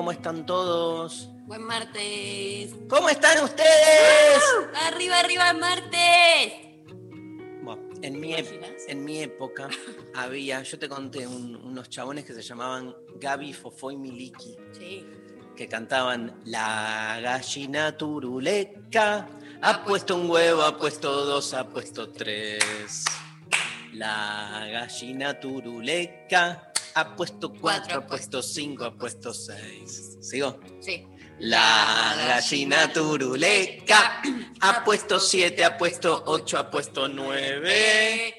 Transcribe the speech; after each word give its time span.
¿Cómo 0.00 0.12
están 0.12 0.46
todos? 0.46 1.28
Buen 1.44 1.62
martes. 1.62 2.74
¿Cómo 2.88 3.10
están 3.10 3.44
ustedes? 3.44 4.42
Arriba, 4.86 5.18
arriba, 5.20 5.52
martes. 5.52 6.52
Bueno, 7.62 7.82
en, 8.00 8.18
mi, 8.18 8.34
en 8.34 9.04
mi 9.04 9.18
época 9.18 9.68
había, 10.14 10.62
yo 10.62 10.78
te 10.78 10.88
conté 10.88 11.26
un- 11.26 11.54
unos 11.54 11.90
chabones 11.90 12.24
que 12.24 12.32
se 12.32 12.40
llamaban 12.40 12.96
Gaby, 13.16 13.52
Fofó 13.52 13.90
y 13.90 13.98
Miliki, 13.98 14.56
Sí. 14.72 15.06
que 15.54 15.68
cantaban 15.68 16.40
La 16.46 17.18
gallina 17.22 17.94
turuleca, 17.94 19.28
ha 19.60 19.84
puesto 19.84 20.16
un 20.16 20.30
huevo, 20.30 20.62
ha 20.62 20.78
puesto 20.78 21.26
dos, 21.26 21.52
ha 21.52 21.68
puesto 21.68 22.08
tres. 22.08 23.04
La 23.92 24.66
gallina 24.72 25.38
turuleca 25.38 26.69
ha 26.94 27.16
puesto 27.16 27.52
cuatro, 27.52 27.98
ha 27.98 28.06
puesto 28.06 28.42
cinco, 28.42 28.84
ha 28.84 28.94
puesto 28.96 29.32
seis. 29.32 30.16
¿Sigo? 30.20 30.58
Sí. 30.80 31.06
La 31.38 32.14
gallina 32.28 32.92
turuleca 32.92 34.20
ha 34.60 34.84
puesto 34.84 35.18
siete, 35.18 35.64
ha 35.64 35.78
puesto 35.78 36.22
ocho, 36.26 36.58
ha 36.58 36.70
puesto 36.70 37.08
nueve. 37.08 38.34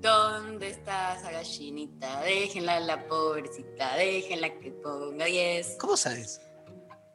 ¿Dónde 0.00 0.70
está 0.70 1.16
esa 1.16 1.30
gallinita? 1.30 2.22
Déjenla 2.22 2.80
la 2.80 3.06
pobrecita, 3.06 3.96
déjenla 3.96 4.58
que 4.58 4.70
ponga 4.72 5.26
10. 5.26 5.76
¿Cómo 5.78 5.96
sabes? 5.96 6.40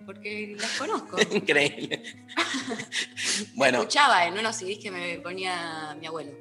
Porque 0.06 0.56
las 0.58 0.72
conozco. 0.78 1.18
Increíble. 1.32 2.04
Bueno, 3.56 3.80
Escuchaba 3.80 4.26
en 4.28 4.38
unos 4.38 4.56
CDs 4.56 4.80
que 4.80 4.92
me 4.92 5.18
ponía 5.20 5.96
mi 6.00 6.06
abuelo. 6.08 6.32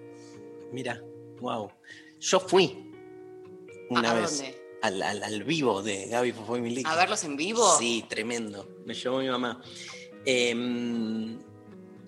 mira, 0.72 1.00
wow. 1.40 1.70
Yo 2.20 2.38
fui 2.40 2.83
una 3.90 4.10
¿A 4.10 4.14
vez 4.14 4.38
dónde? 4.38 4.62
al, 4.82 5.02
al- 5.02 5.22
al 5.22 5.44
vivo 5.44 5.82
de 5.82 6.06
Gaby 6.06 6.32
Fofó 6.32 6.56
y 6.56 6.60
Miliki. 6.60 6.88
¿A 6.90 6.94
verlos 6.96 7.22
en 7.24 7.36
vivo? 7.36 7.76
Sí, 7.78 8.04
tremendo. 8.08 8.68
Me 8.86 8.94
llevó 8.94 9.18
mi 9.18 9.28
mamá. 9.28 9.60
Em, 10.26 11.38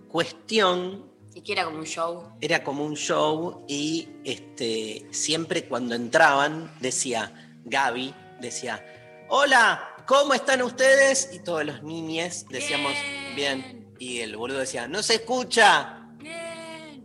cuestión 0.09 1.11
Y 1.35 1.43
que 1.43 1.53
era 1.53 1.65
como 1.65 1.79
un 1.79 1.85
show. 1.87 2.29
era 2.41 2.63
como 2.65 2.85
un 2.85 2.95
show 2.97 3.65
y 3.69 4.09
este, 4.25 5.07
siempre 5.11 5.67
cuando 5.69 5.95
entraban 5.95 6.73
decía, 6.81 7.59
Gaby 7.65 8.15
decía, 8.41 8.85
hola, 9.29 10.05
¿cómo 10.07 10.35
están 10.35 10.63
ustedes? 10.63 11.31
Y 11.33 11.41
todos 11.41 11.65
los 11.65 11.83
niños 11.83 12.47
decíamos, 12.49 12.93
Bien. 13.35 13.61
bien. 13.63 13.87
Y 13.99 14.21
el 14.21 14.37
boludo 14.37 14.59
decía, 14.59 14.87
no 14.89 15.03
se 15.03 15.15
escucha. 15.17 16.07
Bien. 16.19 17.05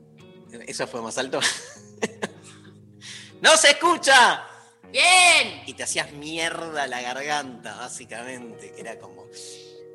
Eso 0.67 0.85
fue 0.87 1.01
más 1.01 1.17
alto. 1.17 1.39
¡No 3.41 3.55
se 3.57 3.71
escucha! 3.71 4.45
Bien. 4.91 5.61
Y 5.65 5.73
te 5.73 5.83
hacías 5.83 6.11
mierda 6.13 6.87
la 6.87 7.01
garganta, 7.01 7.75
básicamente, 7.77 8.71
que 8.71 8.81
era 8.81 8.99
como... 8.99 9.27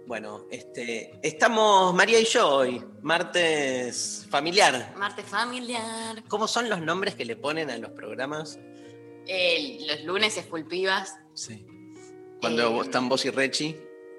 Bueno, 0.06 0.46
este, 0.52 1.18
estamos 1.22 1.92
María 1.92 2.20
y 2.20 2.24
yo 2.26 2.48
hoy, 2.48 2.80
martes 3.02 4.24
familiar. 4.30 4.94
Martes 4.96 5.24
familiar. 5.26 6.22
¿Cómo 6.28 6.46
son 6.46 6.68
los 6.68 6.80
nombres 6.80 7.16
que 7.16 7.24
le 7.24 7.34
ponen 7.34 7.70
a 7.70 7.76
los 7.78 7.90
programas? 7.90 8.56
Los 9.26 10.04
lunes 10.04 10.36
es 10.36 10.44
Pulpivas. 10.46 11.16
Sí. 11.34 11.66
Cuando 12.40 12.68
Eh, 12.80 12.84
están 12.84 13.08
vos 13.08 13.24
y 13.24 13.30
Rechi, 13.30 13.76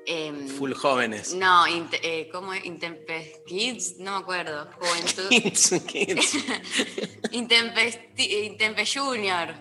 Em, 0.09 0.47
full 0.47 0.71
jóvenes. 0.73 1.33
No, 1.33 1.65
eh, 1.67 2.29
¿cómo 2.31 2.53
es? 2.53 2.63
Intempest 2.65 3.45
Kids, 3.45 3.97
no 3.99 4.11
me 4.11 4.17
acuerdo. 4.19 4.69
Juventud. 4.79 5.27
Kids, 5.29 5.69
kids. 5.85 6.33
Intempesti- 7.31 8.45
Intempe 8.45 8.85
Junior. 8.85 9.53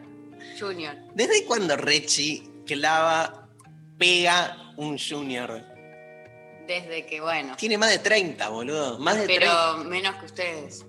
Junior. 0.59 0.97
¿Desde 1.15 1.45
cuando 1.45 1.77
Rechi 1.77 2.49
clava, 2.67 3.49
pega 3.99 4.75
un 4.77 4.99
junior? 4.99 5.63
Desde 6.67 7.07
que, 7.07 7.21
bueno. 7.21 7.57
Tiene 7.57 7.79
más 7.79 7.91
de 7.91 7.99
30, 7.99 8.49
boludo. 8.49 8.99
Más 8.99 9.17
de 9.17 9.27
30. 9.27 9.45
Pero 9.47 9.85
menos 9.85 10.17
que 10.17 10.27
ustedes. 10.27 10.85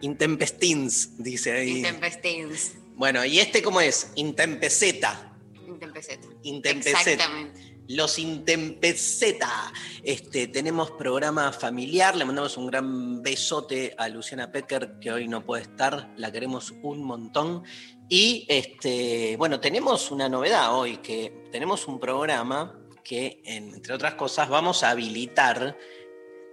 Intempestins, 0.00 1.16
dice 1.22 1.52
ahí. 1.52 1.78
Intempestins. 1.78 2.74
Bueno, 2.94 3.24
¿y 3.24 3.38
este 3.38 3.62
cómo 3.62 3.80
es? 3.80 4.12
Intempeseta. 4.16 5.32
Intempeseta. 5.66 6.26
Intempeseta. 6.42 7.12
Exactamente. 7.12 7.68
Los 7.88 8.18
Intempeseta. 8.18 9.72
Este, 10.02 10.48
tenemos 10.48 10.90
programa 10.90 11.52
familiar. 11.52 12.16
Le 12.16 12.24
mandamos 12.24 12.56
un 12.56 12.66
gran 12.66 13.22
besote 13.22 13.94
a 13.96 14.08
Luciana 14.08 14.52
Pecker, 14.52 14.98
que 15.00 15.10
hoy 15.10 15.26
no 15.26 15.44
puede 15.44 15.62
estar. 15.62 16.12
La 16.16 16.30
queremos 16.30 16.74
un 16.82 17.02
montón. 17.02 17.64
Y 18.08 18.46
este, 18.48 19.36
bueno, 19.36 19.60
tenemos 19.60 20.10
una 20.10 20.28
novedad 20.28 20.74
hoy, 20.74 20.98
que 20.98 21.44
tenemos 21.52 21.86
un 21.86 22.00
programa 22.00 22.78
que, 23.04 23.42
entre 23.44 23.92
otras 23.92 24.14
cosas, 24.14 24.48
vamos 24.48 24.82
a 24.82 24.90
habilitar 24.90 25.76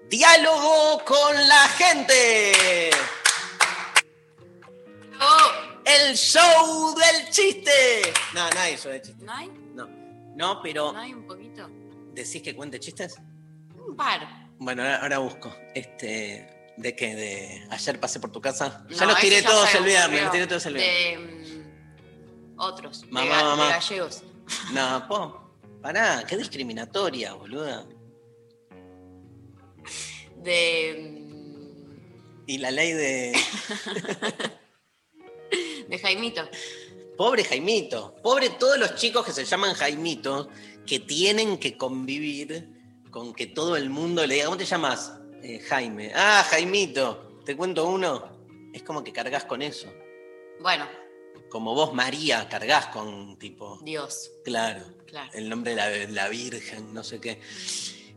diálogo 0.09 1.01
con 1.05 1.35
la 1.47 1.67
gente. 1.69 2.91
¡Oh! 5.21 5.51
El 5.85 6.15
show 6.17 6.95
del 6.95 7.29
chiste. 7.29 7.71
No, 8.33 8.49
no 8.49 8.59
hay 8.59 8.75
show 8.75 8.91
del 8.91 9.01
chiste. 9.01 9.23
¿No 9.23 9.33
hay? 9.33 9.47
No, 9.73 9.87
no, 10.35 10.61
pero 10.61 10.91
¿No 10.91 10.99
hay 10.99 11.13
un 11.13 11.27
poquito? 11.27 11.69
¿decís 12.13 12.41
que 12.41 12.55
cuente 12.55 12.79
chistes? 12.79 13.17
Un 13.87 13.95
par. 13.95 14.49
Bueno, 14.57 14.81
ahora, 14.81 15.01
ahora 15.01 15.17
busco. 15.19 15.55
Este, 15.73 16.54
¿De 16.77 16.95
qué? 16.95 17.15
¿De 17.15 17.67
ayer 17.69 17.99
pasé 17.99 18.19
por 18.19 18.31
tu 18.31 18.41
casa? 18.41 18.85
ya 18.89 19.05
los 19.05 19.19
tiré 19.19 19.41
todos 19.41 19.73
el 19.75 19.83
viernes, 19.85 20.21
los 20.23 20.31
tiré 20.31 20.47
todos 20.47 20.65
el 20.65 20.73
viernes. 20.75 21.49
De 21.49 21.63
otros. 22.57 23.01
de 23.01 23.07
Mamá, 23.07 23.25
ga- 23.31 23.37
de, 23.37 23.43
mamá. 23.43 23.69
gallegos. 23.69 24.23
No, 24.73 25.05
po, 25.09 25.51
pará, 25.81 26.23
qué 26.27 26.35
discriminatoria, 26.37 27.33
boluda. 27.33 27.85
De. 30.43 31.21
mm, 31.29 32.43
Y 32.47 32.57
la 32.57 32.71
ley 32.71 32.91
de. 32.93 33.33
De 35.87 35.99
Jaimito. 35.99 36.41
Pobre 37.15 37.43
Jaimito. 37.43 38.15
Pobre 38.21 38.49
todos 38.49 38.77
los 38.79 38.95
chicos 38.95 39.23
que 39.25 39.31
se 39.31 39.45
llaman 39.45 39.73
Jaimito, 39.75 40.49
que 40.85 40.99
tienen 40.99 41.57
que 41.59 41.77
convivir 41.77 43.03
con 43.11 43.33
que 43.33 43.45
todo 43.45 43.77
el 43.77 43.89
mundo 43.89 44.25
le 44.25 44.33
diga, 44.33 44.45
¿cómo 44.47 44.57
te 44.57 44.65
llamas? 44.65 45.13
"Eh, 45.45 45.59
Jaime. 45.59 46.11
Ah, 46.15 46.43
Jaimito. 46.49 47.39
Te 47.45 47.55
cuento 47.55 47.85
uno. 47.87 48.35
Es 48.73 48.81
como 48.83 49.03
que 49.03 49.13
cargas 49.13 49.45
con 49.45 49.61
eso. 49.61 49.91
Bueno, 50.59 50.87
Como 51.49 51.73
vos, 51.75 51.93
María, 51.93 52.49
cargas 52.49 52.87
con 52.87 53.37
tipo. 53.37 53.79
Dios. 53.83 54.31
Claro. 54.43 54.83
Claro. 55.05 55.31
El 55.33 55.47
nombre 55.47 55.75
de 55.75 56.07
la, 56.09 56.27
Virgen, 56.27 56.93
no 56.93 57.03
sé 57.03 57.21
qué. 57.21 57.39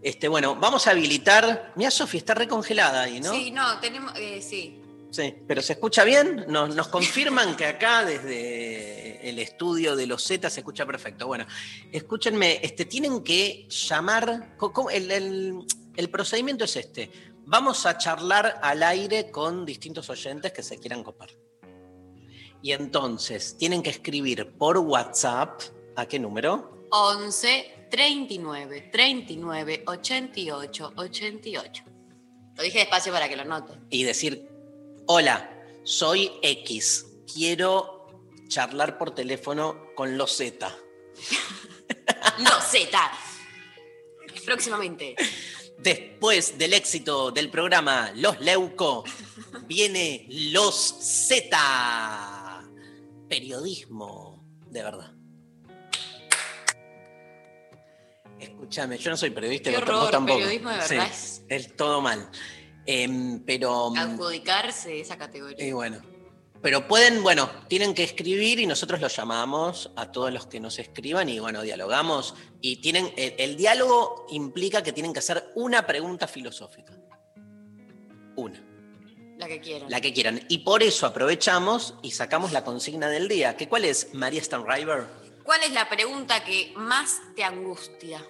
Este, 0.03 0.27
bueno, 0.29 0.57
vamos 0.57 0.87
a 0.87 0.93
habilitar. 0.93 1.73
Mira, 1.77 1.91
Sofi, 1.91 2.17
está 2.19 2.35
recongelada 2.35 3.03
ahí, 3.03 3.21
¿no? 3.21 3.33
Sí, 3.33 3.51
no, 3.51 3.79
tenemos. 3.81 4.13
eh, 4.19 4.41
sí. 4.43 4.83
Sí, 5.11 5.35
pero 5.47 5.63
¿se 5.63 5.75
escucha 5.75 6.05
bien? 6.05 6.47
Nos, 6.49 6.75
nos 6.75 6.89
confirman 6.89 7.55
que 7.57 7.67
acá 7.67 8.05
desde 8.05 9.29
el 9.29 9.39
estudio 9.39 9.95
de 9.95 10.07
los 10.07 10.23
Z 10.25 10.49
se 10.51 10.61
escucha 10.61 10.85
perfecto. 10.87 11.27
Bueno, 11.27 11.47
escúchenme, 11.93 12.61
este, 12.63 12.85
tienen 12.87 13.23
que 13.23 13.67
llamar, 13.69 14.57
el, 14.93 15.11
el- 15.11 15.55
el 15.99 16.11
procedimiento 16.11 16.65
es 16.65 16.77
este. 16.77 17.11
Vamos 17.45 17.85
a 17.85 17.99
charlar 17.99 18.61
al 18.63 18.85
aire 18.85 19.33
con 19.33 19.67
distintos 19.67 20.09
oyentes 20.09 20.53
que 20.53 20.63
se 20.63 20.79
quieran 20.79 21.03
copar. 21.03 21.31
Y 22.63 22.71
entonces 22.71 23.57
tienen 23.59 23.83
que 23.83 23.91
escribir 23.91 24.53
por 24.57 24.79
WhatsApp, 24.79 25.61
¿a 25.97 26.07
qué 26.07 26.21
número? 26.21 26.87
11 26.91 27.89
39 27.91 28.91
39 28.93 29.83
88 29.87 30.93
88. 30.95 31.85
Lo 32.55 32.63
dije 32.63 32.79
despacio 32.79 33.13
para 33.13 33.29
que 33.29 33.37
lo 33.37 33.45
note. 33.45 33.73
y 33.91 34.05
decir, 34.05 34.49
hola, 35.07 35.51
soy 35.83 36.31
X, 36.43 37.07
quiero 37.33 38.07
charlar 38.47 38.99
por 38.99 39.15
teléfono 39.17 39.95
con 39.97 40.17
los 40.17 40.37
Z. 40.37 40.73
No, 42.39 42.51
Z. 42.61 42.97
Próximamente. 44.45 45.17
Después 45.79 46.59
del 46.59 46.75
éxito 46.75 47.31
del 47.31 47.51
programa 47.51 48.11
Los 48.17 48.41
Leuco, 48.41 49.05
viene 49.67 50.27
Los 50.29 50.75
Z. 50.75 52.65
Periodismo 53.29 54.45
de 54.71 54.83
verdad. 54.83 55.13
Escúchame, 58.41 58.99
yo 58.99 59.11
no 59.11 59.17
soy 59.17 59.31
periodista, 59.31 59.71
Qué 59.71 59.77
vos 59.79 59.89
horror, 59.89 60.11
tampoco. 60.11 60.39
periodismo 60.39 60.71
de 60.71 60.83
Sí, 60.83 60.95
verdad 60.95 61.11
es- 61.11 61.43
es 61.49 61.77
todo 61.77 62.01
mal. 62.01 62.29
Em, 62.87 63.41
pero. 63.45 63.93
Adjudicarse 63.97 65.01
esa 65.01 65.19
categoría. 65.19 65.65
Y 65.65 65.73
bueno. 65.73 66.01
Pero 66.61 66.89
pueden, 66.89 67.23
bueno, 67.23 67.49
tienen 67.69 67.95
que 67.95 68.03
escribir 68.03 68.59
y 68.59 68.67
nosotros 68.67 69.01
los 69.01 69.15
llamamos 69.17 69.91
a 69.95 70.11
todos 70.11 70.33
los 70.33 70.47
que 70.47 70.59
nos 70.59 70.79
escriban 70.79 71.29
y 71.29 71.39
bueno, 71.39 71.63
dialogamos. 71.63 72.35
Y 72.61 72.77
tienen, 72.81 73.13
el, 73.17 73.35
el 73.39 73.57
diálogo 73.57 74.27
implica 74.31 74.83
que 74.83 74.93
tienen 74.93 75.13
que 75.13 75.21
hacer 75.21 75.53
una 75.55 75.87
pregunta 75.87 76.27
filosófica. 76.27 76.93
Una, 78.37 78.61
La 79.39 79.47
que 79.47 79.61
quieran. 79.61 79.91
la 79.91 80.01
que 80.01 80.13
quieran. 80.13 80.41
Y 80.49 80.59
por 80.59 80.83
eso 80.83 81.07
aprovechamos 81.07 81.95
y 82.03 82.11
sacamos 82.13 82.53
la 82.53 82.65
consigna 82.65 83.09
del 83.09 83.29
día. 83.29 83.57
¿Que 83.57 83.69
¿Cuál 83.69 83.85
es, 83.85 84.13
María 84.15 84.43
Stanriver? 84.43 85.07
¿Cuál 85.45 85.63
es 85.63 85.73
la 85.73 85.89
pregunta 85.89 86.45
que 86.45 86.73
más 86.77 87.21
te 87.37 87.43
angustia? 87.45 88.25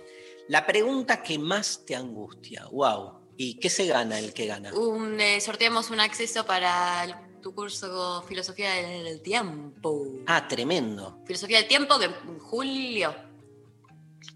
La 0.49 0.67
pregunta 0.67 1.23
que 1.23 1.39
más 1.39 1.83
te 1.87 1.95
angustia. 1.97 2.67
Wow. 2.71 3.19
¿Y 3.37 3.55
qué 3.59 3.71
se 3.71 3.87
gana 3.87 4.19
el 4.19 4.33
que 4.35 4.47
gana? 4.47 4.73
Un, 4.75 5.21
eh, 5.21 5.41
sorteamos 5.41 5.91
un 5.91 6.01
acceso 6.01 6.45
para 6.47 7.05
el- 7.05 7.15
tu 7.49 7.55
curso 7.55 8.23
Filosofía 8.29 8.75
del, 8.75 9.23
Tiempo. 9.23 10.05
Ah, 10.27 10.47
tremendo. 10.47 11.19
Filosofía 11.25 11.59
del 11.61 11.67
Tiempo 11.69 11.99
que 11.99 12.05
en 12.05 12.39
julio. 12.39 13.15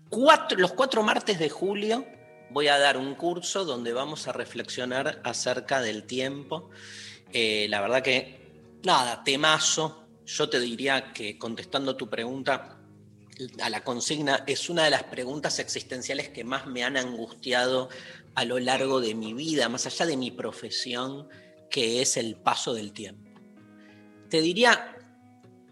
Cuatro- 0.09 0.59
los 0.59 0.73
cuatro 0.73 1.03
martes 1.03 1.39
de 1.39 1.51
julio 1.51 2.07
voy 2.49 2.69
a 2.69 2.79
dar 2.79 2.97
un 2.97 3.15
curso 3.15 3.67
donde 3.67 3.93
vamos 3.93 4.29
a 4.29 4.33
reflexionar 4.33 5.21
acerca 5.25 5.83
del 5.83 6.05
tiempo. 6.05 6.71
Eh, 7.35 7.67
la 7.69 7.83
verdad 7.83 8.03
que, 8.03 8.41
nada, 8.83 9.23
temazo. 9.25 10.07
Yo 10.25 10.49
te 10.49 10.59
diría 10.59 11.13
que 11.13 11.37
contestando 11.37 11.97
tu 11.97 12.09
pregunta 12.09 12.79
a 13.61 13.69
la 13.69 13.85
consigna, 13.85 14.45
es 14.47 14.71
una 14.71 14.85
de 14.85 14.91
las 14.91 15.03
preguntas 15.05 15.59
existenciales 15.59 16.31
que 16.31 16.45
más 16.45 16.67
me 16.67 16.83
han 16.83 16.97
angustiado 16.97 17.91
a 18.35 18.47
lo 18.47 18.59
largo 18.59 19.01
de 19.03 19.15
mi 19.15 19.35
vida, 19.35 19.69
más 19.69 19.85
allá 19.85 20.07
de 20.07 20.17
mi 20.17 20.31
profesión, 20.31 21.29
que 21.73 22.03
es 22.03 22.17
el 22.19 22.37
paso 22.37 22.75
del 22.75 22.93
tiempo. 22.93 23.31
Te 24.29 24.41
diría, 24.41 24.95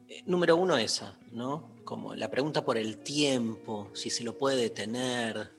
eh, 0.08 0.22
número 0.26 0.56
uno 0.56 0.76
esa, 0.78 1.16
¿no? 1.30 1.76
Como 1.84 2.14
la 2.14 2.30
pregunta 2.30 2.64
por 2.64 2.78
el 2.78 2.98
tiempo, 2.98 3.90
si 3.94 4.08
se 4.08 4.24
lo 4.24 4.36
puede 4.36 4.56
detener. 4.56 5.52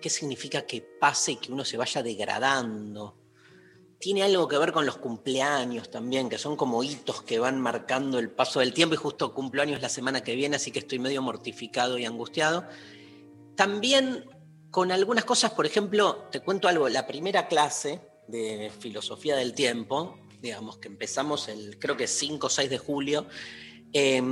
¿Qué 0.00 0.08
significa 0.08 0.62
que 0.62 0.80
pase 0.80 1.32
y 1.32 1.36
que 1.36 1.52
uno 1.52 1.64
se 1.64 1.76
vaya 1.76 2.02
degradando? 2.02 3.18
Tiene 3.98 4.22
algo 4.22 4.46
que 4.46 4.58
ver 4.58 4.72
con 4.72 4.86
los 4.86 4.98
cumpleaños 4.98 5.90
también, 5.90 6.28
que 6.28 6.38
son 6.38 6.56
como 6.56 6.84
hitos 6.84 7.22
que 7.22 7.40
van 7.40 7.60
marcando 7.60 8.20
el 8.20 8.30
paso 8.30 8.60
del 8.60 8.72
tiempo 8.72 8.94
y 8.94 8.98
justo 8.98 9.34
cumplo 9.34 9.62
años 9.62 9.82
la 9.82 9.88
semana 9.88 10.22
que 10.22 10.36
viene, 10.36 10.56
así 10.56 10.70
que 10.70 10.78
estoy 10.78 11.00
medio 11.00 11.22
mortificado 11.22 11.98
y 11.98 12.04
angustiado. 12.04 12.64
También 13.56 14.30
con 14.70 14.92
algunas 14.92 15.24
cosas, 15.24 15.50
por 15.50 15.66
ejemplo, 15.66 16.28
te 16.30 16.38
cuento 16.38 16.68
algo, 16.68 16.88
la 16.88 17.08
primera 17.08 17.48
clase 17.48 18.00
de 18.28 18.70
filosofía 18.78 19.36
del 19.36 19.54
tiempo, 19.54 20.18
digamos 20.40 20.78
que 20.78 20.88
empezamos 20.88 21.48
el 21.48 21.78
creo 21.78 21.96
que 21.96 22.06
5 22.06 22.46
o 22.46 22.50
6 22.50 22.70
de 22.70 22.78
julio, 22.78 23.26
eh, 23.92 24.22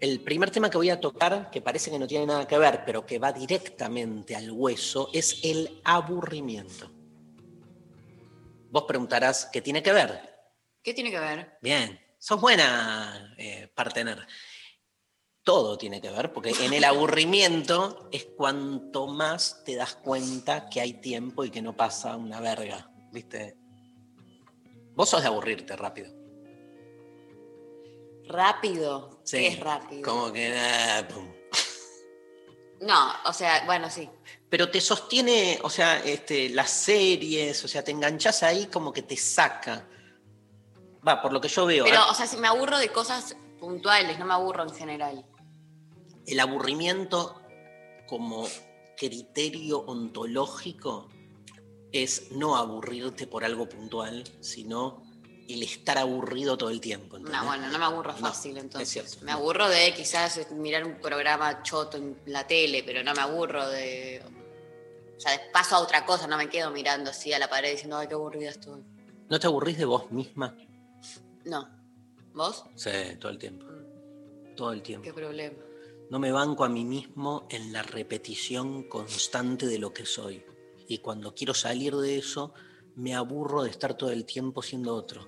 el 0.00 0.20
primer 0.20 0.50
tema 0.50 0.70
que 0.70 0.78
voy 0.78 0.90
a 0.90 0.98
tocar, 0.98 1.50
que 1.50 1.60
parece 1.60 1.90
que 1.90 1.98
no 1.98 2.06
tiene 2.06 2.26
nada 2.26 2.48
que 2.48 2.58
ver, 2.58 2.82
pero 2.84 3.04
que 3.04 3.18
va 3.18 3.32
directamente 3.32 4.34
al 4.34 4.50
hueso, 4.50 5.10
es 5.12 5.40
el 5.44 5.80
aburrimiento. 5.84 6.90
Vos 8.70 8.84
preguntarás, 8.84 9.46
¿qué 9.52 9.60
tiene 9.60 9.82
que 9.82 9.92
ver? 9.92 10.30
¿Qué 10.82 10.94
tiene 10.94 11.10
que 11.10 11.18
ver? 11.18 11.58
Bien, 11.60 12.00
sos 12.18 12.40
buena 12.40 13.34
eh, 13.36 13.70
partener. 13.74 14.26
Todo 15.42 15.76
tiene 15.76 16.00
que 16.00 16.10
ver, 16.10 16.32
porque 16.32 16.50
en 16.50 16.72
el 16.72 16.84
aburrimiento 16.84 18.08
es 18.12 18.26
cuanto 18.36 19.06
más 19.06 19.62
te 19.64 19.74
das 19.74 19.96
cuenta 19.96 20.68
que 20.68 20.80
hay 20.80 20.94
tiempo 20.94 21.44
y 21.44 21.50
que 21.50 21.62
no 21.62 21.76
pasa 21.76 22.16
una 22.16 22.40
verga, 22.40 22.89
¿viste? 23.12 23.56
Vos 24.94 25.08
sos 25.08 25.22
de 25.22 25.28
aburrirte 25.28 25.76
rápido. 25.76 26.12
Rápido. 28.26 29.20
Sí, 29.24 29.38
¿Qué 29.38 29.48
es 29.48 29.60
rápido? 29.60 30.02
Como 30.02 30.32
que... 30.32 30.54
ah. 30.56 31.06
No, 32.80 33.12
o 33.26 33.32
sea, 33.32 33.64
bueno, 33.66 33.90
sí. 33.90 34.08
Pero 34.48 34.70
te 34.70 34.80
sostiene, 34.80 35.58
o 35.62 35.70
sea, 35.70 35.98
este, 35.98 36.48
las 36.48 36.70
series, 36.70 37.62
o 37.64 37.68
sea, 37.68 37.84
te 37.84 37.90
enganchas 37.90 38.42
ahí 38.42 38.66
como 38.66 38.92
que 38.92 39.02
te 39.02 39.16
saca. 39.16 39.86
Va, 41.06 41.20
por 41.20 41.32
lo 41.32 41.40
que 41.40 41.48
yo 41.48 41.66
veo. 41.66 41.84
Pero, 41.84 41.96
¿eh? 41.96 42.04
o 42.08 42.14
sea, 42.14 42.26
si 42.26 42.36
me 42.38 42.48
aburro 42.48 42.78
de 42.78 42.88
cosas 42.88 43.36
puntuales, 43.58 44.18
no 44.18 44.24
me 44.24 44.34
aburro 44.34 44.62
en 44.62 44.74
general. 44.74 45.26
el 46.26 46.40
aburrimiento 46.40 47.40
como 48.06 48.46
criterio 48.96 49.80
ontológico 49.80 51.08
es 51.92 52.30
no 52.32 52.56
aburrirte 52.56 53.26
por 53.26 53.44
algo 53.44 53.68
puntual, 53.68 54.24
sino 54.40 55.02
el 55.48 55.62
estar 55.64 55.98
aburrido 55.98 56.56
todo 56.56 56.70
el 56.70 56.80
tiempo. 56.80 57.16
¿entendés? 57.16 57.40
No, 57.40 57.46
bueno, 57.46 57.68
no 57.68 57.78
me 57.78 57.84
aburro 57.84 58.12
No, 58.12 58.18
fácil 58.18 58.56
es 58.56 58.62
entonces. 58.64 58.88
cierto. 58.88 59.24
me 59.24 59.32
aburro 59.32 59.68
de 59.68 59.92
quizás 59.94 60.50
mirar 60.52 60.84
un 60.84 61.00
programa 61.00 61.62
choto 61.62 61.96
en 61.96 62.16
la 62.26 62.46
tele, 62.46 62.82
pero 62.84 63.02
no 63.02 63.12
me 63.14 63.20
aburro 63.20 63.68
de. 63.68 64.22
O 65.16 65.20
sea, 65.20 65.32
paso 65.52 65.74
a 65.76 65.80
otra 65.80 66.06
cosa, 66.06 66.26
no 66.26 66.36
me 66.36 66.48
quedo 66.48 66.70
mirando 66.70 67.10
así 67.10 67.32
a 67.32 67.38
la 67.38 67.48
pared 67.50 67.72
diciendo, 67.72 67.98
ay, 67.98 68.06
qué 68.08 68.14
aburrida 68.14 68.50
estoy. 68.50 68.82
¿No 69.28 69.38
te 69.38 69.46
aburrís 69.46 69.76
de 69.76 69.84
vos 69.84 70.10
misma? 70.10 70.56
No. 71.44 71.68
¿Vos? 72.32 72.64
Sí, 72.76 72.90
todo 73.18 73.30
el 73.32 73.38
tiempo. 73.38 73.66
Todo 74.56 74.72
el 74.72 74.82
tiempo. 74.82 75.04
¿Qué 75.04 75.12
problema? 75.12 75.58
No 76.10 76.18
me 76.18 76.32
banco 76.32 76.64
a 76.64 76.68
mí 76.68 76.84
mismo 76.84 77.46
en 77.50 77.72
la 77.72 77.82
repetición 77.82 78.84
constante 78.84 79.66
de 79.66 79.78
lo 79.78 79.92
que 79.92 80.06
soy. 80.06 80.42
Y 80.90 80.98
cuando 80.98 81.32
quiero 81.36 81.54
salir 81.54 81.94
de 81.94 82.18
eso, 82.18 82.52
me 82.96 83.14
aburro 83.14 83.62
de 83.62 83.70
estar 83.70 83.94
todo 83.94 84.10
el 84.10 84.24
tiempo 84.24 84.60
siendo 84.60 84.92
otro. 84.92 85.24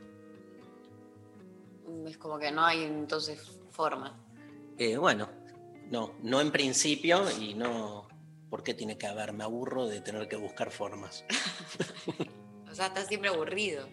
Es 2.04 2.19
como 2.19 2.37
que 2.37 2.50
no 2.50 2.64
hay 2.64 2.83
entonces 2.83 3.61
forma. 3.71 4.21
Eh, 4.76 4.97
bueno, 4.97 5.28
no, 5.88 6.16
no 6.21 6.40
en 6.40 6.50
principio 6.50 7.31
y 7.38 7.54
no. 7.54 8.09
¿Por 8.50 8.64
qué 8.64 8.75
tiene 8.75 8.99
que 8.99 9.07
haber? 9.07 9.33
Me 9.35 9.45
aburro 9.45 9.87
de 9.87 10.00
tener 10.00 10.26
que 10.28 10.35
buscar 10.35 10.73
formas. 10.73 11.25
O 12.69 12.75
sea, 12.75 12.87
estás 12.87 13.07
siempre 13.07 13.28
aburrido. 13.28 13.87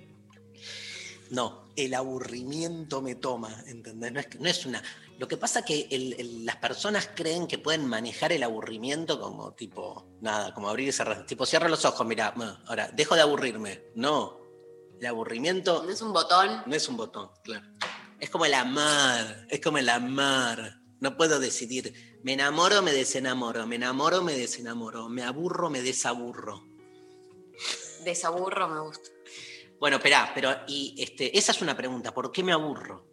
No, 1.31 1.65
el 1.75 1.93
aburrimiento 1.93 3.01
me 3.01 3.13
toma, 3.15 3.61
¿entendés? 3.67 4.13
No 4.13 4.19
es, 4.21 4.39
no 4.39 4.47
es 4.47 4.65
una. 4.65 4.81
Lo 5.19 5.27
que 5.27 5.35
pasa 5.37 5.63
que 5.65 5.87
el- 5.91 6.13
el- 6.13 6.45
las 6.45 6.55
personas 6.55 7.09
creen 7.13 7.45
que 7.45 7.57
pueden 7.57 7.85
manejar 7.85 8.31
el 8.31 8.41
aburrimiento 8.41 9.19
como 9.19 9.53
tipo, 9.53 10.07
nada, 10.21 10.53
como 10.53 10.69
abrir 10.69 10.87
y 10.87 10.91
cerrar. 10.93 11.25
Tipo, 11.25 11.45
cierra 11.45 11.67
los 11.67 11.83
ojos, 11.83 12.07
mira, 12.07 12.33
ahora, 12.67 12.89
dejo 12.93 13.15
de 13.15 13.21
aburrirme. 13.21 13.83
No, 13.95 14.39
el 14.97 15.05
aburrimiento 15.05 15.83
No 15.83 15.89
es 15.91 16.01
un 16.01 16.13
botón. 16.13 16.63
no 16.65 16.73
es 16.73 16.87
un 16.87 16.95
botón, 16.95 17.29
claro. 17.43 17.67
Es 18.19 18.29
como 18.29 18.45
el 18.45 18.53
amar, 18.53 19.45
es 19.49 19.59
como 19.61 19.77
el 19.77 19.89
amar. 19.89 20.77
No 21.01 21.15
puedo 21.17 21.39
decidir, 21.39 22.19
me 22.23 22.33
enamoro, 22.33 22.81
me 22.81 22.91
desenamoro, 22.93 23.67
me 23.67 23.75
enamoro, 23.75 24.21
me 24.23 24.33
desenamoro, 24.37 25.09
me 25.09 25.23
aburro, 25.23 25.69
me 25.69 25.81
desaburro. 25.81 26.63
Desaburro 28.03 28.67
me 28.69 28.79
gusta. 28.81 29.09
Bueno, 29.79 29.97
espera, 29.97 30.31
pero 30.33 30.53
y 30.67 30.95
este, 30.97 31.37
esa 31.37 31.51
es 31.51 31.61
una 31.61 31.75
pregunta, 31.75 32.13
¿por 32.13 32.31
qué 32.31 32.43
me 32.43 32.51
aburro? 32.53 33.08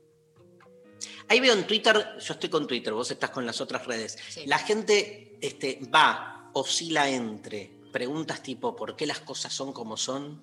Ahí 1.29 1.41
veo 1.41 1.55
en 1.55 1.67
Twitter, 1.67 2.17
yo 2.19 2.35
estoy 2.35 2.49
con 2.49 2.67
Twitter, 2.67 2.93
vos 2.93 3.11
estás 3.11 3.31
con 3.31 3.45
las 3.45 3.61
otras 3.61 3.87
redes. 3.87 4.17
Sí. 4.29 4.47
La 4.47 4.59
gente 4.59 5.39
este, 5.41 5.81
va, 5.93 6.51
oscila 6.53 7.09
entre 7.09 7.77
preguntas 7.93 8.43
tipo 8.43 8.77
¿por 8.77 8.95
qué 8.95 9.07
las 9.07 9.21
cosas 9.21 9.53
son 9.53 9.73
como 9.73 9.97
son? 9.97 10.43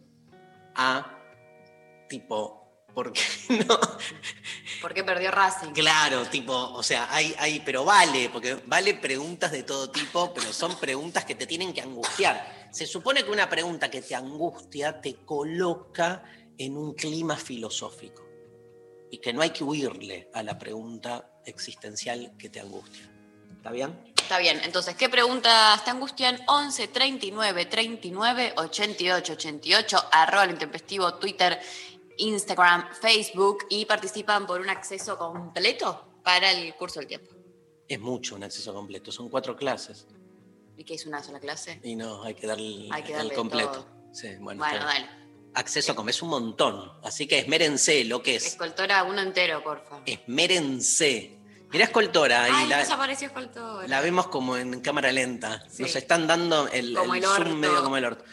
a 0.75 1.19
tipo 2.09 2.87
¿por 2.93 3.13
qué 3.13 3.21
no? 3.67 3.79
¿Por 4.81 4.93
qué 4.93 5.03
perdió 5.03 5.31
Racing? 5.31 5.71
Claro, 5.71 6.25
tipo, 6.25 6.53
o 6.53 6.83
sea, 6.83 7.07
hay, 7.13 7.33
hay, 7.37 7.61
pero 7.61 7.85
vale, 7.85 8.29
porque 8.29 8.55
vale 8.65 8.95
preguntas 8.95 9.51
de 9.51 9.63
todo 9.63 9.89
tipo, 9.89 10.33
pero 10.33 10.51
son 10.51 10.77
preguntas 10.77 11.25
que 11.25 11.35
te 11.35 11.47
tienen 11.47 11.73
que 11.73 11.81
angustiar. 11.81 12.67
Se 12.71 12.85
supone 12.85 13.23
que 13.23 13.31
una 13.31 13.49
pregunta 13.49 13.89
que 13.89 14.01
te 14.01 14.13
angustia 14.13 14.99
te 14.99 15.15
coloca 15.25 16.23
en 16.57 16.75
un 16.75 16.93
clima 16.93 17.37
filosófico 17.37 18.32
y 19.13 19.19
que 19.19 19.31
no 19.31 19.43
hay 19.43 19.51
que 19.51 19.63
huirle 19.63 20.27
a 20.33 20.41
la 20.41 20.57
pregunta 20.57 21.29
existencial 21.45 22.33
que 22.35 22.49
te 22.49 22.59
angustia. 22.59 23.07
¿Está 23.57 23.69
bien? 23.69 24.11
Está 24.19 24.39
bien. 24.39 24.59
Entonces, 24.63 24.95
¿qué 24.95 25.07
preguntas 25.07 25.85
te 25.85 25.91
angustian? 25.91 26.39
11 26.47 26.87
39 26.87 27.65
39 27.67 28.53
88 28.57 29.33
88, 29.33 30.05
arroba 30.11 30.45
el 30.45 30.49
intempestivo, 30.49 31.13
Twitter, 31.13 31.59
Instagram, 32.17 32.89
Facebook 32.91 33.67
y 33.69 33.85
participan 33.85 34.47
por 34.47 34.59
un 34.59 34.71
acceso 34.71 35.15
completo 35.15 36.19
para 36.23 36.49
el 36.49 36.73
curso 36.73 36.99
del 36.99 37.07
tiempo. 37.07 37.35
Es 37.87 37.99
mucho 37.99 38.33
un 38.33 38.43
acceso 38.45 38.73
completo, 38.73 39.11
son 39.11 39.29
cuatro 39.29 39.55
clases. 39.55 40.07
¿Y 40.75 40.83
qué 40.83 40.95
es 40.95 41.05
una 41.05 41.21
sola 41.21 41.39
clase? 41.39 41.79
Y 41.83 41.95
no, 41.95 42.23
hay 42.23 42.33
que 42.33 42.47
darle 42.47 42.89
Hay 42.91 43.03
que 43.03 43.11
el 43.11 43.17
darle 43.19 43.35
completo. 43.35 43.71
todo. 43.73 43.85
Sí, 44.11 44.29
bueno, 44.39 44.57
Bueno, 44.57 44.83
dale. 44.83 45.22
Acceso 45.55 45.95
como 45.95 46.09
es 46.09 46.21
un 46.21 46.29
montón. 46.29 46.91
Así 47.03 47.27
que 47.27 47.39
esmérense 47.39 48.03
lo 48.05 48.21
que 48.23 48.35
es. 48.35 48.45
Escoltora, 48.47 49.03
uno 49.03 49.21
entero, 49.21 49.63
porfa. 49.63 49.99
Esmérense. 50.05 51.37
Mirá 51.71 51.85
Escoltora, 51.85 52.43
Ay, 52.43 52.67
la, 52.67 52.77
desapareció 52.79 53.27
Escoltora. 53.27 53.87
la 53.87 54.01
vemos 54.01 54.27
como 54.27 54.57
en 54.57 54.79
cámara 54.81 55.11
lenta. 55.11 55.63
Sí. 55.71 55.81
Nos 55.83 55.95
están 55.95 56.27
dando 56.27 56.67
el, 56.67 56.93
Como 56.93 57.15
el 57.15 57.23
el 57.23 57.29
zoom 57.29 57.53
medio 57.59 57.81
como 57.83 57.97
el 57.97 58.05
orto. 58.05 58.23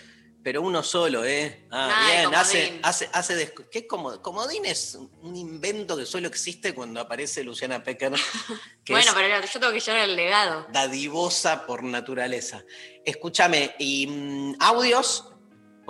Pero 0.43 0.63
uno 0.63 0.83
solo, 0.83 1.23
¿eh? 1.25 1.67
Ah, 1.71 1.91
Ay, 1.95 2.17
bien, 2.21 2.35
hace, 2.35 2.81
hace, 2.83 3.11
hace 3.13 3.35
de- 3.35 3.55
¿Qué 3.71 3.81
es 3.81 3.85
como, 3.87 4.23
comodín 4.23 4.65
es 4.65 4.95
un 5.21 5.37
invento 5.37 5.99
que 5.99 6.07
solo 6.07 6.29
existe 6.29 6.75
cuando 6.75 6.99
aparece 7.01 7.45
Luciana 7.45 7.83
Pecker, 7.85 8.13
que 8.85 8.93
bueno, 8.95 9.13
pero 9.15 9.29
yo 9.45 9.61
tengo 9.61 9.73
que 9.73 9.81
llevar 9.81 10.01
el 10.01 10.17
legado. 10.17 10.67
dadivosa 10.73 11.67
por 11.67 11.83
naturaleza. 11.83 12.65
Escúchame, 13.05 13.75
y 13.79 14.07
mm, 14.07 14.55
audios 14.61 15.30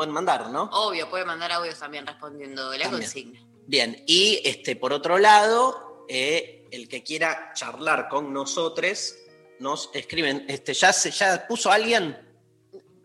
pueden 0.00 0.14
mandar, 0.14 0.48
¿no? 0.48 0.62
Obvio, 0.72 1.10
puede 1.10 1.26
mandar 1.26 1.52
audios 1.52 1.78
también 1.78 2.06
respondiendo 2.06 2.72
la 2.72 2.84
También. 2.84 3.02
consigna. 3.02 3.40
Bien, 3.66 4.02
y 4.06 4.40
este, 4.44 4.74
por 4.74 4.94
otro 4.94 5.18
lado, 5.18 6.06
eh, 6.08 6.66
el 6.70 6.88
que 6.88 7.02
quiera 7.02 7.52
charlar 7.54 8.08
con 8.08 8.32
nosotros, 8.32 9.14
nos 9.58 9.90
escriben. 9.92 10.46
Este, 10.48 10.72
¿ya, 10.72 10.90
se- 10.94 11.10
¿Ya 11.10 11.46
puso 11.46 11.70
alguien? 11.70 12.16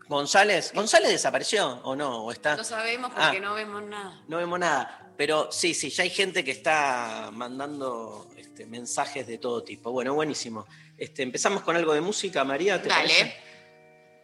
González. 0.08 0.72
¿González 0.74 1.10
desapareció 1.10 1.80
o 1.82 1.94
no? 1.94 2.24
¿O 2.24 2.32
está? 2.32 2.56
No 2.56 2.64
sabemos 2.64 3.10
Ah. 3.14 3.24
porque 3.26 3.40
no 3.40 3.54
vemos 3.54 3.82
nada. 3.82 4.22
No 4.28 4.38
vemos 4.38 4.58
nada. 4.58 5.12
Pero 5.18 5.50
sí, 5.52 5.74
sí, 5.74 5.90
ya 5.90 6.02
hay 6.04 6.10
gente 6.10 6.44
que 6.44 6.52
está 6.52 7.30
mandando 7.32 8.28
este, 8.38 8.64
mensajes 8.66 9.26
de 9.26 9.36
todo 9.38 9.62
tipo. 9.64 9.90
Bueno, 9.92 10.14
buenísimo. 10.14 10.66
Este, 10.96 11.22
Empezamos 11.22 11.62
con 11.62 11.76
algo 11.76 11.92
de 11.92 12.00
música, 12.00 12.42
María, 12.44 12.80
¿te 12.80 12.88
Dale. 12.88 13.02
parece? 13.02 13.36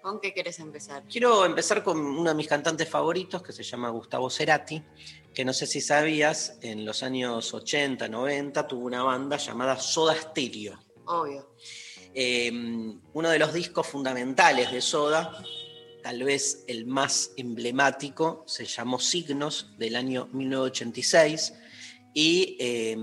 ¿Con 0.02 0.18
qué 0.20 0.32
quieres 0.32 0.58
empezar? 0.58 1.04
Quiero 1.08 1.44
empezar 1.44 1.84
con 1.84 1.96
uno 1.96 2.30
de 2.30 2.34
mis 2.34 2.48
cantantes 2.48 2.88
favoritos 2.88 3.40
que 3.40 3.52
se 3.52 3.62
llama 3.62 3.88
Gustavo 3.90 4.28
Cerati, 4.28 4.82
que 5.32 5.44
no 5.44 5.52
sé 5.52 5.64
si 5.66 5.80
sabías, 5.80 6.58
en 6.60 6.84
los 6.84 7.04
años 7.04 7.54
80, 7.54 8.08
90 8.08 8.66
tuvo 8.66 8.86
una 8.86 9.04
banda 9.04 9.36
llamada 9.36 9.78
Soda 9.78 10.16
Stereo. 10.16 10.76
Obvio. 11.06 11.54
Eh, 12.14 12.50
uno 13.12 13.30
de 13.30 13.38
los 13.38 13.54
discos 13.54 13.86
fundamentales 13.86 14.72
de 14.72 14.80
Soda, 14.80 15.40
tal 16.02 16.24
vez 16.24 16.64
el 16.66 16.84
más 16.84 17.30
emblemático, 17.36 18.42
se 18.48 18.64
llamó 18.64 18.98
Signos 18.98 19.70
del 19.78 19.94
año 19.94 20.28
1986 20.32 21.54
y 22.12 22.56
eh, 22.58 22.96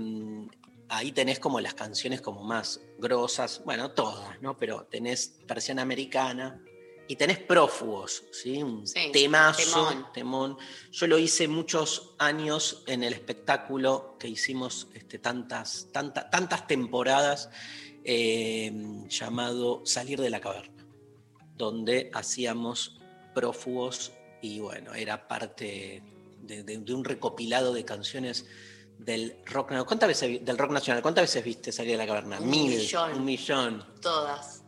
ahí 0.90 1.12
tenés 1.12 1.38
como 1.38 1.60
las 1.60 1.72
canciones 1.72 2.20
como 2.20 2.44
más 2.44 2.82
grosas, 2.98 3.62
bueno, 3.64 3.92
todas, 3.92 4.40
¿no? 4.42 4.58
Pero 4.58 4.86
tenés 4.90 5.38
versión 5.46 5.78
americana 5.78 6.62
y 7.10 7.16
tenés 7.16 7.38
prófugos, 7.38 8.22
¿sí? 8.30 8.62
Un 8.62 8.86
Sí, 8.86 9.10
temazo, 9.12 9.88
temón. 9.88 10.06
temón. 10.14 10.56
Yo 10.92 11.08
lo 11.08 11.18
hice 11.18 11.48
muchos 11.48 12.14
años 12.18 12.84
en 12.86 13.02
el 13.02 13.12
espectáculo 13.12 14.16
que 14.16 14.28
hicimos 14.28 14.86
este, 14.94 15.18
tantas, 15.18 15.88
tanta- 15.90 16.30
tantas 16.30 16.68
temporadas 16.68 17.50
eh, 18.04 18.72
llamado 19.08 19.82
Salir 19.84 20.20
de 20.20 20.30
la 20.30 20.40
Caverna, 20.40 20.86
donde 21.56 22.12
hacíamos 22.14 23.00
prófugos 23.34 24.12
y 24.40 24.60
bueno, 24.60 24.94
era 24.94 25.26
parte 25.26 26.02
de, 26.42 26.62
de- 26.62 26.78
de 26.78 26.94
un 26.94 27.04
recopilado 27.04 27.72
de 27.74 27.84
canciones 27.84 28.46
del 28.98 29.34
rock 29.46 29.70
nacional. 29.70 29.86
¿Cuántas 29.86 30.08
veces 30.08 30.44
del 30.44 30.58
rock 30.58 30.70
nacional? 30.70 31.02
¿Cuántas 31.02 31.22
veces 31.24 31.42
viste 31.44 31.72
Salir 31.72 31.92
de 31.92 31.98
la 31.98 32.06
Caverna? 32.06 32.38
Un 32.38 32.48
Mil, 32.50 32.70
millón. 32.78 33.14
un 33.14 33.24
millón. 33.24 33.84
Todas. 34.00 34.59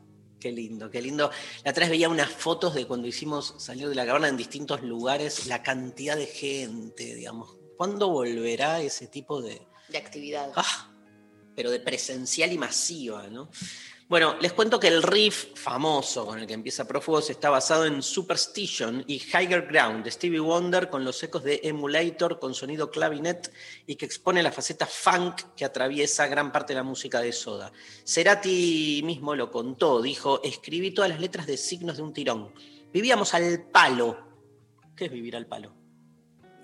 Qué 0.43 0.51
lindo, 0.51 0.91
qué 0.91 1.01
lindo. 1.01 1.31
La 1.63 1.71
otra 1.71 1.83
vez 1.83 1.91
veía 1.91 2.09
unas 2.09 2.29
fotos 2.29 2.75
de 2.75 2.85
cuando 2.85 3.07
hicimos 3.07 3.55
salir 3.59 3.89
de 3.89 3.95
la 3.95 4.05
caverna 4.05 4.27
en 4.27 4.37
distintos 4.37 4.83
lugares, 4.83 5.47
la 5.47 5.63
cantidad 5.63 6.17
de 6.17 6.27
gente, 6.27 7.15
digamos. 7.15 7.57
¿Cuándo 7.77 8.09
volverá 8.09 8.81
ese 8.81 9.07
tipo 9.07 9.41
de, 9.41 9.63
De 9.89 9.99
actividad. 9.99 10.51
Ah, 10.57 10.93
pero 11.55 11.71
de 11.71 11.79
presencial 11.79 12.53
y 12.53 12.59
masiva, 12.59 13.29
¿no? 13.29 13.51
Bueno, 14.13 14.37
les 14.43 14.53
cuento 14.53 14.79
que 14.79 14.89
el 14.89 15.03
riff 15.03 15.55
famoso 15.55 16.27
con 16.27 16.39
el 16.39 16.47
que 16.47 16.53
empieza 16.53 16.87
Prófugos 16.87 17.31
está 17.31 17.49
basado 17.49 17.87
en 17.87 18.03
Superstition 18.03 19.03
y 19.07 19.15
Higher 19.15 19.67
Ground 19.67 20.05
de 20.05 20.11
Stevie 20.11 20.39
Wonder 20.39 20.91
con 20.91 21.03
los 21.03 21.23
ecos 21.23 21.43
de 21.43 21.63
Emulator 21.65 22.39
con 22.39 22.53
sonido 22.53 22.91
clavinet 22.91 23.51
y 23.87 23.97
que 23.97 24.05
expone 24.05 24.43
la 24.43 24.53
faceta 24.53 24.85
funk 24.85 25.55
que 25.57 25.65
atraviesa 25.65 26.27
gran 26.27 26.53
parte 26.53 26.75
de 26.75 26.81
la 26.81 26.83
música 26.83 27.23
de 27.23 27.33
Soda. 27.33 27.73
Cerati 28.05 29.01
mismo 29.03 29.35
lo 29.35 29.51
contó, 29.51 30.03
dijo, 30.03 30.43
escribí 30.43 30.91
todas 30.91 31.09
las 31.09 31.21
letras 31.21 31.47
de 31.47 31.57
signos 31.57 31.97
de 31.97 32.03
un 32.03 32.13
tirón. 32.13 32.53
Vivíamos 32.93 33.33
al 33.33 33.63
palo. 33.63 34.19
¿Qué 34.95 35.07
es 35.07 35.11
vivir 35.11 35.37
al 35.37 35.47
palo? 35.47 35.82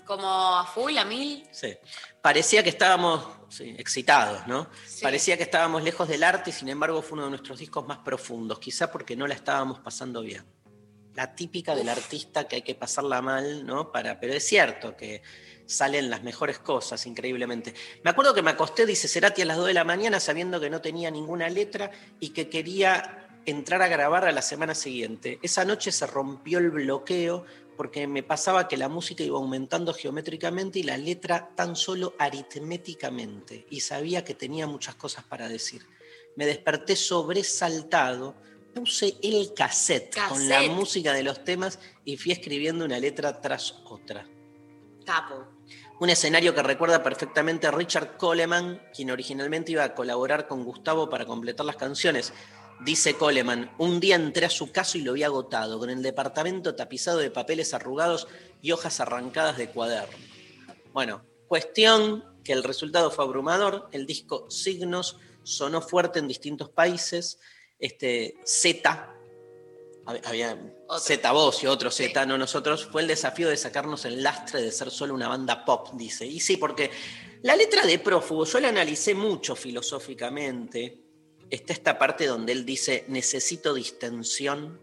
Como 0.08 0.26
a 0.26 0.64
full, 0.64 0.96
a 0.96 1.04
mil. 1.04 1.46
Sí. 1.52 1.76
Parecía 2.22 2.62
que 2.62 2.70
estábamos 2.70 3.28
sí, 3.50 3.74
excitados, 3.76 4.46
¿no? 4.46 4.70
Sí. 4.86 5.02
Parecía 5.02 5.36
que 5.36 5.42
estábamos 5.42 5.82
lejos 5.82 6.08
del 6.08 6.24
arte 6.24 6.48
y 6.48 6.52
sin 6.54 6.70
embargo 6.70 7.02
fue 7.02 7.16
uno 7.16 7.24
de 7.24 7.30
nuestros 7.32 7.58
discos 7.58 7.86
más 7.86 7.98
profundos, 7.98 8.58
quizá 8.58 8.90
porque 8.90 9.14
no 9.14 9.26
la 9.26 9.34
estábamos 9.34 9.80
pasando 9.80 10.22
bien. 10.22 10.46
La 11.14 11.34
típica 11.34 11.74
del 11.74 11.90
artista 11.90 12.48
que 12.48 12.56
hay 12.56 12.62
que 12.62 12.74
pasarla 12.74 13.20
mal, 13.20 13.66
¿no? 13.66 13.92
Para, 13.92 14.18
pero 14.18 14.32
es 14.32 14.48
cierto 14.48 14.96
que 14.96 15.20
salen 15.66 16.08
las 16.08 16.22
mejores 16.22 16.58
cosas, 16.58 17.04
increíblemente. 17.04 17.74
Me 18.02 18.08
acuerdo 18.08 18.32
que 18.32 18.40
me 18.40 18.52
acosté, 18.52 18.86
dice 18.86 19.08
Cerati, 19.08 19.42
a 19.42 19.44
las 19.44 19.58
2 19.58 19.66
de 19.66 19.74
la 19.74 19.84
mañana 19.84 20.20
sabiendo 20.20 20.58
que 20.58 20.70
no 20.70 20.80
tenía 20.80 21.10
ninguna 21.10 21.50
letra 21.50 21.90
y 22.18 22.30
que 22.30 22.48
quería 22.48 23.28
entrar 23.44 23.82
a 23.82 23.88
grabar 23.88 24.24
a 24.24 24.32
la 24.32 24.40
semana 24.40 24.74
siguiente. 24.74 25.38
Esa 25.42 25.66
noche 25.66 25.92
se 25.92 26.06
rompió 26.06 26.60
el 26.60 26.70
bloqueo 26.70 27.44
porque 27.78 28.08
me 28.08 28.24
pasaba 28.24 28.66
que 28.66 28.76
la 28.76 28.88
música 28.88 29.22
iba 29.22 29.38
aumentando 29.38 29.94
geométricamente 29.94 30.80
y 30.80 30.82
la 30.82 30.98
letra 30.98 31.52
tan 31.54 31.76
solo 31.76 32.12
aritméticamente, 32.18 33.66
y 33.70 33.80
sabía 33.80 34.24
que 34.24 34.34
tenía 34.34 34.66
muchas 34.66 34.96
cosas 34.96 35.24
para 35.24 35.48
decir. 35.48 35.86
Me 36.34 36.44
desperté 36.44 36.96
sobresaltado, 36.96 38.34
puse 38.74 39.16
el 39.22 39.54
cassette, 39.54 40.18
con 40.28 40.48
la 40.48 40.60
música 40.62 41.12
de 41.12 41.22
los 41.22 41.44
temas 41.44 41.78
y 42.04 42.16
fui 42.16 42.32
escribiendo 42.32 42.84
una 42.84 42.98
letra 42.98 43.40
tras 43.40 43.76
otra. 43.84 44.26
Capo. 45.06 45.46
Un 46.00 46.10
escenario 46.10 46.54
que 46.56 46.62
recuerda 46.64 47.02
perfectamente 47.02 47.68
a 47.68 47.70
Richard 47.70 48.16
Coleman, 48.16 48.82
quien 48.92 49.12
originalmente 49.12 49.72
iba 49.72 49.84
a 49.84 49.94
colaborar 49.94 50.48
con 50.48 50.64
Gustavo 50.64 51.08
para 51.08 51.26
completar 51.26 51.64
las 51.64 51.76
canciones. 51.76 52.32
Dice 52.84 53.14
Coleman, 53.14 53.72
un 53.78 53.98
día 53.98 54.14
entré 54.14 54.46
a 54.46 54.50
su 54.50 54.70
casa 54.70 54.98
y 54.98 55.02
lo 55.02 55.12
vi 55.12 55.24
agotado, 55.24 55.78
con 55.78 55.90
el 55.90 56.00
departamento 56.02 56.74
tapizado 56.76 57.18
de 57.18 57.30
papeles 57.30 57.74
arrugados 57.74 58.28
y 58.62 58.70
hojas 58.70 59.00
arrancadas 59.00 59.58
de 59.58 59.68
cuaderno. 59.70 60.16
Bueno, 60.92 61.24
cuestión 61.48 62.24
que 62.44 62.52
el 62.52 62.62
resultado 62.62 63.10
fue 63.10 63.24
abrumador, 63.24 63.88
el 63.92 64.06
disco 64.06 64.48
Signos 64.48 65.18
sonó 65.42 65.82
fuerte 65.82 66.20
en 66.20 66.28
distintos 66.28 66.70
países, 66.70 67.38
este 67.80 68.36
Z, 68.44 69.12
hab- 70.06 70.20
había. 70.24 70.56
Z 71.00 71.32
vos 71.32 71.62
y 71.62 71.66
otro 71.66 71.90
Sí. 71.90 72.04
Z, 72.04 72.26
no 72.26 72.38
nosotros, 72.38 72.86
fue 72.86 73.02
el 73.02 73.08
desafío 73.08 73.48
de 73.48 73.56
sacarnos 73.56 74.04
el 74.04 74.22
lastre 74.22 74.62
de 74.62 74.70
ser 74.70 74.90
solo 74.92 75.14
una 75.14 75.28
banda 75.28 75.64
pop, 75.64 75.88
dice. 75.94 76.26
Y 76.26 76.38
sí, 76.38 76.56
porque 76.56 76.90
la 77.42 77.56
letra 77.56 77.84
de 77.84 77.98
Prófugo, 77.98 78.44
yo 78.44 78.60
la 78.60 78.68
analicé 78.68 79.14
mucho 79.14 79.56
filosóficamente, 79.56 81.02
está 81.50 81.72
esta 81.72 81.98
parte 81.98 82.26
donde 82.26 82.52
él 82.52 82.64
dice, 82.64 83.04
necesito 83.08 83.74
distensión, 83.74 84.80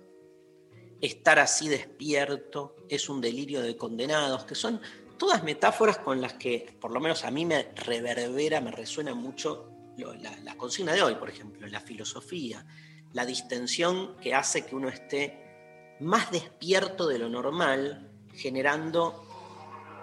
estar 1.01 1.39
así 1.39 1.67
despierto, 1.69 2.75
es 2.89 3.09
un 3.09 3.21
delirio 3.21 3.61
de 3.61 3.77
condenados, 3.77 4.45
que 4.45 4.55
son 4.55 4.81
todas 5.17 5.43
metáforas 5.43 5.97
con 5.99 6.21
las 6.21 6.33
que, 6.33 6.75
por 6.79 6.91
lo 6.91 6.99
menos 6.99 7.23
a 7.23 7.31
mí 7.31 7.45
me 7.45 7.71
reverbera, 7.75 8.61
me 8.61 8.71
resuena 8.71 9.13
mucho 9.13 9.71
la, 9.97 10.35
la 10.43 10.57
consigna 10.57 10.93
de 10.93 11.01
hoy, 11.01 11.15
por 11.15 11.29
ejemplo, 11.29 11.67
la 11.67 11.79
filosofía, 11.79 12.65
la 13.13 13.25
distensión 13.25 14.17
que 14.17 14.33
hace 14.33 14.65
que 14.65 14.75
uno 14.75 14.89
esté 14.89 15.97
más 16.01 16.31
despierto 16.31 17.07
de 17.07 17.19
lo 17.19 17.29
normal, 17.29 18.11
generando 18.33 19.25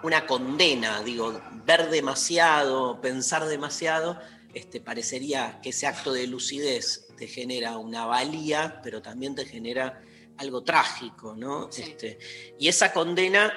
una 0.03 0.25
condena, 0.25 1.01
digo, 1.01 1.39
ver 1.65 1.89
demasiado, 1.89 2.99
pensar 2.99 3.45
demasiado, 3.45 4.19
este, 4.53 4.81
parecería 4.81 5.59
que 5.61 5.69
ese 5.69 5.87
acto 5.87 6.13
de 6.13 6.27
lucidez 6.27 7.07
te 7.17 7.27
genera 7.27 7.77
una 7.77 8.05
valía, 8.05 8.79
pero 8.83 9.01
también 9.01 9.35
te 9.35 9.45
genera 9.45 10.01
algo 10.37 10.63
trágico, 10.63 11.35
¿no? 11.35 11.71
Sí. 11.71 11.83
Este, 11.83 12.19
y 12.59 12.67
esa 12.67 12.91
condena 12.91 13.53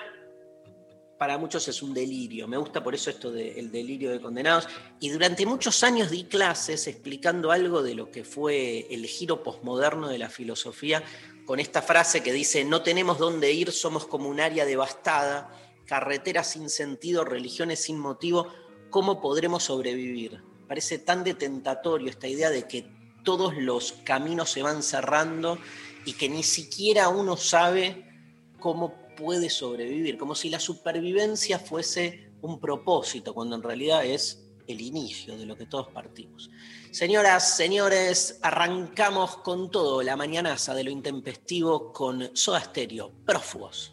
para 1.19 1.39
muchos 1.39 1.67
es 1.69 1.83
un 1.83 1.95
delirio. 1.95 2.47
Me 2.47 2.57
gusta 2.57 2.83
por 2.83 2.95
eso 2.95 3.11
esto 3.11 3.31
del 3.31 3.71
delirio 3.71 4.11
de 4.11 4.21
condenados. 4.21 4.69
Y 5.01 5.09
durante 5.09 5.47
muchos 5.47 5.83
años 5.83 6.11
di 6.11 6.25
clases 6.25 6.87
explicando 6.87 7.51
algo 7.51 7.83
de 7.83 7.95
lo 7.95 8.11
que 8.11 8.25
fue 8.25 8.87
el 8.91 9.07
giro 9.07 9.43
posmoderno 9.43 10.09
de 10.09 10.19
la 10.19 10.29
filosofía, 10.29 11.03
con 11.47 11.61
esta 11.61 11.81
frase 11.81 12.23
que 12.23 12.33
dice, 12.33 12.65
no 12.65 12.83
tenemos 12.83 13.19
dónde 13.19 13.53
ir, 13.53 13.73
somos 13.73 14.07
como 14.07 14.29
un 14.29 14.41
área 14.41 14.65
devastada, 14.65 15.51
carreteras 15.87 16.51
sin 16.51 16.69
sentido, 16.69 17.25
religiones 17.25 17.85
sin 17.85 17.99
motivo, 17.99 18.49
¿cómo 18.91 19.21
podremos 19.21 19.65
sobrevivir? 19.65 20.43
Parece 20.69 20.99
tan 20.99 21.25
detentatorio 21.25 22.09
esta 22.09 22.29
idea 22.29 22.51
de 22.51 22.67
que 22.67 22.87
todos 23.23 23.57
los 23.57 23.93
caminos 24.05 24.51
se 24.51 24.63
van 24.63 24.83
cerrando 24.83 25.59
y 26.05 26.13
que 26.13 26.29
ni 26.29 26.43
siquiera 26.43 27.09
uno 27.09 27.37
sabe 27.37 28.05
cómo 28.61 28.95
puede 29.17 29.51
sobrevivir, 29.51 30.19
como 30.19 30.35
si 30.35 30.51
la 30.51 30.61
supervivencia 30.61 31.59
fuese 31.59 32.31
un 32.43 32.61
propósito, 32.61 33.35
cuando 33.35 33.57
en 33.57 33.63
realidad 33.63 34.05
es 34.05 34.47
el 34.67 34.81
inicio 34.81 35.37
de 35.37 35.47
lo 35.47 35.57
que 35.57 35.67
todos 35.67 35.89
partimos. 35.89 36.51
Señoras, 36.91 37.57
señores, 37.57 38.39
arrancamos 38.43 39.39
con 39.39 39.71
todo 39.71 40.03
la 40.03 40.17
mañanaza 40.17 40.75
de 40.75 40.85
lo 40.85 40.91
intempestivo 40.91 41.93
con 41.93 42.31
Soda 42.35 42.61
Stereo, 42.61 43.13
prófugos. 43.25 43.93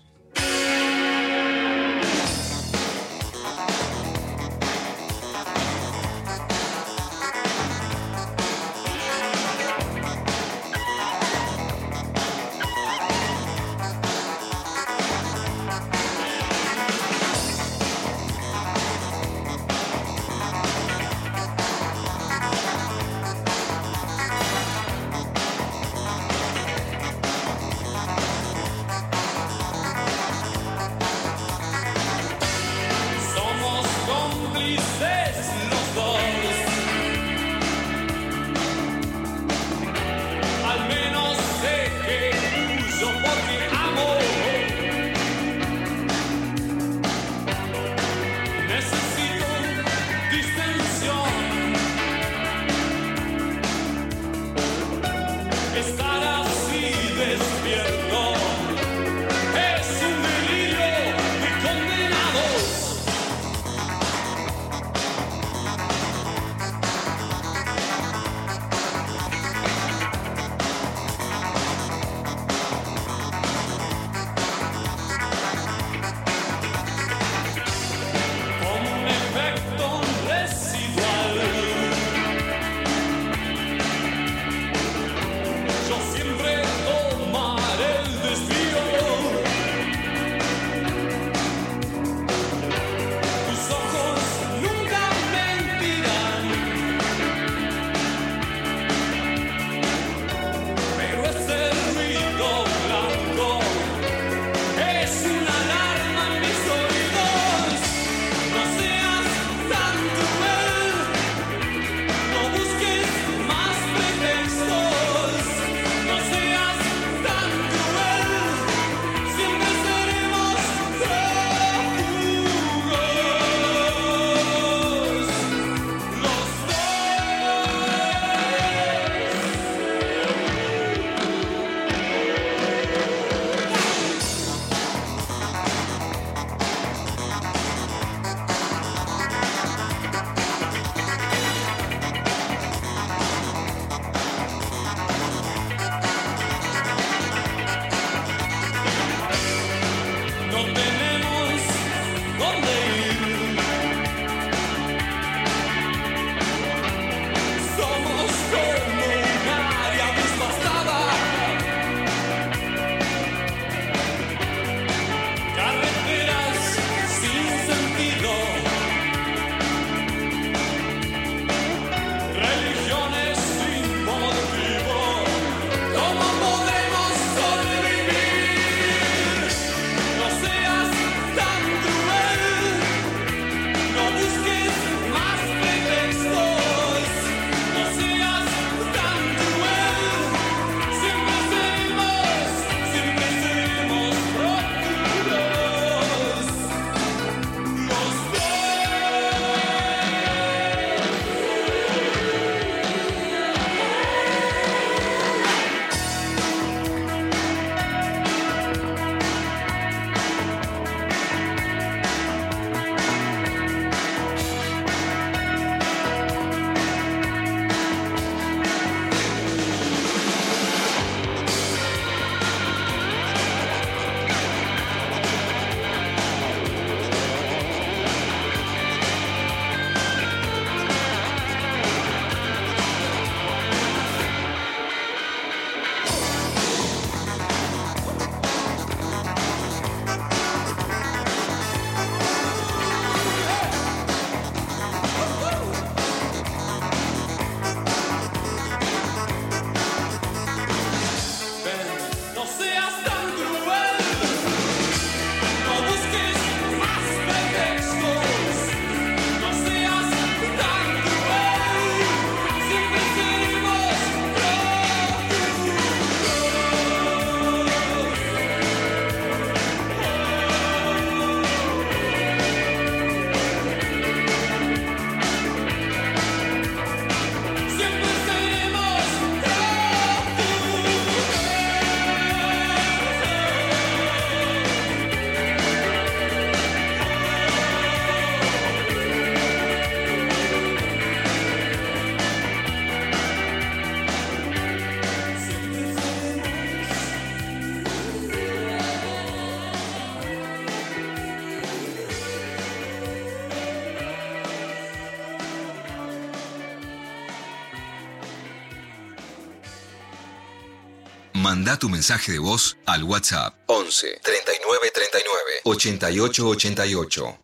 Manda 311.64 311.80
tu 311.80 311.88
mensaje 311.88 312.34
de 312.34 312.40
voz 312.40 312.76
al 312.86 313.06
WhatsApp 313.06 313.56
11 313.68 314.20
39 314.22 314.92
39 314.94 315.62
88 315.64 316.48
88. 316.50 317.40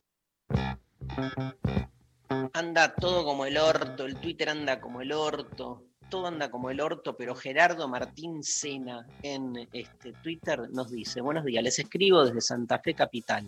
Anda 2.52 2.96
todo 2.96 3.24
como 3.24 3.46
el 3.46 3.58
orto, 3.58 4.04
el 4.04 4.18
Twitter 4.18 4.50
anda 4.50 4.82
como 4.82 5.00
el 5.00 5.14
orto, 5.14 5.86
todo 6.10 6.28
anda 6.28 6.52
como 6.52 6.70
el 6.70 6.82
orto, 6.82 7.16
pero 7.16 7.34
Gerardo 7.34 7.88
Martín 7.88 8.44
Sena 8.44 9.08
en 9.24 9.56
este 9.72 10.12
Twitter 10.22 10.70
nos 10.70 10.92
dice, 10.92 11.22
buenos 11.22 11.46
días, 11.46 11.64
les 11.64 11.80
escribo 11.80 12.26
desde 12.26 12.42
Santa 12.42 12.80
Fe 12.80 12.94
Capital. 12.94 13.46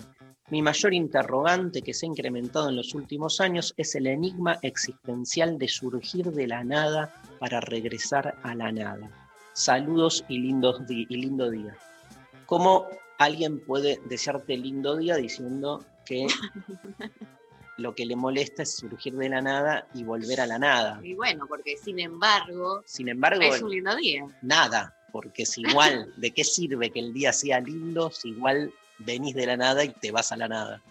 Mi 0.52 0.62
mayor 0.62 0.94
interrogante 0.94 1.82
que 1.82 1.94
se 1.94 2.06
ha 2.06 2.10
incrementado 2.10 2.70
en 2.70 2.78
los 2.78 2.96
últimos 2.96 3.42
años 3.42 3.74
es 3.76 3.94
el 3.96 4.08
enigma 4.08 4.58
existencial 4.62 5.58
de 5.58 5.68
surgir 5.68 6.32
de 6.32 6.48
la 6.48 6.64
nada 6.64 7.14
para 7.40 7.60
regresar 7.60 8.36
a 8.42 8.56
la 8.56 8.72
nada. 8.72 9.21
Saludos 9.54 10.24
y, 10.28 10.40
lindos 10.40 10.82
y 10.90 11.06
lindo 11.16 11.50
día. 11.50 11.76
¿Cómo 12.46 12.88
alguien 13.18 13.60
puede 13.60 14.00
desearte 14.06 14.58
lindo 14.58 14.98
día 14.98 15.16
diciendo 15.16 15.86
que 16.06 16.28
lo 17.78 17.96
que 17.96 18.06
le 18.06 18.16
molesta 18.16 18.64
es 18.64 18.76
surgir 18.76 19.14
de 19.16 19.30
la 19.30 19.42
nada 19.42 19.88
y 19.94 20.04
volver 20.04 20.42
a 20.42 20.48
la 20.48 20.60
nada? 20.60 21.00
Y 21.04 21.14
bueno, 21.14 21.46
porque 21.48 21.78
sin 21.78 22.00
embargo, 22.00 22.82
Sin 22.86 23.10
embargo, 23.10 23.42
es 23.42 23.62
un 23.62 23.72
lindo 23.72 23.96
día. 23.96 24.26
nada, 24.42 24.96
porque 25.12 25.44
es 25.44 25.58
igual, 25.58 26.14
¿de 26.18 26.32
qué 26.32 26.44
sirve 26.44 26.90
que 26.90 27.00
el 27.00 27.14
día 27.14 27.34
sea 27.34 27.60
lindo 27.60 28.12
si 28.12 28.30
igual 28.30 28.74
venís 29.00 29.36
de 29.36 29.46
la 29.46 29.58
nada 29.58 29.84
y 29.84 29.90
te 29.90 30.12
vas 30.12 30.32
a 30.32 30.38
la 30.38 30.48
nada? 30.48 30.82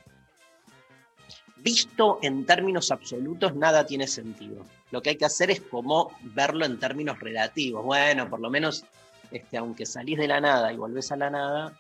Visto 1.63 2.19
en 2.23 2.47
términos 2.47 2.91
absolutos, 2.91 3.55
nada 3.55 3.87
tiene 3.87 4.07
sentido. 4.07 4.65
Lo 4.91 5.03
que 5.03 5.11
hay 5.11 5.17
que 5.17 5.27
hacer 5.27 5.51
es 5.51 5.61
como 5.61 6.13
verlo 6.23 6.65
en 6.65 6.79
términos 6.79 7.21
relativos. 7.21 7.85
Bueno, 7.85 8.29
por 8.31 8.41
lo 8.41 8.51
menos, 8.51 8.85
este, 9.31 9.59
aunque 9.59 9.85
salís 9.85 10.19
de 10.19 10.29
la 10.29 10.41
nada 10.41 10.73
y 10.73 10.77
volvés 10.77 11.13
a 11.13 11.17
la 11.17 11.31
nada, 11.31 11.79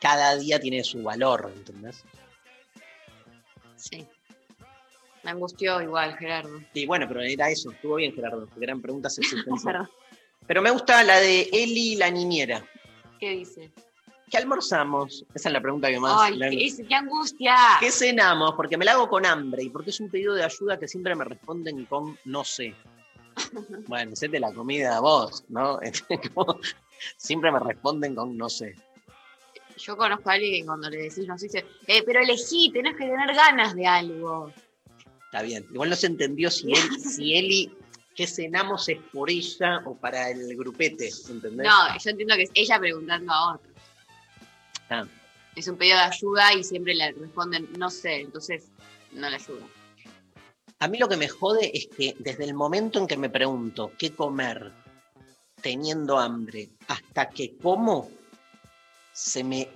cada 0.00 0.36
día 0.36 0.58
tiene 0.58 0.82
su 0.82 1.02
valor, 1.02 1.52
¿entendés? 1.54 2.04
Sí. 3.76 4.06
Me 5.22 5.30
angustió 5.30 5.80
igual, 5.80 6.16
Gerardo. 6.16 6.60
Y 6.74 6.86
bueno, 6.86 7.06
pero 7.08 7.22
era 7.22 7.48
eso, 7.50 7.70
estuvo 7.70 7.96
bien, 7.96 8.12
Gerardo, 8.14 8.46
porque 8.46 8.64
eran 8.64 8.80
preguntas 8.80 9.18
existenciales. 9.18 9.88
Pero 10.46 10.62
me 10.62 10.70
gusta 10.70 11.02
la 11.02 11.18
de 11.20 11.48
Eli 11.52 11.96
la 11.96 12.10
niñera. 12.10 12.64
¿Qué 13.18 13.30
dice? 13.30 13.72
¿Qué 14.30 14.38
almorzamos? 14.38 15.24
Esa 15.34 15.48
es 15.48 15.52
la 15.52 15.60
pregunta 15.60 15.88
que 15.88 16.00
más. 16.00 16.12
Ay, 16.20 16.36
la- 16.36 16.50
qué, 16.50 16.68
qué 16.88 16.94
angustia. 16.94 17.54
¿Qué 17.78 17.90
cenamos? 17.92 18.54
Porque 18.56 18.76
me 18.76 18.84
la 18.84 18.92
hago 18.92 19.08
con 19.08 19.24
hambre 19.24 19.62
y 19.62 19.70
porque 19.70 19.90
es 19.90 20.00
un 20.00 20.10
pedido 20.10 20.34
de 20.34 20.42
ayuda 20.44 20.78
que 20.78 20.88
siempre 20.88 21.14
me 21.14 21.24
responden 21.24 21.84
con 21.86 22.18
no 22.24 22.44
sé. 22.44 22.74
Bueno, 23.86 24.12
hacete 24.14 24.40
la 24.40 24.52
comida 24.52 24.98
vos, 25.00 25.44
¿no? 25.48 25.78
Siempre 27.16 27.52
me 27.52 27.58
responden 27.60 28.14
con 28.14 28.36
no 28.36 28.48
sé. 28.48 28.74
Yo 29.76 29.96
conozco 29.96 30.30
a 30.30 30.32
alguien 30.32 30.62
que 30.62 30.66
cuando 30.66 30.88
le 30.88 30.96
decís 30.96 31.26
no 31.28 31.36
sé, 31.38 31.46
dice, 31.46 31.66
eh, 31.86 32.02
pero 32.04 32.20
elegí, 32.20 32.70
tenés 32.72 32.94
que 32.96 33.04
tener 33.04 33.34
ganas 33.34 33.74
de 33.76 33.86
algo. 33.86 34.52
Está 35.26 35.42
bien. 35.42 35.66
Igual 35.70 35.90
no 35.90 35.96
se 35.96 36.06
entendió 36.06 36.50
si, 36.50 36.72
él, 36.72 36.78
si 37.00 37.34
Eli, 37.36 37.72
¿qué 38.14 38.26
cenamos 38.26 38.88
es 38.88 38.98
por 39.12 39.30
ella 39.30 39.82
o 39.84 39.94
para 39.94 40.30
el 40.30 40.56
grupete? 40.56 41.10
¿Entendés? 41.28 41.66
No, 41.68 41.98
yo 42.02 42.10
entiendo 42.10 42.34
que 42.36 42.42
es 42.44 42.50
ella 42.54 42.78
preguntando 42.80 43.32
a 43.32 43.54
otro. 43.54 43.70
Ah. 44.90 45.06
Es 45.54 45.68
un 45.68 45.76
pedido 45.76 45.96
de 45.96 46.04
ayuda 46.04 46.54
y 46.54 46.62
siempre 46.64 46.94
le 46.94 47.12
responden 47.12 47.68
no 47.78 47.90
sé, 47.90 48.20
entonces 48.20 48.68
no 49.12 49.28
le 49.28 49.36
ayuda. 49.36 49.66
A 50.78 50.88
mí 50.88 50.98
lo 50.98 51.08
que 51.08 51.16
me 51.16 51.28
jode 51.28 51.70
es 51.76 51.86
que 51.86 52.14
desde 52.18 52.44
el 52.44 52.52
momento 52.54 52.98
en 52.98 53.06
que 53.06 53.16
me 53.16 53.30
pregunto 53.30 53.92
qué 53.98 54.12
comer 54.12 54.72
teniendo 55.62 56.18
hambre 56.18 56.68
hasta 56.86 57.30
que 57.30 57.56
como, 57.56 58.10
se 59.12 59.42
me 59.42 59.68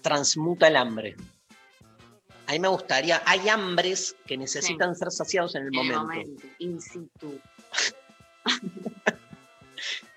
transmuta 0.00 0.68
el 0.68 0.76
hambre. 0.76 1.16
A 2.46 2.52
mí 2.52 2.58
me 2.58 2.68
gustaría, 2.68 3.22
hay 3.26 3.48
hambres 3.48 4.16
que 4.26 4.38
necesitan 4.38 4.96
ser 4.96 5.10
saciados 5.10 5.54
en 5.56 5.62
el 5.62 5.68
En 5.68 5.74
momento. 5.74 6.00
el 6.00 6.06
momento, 6.06 6.46
in 6.58 6.80
situ. 6.80 7.40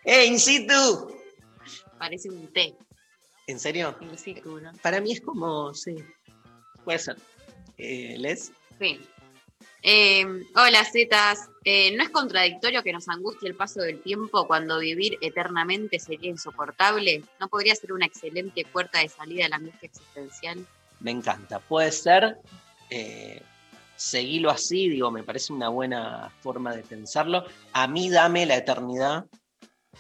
¡Eh, 0.05 0.25
in 0.25 0.39
situ! 0.39 1.11
Parece 1.97 2.29
un 2.29 2.47
té, 2.53 2.75
¿En 3.49 3.59
serio? 3.59 3.97
Para 4.83 5.01
mí 5.01 5.13
es 5.13 5.21
como, 5.21 5.73
sí, 5.73 5.95
puede 6.83 6.99
ser. 6.99 7.17
Eh, 7.79 8.15
¿Les? 8.19 8.51
Sí. 8.79 8.99
Eh, 9.81 10.23
hola, 10.53 10.85
Zetas. 10.85 11.49
Eh, 11.63 11.97
¿No 11.97 12.03
es 12.03 12.09
contradictorio 12.09 12.83
que 12.83 12.93
nos 12.93 13.09
angustie 13.09 13.49
el 13.49 13.55
paso 13.55 13.81
del 13.81 14.03
tiempo 14.03 14.45
cuando 14.45 14.77
vivir 14.77 15.17
eternamente 15.21 15.97
sería 15.97 16.29
insoportable? 16.29 17.23
¿No 17.39 17.47
podría 17.47 17.73
ser 17.73 17.91
una 17.91 18.05
excelente 18.05 18.67
puerta 18.71 18.99
de 18.99 19.09
salida 19.09 19.47
a 19.47 19.49
la 19.49 19.55
angustia 19.55 19.87
existencial? 19.87 20.67
Me 20.99 21.09
encanta. 21.09 21.57
Puede 21.57 21.91
ser, 21.91 22.37
eh, 22.91 23.41
seguilo 23.95 24.51
así, 24.51 24.89
digo, 24.89 25.09
me 25.09 25.23
parece 25.23 25.53
una 25.53 25.69
buena 25.69 26.31
forma 26.41 26.75
de 26.75 26.83
pensarlo. 26.83 27.45
A 27.73 27.87
mí 27.87 28.11
dame 28.11 28.45
la 28.45 28.57
eternidad 28.57 29.25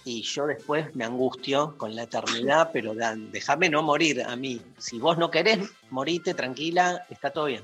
y 0.05 0.21
yo 0.23 0.47
después 0.47 0.95
me 0.95 1.03
angustio 1.05 1.77
con 1.77 1.95
la 1.95 2.03
eternidad, 2.03 2.69
pero 2.71 2.93
déjame 2.93 3.69
no 3.69 3.81
morir 3.83 4.23
a 4.23 4.35
mí. 4.35 4.61
Si 4.77 4.97
vos 4.99 5.17
no 5.17 5.29
querés, 5.29 5.69
morite 5.89 6.33
tranquila, 6.33 7.05
está 7.09 7.31
todo 7.31 7.45
bien. 7.45 7.63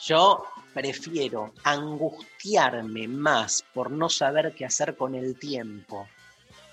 Yo 0.00 0.44
prefiero 0.74 1.52
angustiarme 1.64 3.08
más 3.08 3.64
por 3.74 3.90
no 3.90 4.08
saber 4.08 4.54
qué 4.54 4.64
hacer 4.64 4.96
con 4.96 5.14
el 5.14 5.38
tiempo 5.38 6.08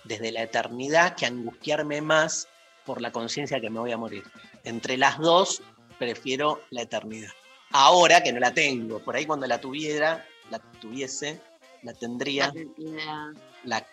desde 0.04 0.32
la 0.32 0.44
eternidad 0.44 1.16
que 1.16 1.26
angustiarme 1.26 2.02
más 2.02 2.48
por 2.86 3.02
la 3.02 3.12
conciencia 3.12 3.60
que 3.60 3.70
me 3.70 3.80
voy 3.80 3.92
a 3.92 3.98
morir. 3.98 4.24
Entre 4.64 4.98
las 4.98 5.18
dos, 5.18 5.62
prefiero 5.98 6.62
la 6.70 6.84
eternidad. 6.84 7.32
Ahora 7.72 8.22
que 8.22 8.32
no 8.32 8.40
la 8.40 8.54
tengo, 8.54 9.00
por 9.00 9.16
ahí 9.16 9.26
cuando 9.26 9.48
la 9.48 9.60
tuviera, 9.60 10.24
la 10.52 10.60
tuviese, 10.60 11.42
la 11.82 11.94
tendría 11.94 12.52
La- 12.78 13.34
la 13.64 13.88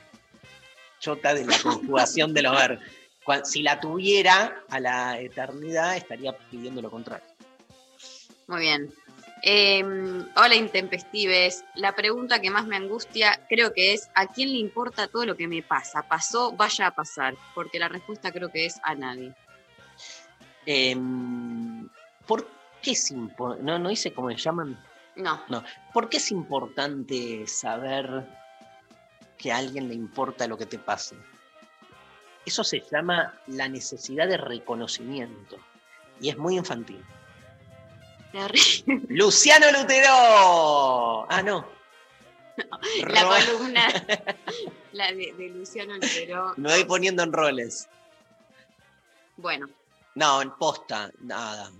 chota 1.02 1.34
de 1.34 1.44
la 1.44 1.58
conjugación 1.58 2.32
de 2.32 2.42
los 2.42 2.52
verbos. 2.56 2.84
Cuan- 3.24 3.44
Si 3.44 3.62
la 3.62 3.78
tuviera 3.80 4.62
a 4.70 4.80
la 4.80 5.18
eternidad, 5.20 5.96
estaría 5.96 6.32
pidiendo 6.50 6.80
lo 6.80 6.90
contrario. 6.90 7.26
Muy 8.46 8.60
bien. 8.60 8.92
Eh, 9.44 9.82
hola, 10.36 10.54
intempestives. 10.54 11.64
La 11.74 11.94
pregunta 11.96 12.40
que 12.40 12.50
más 12.50 12.64
me 12.66 12.76
angustia 12.76 13.44
creo 13.48 13.72
que 13.74 13.92
es, 13.92 14.08
¿a 14.14 14.26
quién 14.28 14.52
le 14.52 14.58
importa 14.58 15.08
todo 15.08 15.26
lo 15.26 15.36
que 15.36 15.48
me 15.48 15.62
pasa? 15.62 16.02
¿Pasó? 16.02 16.52
Vaya 16.52 16.86
a 16.86 16.94
pasar. 16.94 17.34
Porque 17.54 17.78
la 17.80 17.88
respuesta 17.88 18.30
creo 18.32 18.50
que 18.52 18.66
es 18.66 18.78
a 18.84 18.94
nadie. 18.94 19.34
Em, 20.66 21.88
¿Por 22.26 22.46
qué 22.80 22.92
es 22.92 23.10
impo- 23.12 23.58
no, 23.58 23.78
no 23.80 23.88
dice 23.88 24.12
cómo 24.12 24.30
se 24.30 24.36
llaman? 24.36 24.80
No. 25.16 25.42
¿Por 25.92 26.08
qué 26.08 26.16
es 26.18 26.30
importante 26.30 27.46
saber 27.48 28.24
que 29.42 29.50
a 29.52 29.56
alguien 29.58 29.88
le 29.88 29.94
importa 29.94 30.46
lo 30.46 30.56
que 30.56 30.66
te 30.66 30.78
pase? 30.78 31.16
Eso 32.46 32.62
se 32.62 32.80
llama 32.90 33.34
la 33.48 33.68
necesidad 33.68 34.28
de 34.28 34.36
reconocimiento. 34.36 35.56
Y 36.20 36.28
es 36.28 36.38
muy 36.38 36.56
infantil. 36.56 37.04
Luciano 39.08 39.66
Lutero. 39.72 41.26
Ah, 41.30 41.42
no. 41.44 41.66
La 43.08 43.24
columna 43.24 43.86
la 44.92 45.06
de, 45.12 45.32
de 45.36 45.48
Luciano 45.48 45.94
Lutero. 45.94 46.52
Me 46.56 46.70
voy 46.70 46.84
poniendo 46.84 47.22
en 47.22 47.32
roles. 47.32 47.88
Bueno, 49.36 49.68
No, 50.14 50.42
en 50.42 50.50
posta, 50.52 51.10
nada. 51.20 51.70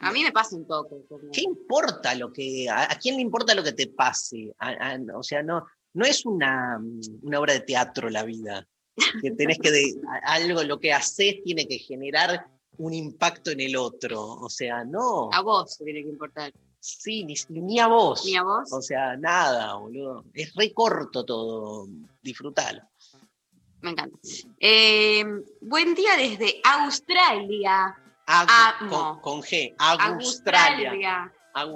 a 0.00 0.12
mí 0.12 0.22
me 0.22 0.30
pasa 0.32 0.54
un 0.56 0.66
poco. 0.66 1.00
¿Qué 1.32 1.42
importa 1.42 2.14
lo 2.14 2.32
que. 2.32 2.68
¿A, 2.70 2.84
a 2.92 2.98
quién 2.98 3.16
le 3.16 3.22
importa 3.22 3.54
lo 3.54 3.62
que 3.64 3.72
te 3.72 3.88
pase? 3.88 4.54
A- 4.58 4.70
a- 4.92 4.98
o 5.18 5.22
sea, 5.24 5.42
no, 5.42 5.66
no 5.96 6.04
es 6.04 6.24
una, 6.26 6.78
una 7.22 7.40
obra 7.40 7.54
de 7.54 7.60
teatro 7.60 8.08
la 8.10 8.22
vida. 8.24 8.66
Que 9.20 9.30
tenés 9.32 9.58
que. 9.58 9.70
de- 9.70 9.94
algo, 10.24 10.62
lo 10.62 10.78
que 10.80 10.92
haces 10.92 11.42
tiene 11.44 11.66
que 11.66 11.78
generar 11.78 12.46
un 12.78 12.94
impacto 12.94 13.50
en 13.50 13.60
el 13.60 13.76
otro. 13.76 14.22
O 14.24 14.48
sea, 14.48 14.84
no. 14.84 15.28
A 15.32 15.40
vos 15.42 15.76
te 15.78 15.84
tiene 15.84 16.02
que 16.02 16.08
importar. 16.10 16.52
Sí, 16.80 17.24
ni, 17.24 17.34
ni 17.48 17.80
a 17.80 17.88
vos. 17.88 18.24
Ni 18.24 18.36
a 18.36 18.42
vos. 18.42 18.72
O 18.72 18.80
sea, 18.80 19.16
nada, 19.16 19.74
boludo. 19.74 20.24
Es 20.32 20.54
re 20.54 20.72
corto 20.72 21.24
todo. 21.24 21.88
Disfrutalo. 22.22 22.82
Me 23.82 23.90
encanta. 23.90 24.16
Eh, 24.60 25.24
buen 25.60 25.94
día 25.94 26.16
desde 26.16 26.60
Australia. 26.64 27.94
Agu- 28.26 28.74
Amo. 28.80 29.20
con, 29.20 29.20
con 29.20 29.42
G. 29.42 29.74
Australia. 29.78 30.90
Australia. 30.90 31.32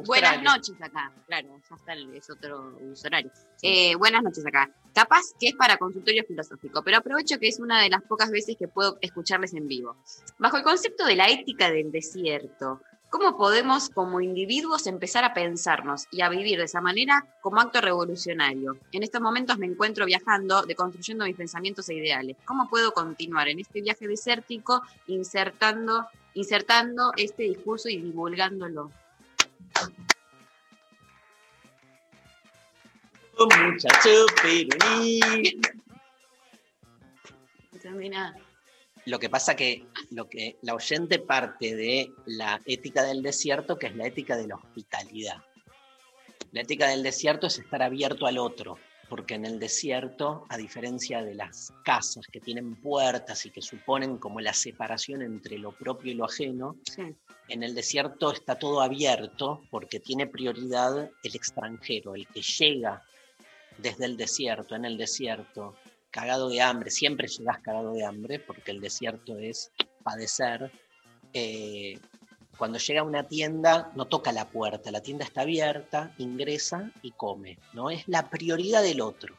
Buenas 0.06 0.32
noches 0.42 0.74
acá. 0.82 1.12
Claro, 1.26 1.48
ya 1.68 1.76
está, 1.76 1.92
el- 1.94 2.14
es 2.14 2.28
otro 2.30 2.76
uso 2.80 3.06
horario. 3.06 3.30
Eh, 3.62 3.94
buenas 3.96 4.22
noches 4.22 4.44
acá. 4.46 4.70
Capaz 4.94 5.22
que 5.38 5.48
es 5.48 5.54
para 5.54 5.76
consultorio 5.78 6.24
filosófico, 6.24 6.82
pero 6.82 6.98
aprovecho 6.98 7.38
que 7.38 7.48
es 7.48 7.58
una 7.60 7.80
de 7.82 7.88
las 7.88 8.02
pocas 8.02 8.30
veces 8.30 8.56
que 8.58 8.68
puedo 8.68 8.98
escucharles 9.00 9.54
en 9.54 9.68
vivo. 9.68 9.96
Bajo 10.38 10.56
el 10.58 10.62
concepto 10.64 11.06
de 11.06 11.16
la 11.16 11.28
ética 11.30 11.70
del 11.70 11.90
desierto, 11.92 12.80
¿Cómo 13.10 13.36
podemos 13.36 13.90
como 13.90 14.20
individuos 14.20 14.86
empezar 14.86 15.24
a 15.24 15.34
pensarnos 15.34 16.06
y 16.12 16.20
a 16.20 16.28
vivir 16.28 16.58
de 16.58 16.66
esa 16.66 16.80
manera 16.80 17.26
como 17.40 17.60
acto 17.60 17.80
revolucionario? 17.80 18.76
En 18.92 19.02
estos 19.02 19.20
momentos 19.20 19.58
me 19.58 19.66
encuentro 19.66 20.06
viajando, 20.06 20.62
deconstruyendo 20.62 21.24
mis 21.24 21.34
pensamientos 21.34 21.88
e 21.88 21.94
ideales. 21.94 22.36
¿Cómo 22.44 22.68
puedo 22.68 22.92
continuar 22.92 23.48
en 23.48 23.58
este 23.58 23.80
viaje 23.82 24.06
desértico 24.06 24.82
insertando, 25.08 26.06
insertando 26.34 27.12
este 27.16 27.42
discurso 27.42 27.88
y 27.88 27.96
divulgándolo? 28.00 28.92
Muchacho 33.46 34.26
Peroni. 34.42 35.20
No 37.72 37.78
termina. 37.80 38.36
Lo 39.06 39.18
que 39.18 39.30
pasa 39.30 39.56
que, 39.56 39.86
lo 40.10 40.28
que 40.28 40.58
la 40.60 40.74
oyente 40.74 41.18
parte 41.18 41.74
de 41.74 42.12
la 42.26 42.60
ética 42.66 43.02
del 43.02 43.22
desierto, 43.22 43.78
que 43.78 43.86
es 43.86 43.96
la 43.96 44.06
ética 44.06 44.36
de 44.36 44.46
la 44.46 44.56
hospitalidad. 44.56 45.42
La 46.52 46.60
ética 46.60 46.88
del 46.88 47.02
desierto 47.02 47.46
es 47.46 47.58
estar 47.58 47.82
abierto 47.82 48.26
al 48.26 48.36
otro, 48.36 48.76
porque 49.08 49.34
en 49.34 49.46
el 49.46 49.58
desierto, 49.58 50.44
a 50.50 50.58
diferencia 50.58 51.22
de 51.22 51.34
las 51.34 51.72
casas 51.84 52.26
que 52.26 52.40
tienen 52.40 52.74
puertas 52.76 53.46
y 53.46 53.50
que 53.50 53.62
suponen 53.62 54.18
como 54.18 54.40
la 54.40 54.52
separación 54.52 55.22
entre 55.22 55.56
lo 55.58 55.72
propio 55.72 56.12
y 56.12 56.14
lo 56.16 56.26
ajeno, 56.26 56.76
Sí. 56.84 57.16
en 57.48 57.62
el 57.62 57.74
desierto 57.74 58.32
está 58.32 58.58
todo 58.58 58.82
abierto 58.82 59.62
porque 59.70 59.98
tiene 59.98 60.26
prioridad 60.26 61.10
el 61.22 61.34
extranjero, 61.34 62.14
el 62.14 62.26
que 62.28 62.42
llega 62.42 63.02
desde 63.82 64.06
el 64.06 64.16
desierto, 64.16 64.74
en 64.74 64.84
el 64.84 64.96
desierto, 64.96 65.74
cagado 66.10 66.48
de 66.48 66.60
hambre, 66.60 66.90
siempre 66.90 67.28
llegas 67.28 67.60
cagado 67.60 67.92
de 67.92 68.04
hambre 68.04 68.38
porque 68.38 68.70
el 68.70 68.80
desierto 68.80 69.38
es 69.38 69.72
padecer. 70.02 70.70
eh, 71.32 71.98
cuando 72.56 72.78
llega 72.78 73.00
a 73.00 73.04
una 73.04 73.26
tienda 73.26 73.90
no 73.94 74.04
toca 74.04 74.32
la 74.32 74.46
puerta, 74.46 74.90
la 74.90 75.00
tienda 75.00 75.24
está 75.24 75.40
abierta, 75.42 76.12
ingresa 76.18 76.92
y 77.00 77.12
come, 77.12 77.58
¿no? 77.72 77.88
Es 77.88 78.06
la 78.06 78.28
prioridad 78.28 78.82
del 78.82 79.00
otro. 79.00 79.34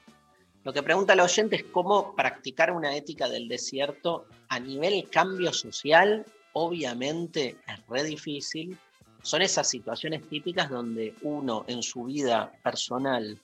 Lo 0.64 0.74
que 0.74 0.82
pregunta 0.82 1.14
el 1.14 1.20
oyente 1.20 1.58
es 1.58 1.64
cómo 1.66 2.16
practicar 2.16 2.72
una 2.72 2.96
ética 2.96 3.30
del 3.30 3.48
desierto 3.48 4.26
a 4.50 4.60
nivel 4.60 5.08
cambio 5.10 5.54
social, 5.54 6.26
obviamente 6.54 7.58
es 7.68 7.88
re 7.88 8.04
difícil. 8.04 8.76
Son 9.22 9.44
esas 9.44 9.70
situaciones 9.70 10.28
típicas 10.28 10.72
donde 10.72 11.14
uno 11.22 11.64
en 11.68 11.84
su 11.84 12.06
vida 12.06 12.52
personal 12.64 13.40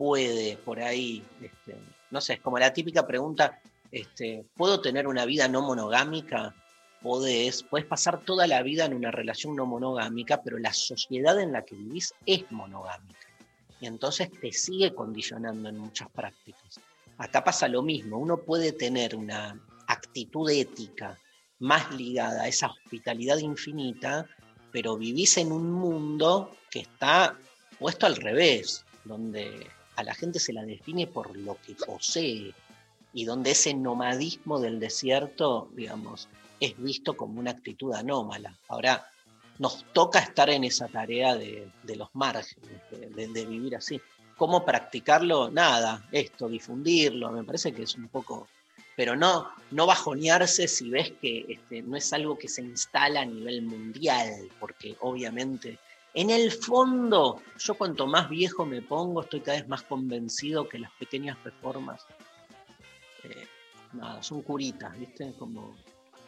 puede 0.00 0.56
por 0.56 0.80
ahí, 0.80 1.22
este, 1.42 1.76
no 2.10 2.22
sé, 2.22 2.32
es 2.32 2.40
como 2.40 2.58
la 2.58 2.72
típica 2.72 3.06
pregunta, 3.06 3.60
este, 3.92 4.46
¿puedo 4.56 4.80
tener 4.80 5.06
una 5.06 5.26
vida 5.26 5.46
no 5.46 5.60
monogámica? 5.60 6.54
Podés, 7.02 7.62
puedes 7.64 7.86
pasar 7.86 8.22
toda 8.22 8.46
la 8.46 8.62
vida 8.62 8.86
en 8.86 8.94
una 8.94 9.10
relación 9.10 9.54
no 9.54 9.66
monogámica, 9.66 10.40
pero 10.42 10.58
la 10.58 10.72
sociedad 10.72 11.38
en 11.38 11.52
la 11.52 11.66
que 11.66 11.76
vivís 11.76 12.14
es 12.24 12.50
monogámica. 12.50 13.26
Y 13.78 13.88
entonces 13.88 14.30
te 14.40 14.52
sigue 14.52 14.94
condicionando 14.94 15.68
en 15.68 15.76
muchas 15.76 16.08
prácticas. 16.08 16.80
Acá 17.18 17.44
pasa 17.44 17.68
lo 17.68 17.82
mismo, 17.82 18.16
uno 18.16 18.38
puede 18.38 18.72
tener 18.72 19.14
una 19.14 19.60
actitud 19.86 20.48
ética 20.48 21.18
más 21.58 21.94
ligada 21.94 22.44
a 22.44 22.48
esa 22.48 22.68
hospitalidad 22.68 23.36
infinita, 23.36 24.26
pero 24.72 24.96
vivís 24.96 25.36
en 25.36 25.52
un 25.52 25.70
mundo 25.70 26.56
que 26.70 26.80
está 26.80 27.36
puesto 27.78 28.06
al 28.06 28.16
revés, 28.16 28.86
donde 29.04 29.68
a 30.00 30.04
la 30.04 30.14
gente 30.14 30.38
se 30.38 30.52
la 30.52 30.62
define 30.62 31.06
por 31.06 31.36
lo 31.36 31.56
que 31.64 31.74
posee 31.74 32.54
y 33.12 33.24
donde 33.24 33.52
ese 33.52 33.74
nomadismo 33.74 34.60
del 34.60 34.80
desierto, 34.80 35.68
digamos, 35.74 36.28
es 36.60 36.76
visto 36.76 37.16
como 37.16 37.40
una 37.40 37.50
actitud 37.50 37.92
anómala. 37.94 38.56
Ahora, 38.68 39.10
nos 39.58 39.84
toca 39.92 40.20
estar 40.20 40.48
en 40.50 40.64
esa 40.64 40.88
tarea 40.88 41.34
de, 41.36 41.70
los 41.96 42.08
márgenes, 42.14 42.80
de 42.90 43.46
vivir 43.46 43.76
así. 43.76 44.00
¿Cómo 44.40 44.64
practicarlo? 44.64 45.50
Nada, 45.50 46.08
esto, 46.12 46.48
difundirlo, 46.48 47.30
me 47.30 47.44
parece 47.44 47.72
que 47.72 47.82
es 47.82 47.94
un 47.96 48.08
poco... 48.08 48.48
Pero 48.96 49.14
no, 49.14 49.50
no 49.70 49.84
bajonearse 49.86 50.66
si 50.66 50.88
ves 50.88 51.12
que 51.20 51.44
este, 51.46 51.82
no 51.82 51.94
es 51.94 52.10
algo 52.14 52.38
que 52.38 52.48
se 52.48 52.62
instala 52.62 53.20
a 53.20 53.26
nivel 53.26 53.60
mundial, 53.60 54.48
porque 54.58 54.96
obviamente 55.00 55.78
en 56.14 56.30
el 56.30 56.50
fondo, 56.50 57.40
yo 57.58 57.74
cuanto 57.74 58.06
más 58.06 58.28
viejo 58.28 58.66
me 58.66 58.82
pongo, 58.82 59.22
estoy 59.22 59.40
cada 59.40 59.58
vez 59.58 59.68
más 59.68 59.82
convencido 59.82 60.68
que 60.68 60.78
las 60.78 60.90
pequeñas 60.92 61.38
reformas 61.44 62.06
eh, 63.24 63.46
nada, 63.92 64.22
son 64.22 64.42
curitas, 64.42 64.98
¿viste? 64.98 65.32
Como 65.38 65.74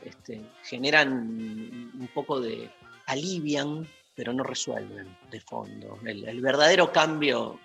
este, 0.05 0.42
generan 0.64 1.12
un 1.12 2.09
poco 2.14 2.40
de. 2.40 2.71
alivian, 3.07 3.88
pero 4.14 4.33
no 4.33 4.42
resuelven 4.42 5.16
de 5.31 5.40
fondo. 5.40 5.99
El, 6.05 6.29
el 6.29 6.40
verdadero 6.40 6.92
cambio 6.92 7.59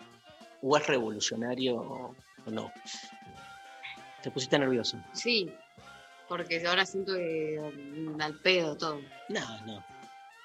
o 0.62 0.78
es 0.78 0.88
revolucionario 0.88 1.76
o, 1.76 2.16
o 2.46 2.52
no. 2.52 2.72
Te 4.22 4.32
pusiste 4.32 4.58
nervioso. 4.58 4.98
Sí, 5.14 5.52
porque 6.28 6.66
ahora 6.66 6.86
siento 6.86 7.14
que 7.14 7.60
al 8.20 8.40
pedo 8.40 8.76
todo. 8.76 9.02
No, 9.30 9.66
no. 9.66 9.97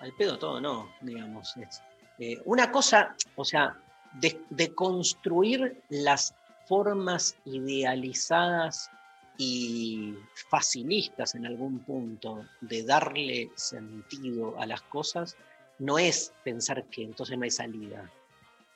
Al 0.02 0.12
pedo 0.14 0.36
todo 0.36 0.60
no, 0.60 0.92
digamos. 1.00 1.56
es, 1.56 1.80
eh, 2.18 2.42
una 2.44 2.72
cosa, 2.72 3.14
o 3.36 3.44
sea, 3.44 3.76
de, 4.14 4.74
construir 4.74 5.80
las 5.88 6.34
formas 6.66 7.36
idealizadas 7.44 8.90
y 9.38 10.14
facilistas 10.50 11.36
en 11.36 11.46
algún 11.46 11.78
punto 11.78 12.44
de 12.60 12.82
darle 12.82 13.50
sentido 13.54 14.60
a 14.60 14.66
las 14.66 14.82
cosas, 14.82 15.36
no 15.78 15.98
es 16.00 16.34
pensar 16.42 16.84
que 16.86 17.04
entonces 17.04 17.38
no 17.38 17.44
hay 17.44 17.50
salida. 17.52 18.10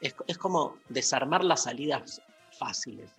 Es, 0.01 0.15
es 0.29 0.39
como 0.39 0.77
desarmar 0.89 1.43
las 1.43 1.65
salidas 1.65 2.23
fáciles, 2.53 3.11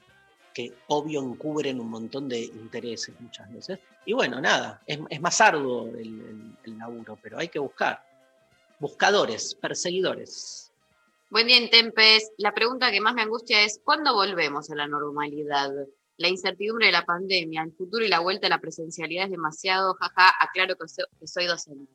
que 0.57 0.73
obvio 0.87 1.21
encubren 1.21 1.79
un 1.79 1.87
montón 1.87 2.27
de 2.27 2.39
intereses 2.39 3.13
muchas 3.19 3.47
veces. 3.53 3.77
Y 4.05 4.13
bueno, 4.13 4.41
nada, 4.41 4.81
es, 4.87 4.97
es 5.07 5.21
más 5.21 5.39
arduo 5.39 5.89
el, 5.89 5.99
el- 6.31 6.57
el 6.63 6.77
laburo, 6.79 7.15
pero 7.21 7.37
hay 7.37 7.47
que 7.47 7.59
buscar. 7.59 8.03
Buscadores, 8.79 9.53
perseguidores. 9.53 10.71
Buen 11.29 11.45
día, 11.45 11.57
Intempes. 11.57 12.31
La 12.39 12.55
pregunta 12.55 12.91
que 12.91 13.01
más 13.01 13.13
me 13.13 13.21
angustia 13.21 13.61
es, 13.63 13.79
¿cuándo 13.83 14.15
volvemos 14.15 14.71
a 14.71 14.75
la 14.75 14.87
normalidad? 14.87 15.69
La 16.17 16.27
incertidumbre 16.27 16.87
de 16.87 16.91
la 16.93 17.05
pandemia, 17.05 17.61
el 17.61 17.73
futuro 17.73 18.03
y 18.03 18.07
la 18.07 18.19
vuelta 18.19 18.47
a 18.47 18.49
la 18.49 18.59
presencialidad 18.59 19.25
es 19.25 19.31
demasiado, 19.31 19.93
jaja, 19.93 20.31
aclaro 20.39 20.75
que 20.75 20.87
soy, 20.87 21.05
que 21.19 21.27
soy 21.27 21.45
docente. 21.45 21.91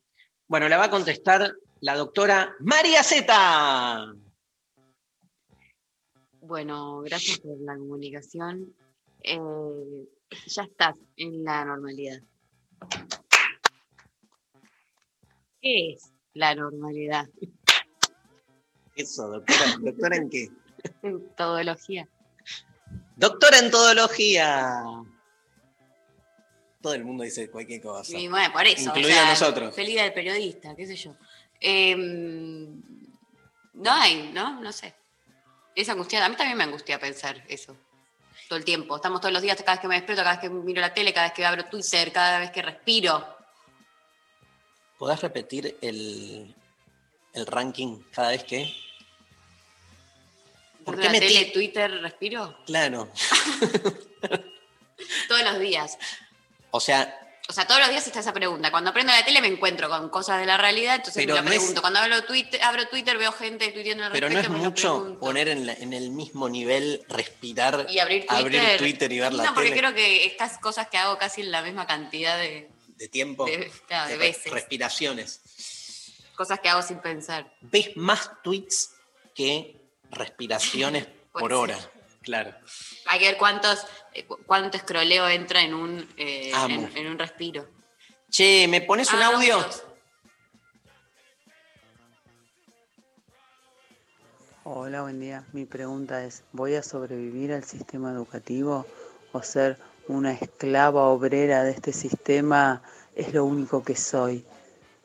Bueno, 0.46 0.68
la 0.68 0.78
va 0.78 0.84
a 0.84 0.90
contestar 0.90 1.52
la 1.80 1.96
doctora 1.96 2.54
María 2.60 3.02
Zeta. 3.02 4.14
Bueno, 6.42 7.02
gracias 7.02 7.38
por 7.38 7.56
la 7.60 7.76
comunicación. 7.76 8.74
Eh, 9.22 9.38
ya 10.46 10.64
estás 10.64 10.96
en 11.16 11.44
la 11.44 11.64
normalidad. 11.64 12.20
¿Qué 15.60 15.92
es 15.92 16.12
la 16.34 16.56
normalidad? 16.56 17.28
Eso, 18.96 19.28
doctora. 19.28 19.76
¿Doctora 19.80 20.16
en 20.16 20.30
qué? 20.30 20.48
En 21.02 21.28
todología. 21.36 22.08
Doctora 23.14 23.58
en 23.60 23.70
todología. 23.70 24.82
Todo 26.80 26.94
el 26.94 27.04
mundo 27.04 27.22
dice 27.22 27.48
cualquier 27.52 27.80
cosa. 27.80 28.18
Y 28.18 28.26
bueno, 28.26 28.52
por 28.52 28.66
eso. 28.66 28.88
Incluido 28.88 29.24
nosotros. 29.26 29.76
Feliz 29.76 29.94
del 29.94 30.12
periodista, 30.12 30.74
qué 30.74 30.88
sé 30.88 30.96
yo. 30.96 31.14
Em, 31.60 32.82
no 33.74 33.92
hay, 33.92 34.32
¿no? 34.32 34.60
No 34.60 34.72
sé. 34.72 35.01
Es 35.74 35.88
angustiante. 35.88 36.26
A 36.26 36.28
mí 36.28 36.36
también 36.36 36.58
me 36.58 36.64
angustia 36.64 36.98
pensar 36.98 37.42
eso. 37.48 37.76
Todo 38.48 38.58
el 38.58 38.64
tiempo. 38.64 38.96
Estamos 38.96 39.20
todos 39.20 39.32
los 39.32 39.42
días, 39.42 39.56
cada 39.58 39.72
vez 39.72 39.80
que 39.80 39.88
me 39.88 39.94
despierto, 39.94 40.22
cada 40.22 40.36
vez 40.36 40.40
que 40.40 40.50
miro 40.50 40.80
la 40.80 40.92
tele, 40.92 41.12
cada 41.12 41.26
vez 41.26 41.34
que 41.34 41.46
abro 41.46 41.64
Twitter, 41.66 42.12
cada 42.12 42.38
vez 42.38 42.50
que 42.50 42.62
respiro. 42.62 43.26
¿Podés 44.98 45.20
repetir 45.20 45.76
el, 45.80 46.54
el 47.32 47.46
ranking 47.46 48.02
cada 48.12 48.30
vez 48.30 48.44
que? 48.44 48.72
¿Por 50.84 50.96
qué 50.96 51.04
la 51.04 51.12
metí? 51.12 51.26
tele, 51.26 51.44
Twitter, 51.46 51.90
respiro. 52.02 52.58
Claro. 52.66 53.08
Todos 55.28 55.42
los 55.42 55.58
días. 55.58 55.98
O 56.70 56.80
sea, 56.80 57.21
O 57.48 57.52
sea, 57.52 57.66
todos 57.66 57.80
los 57.80 57.90
días 57.90 58.06
está 58.06 58.20
esa 58.20 58.32
pregunta. 58.32 58.70
Cuando 58.70 58.92
prendo 58.92 59.12
la 59.12 59.24
tele 59.24 59.40
me 59.40 59.48
encuentro 59.48 59.88
con 59.88 60.08
cosas 60.08 60.38
de 60.40 60.46
la 60.46 60.56
realidad, 60.56 60.94
entonces 60.96 61.22
Pero 61.22 61.34
me 61.34 61.40
la 61.40 61.42
no 61.42 61.50
es- 61.52 61.58
pregunto. 61.58 61.80
Cuando 61.80 61.98
abro 61.98 62.24
Twitter, 62.24 62.62
abro 62.62 62.86
Twitter 62.88 63.18
veo 63.18 63.32
gente 63.32 63.70
tuiteando 63.72 64.04
al 64.04 64.12
pero 64.12 64.30
no 64.30 64.38
es 64.38 64.48
mucho 64.48 65.18
poner 65.20 65.48
en, 65.48 65.66
la- 65.66 65.74
en 65.74 65.92
el 65.92 66.10
mismo 66.10 66.48
nivel 66.48 67.04
respirar, 67.08 67.86
y 67.90 67.98
abrir 67.98 68.26
Twitter. 68.26 68.36
abrir 68.60 68.76
Twitter 68.78 69.12
y 69.12 69.20
ver 69.20 69.32
la 69.34 69.44
no, 69.44 69.54
porque 69.54 69.70
tele 69.70 69.80
creo 69.80 69.94
que 69.94 70.24
estas 70.24 70.58
cosas 70.58 70.86
que 70.88 70.98
hago 70.98 71.18
casi 71.18 71.40
en 71.42 71.50
la 71.50 71.62
misma 71.62 71.86
cantidad 71.86 72.38
de 72.38 72.70
de 72.96 73.08
tiempo, 73.08 73.44
de- 73.46 73.70
claro, 73.88 74.08
de 74.10 74.16
veces. 74.16 74.52
respiraciones. 74.52 75.40
cosas 76.36 76.60
que 76.60 76.68
hago 76.68 76.82
sin 76.82 76.98
pensar. 77.00 77.52
Ves 77.60 77.90
más 77.96 78.30
tweets 78.42 78.90
que 79.34 79.76
respiraciones 80.10 81.06
por 81.32 81.52
hora. 81.52 81.78
Claro. 82.22 82.54
Hay 83.06 83.18
que 83.18 83.26
ver 83.26 83.36
cuántos, 83.36 83.80
cu- 83.80 83.86
cuánto 84.46 84.76
escroleo 84.76 85.28
entra 85.28 85.62
en 85.62 85.74
un, 85.74 86.08
eh, 86.16 86.52
en, 86.68 87.06
un 87.06 87.18
respiro. 87.18 87.66
Che, 88.30 88.66
¿me 88.68 88.80
pones 88.80 89.12
un 89.12 89.22
ah, 89.22 89.28
audio? 89.28 89.58
Hola, 94.64 95.02
buen 95.02 95.20
día. 95.20 95.44
Mi 95.52 95.64
pregunta 95.64 96.24
es, 96.24 96.44
¿voy 96.52 96.76
a 96.76 96.82
sobrevivir 96.82 97.52
al 97.52 97.64
sistema 97.64 98.12
educativo 98.12 98.86
o 99.32 99.42
ser 99.42 99.76
una 100.08 100.32
esclava 100.32 101.08
obrera 101.08 101.64
de 101.64 101.72
este 101.72 101.92
sistema 101.92 102.82
es 103.14 103.34
lo 103.34 103.44
único 103.44 103.82
que 103.82 103.96
soy? 103.96 104.44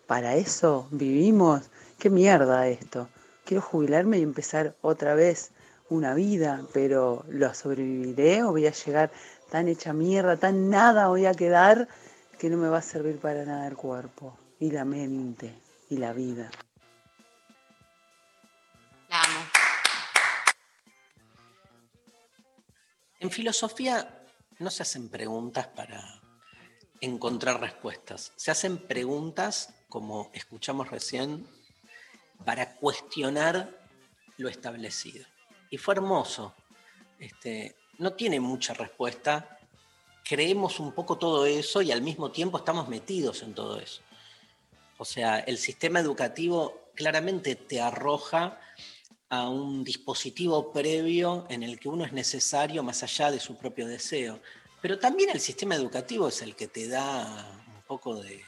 ¿Para 0.05 0.35
eso 0.35 0.87
vivimos? 0.91 1.69
¿Qué 1.99 2.09
mierda 2.09 2.67
esto? 2.67 3.09
Quiero 3.45 3.61
jubilarme 3.61 4.19
y 4.19 4.23
empezar 4.23 4.75
otra 4.81 5.15
vez 5.15 5.51
una 5.89 6.13
vida, 6.13 6.63
pero 6.73 7.25
¿lo 7.29 7.53
sobreviviré 7.53 8.43
o 8.43 8.51
voy 8.51 8.67
a 8.67 8.71
llegar 8.71 9.11
tan 9.49 9.67
hecha 9.67 9.93
mierda, 9.93 10.37
tan 10.37 10.69
nada 10.69 11.07
voy 11.07 11.25
a 11.25 11.33
quedar 11.33 11.87
que 12.37 12.49
no 12.49 12.57
me 12.57 12.67
va 12.67 12.79
a 12.79 12.81
servir 12.81 13.19
para 13.19 13.45
nada 13.45 13.67
el 13.67 13.75
cuerpo 13.75 14.37
y 14.59 14.71
la 14.71 14.85
mente 14.85 15.53
y 15.89 15.97
la 15.97 16.13
vida? 16.13 16.51
La 19.09 19.21
amo. 19.21 19.39
En 23.19 23.31
filosofía 23.31 24.25
no 24.59 24.69
se 24.69 24.83
hacen 24.83 25.09
preguntas 25.09 25.67
para 25.67 26.21
encontrar 27.01 27.59
respuestas. 27.61 28.33
Se 28.35 28.51
hacen 28.51 28.77
preguntas, 28.77 29.73
como 29.89 30.29
escuchamos 30.33 30.89
recién, 30.89 31.47
para 32.45 32.75
cuestionar 32.75 33.79
lo 34.37 34.49
establecido. 34.49 35.25
Y 35.69 35.77
fue 35.77 35.95
hermoso. 35.95 36.53
Este, 37.19 37.75
no 37.97 38.13
tiene 38.13 38.39
mucha 38.39 38.73
respuesta. 38.73 39.59
Creemos 40.23 40.79
un 40.79 40.91
poco 40.91 41.17
todo 41.17 41.45
eso 41.45 41.81
y 41.81 41.91
al 41.91 42.01
mismo 42.01 42.31
tiempo 42.31 42.57
estamos 42.57 42.87
metidos 42.87 43.43
en 43.43 43.53
todo 43.53 43.79
eso. 43.79 44.01
O 44.97 45.05
sea, 45.05 45.39
el 45.39 45.57
sistema 45.57 45.99
educativo 45.99 46.89
claramente 46.95 47.55
te 47.55 47.79
arroja 47.79 48.59
a 49.29 49.49
un 49.49 49.83
dispositivo 49.83 50.71
previo 50.71 51.45
en 51.49 51.63
el 51.63 51.79
que 51.79 51.89
uno 51.89 52.05
es 52.05 52.13
necesario 52.13 52.81
más 52.83 53.03
allá 53.03 53.31
de 53.31 53.39
su 53.39 53.57
propio 53.57 53.87
deseo. 53.87 54.39
Pero 54.81 54.99
también 54.99 55.29
el 55.29 55.39
sistema 55.39 55.75
educativo 55.75 56.27
es 56.27 56.41
el 56.41 56.55
que 56.55 56.67
te 56.67 56.87
da 56.87 57.61
un 57.75 57.81
poco 57.83 58.21
de, 58.21 58.43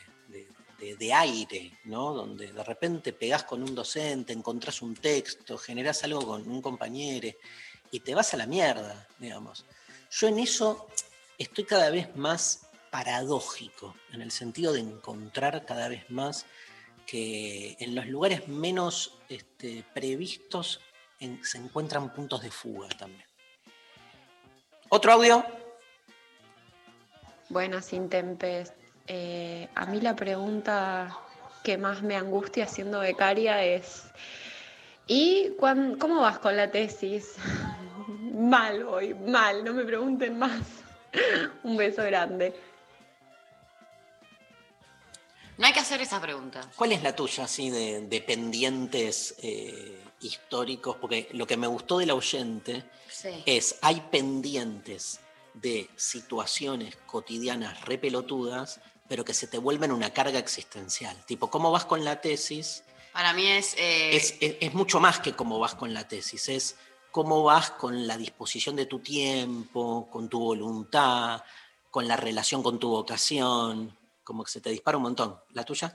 de- 0.80 1.14
aire, 1.14 1.72
¿no? 1.86 2.14
Donde 2.14 2.52
de 2.52 2.64
repente 2.64 3.14
pegás 3.14 3.44
con 3.44 3.62
un 3.62 3.76
docente, 3.76 4.34
encontrás 4.34 4.82
un 4.82 4.96
texto, 4.96 5.58
generás 5.58 6.04
algo 6.04 6.26
con 6.26 6.50
un 6.50 6.62
compañero 6.62 7.30
y 7.92 8.00
te 8.00 8.16
vas 8.16 8.34
a 8.34 8.38
la 8.38 8.46
mierda, 8.46 9.08
digamos. 9.18 9.66
Yo 10.12 10.28
en 10.28 10.40
eso 10.40 10.88
estoy 11.38 11.66
cada 11.66 11.90
vez 11.90 12.16
más 12.16 12.68
paradójico, 12.92 13.96
en 14.12 14.22
el 14.22 14.32
sentido 14.32 14.74
de 14.74 14.80
encontrar 14.80 15.66
cada 15.66 15.88
vez 15.90 16.10
más 16.10 16.46
que 17.06 17.76
en 17.80 17.96
los 17.96 18.08
lugares 18.08 18.48
menos 18.48 19.18
este, 19.30 19.84
previstos 19.94 20.80
se 21.44 21.58
encuentran 21.58 22.14
puntos 22.14 22.42
de 22.42 22.52
fuga 22.52 22.88
también. 22.90 23.26
¿Otro 24.90 25.14
audio? 25.14 25.46
Buenas, 27.50 27.94
Intempes. 27.94 28.74
Eh, 29.12 29.68
a 29.74 29.86
mí 29.88 30.00
la 30.02 30.16
pregunta 30.16 31.18
que 31.64 31.78
más 31.80 32.04
me 32.04 32.16
angustia 32.16 32.68
siendo 32.68 33.00
becaria 33.00 33.64
es, 33.64 34.04
¿y 35.08 35.50
cuán- 35.60 35.98
cómo 35.98 36.22
vas 36.22 36.38
con 36.38 36.56
la 36.56 36.70
tesis? 36.70 37.34
Mal 38.32 38.84
hoy, 38.84 39.14
mal, 39.16 39.64
no 39.66 39.74
me 39.74 39.84
pregunten 39.84 40.38
más. 40.38 40.62
Un 41.64 41.76
beso 41.76 42.04
grande. 42.04 42.54
No 45.58 45.66
hay 45.66 45.74
que 45.74 45.80
hacer 45.80 46.00
esa 46.02 46.22
pregunta. 46.22 46.62
¿Cuál 46.76 46.92
es 46.94 47.02
la 47.04 47.14
tuya, 47.16 47.44
así, 47.46 47.70
de, 47.70 48.02
de 48.08 48.22
pendientes 48.22 49.36
eh, 49.42 50.00
históricos? 50.22 50.96
Porque 51.02 51.28
lo 51.34 51.46
que 51.48 51.58
me 51.58 51.68
gustó 51.68 51.98
del 51.98 52.12
oyente 52.12 52.84
Sí. 53.10 53.44
es, 53.46 53.78
hay 53.82 54.00
pendientes 54.12 55.20
de 55.56 55.90
situaciones 55.98 56.96
cotidianas 57.08 57.82
repelotudas, 57.86 58.80
pero 59.10 59.26
que 59.26 59.34
se 59.34 59.48
te 59.48 59.58
vuelven 59.58 59.92
una 59.92 60.14
carga 60.14 60.40
existencial. 60.40 61.18
Tipo, 61.26 61.50
¿cómo 61.50 61.72
vas 61.72 61.84
con 61.86 62.06
la 62.06 62.22
tesis? 62.22 62.84
Para 63.12 63.34
mí 63.34 63.46
es. 63.48 63.74
eh, 63.78 64.16
es, 64.16 64.36
es- 64.40 64.56
es 64.62 64.74
mucho 64.74 65.00
más 65.02 65.20
que 65.20 65.34
cómo 65.36 65.60
vas 65.60 65.76
con 65.76 65.94
la 65.94 66.08
tesis, 66.08 66.48
es 66.48 66.78
cómo 67.12 67.44
vas 67.44 67.72
con 67.72 68.06
la 68.08 68.16
disposición 68.18 68.76
de 68.76 68.86
tu 68.86 69.00
tiempo, 69.00 70.08
con 70.12 70.30
tu 70.30 70.40
voluntad, 70.40 71.44
con 71.90 72.08
la 72.08 72.16
relación 72.16 72.62
con 72.64 72.80
tu 72.80 72.88
vocación, 72.90 73.98
como 74.24 74.44
que 74.44 74.52
se 74.52 74.62
te 74.62 74.70
dispara 74.70 74.98
un 74.98 75.04
montón. 75.04 75.40
¿La 75.54 75.64
tuya? 75.66 75.94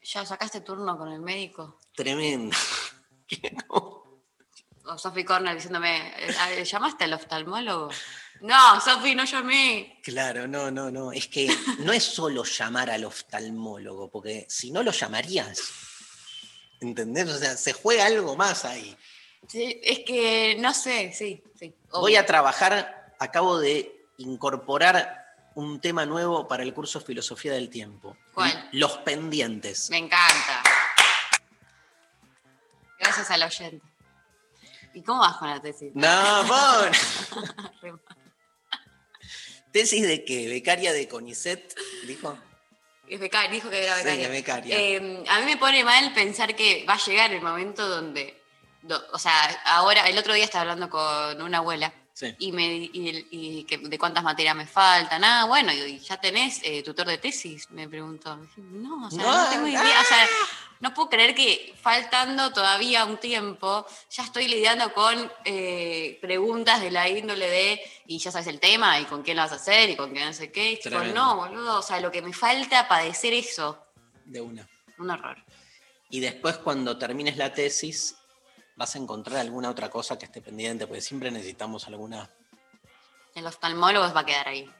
¿Ya 0.00 0.24
sacaste 0.24 0.62
turno 0.62 0.96
con 0.96 1.12
el 1.12 1.20
médico? 1.20 1.78
Tremendo. 1.94 2.56
O 4.90 4.96
Sophie 4.96 5.22
Corner 5.26 5.54
diciéndome, 5.54 6.14
eh, 6.16 6.64
¿llamaste 6.64 7.04
al 7.04 7.12
oftalmólogo? 7.12 7.90
No, 8.40 8.80
Sophie, 8.80 9.14
no 9.14 9.24
llamé. 9.24 10.00
Claro, 10.02 10.46
no, 10.46 10.70
no, 10.70 10.90
no. 10.90 11.12
Es 11.12 11.28
que 11.28 11.48
no 11.80 11.92
es 11.92 12.04
solo 12.04 12.44
llamar 12.44 12.90
al 12.90 13.04
oftalmólogo, 13.04 14.10
porque 14.10 14.46
si 14.48 14.70
no 14.70 14.82
lo 14.82 14.92
llamarías. 14.92 15.60
¿Entendés? 16.80 17.28
O 17.28 17.38
sea, 17.38 17.56
se 17.56 17.72
juega 17.72 18.06
algo 18.06 18.36
más 18.36 18.64
ahí. 18.64 18.96
Sí, 19.46 19.80
es 19.82 20.00
que 20.00 20.56
no 20.58 20.74
sé, 20.74 21.12
sí, 21.12 21.42
sí. 21.58 21.74
Voy 21.90 22.16
a 22.16 22.26
trabajar, 22.26 23.14
acabo 23.18 23.58
de 23.58 24.06
incorporar 24.18 25.26
un 25.54 25.80
tema 25.80 26.06
nuevo 26.06 26.46
para 26.46 26.62
el 26.62 26.72
curso 26.74 27.00
Filosofía 27.00 27.52
del 27.52 27.68
Tiempo. 27.68 28.16
¿Cuál? 28.34 28.68
Los 28.72 28.98
pendientes. 28.98 29.90
Me 29.90 29.98
encanta. 29.98 30.62
Gracias 32.98 33.30
al 33.30 33.42
oyente. 33.42 33.86
¿Y 34.94 35.02
cómo 35.02 35.20
vas 35.20 35.36
con 35.36 35.48
la 35.48 35.60
tesis? 35.60 35.90
No, 35.94 36.44
bon. 36.44 38.00
¿Tesis 39.78 40.02
de 40.08 40.24
qué? 40.24 40.48
¿Becaria 40.48 40.92
de 40.92 41.06
CONICET? 41.06 41.72
Dijo. 42.08 42.36
Es 43.08 43.20
becaria, 43.20 43.48
dijo 43.48 43.70
que 43.70 43.84
era 43.84 43.96
Sí, 43.98 44.02
becaria. 44.06 44.28
becaria. 44.28 44.76
Eh, 44.76 45.22
a 45.28 45.38
mí 45.38 45.44
me 45.46 45.56
pone 45.56 45.84
mal 45.84 46.12
pensar 46.14 46.56
que 46.56 46.84
va 46.84 46.94
a 46.94 46.98
llegar 47.06 47.32
el 47.32 47.40
momento 47.40 47.88
donde, 47.88 48.42
do- 48.82 49.00
o 49.12 49.20
sea, 49.20 49.40
ahora, 49.66 50.08
el 50.08 50.18
otro 50.18 50.34
día 50.34 50.42
estaba 50.42 50.62
hablando 50.62 50.90
con 50.90 51.40
una 51.42 51.58
abuela 51.58 51.94
Sí. 52.18 52.34
y 52.40 52.50
me 52.50 52.66
y, 52.66 53.28
y 53.30 53.62
que- 53.62 53.78
de 53.78 53.96
cuántas 53.96 54.24
materias 54.24 54.56
me 54.56 54.66
faltan. 54.66 55.22
Ah, 55.22 55.44
bueno, 55.46 55.72
y 55.72 56.00
ya 56.00 56.20
tenés 56.20 56.60
eh, 56.64 56.82
tutor 56.82 57.06
de 57.06 57.18
tesis, 57.18 57.70
me 57.70 57.88
preguntó. 57.88 58.36
No, 58.56 59.06
o 59.06 59.10
sea, 59.10 59.22
no, 59.22 59.44
No, 59.44 59.48
tengo 59.50 59.68
idea. 59.68 60.00
O 60.00 60.04
sea, 60.04 60.26
no 60.80 60.92
puedo 60.94 61.10
creer 61.10 61.32
que 61.36 61.72
faltando 61.80 62.52
todavía 62.52 63.04
un 63.04 63.18
tiempo, 63.18 63.86
ya 64.10 64.24
estoy 64.24 64.48
lidiando 64.48 64.92
con 64.92 65.30
eh, 65.44 66.18
preguntas 66.20 66.80
de 66.80 66.90
la 66.90 67.08
índole 67.08 67.48
de, 67.48 67.80
y 68.08 68.18
ya 68.18 68.32
sabes 68.32 68.48
el 68.48 68.58
tema, 68.58 68.98
y 68.98 69.04
con 69.04 69.22
quién 69.22 69.36
lo 69.36 69.44
vas 69.44 69.52
a 69.52 69.54
hacer, 69.54 69.88
y 69.90 69.94
con 69.94 70.10
quién 70.10 70.26
no 70.26 70.32
sé 70.32 70.50
qué. 70.50 70.72
Y 70.72 70.76
tipo, 70.78 70.88
Tremendo. 70.96 71.14
no, 71.24 71.36
boludo, 71.36 71.78
o 71.78 71.82
sea, 71.82 72.00
lo 72.00 72.10
que 72.10 72.20
me 72.20 72.32
falta 72.32 72.88
padecer 72.88 73.32
eso, 73.32 73.78
De 74.24 74.40
una. 74.40 74.68
un 74.98 75.08
horror. 75.08 75.36
Y 76.10 76.18
después, 76.18 76.56
cuando 76.56 76.98
termines 76.98 77.36
la 77.36 77.52
tesis, 77.54 78.16
vas 78.78 78.94
a 78.94 78.98
encontrar 78.98 79.38
alguna 79.40 79.68
otra 79.70 79.90
cosa 79.90 80.16
que 80.16 80.26
esté 80.26 80.40
pendiente, 80.40 80.86
porque 80.86 81.02
siempre 81.02 81.30
necesitamos 81.32 81.86
alguna. 81.88 82.30
El 83.34 83.46
oftalmólogo 83.46 84.14
va 84.14 84.20
a 84.20 84.24
quedar 84.24 84.48
ahí. 84.48 84.70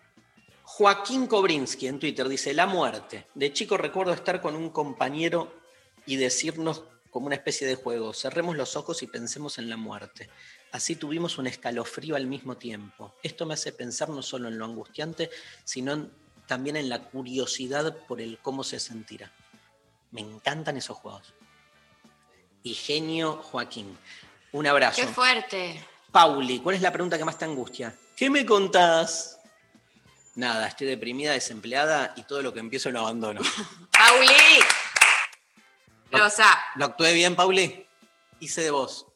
Joaquín 0.62 1.26
Kobrinsky 1.26 1.88
en 1.88 1.98
Twitter 1.98 2.28
dice: 2.28 2.54
La 2.54 2.66
muerte. 2.66 3.26
De 3.34 3.52
chico 3.52 3.76
recuerdo 3.76 4.12
estar 4.12 4.40
con 4.40 4.54
un 4.54 4.70
compañero 4.70 5.52
y 6.06 6.16
decirnos 6.16 6.84
como 7.10 7.26
una 7.26 7.34
especie 7.34 7.66
de 7.66 7.74
juego: 7.74 8.14
cerremos 8.14 8.56
los 8.56 8.76
ojos 8.76 9.02
y 9.02 9.08
pensemos 9.08 9.58
en 9.58 9.68
la 9.68 9.76
muerte. 9.76 10.30
Así 10.70 10.94
tuvimos 10.94 11.36
un 11.38 11.46
escalofrío 11.48 12.14
al 12.14 12.26
mismo 12.26 12.56
tiempo. 12.56 13.14
Esto 13.22 13.46
me 13.46 13.54
hace 13.54 13.72
pensar 13.72 14.10
no 14.10 14.22
solo 14.22 14.48
en 14.48 14.58
lo 14.58 14.64
angustiante, 14.64 15.30
sino 15.64 15.92
en- 15.92 16.12
también 16.46 16.76
en 16.76 16.88
la 16.88 17.02
curiosidad 17.02 17.96
por 18.06 18.20
el 18.20 18.38
cómo 18.38 18.62
se 18.62 18.78
sentirá. 18.78 19.32
Me 20.12 20.20
encantan 20.20 20.76
esos 20.76 20.96
juegos. 20.96 21.34
Y 22.62 22.74
genio 22.74 23.36
Joaquín. 23.42 23.96
Un 24.52 24.66
abrazo. 24.66 25.00
Qué 25.00 25.06
fuerte. 25.06 25.84
Pauli, 26.10 26.60
¿cuál 26.60 26.76
es 26.76 26.82
la 26.82 26.92
pregunta 26.92 27.18
que 27.18 27.24
más 27.24 27.38
te 27.38 27.44
angustia? 27.44 27.94
¿Qué 28.16 28.30
me 28.30 28.44
contás? 28.44 29.38
Nada, 30.34 30.68
estoy 30.68 30.86
deprimida, 30.86 31.32
desempleada 31.32 32.14
y 32.16 32.22
todo 32.22 32.42
lo 32.42 32.52
que 32.52 32.60
empiezo 32.60 32.90
lo 32.90 33.00
abandono. 33.00 33.40
¡Pauli! 33.92 34.62
Rosa, 36.10 36.58
¿Lo 36.76 36.86
actué 36.86 37.12
bien, 37.12 37.36
Pauli? 37.36 37.86
Hice 38.40 38.62
de 38.62 38.70
vos. 38.70 39.06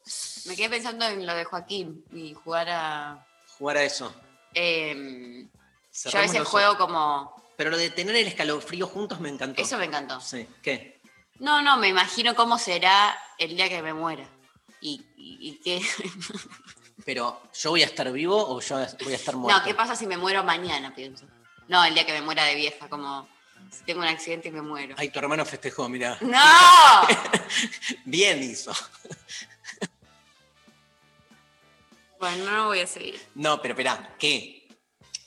me 0.46 0.56
quedé 0.56 0.68
pensando 0.68 1.06
en 1.06 1.24
lo 1.26 1.34
de 1.34 1.44
Joaquín 1.44 2.04
y 2.12 2.34
jugar 2.34 2.68
a. 2.68 3.26
Jugar 3.56 3.78
a 3.78 3.84
eso. 3.84 4.14
em, 4.52 5.48
yo 6.04 6.18
a 6.18 6.22
veces 6.22 6.42
juego 6.46 6.76
como. 6.76 7.50
Pero 7.56 7.70
lo 7.70 7.76
de 7.76 7.90
tener 7.90 8.16
el 8.16 8.26
escalofrío 8.26 8.86
juntos 8.86 9.20
me 9.20 9.28
encantó. 9.28 9.62
Eso 9.62 9.78
me 9.78 9.84
encantó. 9.86 10.20
Sí. 10.20 10.46
¿Qué? 10.62 11.00
No, 11.38 11.62
no, 11.62 11.76
me 11.76 11.88
imagino 11.88 12.34
cómo 12.34 12.58
será 12.58 13.16
el 13.44 13.56
día 13.56 13.68
que 13.68 13.82
me 13.82 13.92
muera. 13.92 14.28
Y, 14.80 15.04
y, 15.16 15.38
y 15.40 15.60
qué. 15.62 15.80
Pero, 17.04 17.42
¿yo 17.54 17.70
voy 17.70 17.82
a 17.82 17.86
estar 17.86 18.10
vivo 18.12 18.36
o 18.36 18.60
yo 18.60 18.76
voy 19.04 19.12
a 19.12 19.16
estar 19.16 19.36
muerto? 19.36 19.58
No, 19.58 19.64
¿qué 19.64 19.74
pasa 19.74 19.96
si 19.96 20.06
me 20.06 20.16
muero 20.16 20.44
mañana? 20.44 20.94
Pienso. 20.94 21.26
No, 21.68 21.84
el 21.84 21.94
día 21.94 22.06
que 22.06 22.12
me 22.12 22.22
muera 22.22 22.44
de 22.44 22.54
vieja, 22.54 22.88
como 22.88 23.28
si 23.70 23.84
tengo 23.84 24.00
un 24.00 24.06
accidente 24.06 24.48
y 24.48 24.52
me 24.52 24.62
muero. 24.62 24.94
Ay, 24.98 25.08
tu 25.10 25.18
hermano 25.18 25.44
festejó, 25.44 25.88
mira. 25.88 26.18
¡No! 26.20 26.38
Bien 28.04 28.42
hizo. 28.42 28.72
Bueno, 32.18 32.44
no 32.44 32.66
voy 32.66 32.80
a 32.80 32.86
seguir. 32.86 33.20
No, 33.34 33.60
pero 33.60 33.72
espera, 33.72 34.14
¿qué? 34.18 34.61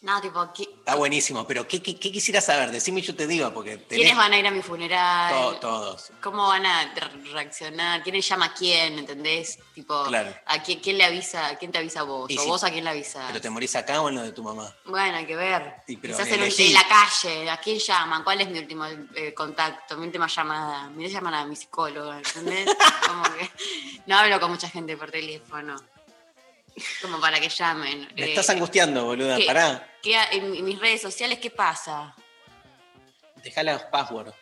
No, 0.05 0.21
tipo, 0.21 0.39
¿qui- 0.53 0.69
Está 0.69 0.93
buenísimo, 0.93 1.47
pero 1.47 1.67
¿qué, 1.67 1.81
qué, 1.81 1.97
qué 1.99 2.11
quisieras 2.11 2.45
saber? 2.45 2.69
Decime 2.69 2.99
y 2.99 3.03
yo 3.03 3.15
te 3.15 3.25
digo, 3.25 3.51
porque 3.51 3.71
tenés 3.77 3.87
¿quiénes 4.03 4.15
van 4.15 4.31
a 4.33 4.37
ir 4.37 4.45
a 4.45 4.51
mi 4.51 4.61
funeral? 4.61 5.33
to- 5.33 5.55
todos. 5.55 6.11
¿Cómo 6.21 6.47
van 6.47 6.63
a 6.63 6.93
re- 6.93 7.31
reaccionar? 7.31 8.03
¿Quién 8.03 8.21
llama 8.21 8.45
a 8.45 8.53
quién? 8.53 8.99
¿Entendés? 8.99 9.57
Tipo, 9.73 10.03
Claro. 10.03 10.31
¿a 10.45 10.61
quién, 10.61 10.79
quién 10.81 10.99
le 10.99 11.05
avisa? 11.05 11.47
¿A 11.47 11.55
quién 11.57 11.71
te 11.71 11.79
avisa 11.79 12.01
a 12.01 12.03
vos? 12.03 12.25
¿O 12.25 12.27
si- 12.27 12.47
vos 12.47 12.63
a 12.63 12.69
quién 12.69 12.83
le 12.83 12.91
avisas? 12.91 13.25
¿Pero 13.29 13.41
te 13.41 13.49
morís 13.49 13.75
acá 13.75 13.99
o 13.99 14.09
en 14.09 14.15
lo 14.15 14.21
de 14.21 14.31
tu 14.31 14.43
mamá? 14.43 14.71
Bueno, 14.85 15.17
hay 15.17 15.25
que 15.25 15.35
ver. 15.35 15.73
Y 15.87 15.97
pero 15.97 16.15
Quizás 16.15 16.31
elegí. 16.31 16.67
en 16.67 16.73
la 16.75 16.87
calle, 16.87 17.49
¿a 17.49 17.57
quién 17.57 17.79
llaman? 17.79 18.23
¿Cuál 18.23 18.41
es 18.41 18.49
mi 18.51 18.59
último 18.59 18.85
eh, 18.85 19.33
contacto? 19.33 19.97
Mi 19.97 20.05
última 20.05 20.27
llamada. 20.27 20.87
Me 20.91 21.09
llaman 21.09 21.33
a 21.33 21.45
mi 21.45 21.55
psicóloga, 21.55 22.17
¿entendés? 22.19 22.69
Como 23.07 23.23
que 23.23 23.49
no 24.05 24.17
hablo 24.19 24.39
con 24.39 24.51
mucha 24.51 24.69
gente 24.69 24.95
por 24.97 25.09
teléfono. 25.09 25.75
Como 27.01 27.19
para 27.21 27.39
que 27.39 27.49
llamen. 27.49 28.07
Me 28.15 28.23
Eh, 28.23 28.29
estás 28.29 28.49
angustiando, 28.49 29.05
boluda. 29.05 29.37
Pará. 29.45 29.87
¿qué 30.01 30.17
ha- 30.17 30.29
en, 30.31 30.63
mis 30.63 30.79
redes 30.79 31.01
sociales, 31.01 31.39
¿qué 31.39 31.49
pasa? 31.49 32.13
Dejá 33.43 33.63
los 33.63 33.81
passwords 33.83 34.33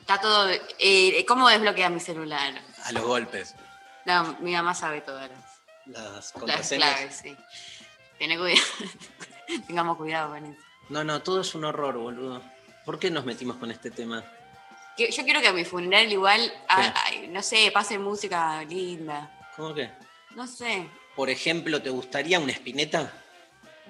Está 0.00 0.20
todo. 0.20 0.48
eh, 0.78 1.24
¿Cómo 1.26 1.48
desbloquea 1.48 1.90
mi 1.90 2.00
celular? 2.00 2.54
a 2.84 2.92
los 2.92 3.02
golpes. 3.04 3.54
No, 4.06 4.36
mi 4.40 4.52
mamá 4.52 4.74
sabe 4.74 5.00
todas 5.02 5.30
las, 5.30 5.60
Las 5.86 6.34
las 6.46 6.68
claves, 6.70 7.16
sí. 7.22 7.36
Tiene 8.16 8.38
cuidado. 8.38 8.62
Tengamos 9.66 9.96
cuidado 9.96 10.30
con 10.34 10.44
eso. 10.46 10.62
No, 10.88 11.04
no, 11.04 11.20
todo 11.22 11.40
es 11.42 11.54
un 11.54 11.64
horror, 11.64 11.98
boludo. 11.98 12.42
¿Por 12.86 12.98
qué 12.98 13.10
nos 13.10 13.24
metimos 13.26 13.56
con 13.56 13.70
este 13.70 13.90
tema? 13.90 14.24
Que- 14.96 15.10
Yo 15.10 15.24
quiero 15.24 15.40
que 15.42 15.48
a 15.48 15.52
mi 15.52 15.64
funeral 15.66 16.10
igual, 16.10 16.50
no 17.28 17.42
sé, 17.42 17.70
pase 17.72 17.98
música 17.98 18.62
linda. 18.64 19.30
¿Cómo 19.56 19.74
que? 19.74 19.90
No 20.34 20.46
sé. 20.46 20.88
Por 21.18 21.30
ejemplo, 21.30 21.82
¿te 21.82 21.90
gustaría 21.90 22.38
una 22.38 22.52
espineta? 22.52 23.12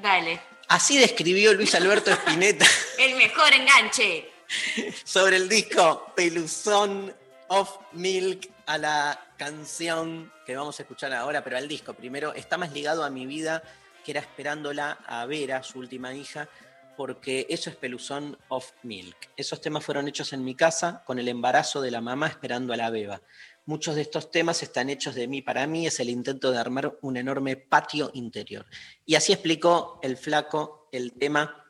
Dale. 0.01 0.41
Así 0.68 0.97
describió 0.97 1.53
Luis 1.53 1.74
Alberto 1.74 2.11
Espineta 2.11 2.64
El 2.99 3.16
mejor 3.16 3.53
enganche. 3.53 4.31
sobre 5.05 5.37
el 5.37 5.47
disco 5.47 6.11
Peluzón 6.16 7.14
of 7.49 7.70
Milk 7.93 8.49
a 8.64 8.79
la 8.79 9.26
canción 9.37 10.33
que 10.47 10.57
vamos 10.57 10.81
a 10.81 10.85
escuchar 10.85 11.12
ahora, 11.12 11.45
pero 11.45 11.59
al 11.59 11.68
disco 11.68 11.93
primero. 11.93 12.33
Está 12.33 12.57
más 12.57 12.72
ligado 12.72 13.05
a 13.05 13.11
mi 13.11 13.26
vida, 13.26 13.62
que 14.07 14.12
era 14.12 14.20
esperándola 14.20 14.93
a 15.07 15.26
Vera, 15.26 15.62
su 15.62 15.81
última 15.81 16.14
hija, 16.14 16.49
porque 16.97 17.47
eso 17.51 17.68
es 17.68 17.76
Peluzón 17.76 18.39
of 18.49 18.72
Milk. 18.85 19.29
Esos 19.37 19.61
temas 19.61 19.85
fueron 19.85 20.09
hechos 20.09 20.33
en 20.33 20.47
mi 20.47 20.55
casa 20.55 21.03
con 21.05 21.18
el 21.18 21.29
embarazo 21.29 21.83
de 21.83 21.91
la 21.91 22.01
mamá 22.01 22.29
esperando 22.29 22.72
a 22.72 22.79
la 22.79 22.89
beba. 22.89 23.20
Muchos 23.69 23.97
de 23.97 24.01
estos 24.01 24.31
temas 24.31 24.62
están 24.62 24.89
hechos 24.89 25.14
de 25.14 25.29
mí 25.29 25.43
para 25.43 25.66
mí, 25.66 25.87
es 25.87 26.01
el 26.01 26.09
intento 26.09 26.51
de 26.51 26.57
armar 26.57 26.97
un 27.03 27.19
enorme 27.19 27.59
patio 27.59 28.11
interior. 28.14 28.64
Y 29.05 29.14
así 29.14 29.31
explicó 29.31 30.01
el 30.03 30.16
flaco 30.16 30.89
el 30.91 31.12
tema 31.12 31.66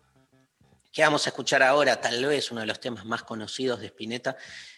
que 0.92 1.02
vamos 1.02 1.26
a 1.26 1.30
escuchar 1.30 1.60
ahora, 1.60 2.00
tal 2.00 2.24
vez 2.24 2.52
uno 2.52 2.60
de 2.60 2.68
los 2.68 2.78
temas 2.78 3.04
más 3.04 3.24
conocidos 3.24 3.80
de 3.80 3.86
Spinetta, 3.86 4.36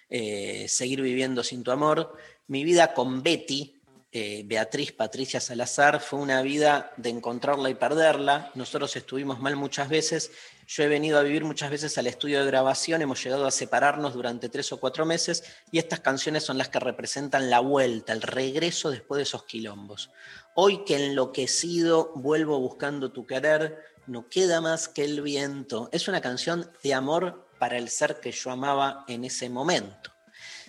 eh, 0.09 0.64
Seguir 0.66 1.03
viviendo 1.03 1.45
sin 1.45 1.62
tu 1.62 1.71
amor. 1.71 2.16
Mi 2.47 2.64
vida 2.64 2.95
con 2.95 3.23
Betty, 3.23 3.80
eh, 4.13 4.43
Beatriz 4.45 4.91
Patricia 4.91 5.41
Salazar, 5.41 6.01
fue 6.01 6.19
una 6.19 6.43
vida 6.43 6.93
de 6.97 7.11
encontrarla 7.11 7.71
y 7.71 7.75
perderla. 7.75 8.51
Nosotros 8.57 8.97
estuvimos 8.97 9.39
mal 9.39 9.55
muchas 9.55 9.89
veces. 9.89 10.33
Yo 10.67 10.83
he 10.83 10.89
venido 10.89 11.19
a 11.19 11.23
vivir 11.23 11.45
muchas 11.45 11.71
veces 11.71 11.97
al 11.97 12.09
estudio 12.09 12.41
de 12.41 12.47
grabación, 12.47 13.03
hemos 13.03 13.23
llegado 13.23 13.47
a 13.47 13.51
separarnos 13.51 14.15
durante 14.15 14.49
tres 14.49 14.73
o 14.73 14.81
cuatro 14.81 15.07
meses 15.07 15.45
y 15.71 15.79
estas 15.79 16.01
canciones 16.01 16.43
son 16.43 16.59
las 16.59 16.69
que 16.69 16.81
representan 16.81 17.51
la 17.51 17.61
vuelta, 17.61 18.13
el 18.13 18.23
regreso 18.23 18.91
después 18.91 19.19
de 19.19 19.23
esos 19.25 19.45
quilombos. 19.45 20.11
Hoy 20.55 20.85
que 20.85 20.97
enloquecido 20.97 22.13
vuelvo 22.17 22.59
buscando 22.59 23.13
tu 23.13 23.27
querer, 23.27 23.79
no 24.07 24.29
queda 24.29 24.61
más 24.61 24.89
que 24.89 25.05
el 25.05 25.23
viento. 25.23 25.89
Es 25.93 26.09
una 26.09 26.21
canción 26.21 26.69
de 26.83 26.95
amor 26.95 27.49
para 27.61 27.79
el 27.79 27.89
ser 27.89 28.19
que 28.19 28.33
yo 28.33 28.51
amaba 28.51 29.05
en 29.07 29.25
ese 29.25 29.49
momento. 29.49 30.11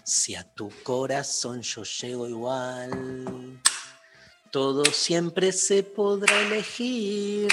Si 0.03 0.35
a 0.35 0.43
tu 0.43 0.69
corazón 0.83 1.61
yo 1.61 1.83
llego 1.83 2.27
igual, 2.27 3.61
todo 4.49 4.83
siempre 4.85 5.51
se 5.51 5.83
podrá 5.83 6.41
elegir. 6.41 7.51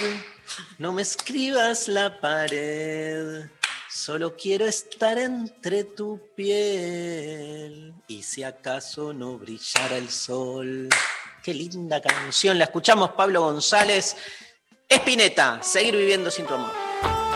No 0.78 0.92
me 0.92 1.02
escribas 1.02 1.88
la 1.88 2.18
pared, 2.20 3.44
solo 3.90 4.34
quiero 4.34 4.66
estar 4.66 5.18
entre 5.18 5.84
tu 5.84 6.20
piel. 6.34 7.92
Y 8.08 8.22
si 8.22 8.42
acaso 8.42 9.12
no 9.12 9.38
brillara 9.38 9.98
el 9.98 10.08
sol. 10.08 10.88
Qué 11.42 11.52
linda 11.52 12.00
canción, 12.00 12.58
la 12.58 12.64
escuchamos 12.64 13.10
Pablo 13.12 13.42
González. 13.42 14.16
Espineta, 14.88 15.62
seguir 15.62 15.94
viviendo 15.94 16.30
sin 16.30 16.46
tu 16.46 16.54
amor. 16.54 17.27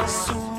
La 0.00 0.49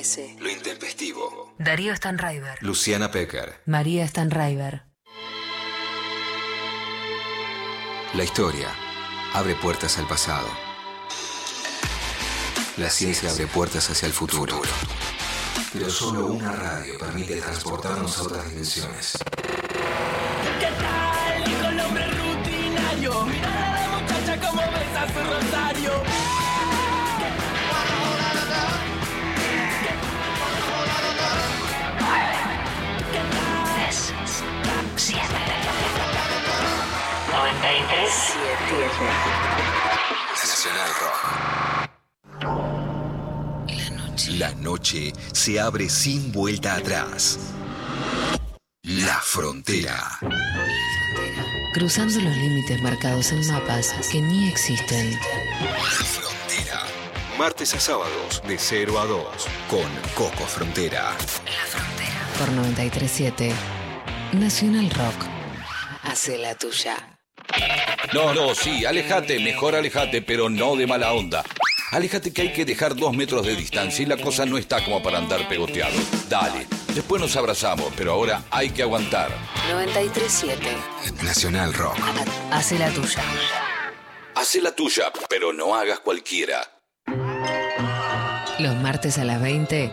13. 0.00 0.36
Lo 0.40 0.48
intempestivo. 0.48 1.54
Darío 1.58 1.94
Stanraiver. 1.94 2.56
Luciana 2.62 3.10
Pecker. 3.10 3.60
María 3.66 4.08
Stanraiver. 4.08 4.84
La 8.14 8.24
historia 8.24 8.68
abre 9.34 9.56
puertas 9.56 9.98
al 9.98 10.06
pasado. 10.06 10.48
La 12.78 12.88
ciencia 12.88 13.30
abre 13.30 13.46
puertas 13.46 13.90
hacia 13.90 14.06
el 14.06 14.14
futuro. 14.14 14.62
Pero 15.70 15.90
solo 15.90 16.28
una 16.28 16.52
radio 16.52 16.98
permite 16.98 17.36
transportarnos 17.36 18.16
a 18.16 18.22
otras 18.22 18.48
dimensiones. 18.48 19.18
Se 45.40 45.58
abre 45.58 45.88
sin 45.88 46.32
vuelta 46.32 46.74
atrás. 46.74 47.38
La 48.82 49.18
frontera. 49.20 50.18
Cruzando 51.72 52.20
los 52.20 52.36
límites 52.36 52.82
marcados 52.82 53.32
en 53.32 53.46
mapas 53.46 53.94
que 54.12 54.20
ni 54.20 54.50
existen. 54.50 55.12
La 55.12 56.04
frontera. 56.04 56.82
Martes 57.38 57.72
a 57.72 57.80
sábados 57.80 58.42
de 58.46 58.58
0 58.58 59.00
a 59.00 59.06
2 59.06 59.24
con 59.70 59.88
Coco 60.14 60.44
Frontera. 60.44 61.16
Por 62.38 62.52
937 62.52 63.50
Nacional 64.34 64.90
Rock. 64.90 65.24
Hace 66.02 66.36
la 66.36 66.54
tuya. 66.54 67.18
No, 68.12 68.34
no, 68.34 68.54
sí, 68.54 68.84
alejate, 68.84 69.40
mejor 69.40 69.74
alejate, 69.74 70.20
pero 70.20 70.50
no 70.50 70.76
de 70.76 70.86
mala 70.86 71.14
onda. 71.14 71.42
Alejate 71.90 72.32
que 72.32 72.42
hay 72.42 72.52
que 72.52 72.64
dejar 72.64 72.94
dos 72.94 73.12
metros 73.16 73.44
de 73.44 73.56
distancia 73.56 74.04
y 74.04 74.06
la 74.06 74.16
cosa 74.16 74.46
no 74.46 74.58
está 74.58 74.84
como 74.84 75.02
para 75.02 75.18
andar 75.18 75.48
pegoteado. 75.48 75.96
Dale, 76.28 76.68
después 76.94 77.20
nos 77.20 77.34
abrazamos, 77.34 77.92
pero 77.96 78.12
ahora 78.12 78.44
hay 78.50 78.70
que 78.70 78.82
aguantar. 78.82 79.30
937. 79.72 81.24
Nacional 81.24 81.74
Rock. 81.74 81.98
Hace 82.52 82.78
la 82.78 82.90
tuya. 82.90 83.22
Hace 84.36 84.62
la 84.62 84.70
tuya, 84.70 85.12
pero 85.28 85.52
no 85.52 85.74
hagas 85.74 85.98
cualquiera. 85.98 86.60
Los 88.60 88.76
martes 88.76 89.18
a 89.18 89.24
las 89.24 89.42
20, 89.42 89.90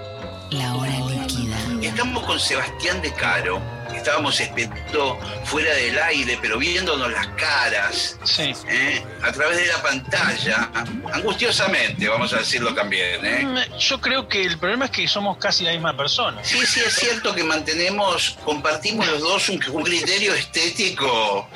la 0.51 0.75
hora 0.75 0.99
líquida. 0.99 1.57
Estamos 1.81 2.23
con 2.25 2.39
Sebastián 2.39 3.01
de 3.01 3.11
Caro. 3.13 3.59
Estábamos 4.07 4.39
esperando 4.39 5.19
fuera 5.43 5.73
del 5.73 5.99
aire, 5.99 6.39
pero 6.41 6.57
viéndonos 6.57 7.11
las 7.11 7.27
caras. 7.35 8.17
¿eh? 8.39 9.03
A 9.21 9.33
través 9.33 9.57
de 9.57 9.65
la 9.65 9.81
pantalla. 9.81 10.71
Angustiosamente, 11.11 12.07
vamos 12.07 12.31
a 12.31 12.37
decirlo 12.37 12.73
también. 12.73 13.25
¿eh? 13.25 13.43
Mm, 13.43 13.77
Yo 13.77 13.99
creo 13.99 14.29
que 14.29 14.43
el 14.43 14.57
problema 14.59 14.85
es 14.85 14.91
que 14.91 15.05
somos 15.09 15.35
casi 15.39 15.65
la 15.65 15.73
misma 15.73 15.97
persona. 15.97 16.41
Sí, 16.41 16.65
sí, 16.65 16.79
es 16.79 16.95
cierto 16.95 17.35
que 17.35 17.43
mantenemos, 17.43 18.37
compartimos 18.45 19.05
los 19.07 19.19
dos 19.19 19.49
un, 19.49 19.61
un 19.73 19.83
criterio 19.83 20.33
estético 20.33 21.49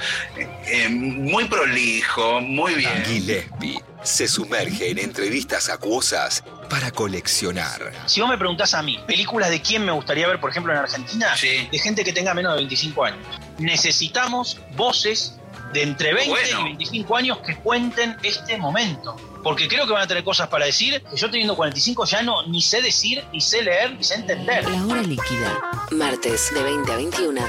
eh, 0.65 0.89
muy 0.89 1.45
prolijo, 1.45 2.41
muy 2.41 2.73
bien. 2.75 3.05
Gillespie 3.05 3.81
se 4.03 4.27
sumerge 4.27 4.89
en 4.89 4.99
entrevistas 4.99 5.69
acuosas 5.69 6.43
para 6.69 6.91
coleccionar. 6.91 7.91
Si 8.05 8.21
vos 8.21 8.29
me 8.29 8.37
preguntás 8.37 8.73
a 8.73 8.81
mí, 8.81 8.99
películas 9.05 9.49
de 9.49 9.61
quién 9.61 9.85
me 9.85 9.91
gustaría 9.91 10.27
ver, 10.27 10.39
por 10.39 10.49
ejemplo, 10.49 10.71
en 10.71 10.79
Argentina, 10.79 11.35
de 11.41 11.79
gente 11.79 12.03
que 12.03 12.13
tenga 12.13 12.33
menos 12.33 12.53
de 12.53 12.57
25 12.59 13.03
años. 13.03 13.25
Necesitamos 13.59 14.59
voces 14.75 15.35
de 15.73 15.83
entre 15.83 16.13
20 16.13 16.33
y 16.59 16.63
25 16.63 17.15
años 17.15 17.37
que 17.39 17.55
cuenten 17.57 18.17
este 18.23 18.57
momento. 18.57 19.15
Porque 19.43 19.67
creo 19.67 19.87
que 19.87 19.93
van 19.93 20.03
a 20.03 20.07
tener 20.07 20.23
cosas 20.23 20.47
para 20.49 20.65
decir 20.65 21.01
que 21.03 21.17
yo 21.17 21.29
teniendo 21.29 21.55
45 21.55 22.05
ya 22.05 22.21
no 22.21 22.45
ni 22.47 22.61
sé 22.61 22.81
decir, 22.81 23.23
ni 23.31 23.41
sé 23.41 23.61
leer, 23.63 23.93
ni 23.95 24.03
sé 24.03 24.15
entender. 24.15 24.69
La 24.69 24.85
hora 24.85 25.01
líquida. 25.01 25.61
Martes 25.91 26.53
de 26.53 26.63
20 26.63 26.91
a 26.91 26.95
21. 26.95 27.41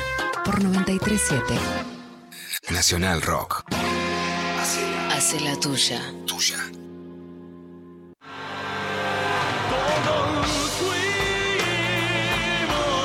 Por 0.44 0.62
937 0.62 1.54
Nacional 2.70 3.22
Rock. 3.22 3.64
Hace 5.24 5.38
la 5.38 5.54
tuya. 5.54 6.00
Tuya. 6.26 6.58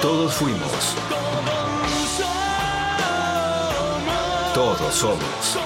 Todos 0.02 0.34
fuimos. 0.34 0.96
Todos 4.56 4.96
somos. 4.96 5.60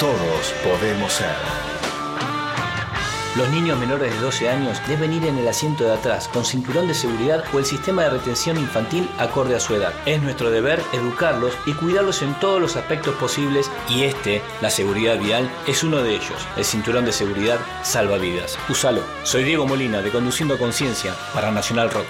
Todos 0.00 0.54
podemos 0.64 1.12
ser. 1.12 1.73
Los 3.36 3.48
niños 3.48 3.76
menores 3.80 4.14
de 4.14 4.20
12 4.20 4.48
años 4.48 4.80
deben 4.86 5.12
ir 5.12 5.24
en 5.24 5.36
el 5.36 5.48
asiento 5.48 5.82
de 5.82 5.92
atrás 5.92 6.28
con 6.28 6.44
cinturón 6.44 6.86
de 6.86 6.94
seguridad 6.94 7.42
o 7.52 7.58
el 7.58 7.64
sistema 7.64 8.02
de 8.02 8.10
retención 8.10 8.56
infantil 8.56 9.08
acorde 9.18 9.56
a 9.56 9.60
su 9.60 9.74
edad. 9.74 9.92
Es 10.06 10.22
nuestro 10.22 10.52
deber 10.52 10.80
educarlos 10.92 11.52
y 11.66 11.72
cuidarlos 11.72 12.22
en 12.22 12.32
todos 12.38 12.60
los 12.60 12.76
aspectos 12.76 13.16
posibles 13.16 13.72
y 13.88 14.04
este, 14.04 14.40
la 14.60 14.70
seguridad 14.70 15.18
vial, 15.18 15.50
es 15.66 15.82
uno 15.82 15.96
de 15.96 16.14
ellos. 16.14 16.46
El 16.56 16.64
cinturón 16.64 17.06
de 17.06 17.12
seguridad 17.12 17.58
salva 17.82 18.18
vidas. 18.18 18.56
Úsalo. 18.68 19.02
Soy 19.24 19.42
Diego 19.42 19.66
Molina 19.66 20.00
de 20.00 20.12
Conduciendo 20.12 20.56
Conciencia 20.56 21.12
para 21.34 21.50
Nacional 21.50 21.90
Rock. 21.90 22.06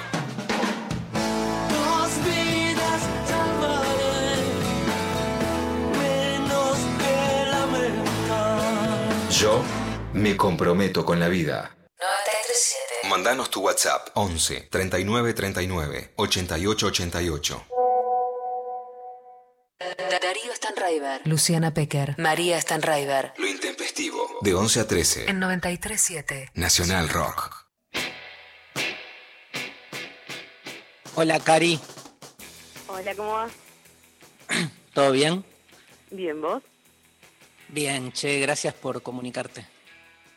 Me 10.25 10.39
comprometo 10.39 11.05
con 11.05 11.21
la 11.21 11.29
vida. 11.29 11.77
937. 12.01 13.09
Mandanos 13.11 13.51
tu 13.51 13.61
WhatsApp 13.61 14.09
11 14.15 14.69
39 14.71 15.35
39 15.35 16.15
88 16.17 16.87
88. 16.87 17.67
Darío 20.23 20.55
Stanraiver. 20.55 21.21
Luciana 21.27 21.75
Pecker. 21.75 22.15
María 22.17 22.59
Stanraiver. 22.59 23.35
Lo 23.37 23.47
intempestivo. 23.47 24.39
De 24.41 24.55
11 24.55 24.81
a 24.81 24.87
13. 24.87 25.29
En 25.29 25.41
937 25.41 26.53
Nacional 26.55 27.11
Rock. 27.11 27.67
Hola, 31.17 31.39
Cari. 31.39 31.79
Hola, 32.87 33.15
¿cómo 33.15 33.33
vas? 33.33 33.53
¿Todo 34.95 35.13
bien? 35.13 35.45
Bien, 36.11 36.41
¿vos? 36.41 36.63
Bien, 37.69 38.11
che, 38.11 38.41
gracias 38.41 38.73
por 38.73 39.03
comunicarte. 39.03 39.74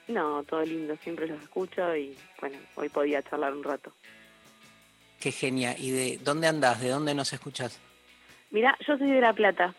No, 0.08 0.44
todo 0.44 0.64
lindo, 0.64 0.96
siempre 1.04 1.28
los 1.28 1.42
escucho 1.42 1.96
y 1.96 2.18
bueno, 2.40 2.58
hoy 2.76 2.90
podía 2.90 3.22
charlar 3.24 3.54
un 3.54 3.64
rato. 3.64 3.92
Qué 5.20 5.32
genia. 5.32 5.76
¿Y 5.78 5.92
de 5.92 6.20
dónde 6.24 6.48
andás? 6.48 6.80
¿De 6.80 6.90
dónde 6.90 7.14
nos 7.14 7.34
escuchás? 7.34 7.80
Mira, 8.52 8.78
yo 8.88 8.98
soy 8.98 9.12
de 9.12 9.22
La 9.22 9.34
Plata. 9.34 9.74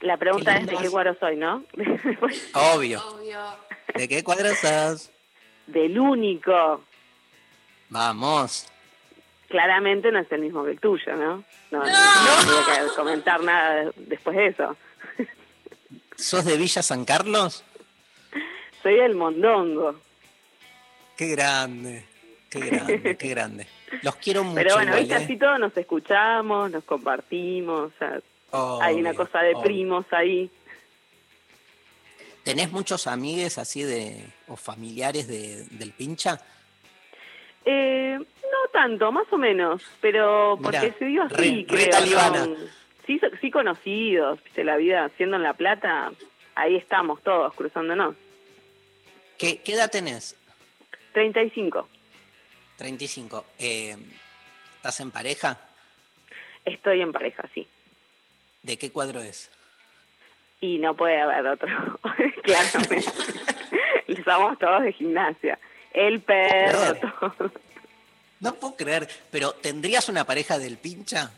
La 0.00 0.16
pregunta 0.16 0.54
Qué 0.54 0.60
es 0.60 0.66
de 0.66 0.76
qué 0.76 0.90
cuadro 0.90 1.16
soy, 1.18 1.36
¿no? 1.36 1.64
Obvio. 2.54 3.02
¿De 3.94 4.06
qué 4.06 4.22
cuadro 4.22 4.48
estás? 4.48 5.10
Del 5.66 5.98
único. 5.98 6.84
Vamos. 7.88 8.66
Claramente 9.48 10.12
no 10.12 10.20
es 10.20 10.30
el 10.30 10.42
mismo 10.42 10.64
que 10.64 10.72
el 10.72 10.80
tuyo, 10.80 11.16
¿no? 11.16 11.44
No, 11.70 11.78
no, 11.78 11.84
no 11.84 12.66
tengo 12.74 12.90
que 12.90 12.96
comentar 12.96 13.42
nada 13.42 13.90
después 13.96 14.36
de 14.36 14.46
eso. 14.48 14.76
¿Sos 16.16 16.44
de 16.44 16.56
Villa 16.56 16.82
San 16.82 17.04
Carlos? 17.04 17.64
Soy 18.88 18.96
del 18.96 19.16
Mondongo. 19.16 19.96
Qué 21.14 21.26
grande. 21.26 22.06
Qué 22.48 22.58
grande, 22.60 23.16
qué 23.18 23.28
grande. 23.28 23.66
Los 24.00 24.16
quiero 24.16 24.42
mucho. 24.44 24.54
Pero 24.54 24.76
bueno, 24.76 24.92
igual, 24.92 25.00
viste, 25.02 25.14
¿eh? 25.14 25.24
así 25.24 25.36
todos 25.36 25.58
nos 25.60 25.76
escuchamos, 25.76 26.70
nos 26.70 26.84
compartimos, 26.84 27.92
o 27.92 27.98
sea, 27.98 28.18
hay 28.80 28.94
una 28.98 29.12
cosa 29.12 29.40
de 29.42 29.50
obvio. 29.50 29.62
primos 29.64 30.06
ahí. 30.12 30.50
¿Tenés 32.44 32.72
muchos 32.72 33.06
amigues 33.06 33.58
así 33.58 33.82
de 33.82 34.24
o 34.46 34.56
familiares 34.56 35.28
de, 35.28 35.64
del 35.72 35.92
pincha? 35.92 36.40
Eh, 37.66 38.16
no 38.18 38.70
tanto, 38.72 39.12
más 39.12 39.26
o 39.30 39.36
menos, 39.36 39.82
pero 40.00 40.58
porque 40.62 40.80
Mirá, 40.80 40.94
se 40.98 41.04
dio 41.04 41.22
así, 41.24 41.34
re- 41.34 41.50
re 41.50 41.66
creo. 41.66 41.90
talibana. 41.90 42.44
son- 42.46 42.56
sí, 43.06 43.20
sí 43.42 43.50
conocidos, 43.50 44.42
viste, 44.42 44.64
la 44.64 44.78
vida 44.78 45.04
haciendo 45.04 45.36
en 45.36 45.42
La 45.42 45.52
Plata, 45.52 46.10
ahí 46.54 46.76
estamos 46.76 47.22
todos 47.22 47.52
cruzándonos. 47.52 48.16
¿Qué, 49.38 49.58
qué 49.62 49.72
edad 49.74 49.90
tenés? 49.90 50.36
35. 51.12 51.88
35. 52.76 53.44
Eh, 53.58 53.96
¿Estás 54.76 55.00
en 55.00 55.10
pareja? 55.10 55.58
Estoy 56.64 57.00
en 57.00 57.12
pareja, 57.12 57.48
sí. 57.54 57.66
¿De 58.62 58.76
qué 58.76 58.90
cuadro 58.90 59.20
es? 59.22 59.50
Y 60.60 60.78
no 60.78 60.94
puede 60.94 61.20
haber 61.20 61.46
otro, 61.46 61.68
claramente. 62.42 63.02
Somos 64.24 64.58
todos 64.58 64.82
de 64.82 64.92
gimnasia. 64.92 65.58
El 65.92 66.20
perro, 66.20 66.94
todo. 66.96 67.52
No 68.40 68.54
puedo 68.54 68.76
creer, 68.76 69.08
pero 69.30 69.52
¿tendrías 69.52 70.08
una 70.08 70.24
pareja 70.24 70.58
del 70.58 70.76
pincha? 70.78 71.30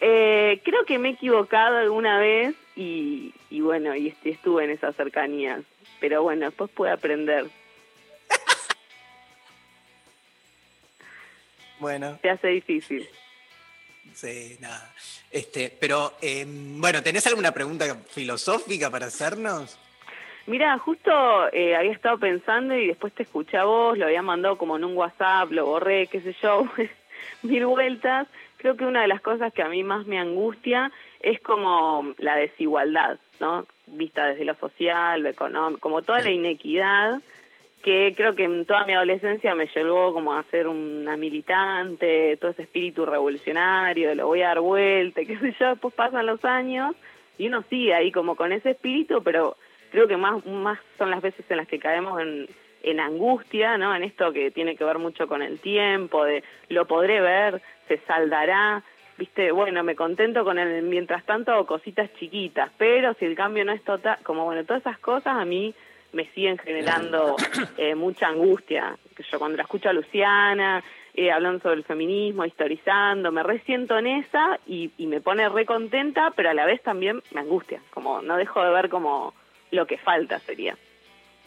Eh, 0.00 0.60
creo 0.64 0.84
que 0.84 0.98
me 0.98 1.08
he 1.10 1.12
equivocado 1.12 1.78
alguna 1.78 2.18
vez 2.18 2.54
y, 2.76 3.32
y 3.50 3.60
bueno, 3.60 3.94
y 3.96 4.08
est- 4.08 4.26
estuve 4.26 4.64
en 4.64 4.70
esas 4.70 4.94
cercanías. 4.96 5.62
Pero 6.00 6.22
bueno, 6.22 6.46
después 6.46 6.70
pude 6.70 6.90
aprender. 6.90 7.46
Bueno, 11.78 12.18
Se 12.22 12.30
hace 12.30 12.48
difícil. 12.48 13.06
sí, 14.14 14.56
nada. 14.60 14.92
Este, 15.30 15.76
pero, 15.78 16.14
eh, 16.22 16.46
bueno, 16.48 17.02
¿tenés 17.02 17.26
alguna 17.26 17.52
pregunta 17.52 17.84
filosófica 18.08 18.90
para 18.90 19.06
hacernos? 19.06 19.78
Mira, 20.46 20.78
justo 20.78 21.10
eh, 21.52 21.76
había 21.76 21.92
estado 21.92 22.18
pensando 22.18 22.74
y 22.76 22.86
después 22.86 23.12
te 23.12 23.24
escuché 23.24 23.58
a 23.58 23.64
vos, 23.64 23.98
lo 23.98 24.06
había 24.06 24.22
mandado 24.22 24.56
como 24.56 24.76
en 24.76 24.84
un 24.84 24.96
WhatsApp, 24.96 25.50
lo 25.50 25.66
borré, 25.66 26.06
qué 26.06 26.20
sé 26.20 26.34
yo, 26.40 26.66
mil 27.42 27.66
vueltas. 27.66 28.26
Creo 28.58 28.76
que 28.76 28.84
una 28.86 29.02
de 29.02 29.08
las 29.08 29.20
cosas 29.20 29.52
que 29.52 29.62
a 29.62 29.68
mí 29.68 29.82
más 29.82 30.06
me 30.06 30.18
angustia 30.18 30.90
es 31.20 31.40
como 31.40 32.14
la 32.18 32.36
desigualdad, 32.36 33.18
¿no? 33.40 33.66
Vista 33.86 34.26
desde 34.26 34.44
lo 34.44 34.54
social, 34.54 35.22
lo 35.22 35.28
económico, 35.28 35.80
como 35.80 36.02
toda 36.02 36.20
la 36.20 36.30
inequidad 36.30 37.20
que 37.86 38.14
creo 38.16 38.34
que 38.34 38.42
en 38.42 38.64
toda 38.64 38.84
mi 38.84 38.94
adolescencia 38.94 39.54
me 39.54 39.68
llevó 39.68 40.12
como 40.12 40.34
a 40.34 40.42
ser 40.50 40.66
una 40.66 41.16
militante, 41.16 42.36
todo 42.38 42.50
ese 42.50 42.62
espíritu 42.62 43.06
revolucionario, 43.06 44.08
de 44.08 44.16
lo 44.16 44.26
voy 44.26 44.42
a 44.42 44.48
dar 44.48 44.60
vuelta, 44.60 45.20
qué 45.26 45.38
sé 45.38 45.54
yo, 45.60 45.68
después 45.68 45.94
pasan 45.94 46.26
los 46.26 46.44
años 46.44 46.96
y 47.38 47.46
uno 47.46 47.62
sigue 47.70 47.94
ahí 47.94 48.10
como 48.10 48.34
con 48.34 48.50
ese 48.50 48.70
espíritu, 48.70 49.22
pero 49.22 49.56
creo 49.92 50.08
que 50.08 50.16
más, 50.16 50.44
más 50.46 50.80
son 50.98 51.10
las 51.10 51.22
veces 51.22 51.44
en 51.48 51.58
las 51.58 51.68
que 51.68 51.78
caemos 51.78 52.20
en, 52.20 52.48
en 52.82 52.98
angustia, 52.98 53.78
¿no? 53.78 53.94
En 53.94 54.02
esto 54.02 54.32
que 54.32 54.50
tiene 54.50 54.74
que 54.74 54.84
ver 54.84 54.98
mucho 54.98 55.28
con 55.28 55.42
el 55.42 55.60
tiempo, 55.60 56.24
de 56.24 56.42
lo 56.68 56.86
podré 56.86 57.20
ver, 57.20 57.62
se 57.86 57.98
saldará, 57.98 58.82
viste, 59.18 59.50
bueno, 59.52 59.82
me 59.82 59.94
contento 59.94 60.44
con 60.44 60.58
el 60.58 60.82
mientras 60.82 61.24
tanto 61.24 61.66
cositas 61.66 62.12
chiquitas, 62.18 62.70
pero 62.76 63.14
si 63.14 63.24
el 63.24 63.34
cambio 63.34 63.64
no 63.64 63.72
es 63.72 63.82
total, 63.82 64.18
como 64.22 64.44
bueno, 64.44 64.64
todas 64.64 64.82
esas 64.82 64.98
cosas 64.98 65.36
a 65.36 65.44
mí 65.44 65.74
me 66.12 66.26
siguen 66.32 66.58
generando 66.58 67.36
eh, 67.76 67.94
mucha 67.94 68.28
angustia. 68.28 68.96
Que 69.14 69.22
Yo 69.22 69.38
cuando 69.38 69.56
la 69.56 69.64
escucho 69.64 69.88
a 69.88 69.92
Luciana, 69.92 70.82
eh, 71.14 71.30
hablando 71.30 71.60
sobre 71.60 71.76
el 71.76 71.84
feminismo, 71.84 72.44
historizando, 72.44 73.32
me 73.32 73.42
resiento 73.42 73.98
en 73.98 74.06
esa 74.06 74.58
y, 74.66 74.90
y 74.98 75.06
me 75.06 75.20
pone 75.20 75.48
re 75.48 75.64
contenta, 75.64 76.32
pero 76.36 76.50
a 76.50 76.54
la 76.54 76.66
vez 76.66 76.82
también 76.82 77.22
me 77.32 77.40
angustia, 77.40 77.80
como 77.90 78.22
no 78.22 78.36
dejo 78.36 78.62
de 78.62 78.70
ver 78.70 78.88
como 78.88 79.34
lo 79.70 79.86
que 79.86 79.98
falta 79.98 80.38
sería. 80.40 80.76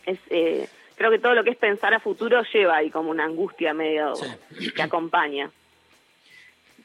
Es, 0.06 0.20
eh, 0.30 0.68
creo 0.96 1.12
que 1.12 1.20
todo 1.20 1.34
lo 1.34 1.44
que 1.44 1.52
es 1.52 1.58
pensar 1.58 1.94
a 1.94 2.00
futuro 2.00 2.42
lleva 2.52 2.78
ahí 2.78 2.90
como 2.90 3.12
una 3.12 3.26
angustia 3.26 3.74
medio 3.74 4.14
que 4.76 4.82
acompaña. 4.82 5.52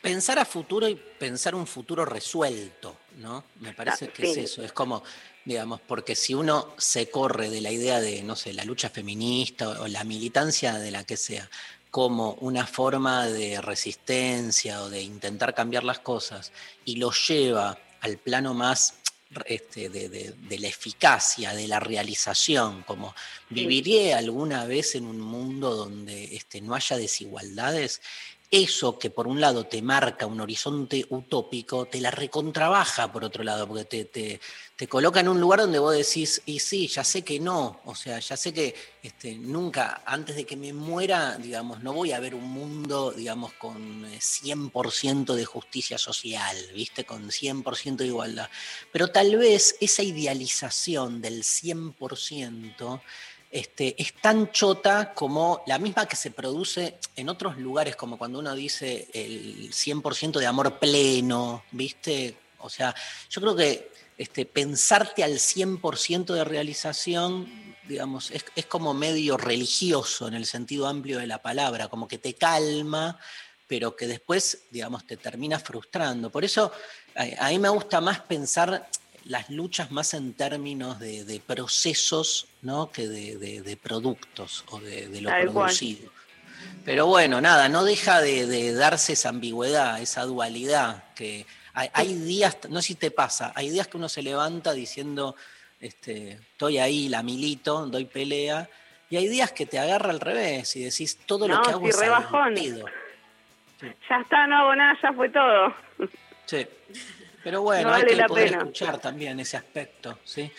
Pensar 0.05 0.39
a 0.39 0.45
futuro 0.45 0.87
y 0.89 0.95
pensar 1.19 1.55
un 1.55 1.67
futuro 1.67 2.05
resuelto, 2.05 2.99
¿no? 3.19 3.45
Me 3.61 3.73
parece 3.73 4.05
Ah, 4.05 4.13
que 4.13 4.31
es 4.31 4.37
eso, 4.37 4.63
es 4.63 4.73
como, 4.73 5.03
digamos, 5.47 5.81
porque 5.81 6.15
si 6.15 6.35
uno 6.35 6.75
se 6.77 7.09
corre 7.09 7.49
de 7.49 7.61
la 7.63 7.71
idea 7.71 8.01
de, 8.01 8.23
no 8.23 8.37
sé, 8.37 8.53
la 8.53 8.65
lucha 8.65 8.91
feminista 8.91 9.69
o, 9.71 9.85
o 9.85 9.89
la 9.89 10.05
militancia 10.05 10.75
de 10.75 10.91
la 10.91 11.05
que 11.05 11.17
sea, 11.17 11.49
como 11.91 12.33
una 12.41 12.67
forma 12.67 13.27
de 13.29 13.61
resistencia 13.63 14.83
o 14.83 14.91
de 14.91 15.01
intentar 15.03 15.55
cambiar 15.55 15.85
las 15.85 16.01
cosas 16.01 16.53
y 16.85 16.97
lo 16.97 17.11
lleva 17.13 17.79
al 18.01 18.19
plano 18.19 18.53
más 18.53 18.95
este, 19.47 19.89
de, 19.89 20.09
de- 20.09 20.33
de 20.33 20.59
la 20.59 20.69
eficacia, 20.69 21.55
de 21.55 21.67
la 21.67 21.81
realización, 21.81 22.83
como 22.83 23.15
viviré 23.49 24.13
alguna 24.15 24.65
vez 24.67 24.95
en 24.95 25.07
un 25.07 25.19
mundo 25.21 25.75
donde 25.75 26.37
este, 26.37 26.61
no 26.61 26.75
haya 26.75 26.97
desigualdades, 26.97 28.01
eso 28.51 28.99
que 28.99 29.11
por 29.11 29.27
un 29.27 29.41
lado 29.41 29.67
te 29.67 29.83
marca 29.83 30.27
un 30.27 30.41
horizonte 30.41 31.07
utópico, 31.11 31.87
te 31.87 32.01
la 32.01 32.11
recontrabaja 32.11 33.11
por 33.11 33.25
otro 33.25 33.43
lado, 33.43 33.67
porque 33.67 33.85
te, 33.85 34.05
te, 34.05 34.41
te 34.77 34.89
coloca 34.89 35.21
en 35.21 35.29
un 35.29 35.41
lugar 35.41 35.61
donde 35.61 35.79
vos 35.79 35.97
decís, 35.97 36.43
y 36.47 36.59
sí, 36.59 36.89
ya 36.89 37.05
sé 37.05 37.23
que 37.23 37.39
no, 37.39 37.81
o 37.85 37.95
sea, 37.95 38.19
ya 38.19 38.37
sé 38.37 38.53
que 38.53 38.75
este, 39.03 39.35
nunca, 39.35 40.03
antes 40.07 40.35
de 40.35 40.45
que 40.45 40.57
me 40.57 40.73
muera, 40.73 41.37
digamos, 41.37 41.83
no 41.83 41.93
voy 41.93 42.13
a 42.13 42.21
ver 42.21 42.35
un 42.35 42.51
mundo, 42.51 43.13
digamos, 43.13 43.53
con 43.55 44.05
eh, 44.07 44.19
100% 44.19 45.35
de 45.35 45.45
justicia 45.45 45.99
social, 45.99 46.57
¿viste? 46.75 47.05
Con 47.05 47.31
100% 47.31 47.97
de 47.97 48.07
igualdad. 48.07 48.49
Pero 48.93 49.09
tal 49.09 49.37
vez 49.37 49.77
esa 49.81 50.03
idealización 50.03 51.21
del 51.21 51.43
100% 51.43 53.01
este, 53.55 53.95
es 54.03 54.15
tan 54.15 54.51
chota 54.51 55.15
como 55.15 55.63
la 55.69 55.79
misma 55.79 56.07
que 56.07 56.17
se 56.17 56.33
produce 56.33 56.99
en 57.15 57.29
otros 57.29 57.57
lugares, 57.57 57.95
como 57.95 58.19
cuando 58.19 58.41
uno 58.41 58.53
dice 58.53 59.07
el 59.15 59.73
100% 59.73 60.41
de 60.41 60.47
amor 60.49 60.81
pleno, 60.81 61.63
¿viste? 61.71 62.37
O 62.59 62.69
sea, 62.69 62.93
yo 63.31 63.41
creo 63.41 63.55
que 63.55 63.93
este, 64.19 64.45
pensarte 64.45 65.23
al 65.23 65.35
100% 65.35 66.35
de 66.35 66.43
realización, 66.43 67.77
digamos, 67.87 68.33
es, 68.33 68.67
como 68.67 68.93
medio 68.93 69.37
religioso 69.37 70.27
en 70.27 70.35
el 70.35 70.47
sentido 70.47 70.89
amplio 70.89 71.21
de 71.21 71.29
la 71.29 71.41
palabra, 71.41 71.87
como 71.87 72.09
que 72.09 72.19
te 72.19 72.35
calma, 72.35 73.21
pero 73.69 73.95
que 73.95 74.09
después, 74.09 74.63
digamos, 74.73 75.07
te 75.07 75.17
termina 75.17 75.61
frustrando. 75.61 76.29
Por 76.29 76.45
eso 76.45 76.73
a, 77.15 77.51
mí 77.51 77.61
me 77.61 77.69
gusta 77.69 78.01
más 78.01 78.19
pensar 78.19 78.91
las 79.27 79.49
luchas 79.49 79.93
más 79.93 80.13
en 80.13 80.33
términos 80.33 80.99
de 80.99 81.41
procesos 81.47 82.49
¿no? 82.65 82.91
que 82.91 83.07
de, 83.07 83.37
de- 83.39 83.63
de 83.63 83.77
productos 83.77 84.65
o 84.71 84.81
de, 84.81 85.07
de 85.09 85.21
lo 85.21 85.31
Tal 85.31 85.43
cual. 85.53 85.67
producido. 85.67 86.11
Pero 86.85 87.07
bueno, 87.07 87.41
nada, 87.41 87.69
no 87.69 87.85
deja 87.85 88.21
de, 88.21 88.73
darse 88.73 89.13
esa 89.15 89.29
ambigüedad, 89.31 90.01
esa 90.01 90.23
dualidad, 90.25 91.05
que 91.15 91.47
hay, 91.73 91.89
hay 91.93 92.15
días, 92.15 92.59
no 92.69 92.81
sé 92.83 92.89
si 92.89 92.95
te 92.97 93.11
pasa, 93.11 93.53
hay 93.55 93.71
días 93.71 93.87
que 93.89 93.97
uno 93.97 94.09
se 94.09 94.23
levanta 94.23 94.73
diciendo, 94.73 95.35
este, 95.81 96.33
estoy 96.33 96.79
ahí, 96.79 97.09
la 97.09 97.23
milito, 97.23 97.87
doy 97.87 98.05
pelea, 98.07 98.69
y 99.11 99.17
hay 99.17 99.29
días 99.29 99.53
que 99.53 99.67
te 99.67 99.79
agarra 99.79 100.11
al 100.11 100.21
revés 100.21 100.75
y 100.77 100.85
decís, 100.85 101.19
todo 101.27 101.47
lo 101.49 101.61
que 101.63 101.71
hago 101.71 101.83
sí, 101.85 101.89
es 101.91 101.99
re 101.99 102.07
al 102.07 102.11
bajón. 102.13 102.55
pedo. 102.55 102.87
Ya 104.09 104.17
está, 104.21 104.47
no 104.47 104.57
hago 104.59 104.75
nada, 104.75 104.99
ya 105.03 105.13
fue 105.13 105.29
todo. 105.31 105.75
Sí. 106.47 106.67
Pero 107.45 107.61
bueno, 107.61 107.91
No 107.91 107.95
hay 107.95 108.05
que 108.07 108.25
poder 108.25 108.45
pena. 108.47 108.59
escuchar 108.59 108.99
también 108.99 109.39
ese 109.39 109.59
aspecto, 109.59 110.19
¿sí? 110.25 110.51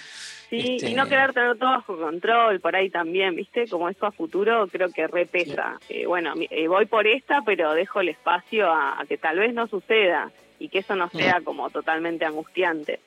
Sí, 0.49 0.75
Este, 0.75 0.91
y 0.91 0.93
no 0.93 1.07
querer 1.07 1.33
tener 1.33 1.57
todo 1.57 1.69
bajo 1.69 1.97
control 1.97 2.59
por 2.59 2.75
ahí 2.75 2.89
también, 2.89 3.35
¿viste? 3.35 3.67
Como 3.67 3.89
eso 3.89 4.05
a 4.05 4.11
futuro 4.11 4.67
creo 4.67 4.89
que 4.89 5.07
repesa. 5.07 5.79
Eh, 5.89 6.05
bueno, 6.05 6.33
eh, 6.37 6.67
voy 6.67 6.85
por 6.85 7.07
esta, 7.07 7.41
pero 7.41 7.73
dejo 7.73 8.01
el 8.01 8.09
espacio 8.09 8.71
a, 8.71 9.01
a 9.01 9.05
que 9.05 9.17
tal 9.17 9.39
vez 9.39 9.53
no 9.53 9.67
suceda 9.67 10.31
y 10.59 10.69
que 10.69 10.79
eso 10.79 10.95
no 10.95 11.09
sea 11.09 11.41
como 11.41 11.69
totalmente 11.69 12.25
angustiante. 12.25 12.99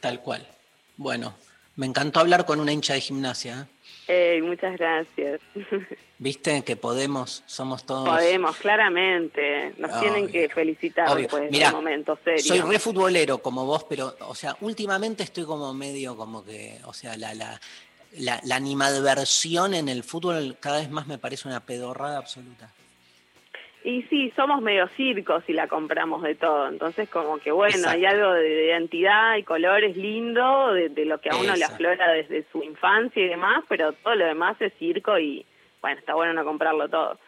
Tal 0.00 0.20
cual. 0.20 0.46
Bueno, 0.96 1.34
me 1.76 1.86
encantó 1.86 2.20
hablar 2.20 2.44
con 2.44 2.60
una 2.60 2.72
hincha 2.72 2.94
de 2.94 3.00
gimnasia. 3.00 3.60
¿eh? 3.62 3.64
Muchas 4.42 4.76
gracias. 4.78 5.40
¿Viste 6.18 6.62
que 6.62 6.76
podemos? 6.76 7.42
Somos 7.46 7.84
todos. 7.84 8.08
Podemos, 8.08 8.56
claramente. 8.56 9.74
Nos 9.78 10.00
tienen 10.00 10.28
que 10.28 10.48
felicitar 10.48 11.08
Obvio. 11.08 11.22
después 11.22 11.50
de 11.50 11.58
este 11.58 11.72
momento 11.72 12.18
serio. 12.22 12.42
Soy 12.42 12.60
re 12.60 12.78
futbolero 12.78 13.38
como 13.38 13.66
vos, 13.66 13.84
pero, 13.84 14.14
o 14.20 14.34
sea, 14.34 14.56
últimamente 14.60 15.24
estoy 15.24 15.44
como 15.44 15.74
medio 15.74 16.16
como 16.16 16.44
que, 16.44 16.78
o 16.84 16.92
sea, 16.92 17.16
la, 17.16 17.34
la, 17.34 17.60
la, 18.18 18.40
la 18.44 18.56
animadversión 18.56 19.74
en 19.74 19.88
el 19.88 20.04
fútbol 20.04 20.56
cada 20.60 20.78
vez 20.78 20.90
más 20.90 21.06
me 21.06 21.18
parece 21.18 21.48
una 21.48 21.64
pedorrada 21.64 22.18
absoluta. 22.18 22.72
Y 23.84 24.02
sí, 24.04 24.32
somos 24.36 24.62
medio 24.62 24.86
circos 24.96 25.42
y 25.48 25.52
la 25.52 25.66
compramos 25.66 26.22
de 26.22 26.36
todo. 26.36 26.68
Entonces, 26.68 27.08
como 27.08 27.38
que 27.38 27.50
bueno, 27.50 27.74
Exacto. 27.74 27.96
hay 27.98 28.04
algo 28.06 28.32
de 28.32 28.66
identidad 28.66 29.36
y 29.36 29.42
colores 29.42 29.96
lindo, 29.96 30.72
de, 30.72 30.88
de 30.88 31.04
lo 31.04 31.20
que 31.20 31.30
a 31.30 31.36
uno 31.36 31.56
le 31.56 31.64
aflora 31.64 32.12
desde 32.12 32.46
su 32.52 32.62
infancia 32.62 33.20
y 33.20 33.28
demás, 33.28 33.64
pero 33.68 33.92
todo 33.92 34.14
lo 34.14 34.24
demás 34.24 34.56
es 34.60 34.72
circo 34.78 35.18
y 35.18 35.44
bueno, 35.80 35.98
está 35.98 36.14
bueno 36.14 36.32
no 36.32 36.44
comprarlo 36.44 36.88
todo. 36.88 37.18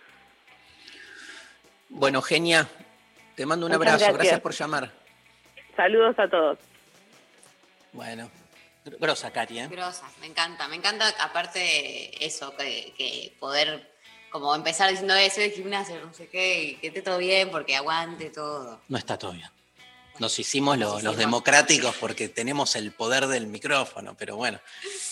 Bueno, 1.88 2.22
Genia, 2.22 2.68
te 3.34 3.46
mando 3.46 3.66
un 3.66 3.72
Muchas 3.72 3.80
abrazo. 3.86 3.98
gracias. 3.98 4.14
Gracias 4.18 4.40
por 4.40 4.52
llamar. 4.52 4.90
Saludos 5.76 6.18
a 6.18 6.28
todos. 6.28 6.58
Bueno, 7.92 8.30
gr- 8.84 8.96
grosa, 9.00 9.32
Cari, 9.32 9.58
¿eh? 9.60 9.68
Grosa, 9.68 10.06
me 10.20 10.26
encanta, 10.26 10.68
me 10.68 10.76
encanta 10.76 11.06
aparte 11.20 12.24
eso, 12.24 12.56
que, 12.56 12.92
que 12.96 13.32
poder 13.38 13.90
como 14.34 14.52
empezar 14.52 14.90
diciendo 14.90 15.14
eso 15.14 15.40
de 15.40 15.50
gimnasio, 15.52 16.04
no 16.04 16.12
sé 16.12 16.26
qué, 16.26 16.60
y 16.64 16.74
que 16.78 16.88
esté 16.88 17.02
todo 17.02 17.18
bien 17.18 17.52
porque 17.52 17.76
aguante 17.76 18.30
todo. 18.30 18.80
No 18.88 18.98
está 18.98 19.16
todo 19.16 19.30
bien. 19.30 19.48
Nos 20.18 20.36
hicimos 20.40 20.76
lo- 20.76 20.86
Nos 20.86 20.92
los 20.94 21.12
hicimos. 21.12 21.18
democráticos 21.18 21.94
porque 22.00 22.28
tenemos 22.28 22.74
el 22.74 22.90
poder 22.90 23.28
del 23.28 23.46
micrófono, 23.46 24.16
pero 24.16 24.34
bueno. 24.36 24.58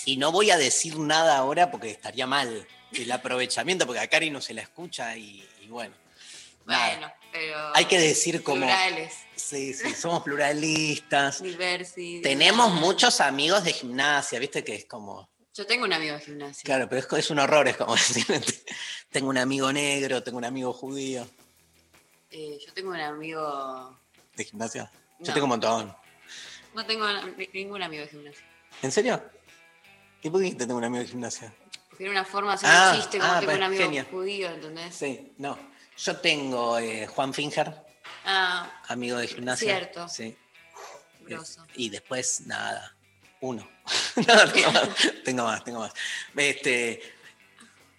Y 0.07 0.17
no 0.17 0.33
voy 0.33 0.51
a 0.51 0.57
decir 0.59 0.99
nada 0.99 1.37
ahora 1.37 1.71
porque 1.71 1.89
estaría 1.91 2.27
mal 2.27 2.67
el 2.93 3.13
aprovechamiento, 3.13 3.87
porque 3.87 4.01
a 4.01 4.09
Cari 4.09 4.31
no 4.31 4.41
se 4.41 4.55
la 4.55 4.63
escucha 4.63 5.17
y, 5.17 5.49
y 5.61 5.69
bueno. 5.69 5.95
Bueno, 6.65 7.13
pero. 7.31 7.77
Hay 7.77 7.85
que 7.85 8.01
decir 8.01 8.43
como. 8.43 8.63
Plurales. 8.63 9.15
Sí, 9.37 9.73
sí, 9.73 9.95
somos 9.95 10.25
pluralistas. 10.25 11.41
Diversidad. 11.43 12.23
Tenemos 12.23 12.73
muchos 12.73 13.21
amigos 13.21 13.63
de 13.63 13.73
gimnasia, 13.73 14.41
viste 14.41 14.65
que 14.65 14.75
es 14.75 14.85
como. 14.85 15.29
Yo 15.55 15.67
tengo 15.67 15.85
un 15.85 15.93
amigo 15.93 16.15
de 16.15 16.21
gimnasia. 16.21 16.63
Claro, 16.65 16.89
pero 16.89 17.01
es, 17.01 17.13
es 17.25 17.31
un 17.31 17.39
horror, 17.39 17.69
es 17.69 17.77
como 17.77 17.95
decir, 17.97 18.25
tengo 19.11 19.29
un 19.29 19.39
amigo 19.39 19.73
negro, 19.73 20.23
tengo 20.23 20.39
un 20.39 20.45
amigo 20.45 20.73
judío. 20.73 21.27
Eh, 22.31 22.59
yo 22.67 22.73
tengo 22.73 22.91
un 22.91 23.01
amigo. 23.01 23.99
¿De 24.35 24.45
gimnasia? 24.45 24.91
Yo 25.21 25.33
tengo 25.35 25.45
un 25.45 25.51
montón. 25.51 25.95
No 26.75 26.87
tengo 26.87 27.07
ni- 27.37 27.49
ningún 27.53 27.83
amigo 27.83 28.03
de 28.05 28.09
gimnasia. 28.09 28.43
¿En 28.81 28.91
serio? 28.91 29.23
¿Y 30.23 30.31
por 30.31 30.41
qué 30.43 30.55
tengo 30.55 30.77
un 30.77 30.85
amigo 30.85 31.03
de 31.03 31.09
gimnasia? 31.11 31.53
Porque 31.91 32.05
era 32.05 32.13
una 32.13 32.25
forma 32.25 32.53
de 32.53 32.55
hacer 32.55 32.71
Ah, 32.73 32.91
un 32.95 32.97
chiste 33.01 33.19
como 33.19 33.33
ah, 33.33 33.41
tengo 33.41 33.53
un 33.53 33.59
pues, 33.59 33.67
amigo 33.67 33.83
genial. 33.85 34.07
judío, 34.11 34.49
¿entendés? 34.51 34.95
Sí, 34.95 35.35
no. 35.37 35.59
Yo 35.99 36.17
tengo 36.17 36.79
eh, 36.79 37.07
Juan 37.07 37.35
Finger, 37.35 37.75
Ah, 38.25 38.81
amigo 38.89 39.19
de 39.19 39.27
gimnasia. 39.29 39.77
Cierto. 39.77 40.09
Sí. 40.09 40.35
grosso. 41.21 41.67
Y 41.75 41.91
después, 41.91 42.41
nada. 42.47 42.97
Uno. 43.43 43.69
no, 44.17 44.53
tengo 44.53 44.71
más, 44.73 44.89
tengo 45.25 45.43
más, 45.45 45.65
tengo 45.65 45.81
más. 45.81 45.93
Este, 46.37 47.03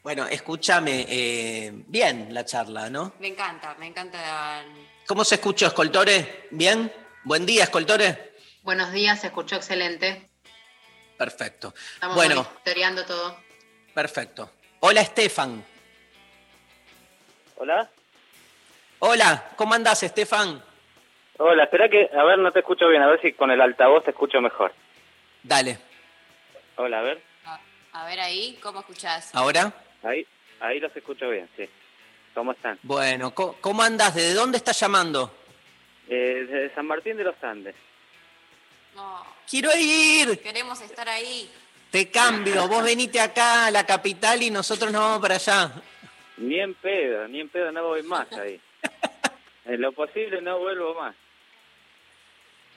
bueno, 0.02 0.26
escúchame. 0.26 1.06
eh, 1.08 1.72
bien 1.88 2.34
la 2.34 2.46
charla, 2.46 2.90
¿no? 2.90 3.14
Me 3.20 3.28
encanta, 3.28 3.76
me 3.78 3.88
encanta. 3.88 4.64
¿Cómo 5.06 5.26
se 5.26 5.36
escuchó, 5.36 5.68
Escoltores? 5.68 6.26
¿Bien? 6.52 6.92
Buen 7.26 7.46
día, 7.46 7.64
Escoltores. 7.66 8.18
Buenos 8.62 8.94
días, 8.94 9.20
se 9.20 9.28
escuchó 9.28 9.58
excelente. 9.58 10.30
Perfecto. 11.18 11.74
Estamos 11.96 12.16
Bueno, 12.16 12.36
monitoreando 12.44 13.06
todo. 13.06 13.38
perfecto. 13.94 14.50
Hola, 14.80 15.02
Estefan. 15.02 15.64
Hola. 17.58 17.90
Hola, 19.00 19.50
¿cómo 19.58 19.74
andás, 19.74 20.04
Estefan? 20.04 20.64
Hola, 21.38 21.66
espera 21.66 21.90
que, 21.90 22.10
a 22.18 22.24
ver, 22.24 22.40
no 22.40 22.54
te 22.54 22.60
escucho 22.60 22.88
bien, 22.88 23.02
a 23.02 23.08
ver 23.08 23.20
si 23.22 23.34
con 23.34 23.52
el 23.52 23.60
altavoz 23.60 24.06
te 24.06 24.12
escucho 24.12 24.40
mejor. 24.40 24.74
Dale. 25.44 25.78
Hola, 26.78 27.00
a 27.00 27.02
ver. 27.04 27.22
A 27.92 28.06
ver 28.08 28.20
ahí, 28.22 28.58
¿cómo 28.62 28.80
escuchás? 28.80 29.30
¿Ahora? 29.36 29.72
Ahí, 30.02 30.26
ahí 30.60 30.80
los 30.80 30.96
escucho 30.96 31.30
bien, 31.30 31.48
sí. 31.56 31.70
¿Cómo 32.34 32.54
están? 32.54 32.80
Bueno, 32.82 33.36
¿cómo, 33.36 33.54
cómo 33.62 33.84
andás? 33.84 34.16
¿Desde 34.16 34.34
dónde 34.34 34.58
estás 34.58 34.80
llamando? 34.80 35.32
Eh, 36.10 36.48
de 36.50 36.74
San 36.74 36.88
Martín 36.88 37.18
de 37.18 37.24
los 37.26 37.36
Andes. 37.44 37.76
No, 38.96 39.24
Quiero 39.48 39.70
ir. 39.78 40.40
queremos 40.42 40.82
estar 40.82 41.08
ahí. 41.08 41.52
Te 41.92 42.10
cambio. 42.10 42.68
Vos 42.68 42.84
venite 42.84 43.20
acá 43.20 43.68
a 43.68 43.72
la 43.72 43.86
capital 43.86 44.42
y 44.42 44.50
nosotros 44.50 44.92
nos 44.92 45.02
vamos 45.02 45.22
para 45.22 45.36
allá. 45.36 45.72
Ni 46.38 46.60
en 46.60 46.74
pedo, 46.74 47.28
ni 47.28 47.42
en 47.42 47.50
pedo 47.50 47.72
no 47.72 47.84
voy 47.84 48.02
más 48.04 48.32
ahí. 48.34 48.60
En 49.66 49.80
lo 49.80 49.94
posible 49.94 50.42
no 50.42 50.60
vuelvo 50.60 50.94
más. 50.96 51.16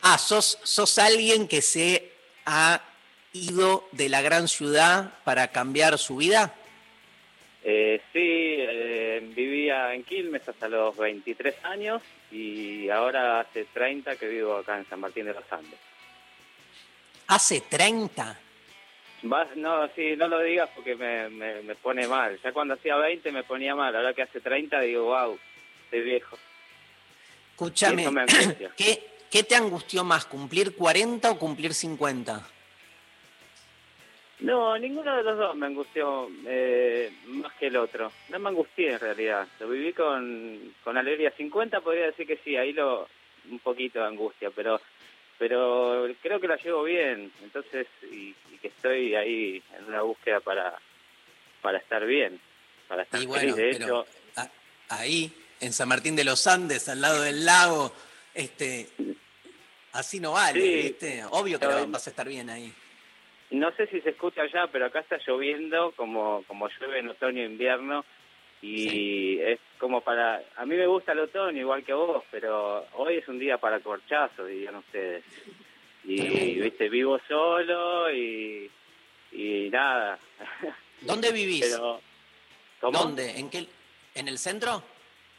Ah, 0.02 0.16
sos, 0.18 0.56
sos 0.62 0.98
alguien 1.00 1.48
que 1.48 1.60
se 1.60 2.12
ha 2.47 2.80
ido 3.32 3.86
de 3.92 4.09
la 4.09 4.22
gran 4.22 4.49
ciudad 4.49 5.12
para 5.24 5.49
cambiar 5.49 5.99
su 5.99 6.16
vida. 6.16 6.55
Eh, 7.62 8.01
sí, 8.12 8.20
eh, 8.22 9.28
vivía 9.34 9.92
en 9.92 10.05
Quilmes 10.05 10.49
hasta 10.49 10.68
los 10.68 10.97
23 10.97 11.64
años 11.64 12.01
y 12.30 12.88
ahora 12.88 13.40
hace 13.40 13.64
30 13.64 14.16
que 14.16 14.28
vivo 14.28 14.57
acá 14.57 14.78
en 14.78 14.88
San 14.88 15.01
Martín 15.01 15.26
de 15.26 15.34
los 15.34 15.53
Andes. 15.53 15.78
Hace 17.26 17.62
30. 17.62 18.38
Vas, 19.22 19.49
no, 19.57 19.88
sí, 19.97 20.14
no 20.16 20.28
lo 20.28 20.40
digas 20.40 20.70
porque 20.76 20.94
me, 20.94 21.28
me, 21.28 21.62
me 21.62 21.74
pone 21.74 22.07
mal. 22.07 22.38
Ya 22.42 22.53
cuando 22.53 22.74
hacía 22.74 22.97
20 22.97 23.32
me 23.32 23.42
ponía 23.42 23.74
mal, 23.74 23.97
ahora 23.97 24.14
que 24.14 24.22
hace 24.22 24.40
30 24.40 24.80
digo, 24.82 25.07
wow, 25.07 25.36
estoy 25.84 26.01
viejo. 26.03 26.38
Escúchame. 27.51 28.07
¿qué, 28.76 29.15
¿qué 29.31 29.43
te 29.43 29.57
angustió 29.57 30.05
más, 30.05 30.27
cumplir 30.27 30.74
40 30.74 31.31
o 31.31 31.39
cumplir 31.39 31.74
50? 31.74 32.47
No, 34.41 34.77
ninguno 34.79 35.16
de 35.16 35.22
los 35.22 35.39
dos 35.39 35.57
me 35.57 35.66
angustió 35.66 36.29
eh, 36.47 37.11
más 37.27 37.53
que 37.55 37.68
el 37.68 37.77
otro. 37.77 38.12
No 38.29 38.39
me 38.39 38.51
angustié 38.51 38.93
en 38.93 39.01
realidad. 39.01 39.49
Lo 39.61 39.68
viví 39.68 39.95
con, 39.95 40.74
con 40.85 40.99
alegría. 40.99 41.33
50 41.35 41.81
podría 41.81 42.07
decir 42.07 42.27
que 42.27 42.39
sí, 42.45 42.55
ahí 42.57 42.72
lo 42.72 43.09
un 43.51 43.59
poquito 43.61 44.01
de 44.01 44.07
angustia, 44.07 44.51
pero 44.51 44.81
pero 45.39 46.07
creo 46.22 46.41
que 46.41 46.49
la 46.49 46.57
llevo 46.57 46.85
bien. 46.85 47.31
Entonces, 47.43 47.87
y, 48.03 48.35
y 48.53 48.59
que 48.61 48.68
estoy 48.68 49.14
ahí 49.14 49.62
en 49.79 49.85
una 49.87 50.03
búsqueda 50.03 50.41
para, 50.41 50.79
para 51.62 51.79
estar 51.79 52.05
bien, 52.07 52.41
para 52.89 53.03
estar 53.03 53.20
Y 53.20 53.27
bueno, 53.27 53.55
feliz. 53.55 53.57
De 53.57 53.70
hecho, 53.70 54.07
ahí, 54.89 55.33
en 55.61 55.72
San 55.72 55.89
Martín 55.89 56.16
de 56.16 56.24
los 56.24 56.47
Andes, 56.47 56.89
al 56.89 57.01
lado 57.01 57.22
del 57.22 57.45
lago, 57.45 57.93
este, 58.37 58.89
así 59.93 60.20
no 60.20 60.32
vale, 60.32 60.61
Sí. 60.61 60.74
¿viste? 60.89 61.24
Obvio 61.30 61.59
que 61.59 61.66
vas 61.66 62.07
a 62.07 62.11
estar 62.11 62.28
bien 62.28 62.51
ahí. 62.51 62.72
No 63.51 63.70
sé 63.76 63.87
si 63.87 64.01
se 64.01 64.11
escucha 64.11 64.43
allá, 64.43 64.66
pero 64.72 64.87
acá 64.87 65.01
está 65.01 65.18
lloviendo 65.26 65.93
como, 65.93 66.43
como 66.49 66.68
llueve 66.68 66.99
en 66.99 67.09
otoño 67.09 67.43
e 67.43 67.47
invierno 67.47 68.05
y 68.61 69.39
es 69.39 69.61
como 69.78 70.01
para... 70.01 70.43
A 70.57 70.66
mí 70.66 70.74
me 70.74 70.87
gusta 70.87 71.12
el 71.12 71.20
otoño 71.20 71.61
igual 71.61 71.84
que 71.84 71.93
a 71.93 71.97
vos, 71.97 72.24
pero 72.30 72.87
hoy 72.95 73.16
es 73.18 73.28
un 73.28 73.39
día 73.39 73.59
para 73.59 73.78
corchazos, 73.80 74.49
dirían 74.49 74.76
ustedes. 74.76 75.24
Y, 76.05 76.61
viste, 76.61 76.89
vivo 76.89 77.20
solo 77.28 78.11
y, 78.12 78.70
y 79.32 79.68
nada. 79.70 80.18
¿Dónde 81.03 81.30
vivís? 81.32 81.66
Pero, 81.70 82.01
¿cómo? 82.80 82.99
¿Dónde? 82.99 83.39
¿En 83.39 83.49
qué? 83.51 83.66
¿En 84.14 84.28
el 84.28 84.39
centro? 84.39 84.82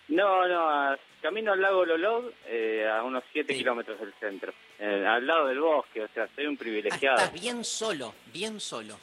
No, 0.10 0.48
no, 0.48 0.70
a- 0.70 0.98
camino 1.28 1.51
al 1.51 1.59
lago 1.59 1.84
Lolog, 1.84 2.32
eh, 2.47 2.88
a 2.89 3.03
unos 3.03 3.21
7 3.34 3.53
kilómetros 3.53 3.99
del 3.99 4.13
centro, 4.13 4.53
eh, 4.80 5.05
al 5.05 5.28
lado 5.28 5.47
del 5.47 5.59
bosque, 5.59 6.01
o 6.01 6.07
sea, 6.07 6.25
soy 6.34 6.45
un 6.45 6.55
privilegiado. 6.55 7.17
Estás 7.17 7.34
bien 7.34 7.65
solo, 7.65 8.13
bien 8.32 8.61
solo. 8.61 8.97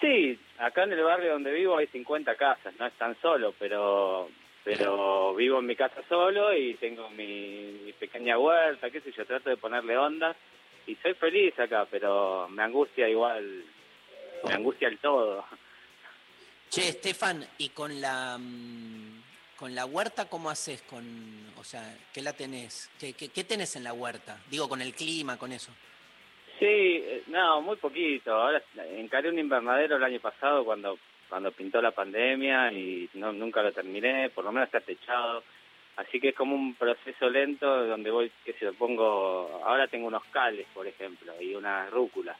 Sí, 0.00 0.38
acá 0.58 0.84
en 0.84 0.92
el 0.92 1.02
barrio 1.02 1.32
donde 1.32 1.52
vivo 1.52 1.78
hay 1.78 1.88
50 1.88 2.36
casas, 2.36 2.72
no 2.78 2.86
es 2.86 2.92
tan 2.92 3.20
solo, 3.20 3.52
pero 3.58 4.28
pero 4.62 5.34
vivo 5.34 5.58
en 5.58 5.66
mi 5.66 5.74
casa 5.74 6.00
solo 6.08 6.56
y 6.56 6.74
tengo 6.74 7.10
mi, 7.10 7.80
mi 7.84 7.92
pequeña 7.92 8.38
huerta, 8.38 8.88
qué 8.90 9.00
sé 9.00 9.10
yo, 9.10 9.26
trato 9.26 9.50
de 9.50 9.56
ponerle 9.56 9.98
onda 9.98 10.36
y 10.86 10.94
soy 10.94 11.14
feliz 11.14 11.58
acá, 11.58 11.88
pero 11.90 12.48
me 12.50 12.62
angustia 12.62 13.08
igual, 13.08 13.64
me 14.44 14.54
angustia 14.54 14.86
el 14.86 14.98
todo. 14.98 15.44
Che, 16.70 16.88
Estefan, 16.88 17.44
¿y 17.58 17.70
con 17.70 18.00
la 18.00 18.38
mm, 18.38 19.15
con 19.56 19.74
la 19.74 19.86
huerta 19.86 20.28
cómo 20.28 20.50
haces 20.50 20.82
con, 20.82 21.04
o 21.58 21.64
sea, 21.64 21.96
qué 22.12 22.22
la 22.22 22.32
tenés? 22.32 22.90
¿Qué, 22.98 23.14
qué, 23.14 23.28
qué 23.28 23.44
tenés 23.44 23.76
en 23.76 23.84
la 23.84 23.92
huerta? 23.92 24.38
Digo, 24.50 24.68
con 24.68 24.80
el 24.82 24.94
clima, 24.94 25.38
con 25.38 25.52
eso. 25.52 25.72
Sí, 26.58 26.64
eh, 26.66 27.22
no, 27.28 27.60
muy 27.62 27.76
poquito. 27.76 28.32
Ahora 28.32 28.62
encaré 28.96 29.28
un 29.28 29.38
invernadero 29.38 29.96
el 29.96 30.04
año 30.04 30.20
pasado 30.20 30.64
cuando 30.64 30.98
cuando 31.28 31.52
pintó 31.52 31.80
la 31.82 31.90
pandemia 31.90 32.72
y 32.72 33.08
no, 33.14 33.32
nunca 33.32 33.62
lo 33.62 33.72
terminé, 33.72 34.30
por 34.30 34.44
lo 34.44 34.52
menos 34.52 34.68
está 34.68 34.80
techado. 34.80 35.42
Así 35.96 36.20
que 36.20 36.28
es 36.28 36.34
como 36.34 36.54
un 36.54 36.74
proceso 36.74 37.28
lento 37.30 37.86
donde 37.86 38.10
voy, 38.10 38.30
que 38.44 38.52
se 38.52 38.66
lo 38.66 38.74
pongo, 38.74 39.62
ahora 39.64 39.88
tengo 39.88 40.06
unos 40.06 40.24
cales, 40.26 40.66
por 40.74 40.86
ejemplo, 40.86 41.32
y 41.40 41.54
unas 41.54 41.90
rúculas, 41.90 42.36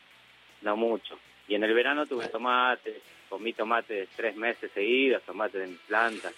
no 0.61 0.77
mucho. 0.77 1.19
Y 1.49 1.55
en 1.55 1.65
el 1.65 1.73
verano 1.73 2.07
tuve 2.07 2.29
tomates, 2.29 3.01
comí 3.29 3.55
tomates 3.55 4.11
tres 4.15 4.37
meses 4.37 4.71
seguidos, 4.73 5.23
tomates 5.23 5.61
de 5.61 5.67
mis 5.69 5.81
plantas. 5.81 6.35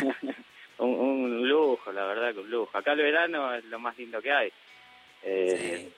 un, 0.78 0.88
un 0.88 1.48
lujo, 1.48 1.92
la 1.92 2.04
verdad 2.06 2.32
que 2.32 2.40
un 2.40 2.50
lujo. 2.50 2.76
Acá 2.76 2.92
el 2.92 3.02
verano 3.02 3.54
es 3.54 3.64
lo 3.64 3.78
más 3.78 3.96
lindo 3.98 4.20
que 4.20 4.32
hay. 4.32 4.52
Eh, 5.22 5.92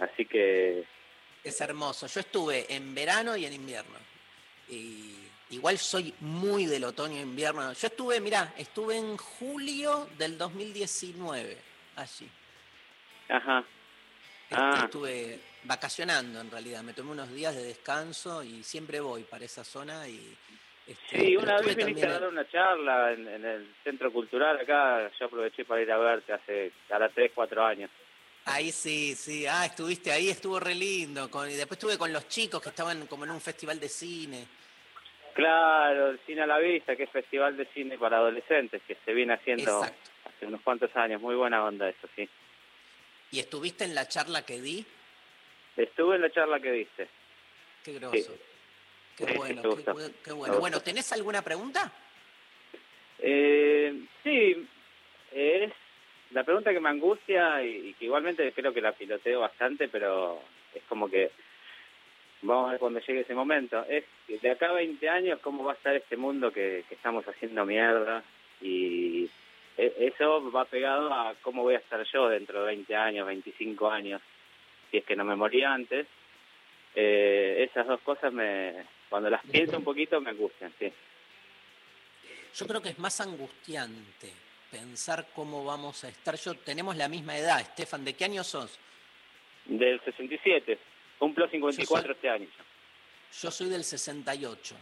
Así 0.00 0.26
que 0.26 0.84
Es 1.42 1.60
hermoso. 1.60 2.06
Yo 2.06 2.20
estuve 2.20 2.72
en 2.72 2.94
verano 2.94 3.36
y 3.36 3.44
en 3.46 3.52
invierno. 3.52 3.96
Y 4.68 5.14
igual 5.50 5.78
soy 5.78 6.14
muy 6.20 6.66
del 6.66 6.84
otoño 6.84 7.16
e 7.16 7.22
invierno. 7.22 7.72
Yo 7.72 7.86
estuve, 7.88 8.20
mirá, 8.20 8.54
estuve 8.56 8.96
en 8.96 9.16
julio 9.16 10.08
del 10.18 10.38
2019, 10.38 11.58
allí. 11.96 12.28
Ajá. 13.28 13.64
Este, 14.50 14.56
Ah. 14.56 14.82
Estuve 14.84 15.40
vacacionando 15.64 16.40
en 16.40 16.50
realidad. 16.50 16.82
Me 16.82 16.94
tomé 16.94 17.10
unos 17.10 17.30
días 17.32 17.54
de 17.54 17.62
descanso 17.64 18.42
y 18.42 18.62
siempre 18.62 19.00
voy 19.00 19.24
para 19.24 19.44
esa 19.44 19.64
zona 19.64 20.08
y 20.08 20.36
este, 20.88 21.18
Sí, 21.18 21.36
una 21.36 21.60
vez 21.60 21.76
viniste 21.76 22.06
a 22.06 22.18
dar 22.18 22.28
una 22.28 22.48
charla 22.48 23.12
en, 23.12 23.28
en 23.28 23.44
el 23.44 23.74
Centro 23.84 24.12
Cultural 24.12 24.58
acá, 24.58 25.10
yo 25.18 25.26
aproveché 25.26 25.64
para 25.64 25.82
ir 25.82 25.92
a 25.92 25.98
verte 25.98 26.32
hace 26.32 26.72
ahora 26.90 27.08
3, 27.08 27.32
4 27.34 27.64
años. 27.64 27.90
Ahí 28.46 28.72
sí, 28.72 29.14
sí. 29.14 29.46
Ah, 29.46 29.66
estuviste 29.66 30.10
ahí, 30.10 30.30
estuvo 30.30 30.58
re 30.58 30.74
lindo. 30.74 31.30
Con, 31.30 31.50
y 31.50 31.54
después 31.54 31.76
estuve 31.76 31.98
con 31.98 32.12
los 32.12 32.28
chicos 32.28 32.62
que 32.62 32.70
estaban 32.70 33.06
como 33.06 33.24
en 33.24 33.30
un 33.30 33.40
festival 33.40 33.78
de 33.78 33.88
cine. 33.88 34.46
Claro, 35.34 36.10
el 36.10 36.18
Cine 36.26 36.42
a 36.42 36.46
la 36.46 36.58
Vista, 36.58 36.96
que 36.96 37.04
es 37.04 37.10
festival 37.10 37.56
de 37.56 37.66
cine 37.66 37.96
para 37.98 38.16
adolescentes, 38.16 38.82
que 38.88 38.96
se 39.04 39.12
viene 39.12 39.34
haciendo 39.34 39.82
Exacto. 39.82 40.10
hace 40.24 40.46
unos 40.46 40.62
cuantos 40.62 40.94
años. 40.96 41.20
Muy 41.20 41.36
buena 41.36 41.62
onda 41.62 41.88
eso, 41.88 42.08
sí. 42.16 42.28
¿Y 43.30 43.38
estuviste 43.38 43.84
en 43.84 43.94
la 43.94 44.08
charla 44.08 44.44
que 44.44 44.60
di? 44.60 44.84
Estuve 45.76 46.16
en 46.16 46.22
la 46.22 46.30
charla 46.30 46.58
que 46.58 46.72
diste. 46.72 47.08
Qué 47.84 47.92
groso. 47.92 48.32
Qué 49.18 49.26
Sí, 49.26 49.36
bueno, 49.36 49.62
qué, 50.24 50.32
bueno. 50.32 50.60
Bueno, 50.60 50.80
¿tenés 50.80 51.12
alguna 51.12 51.42
pregunta? 51.42 51.90
Eh, 53.18 53.68
pregunta 56.48 56.72
que 56.72 56.80
me 56.80 56.88
angustia 56.88 57.62
y, 57.62 57.92
que 57.98 58.06
igualmente 58.06 58.52
creo 58.52 58.72
que 58.72 58.80
la 58.80 58.92
piloteo 58.92 59.40
bastante, 59.40 59.86
pero 59.88 60.40
es 60.74 60.82
como 60.88 61.10
que 61.10 61.30
vamos 62.40 62.68
a 62.68 62.70
ver 62.70 62.80
cuando 62.80 63.00
llegue 63.00 63.20
ese 63.20 63.34
momento. 63.34 63.84
Es 63.86 64.04
de 64.28 64.50
acá 64.50 64.70
a 64.70 64.72
20 64.72 65.06
años, 65.10 65.40
¿cómo 65.40 65.62
va 65.62 65.72
a 65.72 65.74
estar 65.74 65.94
este 65.94 66.16
mundo 66.16 66.50
que, 66.50 66.84
estamos 66.90 67.26
haciendo 67.26 67.66
mierda? 67.66 68.24
Y 68.62 69.28
e, 69.76 70.12
eso 70.14 70.50
va 70.50 70.64
pegado 70.64 71.12
a 71.12 71.34
cómo 71.42 71.64
voy 71.64 71.74
a 71.74 71.78
estar 71.78 72.02
yo 72.10 72.30
dentro 72.30 72.60
de 72.60 72.66
20 72.68 72.96
años, 72.96 73.26
25 73.26 73.90
años, 73.90 74.22
si 74.90 74.96
es 74.96 75.04
que 75.04 75.16
no 75.16 75.24
me 75.26 75.36
moría 75.36 75.74
antes. 75.74 76.06
Eh, 76.94 77.68
esas 77.68 77.86
dos 77.86 78.00
cosas, 78.00 78.32
me 78.32 78.86
cuando 79.08 79.30
las 79.30 79.42
pienso 79.46 79.76
un 79.78 79.84
poquito, 79.84 80.20
me 80.20 80.30
angustian, 80.30 80.72
sí. 80.78 80.92
Yo 82.54 82.66
creo 82.66 82.82
que 82.82 82.90
es 82.90 82.98
más 82.98 83.20
angustiante 83.20 84.32
pensar 84.70 85.28
cómo 85.34 85.64
vamos 85.64 86.04
a 86.04 86.08
estar. 86.08 86.36
Yo 86.36 86.54
tenemos 86.56 86.96
la 86.96 87.08
misma 87.08 87.36
edad, 87.36 87.60
Estefan, 87.60 88.04
¿de 88.04 88.14
qué 88.14 88.24
año 88.24 88.44
sos? 88.44 88.78
Del 89.64 90.00
67. 90.00 90.78
Cumplo 91.18 91.48
54 91.48 92.12
este 92.12 92.28
año. 92.28 92.48
Yo 93.40 93.50
soy 93.50 93.68
del 93.68 93.84
68. 93.84 94.74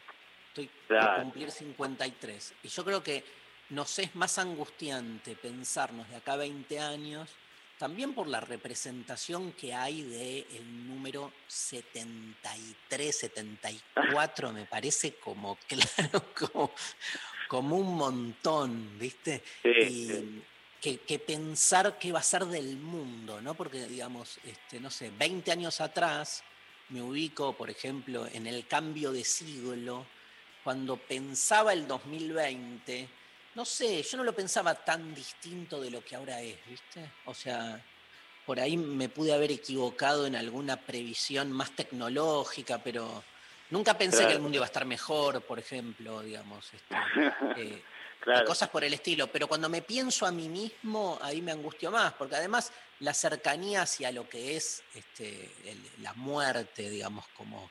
Estoy 0.48 0.70
a 0.96 1.22
cumplir 1.22 1.50
53. 1.50 2.54
Y 2.62 2.68
yo 2.68 2.84
creo 2.84 3.02
que 3.02 3.24
nos 3.70 3.98
es 3.98 4.14
más 4.14 4.38
angustiante 4.38 5.34
pensarnos 5.34 6.08
de 6.08 6.16
acá 6.16 6.34
a 6.34 6.36
20 6.36 6.78
años, 6.78 7.34
también 7.78 8.14
por 8.14 8.26
la 8.26 8.40
representación 8.40 9.52
que 9.52 9.74
hay 9.74 10.02
del 10.02 10.46
el 10.50 10.86
número 10.86 11.32
73, 11.46 13.18
74, 13.18 14.52
me 14.52 14.64
parece 14.64 15.14
como, 15.14 15.56
claro, 15.68 16.24
como, 16.34 16.72
como 17.48 17.76
un 17.76 17.96
montón, 17.96 18.98
¿viste? 18.98 19.42
y 19.64 20.42
Que, 20.80 21.18
pensar 21.18 21.98
qué 21.98 22.12
va 22.12 22.20
a 22.20 22.22
ser 22.22 22.44
del 22.44 22.76
mundo, 22.76 23.40
¿no? 23.40 23.54
Porque, 23.54 23.86
digamos, 23.86 24.38
este, 24.44 24.78
no 24.78 24.90
sé, 24.90 25.10
20 25.18 25.50
años 25.50 25.80
atrás 25.80 26.44
me 26.90 27.02
ubico, 27.02 27.54
por 27.54 27.68
ejemplo, 27.68 28.28
en 28.32 28.46
el 28.46 28.68
cambio 28.68 29.10
de 29.10 29.24
siglo, 29.24 30.06
cuando 30.62 30.96
pensaba 30.96 31.72
el 31.72 31.88
2020, 31.88 33.08
no 33.56 33.64
sé, 33.64 34.02
yo 34.04 34.16
no 34.18 34.22
lo 34.22 34.34
pensaba 34.34 34.74
tan 34.74 35.12
distinto 35.12 35.80
de 35.80 35.90
lo 35.90 36.04
que 36.04 36.14
ahora 36.14 36.40
es, 36.40 36.56
¿viste? 36.66 37.10
O 37.24 37.34
sea, 37.34 37.84
por 38.44 38.60
ahí 38.60 38.76
me 38.76 39.08
pude 39.08 39.32
haber 39.32 39.50
equivocado 39.50 40.26
en 40.26 40.36
alguna 40.36 40.76
previsión 40.76 41.50
más 41.50 41.74
tecnológica, 41.74 42.78
pero 42.78 43.24
Nunca 43.70 43.98
pensé 43.98 44.26
que 44.26 44.34
el 44.34 44.40
mundo 44.40 44.56
iba 44.56 44.64
a 44.64 44.68
estar 44.68 44.84
mejor, 44.84 45.42
por 45.42 45.58
ejemplo, 45.58 46.22
digamos. 46.22 46.70
Este, 46.72 46.94
eh, 47.56 47.82
cosas 48.46 48.68
por 48.68 48.84
el 48.84 48.94
estilo. 48.94 49.26
Pero 49.26 49.48
cuando 49.48 49.68
me 49.68 49.82
pienso 49.82 50.24
a 50.24 50.30
mí 50.30 50.48
mismo, 50.48 51.18
ahí 51.20 51.42
me 51.42 51.52
angustio 51.52 51.90
más, 51.90 52.12
porque 52.12 52.36
además 52.36 52.72
la 53.00 53.12
cercanía 53.12 53.82
hacia 53.82 54.12
lo 54.12 54.28
que 54.28 54.56
es 54.56 54.84
este, 54.94 55.50
la 56.00 56.12
muerte, 56.14 56.88
digamos, 56.88 57.26
como, 57.36 57.70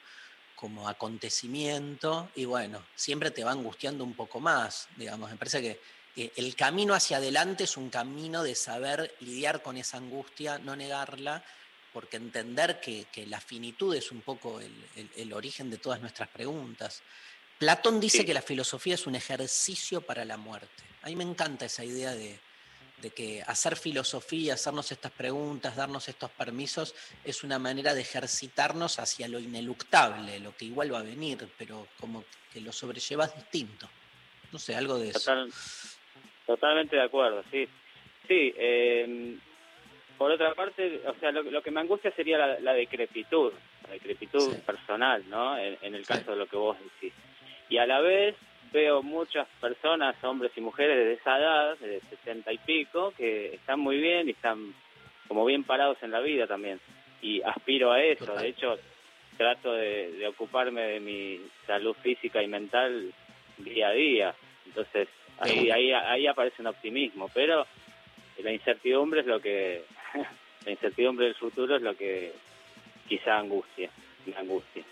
como 0.55 0.87
acontecimiento, 0.87 2.29
y 2.35 2.45
bueno, 2.45 2.83
siempre 2.95 3.31
te 3.31 3.43
va 3.43 3.51
angustiando 3.51 4.03
un 4.03 4.13
poco 4.13 4.39
más, 4.39 4.87
digamos. 4.95 5.29
Me 5.29 5.37
parece 5.37 5.61
que 5.61 6.31
el 6.35 6.55
camino 6.55 6.93
hacia 6.93 7.17
adelante 7.17 7.65
es 7.65 7.75
un 7.75 7.89
camino 7.89 8.43
de 8.43 8.55
saber 8.55 9.13
lidiar 9.19 9.61
con 9.61 9.77
esa 9.77 9.97
angustia, 9.97 10.57
no 10.59 10.75
negarla 10.75 11.43
porque 11.95 12.17
entender 12.17 12.81
que, 12.81 13.07
la 13.27 13.39
finitud 13.39 13.95
es 13.95 14.11
un 14.11 14.19
poco 14.19 14.59
el, 14.59 15.31
origen 15.31 15.69
de 15.69 15.77
todas 15.77 16.01
nuestras 16.01 16.27
preguntas. 16.27 17.01
Platón 17.57 18.01
dice 18.01 18.25
que 18.25 18.33
la 18.33 18.41
filosofía 18.41 18.95
es 18.95 19.07
un 19.07 19.15
ejercicio 19.15 20.01
para 20.01 20.25
la 20.25 20.35
muerte. 20.35 20.83
A 21.03 21.07
mí 21.07 21.15
me 21.15 21.23
encanta 21.23 21.67
esa 21.67 21.85
idea 21.85 22.13
de, 22.13 22.37
que 23.15 23.43
hacer 23.45 23.75
filosofía, 23.75 24.53
hacernos 24.55 24.91
estas 24.91 25.11
preguntas, 25.11 25.75
darnos 25.75 26.07
estos 26.07 26.31
permisos, 26.31 26.95
es 27.23 27.43
una 27.43 27.59
manera 27.59 27.93
de 27.93 28.01
ejercitarnos 28.01 28.99
hacia 28.99 29.27
lo 29.27 29.39
ineluctable, 29.39 30.39
lo 30.39 30.55
que 30.55 30.65
igual 30.65 30.93
va 30.93 30.99
a 30.99 31.03
venir, 31.03 31.47
pero 31.57 31.87
como 31.99 32.23
que 32.51 32.61
lo 32.61 32.71
sobrellevas 32.71 33.35
distinto. 33.35 33.87
No 34.51 34.59
sé, 34.59 34.75
algo 34.75 34.97
de 34.97 35.09
eso. 35.09 35.33
totalmente 36.45 36.95
de 36.95 37.03
acuerdo, 37.03 37.43
sí. 37.51 37.67
Sí, 38.27 38.53
eh, 38.57 39.37
por 40.17 40.31
otra 40.31 40.53
parte, 40.53 41.01
o 41.05 41.13
sea, 41.19 41.31
lo, 41.31 41.61
que 41.61 41.71
me 41.71 41.81
angustia 41.81 42.11
sería 42.11 42.37
la, 42.37 42.73
decrepitud, 42.73 43.51
la 43.83 43.93
decrepitud 43.93 44.55
personal, 44.59 45.23
¿no? 45.29 45.57
En, 45.57 45.93
el 45.93 46.05
caso 46.05 46.31
de 46.31 46.37
lo 46.37 46.47
que 46.47 46.55
vos 46.55 46.77
decís. 46.79 47.13
Y 47.69 47.77
a 47.77 47.85
la 47.85 47.99
vez 47.99 48.35
veo 48.75 49.01
muchas 49.01 49.47
personas, 49.61 50.21
hombres 50.21 50.51
y 50.55 50.61
mujeres 50.61 50.97
de 50.97 51.13
esa 51.13 51.39
edad, 51.39 51.77
de 51.77 52.01
60 52.01 52.51
y 52.51 52.57
pico, 52.59 53.13
que 53.17 53.55
están 53.55 53.79
muy 53.79 53.97
bien 53.97 54.27
y 54.27 54.31
están 54.31 54.73
como 55.29 55.45
bien 55.45 55.63
parados 55.63 55.97
en 56.03 56.11
la 56.11 56.19
vida 56.19 56.45
también. 56.45 56.79
Y 57.21 57.41
aspiro 57.41 57.93
a 57.93 58.03
eso. 58.03 58.35
De 58.35 58.49
hecho, 58.49 58.77
trato 59.37 59.71
de, 59.73 60.27
ocuparme 60.27 60.81
de 60.81 60.99
mi 60.99 61.39
salud 61.65 61.95
física 62.03 62.43
y 62.43 62.47
mental 62.47 63.13
día 63.57 63.87
a 63.87 63.93
día. 63.93 64.35
Entonces, 64.65 65.07
ahí, 65.39 65.71
ahí, 65.71 65.93
ahí 65.93 66.27
aparece 66.27 66.61
un 66.61 66.67
optimismo. 66.67 67.29
Pero 67.33 67.65
la 68.43 68.51
incertidumbre 68.51 69.21
es 69.21 69.25
lo 69.25 69.39
que 69.39 69.83
la 70.65 70.71
incertidumbre 70.71 71.27
del 71.27 71.35
futuro 71.35 71.77
es 71.77 71.81
lo 71.81 71.95
que 71.95 72.33
quizá 73.07 73.37
angustia, 73.37 73.89
me 74.25 74.35
angustia. 74.35 74.83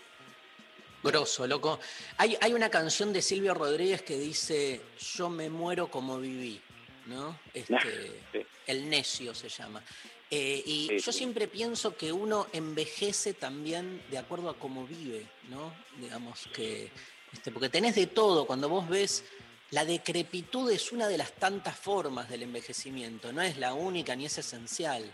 Grosso, 1.04 1.46
loco. 1.46 1.78
Hay, 2.16 2.36
hay 2.40 2.54
una 2.54 2.70
canción 2.70 3.12
de 3.12 3.20
Silvio 3.20 3.52
Rodríguez 3.52 4.00
que 4.00 4.18
dice, 4.18 4.80
yo 5.16 5.28
me 5.28 5.50
muero 5.50 5.88
como 5.88 6.18
viví, 6.18 6.60
¿no? 7.06 7.38
Este, 7.52 8.22
El 8.66 8.88
necio 8.88 9.34
se 9.34 9.50
llama. 9.50 9.82
Eh, 10.30 10.62
y 10.64 10.98
yo 10.98 11.12
siempre 11.12 11.46
pienso 11.46 11.94
que 11.94 12.10
uno 12.10 12.46
envejece 12.52 13.34
también 13.34 14.02
de 14.10 14.16
acuerdo 14.16 14.48
a 14.48 14.58
cómo 14.58 14.86
vive, 14.86 15.26
¿no? 15.50 15.74
Digamos 15.98 16.48
que, 16.54 16.90
este, 17.32 17.52
porque 17.52 17.68
tenés 17.68 17.94
de 17.94 18.06
todo, 18.06 18.46
cuando 18.46 18.70
vos 18.70 18.88
ves 18.88 19.24
la 19.70 19.84
decrepitud 19.84 20.70
es 20.70 20.90
una 20.90 21.06
de 21.06 21.18
las 21.18 21.32
tantas 21.32 21.76
formas 21.76 22.30
del 22.30 22.44
envejecimiento, 22.44 23.32
no 23.32 23.42
es 23.42 23.58
la 23.58 23.74
única 23.74 24.16
ni 24.16 24.24
es 24.24 24.38
esencial. 24.38 25.04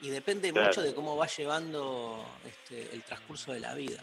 Y 0.00 0.08
depende 0.08 0.52
mucho 0.52 0.82
de 0.82 0.94
cómo 0.94 1.16
va 1.16 1.26
llevando 1.26 2.24
este, 2.46 2.94
el 2.94 3.02
transcurso 3.02 3.52
de 3.52 3.60
la 3.60 3.74
vida. 3.74 4.00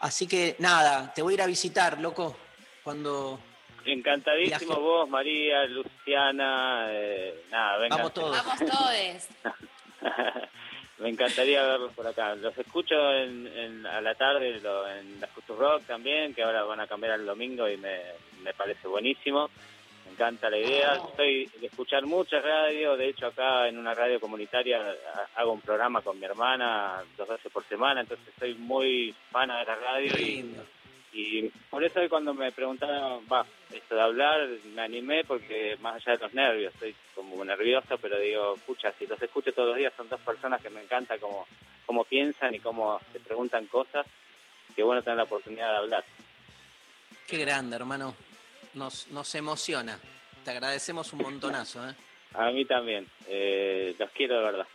Así 0.00 0.26
que 0.26 0.56
nada, 0.58 1.12
te 1.14 1.22
voy 1.22 1.32
a 1.32 1.34
ir 1.34 1.42
a 1.42 1.46
visitar, 1.46 2.00
loco, 2.00 2.36
cuando... 2.82 3.40
Encantadísimo 3.84 4.80
vos, 4.80 5.08
María, 5.08 5.64
Luciana, 5.66 6.86
eh, 6.90 7.44
nada, 7.50 7.78
venga. 7.78 7.96
Vamos 7.96 8.14
todos. 8.14 8.36
Vamos 8.36 8.58
todos. 8.58 9.28
Me 10.98 11.10
encantaría 11.10 11.62
verlos 11.62 11.92
por 11.92 12.06
acá. 12.06 12.34
Los 12.34 12.56
escucho 12.58 12.94
en, 13.12 13.86
a 13.86 14.00
la 14.00 14.14
tarde 14.14 14.56
en 14.56 15.20
la 15.20 15.26
Future 15.28 15.58
Rock 15.58 15.82
también, 15.86 16.34
que 16.34 16.42
ahora 16.42 16.64
van 16.64 16.80
a 16.80 16.86
cambiar 16.86 17.12
al 17.12 17.26
domingo 17.26 17.68
y 17.68 17.76
me, 17.76 18.00
me 18.42 18.54
parece 18.54 18.88
buenísimo. 18.88 19.50
Me 20.16 20.24
encanta 20.24 20.48
la 20.48 20.56
idea. 20.56 20.94
Estoy 20.94 21.44
de 21.60 21.66
escuchar 21.66 22.06
mucha 22.06 22.40
radio. 22.40 22.96
De 22.96 23.10
hecho, 23.10 23.26
acá 23.26 23.68
en 23.68 23.76
una 23.76 23.92
radio 23.92 24.18
comunitaria 24.18 24.80
hago 25.34 25.52
un 25.52 25.60
programa 25.60 26.00
con 26.00 26.18
mi 26.18 26.24
hermana 26.24 27.02
dos 27.18 27.28
veces 27.28 27.52
por 27.52 27.62
semana. 27.64 28.00
Entonces, 28.00 28.26
soy 28.38 28.54
muy 28.54 29.14
fana 29.30 29.58
de 29.58 29.66
la 29.66 29.74
radio. 29.74 30.12
Y, 30.18 30.56
y 31.12 31.52
por 31.68 31.84
eso 31.84 32.00
cuando 32.08 32.32
me 32.32 32.50
preguntaron, 32.50 33.26
va, 33.30 33.44
esto 33.70 33.94
de 33.94 34.00
hablar, 34.00 34.48
me 34.74 34.80
animé 34.80 35.22
porque 35.24 35.76
más 35.82 35.96
allá 35.96 36.16
de 36.16 36.24
los 36.24 36.32
nervios, 36.32 36.72
estoy 36.72 36.96
como 37.14 37.44
nervioso, 37.44 37.98
pero 37.98 38.18
digo, 38.18 38.54
escucha, 38.54 38.94
si 38.98 39.06
los 39.06 39.20
escucho 39.20 39.52
todos 39.52 39.68
los 39.68 39.76
días, 39.76 39.92
son 39.98 40.08
dos 40.08 40.20
personas 40.20 40.62
que 40.62 40.70
me 40.70 40.82
encanta 40.82 41.18
cómo, 41.18 41.46
cómo 41.84 42.04
piensan 42.04 42.54
y 42.54 42.60
cómo 42.60 42.98
se 43.12 43.20
preguntan 43.20 43.66
cosas. 43.66 44.06
Qué 44.74 44.82
bueno 44.82 45.02
tener 45.02 45.18
la 45.18 45.24
oportunidad 45.24 45.72
de 45.72 45.76
hablar. 45.76 46.04
Qué 47.26 47.36
grande, 47.36 47.76
hermano 47.76 48.14
nos, 48.76 49.08
nos 49.08 49.34
emociona. 49.34 49.98
Te 50.44 50.52
agradecemos 50.52 51.12
un 51.12 51.20
montonazo. 51.22 51.88
¿eh? 51.88 51.94
A 52.34 52.50
mí 52.50 52.64
también. 52.64 53.10
Eh, 53.26 53.96
los 53.98 54.10
quiero 54.10 54.36
de 54.38 54.44
verdad. 54.44 54.66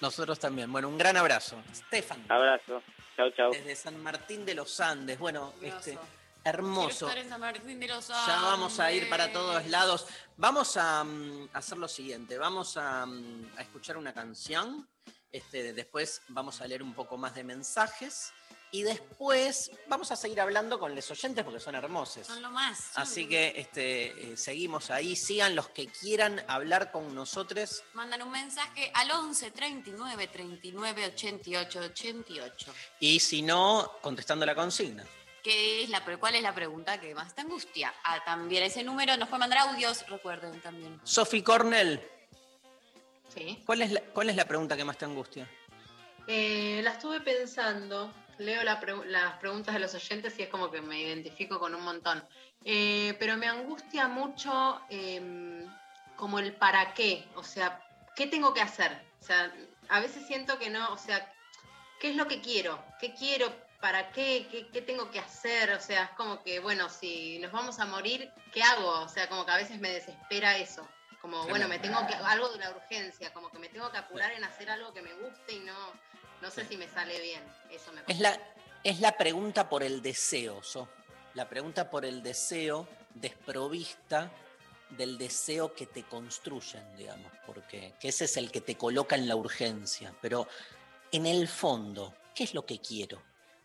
Nosotros 0.00 0.38
también. 0.38 0.70
Bueno, 0.70 0.88
un 0.88 0.98
gran 0.98 1.16
abrazo. 1.16 1.62
Stefan. 1.72 2.22
Abrazo. 2.28 2.82
Chau, 3.16 3.30
chau. 3.30 3.52
Desde 3.52 3.74
San 3.74 4.02
Martín 4.02 4.44
de 4.44 4.54
los 4.54 4.78
Andes. 4.80 5.18
Bueno, 5.18 5.54
este 5.62 5.96
hermoso. 6.44 7.08
San 7.08 7.40
Martín 7.40 7.80
de 7.80 7.88
los 7.88 8.08
Ya 8.08 8.40
vamos 8.42 8.78
a 8.78 8.92
ir 8.92 9.08
para 9.08 9.32
todos 9.32 9.66
lados. 9.68 10.06
Vamos 10.36 10.76
a, 10.76 11.02
mm, 11.02 11.48
hacer 11.54 11.78
lo 11.78 11.88
siguiente. 11.88 12.36
Vamos 12.36 12.76
a, 12.76 13.06
mm, 13.06 13.52
a 13.56 13.62
escuchar 13.62 13.96
una 13.96 14.12
canción. 14.12 14.86
Este, 15.32 15.72
después 15.72 16.22
vamos 16.28 16.60
a 16.60 16.66
leer 16.66 16.82
un 16.82 16.92
poco 16.94 17.16
más 17.16 17.34
de 17.34 17.44
mensajes. 17.44 18.32
Y 18.72 18.82
después 18.82 19.70
vamos 19.86 20.10
a 20.10 20.16
seguir 20.16 20.40
hablando 20.40 20.78
con 20.78 20.94
los 20.94 21.10
oyentes 21.10 21.44
porque 21.44 21.60
son 21.60 21.74
hermosos. 21.76 22.26
Son 22.26 22.42
lo 22.42 22.50
más. 22.50 22.90
Así 22.94 23.28
que 23.28 23.54
este, 23.56 24.32
eh, 24.32 24.36
seguimos 24.36 24.90
ahí. 24.90 25.14
Sigan 25.16 25.54
los 25.54 25.68
que 25.68 25.86
quieran 25.86 26.42
hablar 26.48 26.90
con 26.90 27.14
nosotros. 27.14 27.84
Mandan 27.94 28.22
un 28.22 28.30
mensaje 28.30 28.90
al 28.94 29.10
11 29.10 29.50
39 29.52 30.26
39 30.28 31.06
88 31.06 31.80
88. 31.80 32.74
Y 33.00 33.20
si 33.20 33.42
no, 33.42 33.92
contestando 34.02 34.44
la 34.44 34.54
consigna. 34.54 35.04
¿Qué 35.46 35.84
es 35.84 35.90
la, 35.90 36.04
¿Cuál 36.18 36.34
es 36.34 36.42
la 36.42 36.52
pregunta 36.52 37.00
que 37.00 37.14
más 37.14 37.32
te 37.32 37.42
angustia? 37.42 37.94
Ah, 38.02 38.20
también 38.24 38.64
ese 38.64 38.82
número 38.82 39.16
nos 39.16 39.28
puede 39.28 39.38
mandar 39.38 39.60
audios, 39.60 40.04
recuerden 40.08 40.60
también. 40.60 41.00
Sophie 41.04 41.44
Cornell. 41.44 42.02
Sí. 43.32 43.62
¿Cuál 43.64 43.82
es 43.82 43.92
la, 43.92 44.00
cuál 44.00 44.28
es 44.28 44.34
la 44.34 44.44
pregunta 44.44 44.76
que 44.76 44.84
más 44.84 44.98
te 44.98 45.04
angustia? 45.04 45.48
Eh, 46.26 46.80
la 46.82 46.90
estuve 46.90 47.20
pensando, 47.20 48.12
leo 48.38 48.62
la 48.62 48.80
pre- 48.80 49.06
las 49.06 49.34
preguntas 49.38 49.74
de 49.74 49.80
los 49.80 49.94
oyentes 49.94 50.38
y 50.38 50.42
es 50.42 50.48
como 50.48 50.70
que 50.70 50.80
me 50.80 51.00
identifico 51.00 51.58
con 51.58 51.74
un 51.74 51.82
montón. 51.82 52.26
Eh, 52.64 53.16
pero 53.18 53.36
me 53.36 53.46
angustia 53.48 54.08
mucho 54.08 54.80
em, 54.88 55.64
como 56.16 56.38
el 56.38 56.54
para 56.54 56.94
qué, 56.94 57.28
o 57.34 57.42
sea, 57.44 57.80
¿qué 58.14 58.26
tengo 58.26 58.52
que 58.54 58.60
hacer? 58.60 58.90
O 59.20 59.24
sea, 59.24 59.52
a 59.88 60.00
veces 60.00 60.26
siento 60.26 60.58
que 60.58 60.70
no, 60.70 60.92
o 60.92 60.98
sea, 60.98 61.32
¿qué 62.00 62.10
es 62.10 62.16
lo 62.16 62.26
que 62.26 62.40
quiero? 62.40 62.82
¿Qué 63.00 63.14
quiero? 63.14 63.52
¿Para 63.80 64.10
qué? 64.10 64.48
¿Qué, 64.50 64.68
qué 64.72 64.82
tengo 64.82 65.10
que 65.10 65.18
hacer? 65.18 65.70
O 65.72 65.80
sea, 65.80 66.04
es 66.04 66.10
como 66.10 66.42
que, 66.42 66.58
bueno, 66.60 66.88
si 66.88 67.38
nos 67.38 67.52
vamos 67.52 67.78
a 67.78 67.86
morir, 67.86 68.30
¿qué 68.52 68.62
hago? 68.62 69.00
O 69.00 69.08
sea, 69.08 69.28
como 69.28 69.44
que 69.44 69.52
a 69.52 69.56
veces 69.56 69.78
me 69.78 69.90
desespera 69.90 70.56
eso. 70.56 70.88
Como, 71.20 71.46
bueno, 71.48 71.68
me 71.68 71.78
tengo 71.78 72.06
que, 72.06 72.14
algo 72.14 72.48
de 72.50 72.58
la 72.58 72.70
urgencia, 72.70 73.32
como 73.32 73.50
que 73.50 73.58
me 73.58 73.68
tengo 73.68 73.90
que 73.90 73.98
apurar 73.98 74.32
en 74.32 74.44
hacer 74.44 74.70
algo 74.70 74.92
que 74.92 75.02
me 75.02 75.12
guste 75.14 75.54
y 75.54 75.60
no, 75.60 75.74
no 76.42 76.50
sé 76.50 76.66
si 76.66 76.76
me 76.76 76.88
sale 76.88 77.20
bien. 77.20 77.42
Eso 77.70 77.92
me 77.92 78.02
Es 78.06 78.20
la, 78.20 78.38
es 78.84 79.00
la 79.00 79.16
pregunta 79.16 79.68
por 79.68 79.82
el 79.82 80.02
deseo, 80.02 80.62
So. 80.62 80.88
La 81.34 81.48
pregunta 81.48 81.90
por 81.90 82.06
el 82.06 82.22
deseo 82.22 82.88
desprovista 83.14 84.32
del 84.88 85.18
deseo 85.18 85.74
que 85.74 85.86
te 85.86 86.04
construyen, 86.04 86.96
digamos, 86.96 87.30
porque 87.44 87.94
que 88.00 88.08
ese 88.08 88.24
es 88.24 88.36
el 88.38 88.50
que 88.50 88.62
te 88.62 88.76
coloca 88.76 89.16
en 89.16 89.28
la 89.28 89.36
urgencia. 89.36 90.14
Pero 90.22 90.48
en 91.12 91.26
el 91.26 91.46
fondo, 91.46 92.14
¿qué 92.34 92.44
es 92.44 92.54
lo 92.54 92.64
que 92.64 92.80
quiero? 92.80 93.22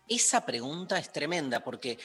Esa 0.08 0.44
pregunta 0.44 0.98
es 0.98 1.12
tremenda 1.12 1.64
porque, 1.64 1.98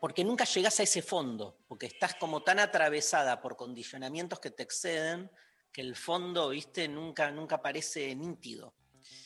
porque 0.00 0.24
nunca 0.24 0.44
llegas 0.44 0.80
a 0.80 0.82
ese 0.82 1.02
fondo, 1.02 1.58
porque 1.68 1.86
estás 1.86 2.14
como 2.16 2.42
tan 2.42 2.58
atravesada 2.58 3.40
por 3.40 3.56
condicionamientos 3.56 4.40
que 4.40 4.50
te 4.50 4.64
exceden 4.64 5.30
que 5.72 5.80
el 5.80 5.96
fondo, 5.96 6.48
viste, 6.48 6.88
nunca, 6.88 7.30
nunca 7.30 7.60
parece 7.60 8.14
nítido. 8.14 8.74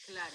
Claro. 0.07 0.34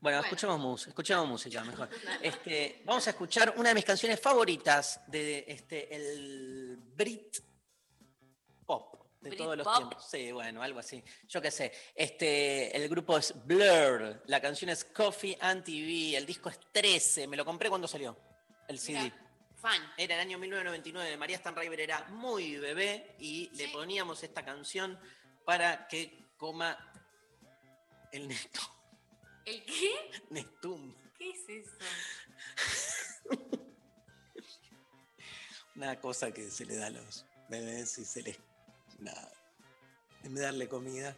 Bueno, 0.00 0.20
escuchemos, 0.20 0.58
mus- 0.58 0.86
escuchemos 0.86 1.28
música 1.28 1.62
mejor. 1.62 1.88
Este, 2.22 2.82
vamos 2.86 3.06
a 3.06 3.10
escuchar 3.10 3.54
una 3.56 3.68
de 3.70 3.74
mis 3.74 3.84
canciones 3.84 4.18
favoritas 4.18 5.00
de 5.06 5.44
este, 5.46 5.94
el 5.94 6.76
Brit 6.96 7.36
Pop 8.64 8.94
de 9.20 9.28
Brit 9.28 9.38
todos 9.42 9.56
los 9.58 9.66
pop. 9.66 9.76
tiempos. 9.76 10.06
Sí, 10.10 10.32
bueno, 10.32 10.62
algo 10.62 10.78
así. 10.78 11.04
Yo 11.28 11.42
qué 11.42 11.50
sé. 11.50 11.70
Este, 11.94 12.74
el 12.74 12.88
grupo 12.88 13.18
es 13.18 13.34
Blur, 13.44 14.22
la 14.26 14.40
canción 14.40 14.70
es 14.70 14.84
Coffee 14.86 15.36
and 15.40 15.62
TV, 15.62 16.16
el 16.16 16.24
disco 16.24 16.48
es 16.48 16.58
13, 16.72 17.26
me 17.26 17.36
lo 17.36 17.44
compré 17.44 17.68
cuando 17.68 17.86
salió 17.86 18.16
el 18.68 18.78
CD. 18.78 19.12
Fan. 19.56 19.92
Era 19.98 20.14
el 20.14 20.20
año 20.22 20.38
1999, 20.38 21.18
María 21.18 21.36
Stanriver 21.36 21.78
era 21.80 22.04
muy 22.08 22.56
bebé 22.56 23.14
y 23.18 23.50
le 23.52 23.68
poníamos 23.68 24.22
esta 24.22 24.42
canción 24.42 24.98
para 25.44 25.86
que 25.86 26.30
coma 26.38 26.78
el 28.12 28.26
Nestum. 28.26 28.64
¿El 29.44 29.64
qué? 29.64 30.10
Nestum. 30.30 30.94
¿Qué 31.18 31.30
es 31.30 31.48
eso? 31.48 31.76
Una 35.76 35.98
cosa 36.00 36.32
que 36.32 36.50
se 36.50 36.64
le 36.66 36.76
da 36.76 36.86
a 36.86 36.90
los 36.90 37.24
bebés 37.48 37.98
y 37.98 38.04
se 38.04 38.22
les. 38.22 38.38
Nada. 38.98 39.32
En 40.22 40.34
vez 40.34 40.40
de 40.40 40.46
darle 40.46 40.68
comida. 40.68 41.16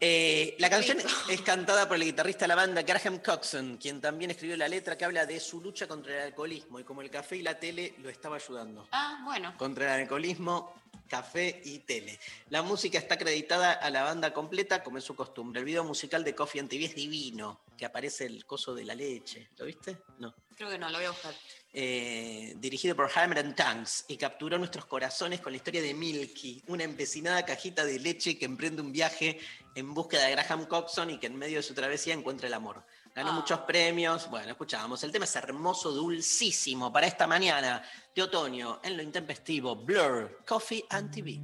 Eh, 0.00 0.56
la 0.58 0.68
canción 0.68 0.98
es 1.30 1.40
cantada 1.42 1.88
por 1.88 1.96
el 1.96 2.04
guitarrista 2.04 2.44
de 2.44 2.48
la 2.48 2.56
banda 2.56 2.82
Graham 2.82 3.20
Coxon, 3.20 3.78
quien 3.78 4.00
también 4.00 4.30
escribió 4.32 4.56
la 4.56 4.68
letra 4.68 4.98
que 4.98 5.04
habla 5.04 5.24
de 5.24 5.40
su 5.40 5.60
lucha 5.60 5.86
contra 5.86 6.14
el 6.14 6.22
alcoholismo 6.24 6.78
y 6.80 6.84
como 6.84 7.00
el 7.00 7.10
café 7.10 7.36
y 7.36 7.42
la 7.42 7.58
tele 7.58 7.94
lo 7.98 8.10
estaba 8.10 8.36
ayudando. 8.36 8.88
Ah, 8.92 9.22
bueno. 9.24 9.56
Contra 9.56 9.94
el 9.94 10.02
alcoholismo, 10.02 10.74
café 11.08 11.60
y 11.64 11.80
tele. 11.80 12.18
La 12.50 12.62
música 12.62 12.98
está 12.98 13.14
acreditada 13.14 13.72
a 13.72 13.90
la 13.90 14.02
banda 14.02 14.32
completa, 14.32 14.82
como 14.82 14.98
es 14.98 15.04
su 15.04 15.14
costumbre. 15.14 15.60
El 15.60 15.66
video 15.66 15.84
musical 15.84 16.24
de 16.24 16.34
Coffee 16.34 16.60
and 16.60 16.70
TV 16.70 16.86
es 16.86 16.94
divino, 16.94 17.60
que 17.76 17.84
aparece 17.84 18.26
el 18.26 18.44
coso 18.44 18.74
de 18.74 18.84
la 18.84 18.94
leche. 18.94 19.50
¿Lo 19.56 19.64
viste? 19.64 19.98
No. 20.18 20.34
Creo 20.56 20.70
que 20.70 20.78
no, 20.78 20.88
lo 20.88 20.98
voy 20.98 21.06
a 21.06 21.10
buscar. 21.10 21.34
Eh, 21.72 22.54
dirigido 22.58 22.94
por 22.94 23.10
Hammer 23.14 23.38
and 23.40 23.56
Tanks, 23.56 24.04
y 24.06 24.16
capturó 24.16 24.58
nuestros 24.58 24.86
corazones 24.86 25.40
con 25.40 25.52
la 25.52 25.56
historia 25.56 25.82
de 25.82 25.92
Milky, 25.92 26.62
una 26.68 26.84
empecinada 26.84 27.44
cajita 27.44 27.84
de 27.84 27.98
leche 27.98 28.38
que 28.38 28.44
emprende 28.44 28.80
un 28.80 28.92
viaje 28.92 29.40
en 29.74 29.92
búsqueda 29.92 30.26
de 30.26 30.32
Graham 30.32 30.66
Coxon 30.66 31.10
y 31.10 31.18
que 31.18 31.26
en 31.26 31.36
medio 31.36 31.56
de 31.56 31.62
su 31.64 31.74
travesía 31.74 32.14
encuentra 32.14 32.46
el 32.46 32.54
amor. 32.54 32.84
Ganó 33.14 33.30
Ah. 33.30 33.34
muchos 33.34 33.60
premios. 33.60 34.28
Bueno, 34.28 34.50
escuchábamos. 34.50 35.02
El 35.04 35.12
tema 35.12 35.24
es 35.24 35.36
hermoso, 35.36 35.92
dulcísimo 35.92 36.92
para 36.92 37.06
esta 37.06 37.26
mañana 37.26 37.82
de 38.14 38.22
otoño 38.22 38.80
en 38.82 38.96
lo 38.96 39.02
intempestivo. 39.02 39.76
Blur, 39.76 40.40
Coffee 40.46 40.84
and 40.90 41.10
TV. 41.12 41.40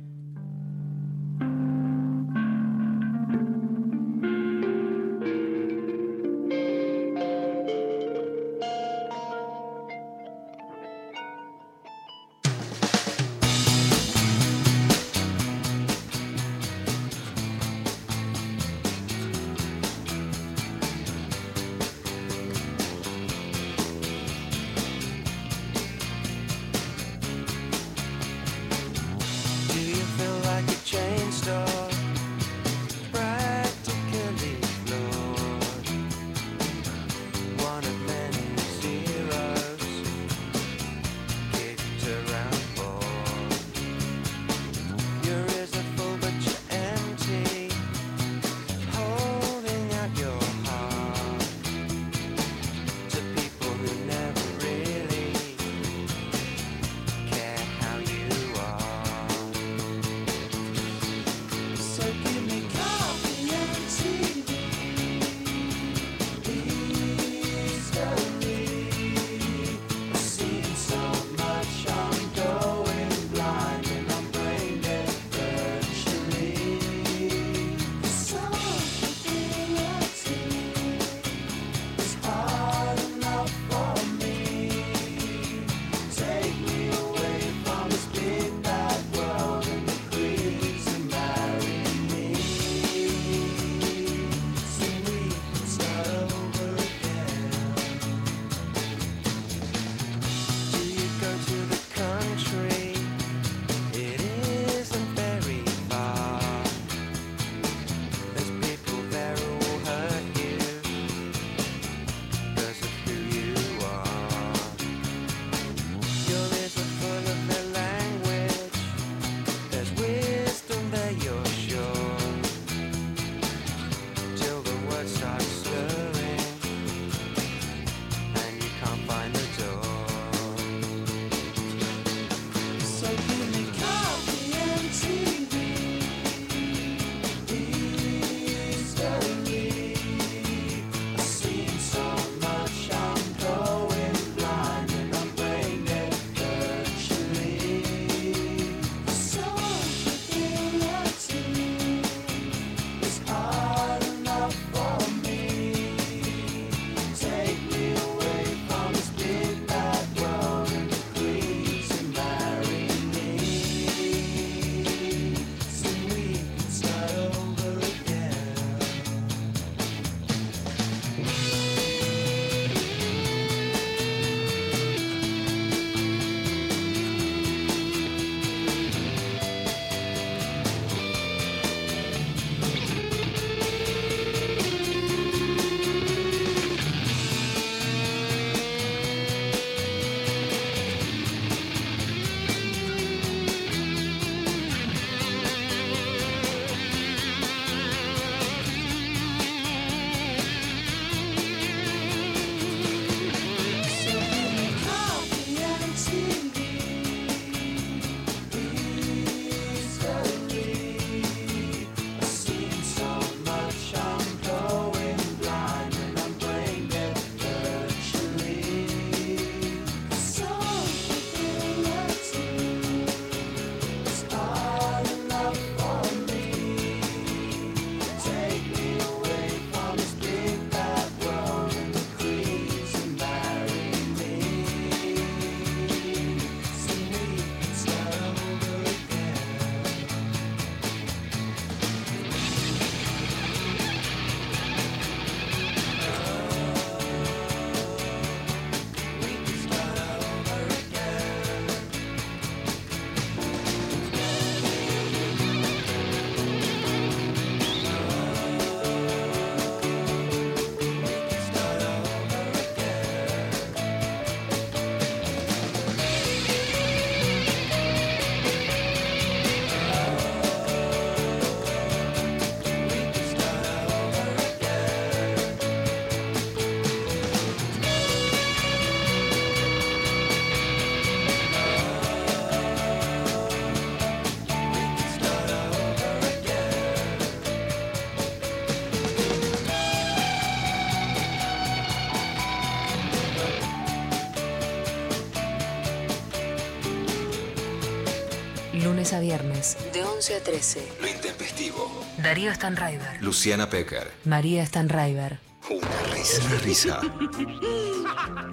Lunes 299.10 299.12
a 299.12 299.20
viernes. 299.20 299.76
De 299.92 300.04
11 300.04 300.36
a 300.36 300.40
13. 300.42 300.88
Lo 301.00 301.08
intempestivo. 301.08 302.04
Darío 302.18 302.54
Stanraiver. 302.54 303.20
Luciana 303.20 303.68
Pecker. 303.68 304.08
María 304.24 304.64
Stanraiver. 304.64 305.40
Una 305.68 306.14
risa. 306.14 306.42
Una 306.46 306.58
risa. 306.58 307.00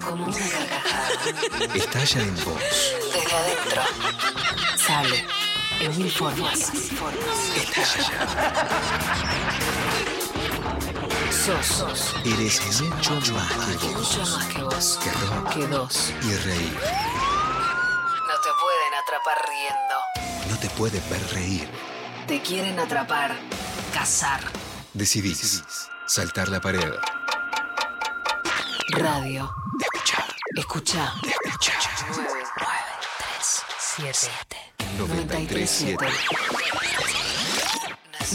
Como 0.04 0.24
una 0.26 0.36
carcajada. 0.36 1.74
Estalla 1.76 2.22
en 2.22 2.34
vos. 2.44 2.94
Desde 3.12 3.36
adentro. 3.36 3.82
Sale. 4.84 5.24
En 5.80 5.96
mil 5.98 6.10
formas. 6.10 6.72
Estalla. 7.56 8.26
Sos. 11.30 12.14
Eres 12.24 12.80
mucho 12.82 13.32
más 13.34 13.52
que 13.78 13.86
Mucho 13.88 13.98
vos. 14.18 14.30
más 14.36 14.46
que 14.46 14.62
vos. 14.62 14.98
Que 15.02 15.10
rock 15.12 15.54
Que 15.54 15.66
dos. 15.68 16.12
y 16.22 16.32
reír. 16.34 16.78
Puede 20.78 21.00
ver 21.10 21.20
reír. 21.34 21.68
Te 22.28 22.40
quieren 22.40 22.78
atrapar. 22.78 23.36
Cazar. 23.92 24.40
Decidís 24.94 25.64
saltar 26.06 26.48
la 26.48 26.60
pared. 26.60 26.92
Radio. 28.90 29.50
Escuchar. 29.80 30.24
Escucha. 30.56 31.14
Escuchar. 31.44 31.82
9, 32.16 32.30
3, 33.98 34.16
7. 34.16 34.56
937. 34.98 36.06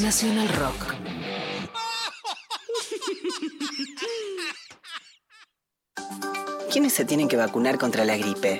Nacional 0.02 0.50
Rock. 0.50 0.96
¿Quiénes 6.70 6.92
se 6.92 7.06
tienen 7.06 7.30
que 7.30 7.38
vacunar 7.38 7.78
contra 7.78 8.04
la 8.04 8.18
gripe? 8.18 8.60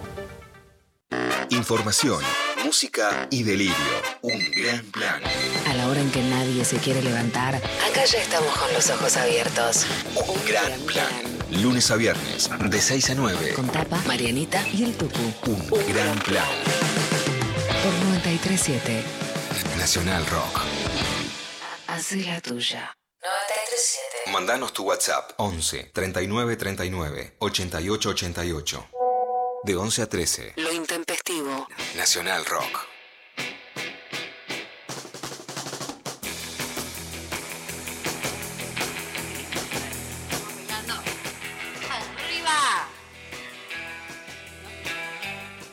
Información, 1.49 2.23
música 2.63 3.27
y 3.29 3.43
delirio. 3.43 3.75
Un 4.21 4.39
gran 4.51 4.85
plan. 4.91 5.21
A 5.67 5.73
la 5.73 5.87
hora 5.87 5.99
en 5.99 6.11
que 6.11 6.21
nadie 6.23 6.63
se 6.65 6.77
quiere 6.77 7.01
levantar, 7.01 7.55
Acá 7.55 8.05
ya 8.05 8.19
estamos 8.19 8.55
con 8.57 8.71
los 8.73 8.89
ojos 8.89 9.17
abiertos. 9.17 9.85
Un 10.27 10.45
gran 10.45 10.79
plan. 10.81 11.09
Lunes 11.61 11.91
a 11.91 11.95
viernes, 11.97 12.49
de 12.69 12.81
6 12.81 13.09
a 13.09 13.15
9. 13.15 13.53
con 13.53 13.67
Tapa, 13.67 14.01
Marianita. 14.07 14.65
y 14.69 14.83
el 14.83 14.95
Tucu. 14.95 15.19
Un 15.51 15.93
gran 15.93 16.17
plan. 16.19 16.45
Por 17.83 17.93
937. 18.05 19.03
Nacional 19.77 20.25
Rock. 20.27 20.61
Hacé 21.87 22.17
la 22.23 22.39
tuya. 22.39 22.95
937. 23.21 24.31
Mandanos 24.31 24.71
tu 24.73 24.83
WhatsApp 24.83 25.31
11 25.37 25.91
39 25.93 26.55
39 26.55 27.35
88 27.39 28.09
88. 28.09 28.87
De 29.63 29.75
11 29.75 30.01
a 30.01 30.07
13. 30.07 30.53
Lo 30.57 30.71
intempestivo. 30.71 31.67
Nacional 31.95 32.45
Rock. 32.45 32.87
Bailando. 40.57 40.93
¡Arriba! 41.89 42.87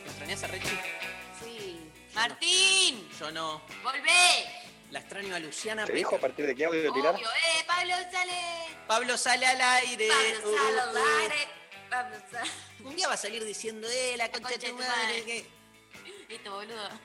¿Me 0.03 0.09
extrañas 0.09 0.43
a 0.43 0.47
Rechi? 0.47 0.79
Sí. 1.43 1.91
¡Martín! 2.13 3.09
Yo 3.19 3.31
no. 3.31 3.61
¡Volvé! 3.83 4.45
La 4.91 4.99
extraño 4.99 5.35
a 5.35 5.39
Luciana. 5.39 5.85
¿Te 5.85 5.93
dijo 5.93 6.15
a 6.15 6.19
partir 6.19 6.45
de 6.47 6.55
qué 6.55 6.65
audio 6.65 6.91
tirar? 6.93 7.15
Obvio, 7.15 7.27
¡eh! 7.29 7.63
¡Pablo 7.67 7.93
sale! 8.11 8.41
Pablo 8.87 9.17
sale 9.17 9.45
al 9.45 9.61
aire. 9.61 10.07
¡Pablo 10.09 10.57
sale 10.57 10.79
al 10.81 10.89
Uh, 10.89 10.99
uh. 10.99 11.19
aire! 11.21 11.58
Un 12.83 12.95
día 12.95 13.07
va 13.07 13.13
a 13.13 13.17
salir 13.17 13.43
diciendo, 13.43 13.87
eh, 13.89 14.15
la 14.17 14.31
concha 14.31 14.49
de 14.49 14.69
tu 14.69 14.75
madre. 14.75 15.23
que- 15.25 15.45
Listo, 16.29 16.51
boludo. 16.53 16.89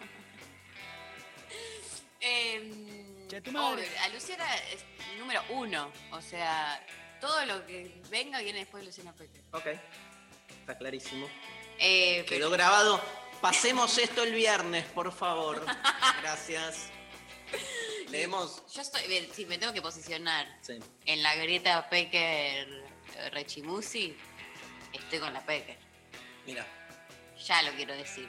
Eh, 2.27 3.29
obvio, 3.55 3.85
a 4.03 4.09
Luciana 4.09 4.47
es 4.73 4.83
número 5.19 5.43
uno. 5.51 5.93
O 6.11 6.23
sea, 6.23 6.83
todo 7.21 7.45
lo 7.45 7.67
que 7.67 8.01
venga 8.09 8.39
viene 8.41 8.61
después 8.61 8.81
de 8.83 8.87
Luciana 8.87 9.13
Peque. 9.13 9.43
Ok. 9.53 9.67
Está 10.61 10.79
clarísimo. 10.79 11.29
Eh, 11.79 12.25
Quedó 12.27 12.49
grabado. 12.49 12.99
Pasemos 13.43 13.99
esto 13.99 14.23
el 14.23 14.33
viernes, 14.33 14.87
por 14.87 15.13
favor. 15.13 15.67
Gracias. 16.23 16.91
Leemos. 18.09 18.63
Yo 18.73 18.81
estoy, 18.81 19.03
si 19.35 19.45
me 19.45 19.59
tengo 19.59 19.75
que 19.75 19.83
posicionar 19.83 20.47
Sí. 20.63 20.79
en 21.05 21.23
la 21.23 21.35
grieta 21.37 21.91
Pecker 21.91 22.85
eh, 23.17 23.31
Rechimusi, 23.33 24.17
estoy 24.95 25.19
con 25.19 25.33
la 25.33 25.45
Pecker. 25.45 25.77
Mira, 26.47 26.67
Ya 27.47 27.63
lo 27.63 27.73
quiero 27.73 27.95
decir. 27.95 28.29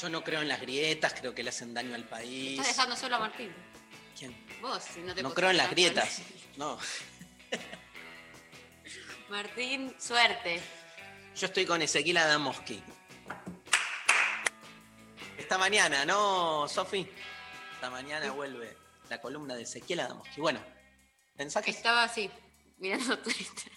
yo 0.00 0.08
no 0.08 0.22
creo 0.24 0.40
en 0.42 0.48
las 0.48 0.60
grietas, 0.60 1.14
creo 1.14 1.34
que 1.34 1.42
le 1.42 1.50
hacen 1.50 1.74
daño 1.74 1.94
al 1.94 2.04
país. 2.04 2.58
Estás 2.60 2.76
dejando 2.76 2.96
solo 2.96 3.16
a 3.16 3.18
Martín. 3.20 3.52
¿Quién? 4.18 4.36
Vos, 4.60 4.82
si 4.82 5.00
no 5.00 5.14
te 5.14 5.22
No 5.22 5.32
creo 5.34 5.50
en 5.50 5.56
las 5.56 5.70
grietas. 5.70 6.22
No. 6.56 6.78
Martín, 9.28 9.94
suerte. 9.98 10.60
Yo 11.36 11.46
estoy 11.46 11.66
con 11.66 11.82
Ezequiel 11.82 12.16
Adamoski. 12.16 12.82
Esta 15.36 15.58
mañana, 15.58 16.04
¿no, 16.04 16.66
Sofi? 16.68 17.06
Esta 17.74 17.90
mañana 17.90 18.30
vuelve 18.32 18.76
la 19.08 19.20
columna 19.20 19.54
de 19.54 19.62
Ezequiel 19.62 20.00
Adamoski. 20.00 20.40
Bueno, 20.40 20.60
pensá 21.36 21.62
que 21.62 21.70
Estaba 21.70 22.04
así, 22.04 22.28
mirando 22.78 23.18
Twitter. 23.18 23.72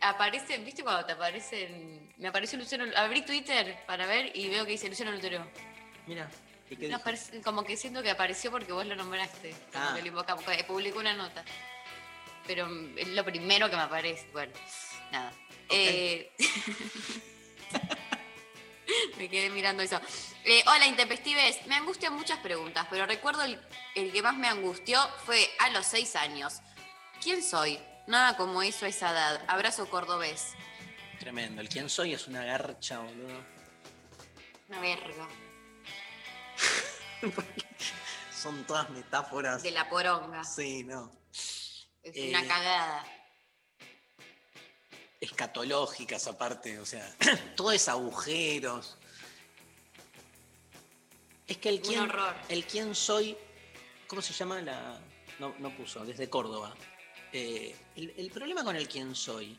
Aparece, 0.00 0.58
¿viste 0.58 0.82
cuando 0.82 1.04
te 1.04 1.12
aparecen? 1.12 2.12
Me 2.18 2.28
apareció 2.28 2.58
Luciano. 2.58 2.84
Abrí 2.96 3.22
Twitter 3.22 3.78
para 3.86 4.06
ver 4.06 4.30
y 4.36 4.48
veo 4.48 4.64
que 4.64 4.72
dice 4.72 4.88
Luciano 4.88 5.10
Lutero. 5.12 5.46
Mira, 6.06 6.30
¿y 6.70 6.76
qué 6.76 6.88
No, 6.88 6.96
dijo? 6.98 7.04
parece- 7.04 7.42
como 7.42 7.64
que 7.64 7.76
siento 7.76 8.02
que 8.02 8.10
apareció 8.10 8.50
porque 8.50 8.72
vos 8.72 8.86
lo 8.86 8.94
nombraste. 8.96 9.54
Como 9.72 9.84
Ah. 9.84 9.98
invocamos. 10.04 10.44
que 10.44 10.64
Publicó 10.64 11.00
una 11.00 11.14
nota. 11.14 11.44
Pero 12.46 12.68
es 12.96 13.08
lo 13.08 13.24
primero 13.24 13.68
que 13.68 13.76
me 13.76 13.82
aparece. 13.82 14.26
Bueno, 14.32 14.52
nada. 15.10 15.32
Eh, 15.68 16.32
me 19.18 19.28
quedé 19.28 19.50
mirando 19.50 19.82
eso. 19.82 20.00
Eh, 20.44 20.62
hola, 20.66 20.86
Intempestives. 20.86 21.66
Me 21.66 21.74
angustian 21.74 22.14
muchas 22.14 22.38
preguntas, 22.38 22.86
pero 22.90 23.04
recuerdo 23.04 23.42
el, 23.42 23.60
el 23.94 24.12
que 24.12 24.22
más 24.22 24.36
me 24.36 24.48
angustió 24.48 24.98
fue 25.26 25.46
a 25.58 25.68
los 25.70 25.84
seis 25.86 26.16
años. 26.16 26.60
¿Quién 27.22 27.42
soy? 27.42 27.78
Nada 28.08 28.36
como 28.38 28.62
eso 28.62 28.86
a 28.86 28.88
esa 28.88 29.10
edad. 29.10 29.44
Abrazo 29.48 29.88
cordobés. 29.90 30.54
Tremendo. 31.20 31.60
El 31.60 31.68
quién 31.68 31.90
soy 31.90 32.14
es 32.14 32.26
una 32.26 32.42
garcha, 32.42 33.00
boludo. 33.00 33.44
Una 34.68 34.80
verga. 34.80 35.28
Son 38.32 38.64
todas 38.66 38.88
metáforas. 38.90 39.62
De 39.62 39.70
la 39.72 39.86
poronga. 39.90 40.42
Sí, 40.42 40.84
no. 40.84 41.12
Es 41.30 42.16
Eh, 42.16 42.30
una 42.30 42.46
cagada. 42.46 43.04
Escatológicas 45.20 46.26
aparte, 46.28 46.78
o 46.78 46.86
sea, 46.86 47.14
todo 47.56 47.72
es 47.72 47.88
agujeros. 47.88 48.96
Es 51.46 51.58
que 51.58 51.68
el 51.68 51.76
Un 51.76 51.82
quién, 51.82 52.00
horror. 52.00 52.34
el 52.48 52.64
quién 52.64 52.94
soy, 52.94 53.36
¿cómo 54.06 54.22
se 54.22 54.32
llama 54.32 54.62
la? 54.62 54.98
No, 55.40 55.54
no 55.58 55.76
puso, 55.76 56.04
desde 56.06 56.30
Córdoba. 56.30 56.74
Eh, 57.32 57.76
el, 57.96 58.30
problema 58.30 58.64
con 58.64 58.76
el 58.76 58.88
quién 58.88 59.14
soy 59.14 59.58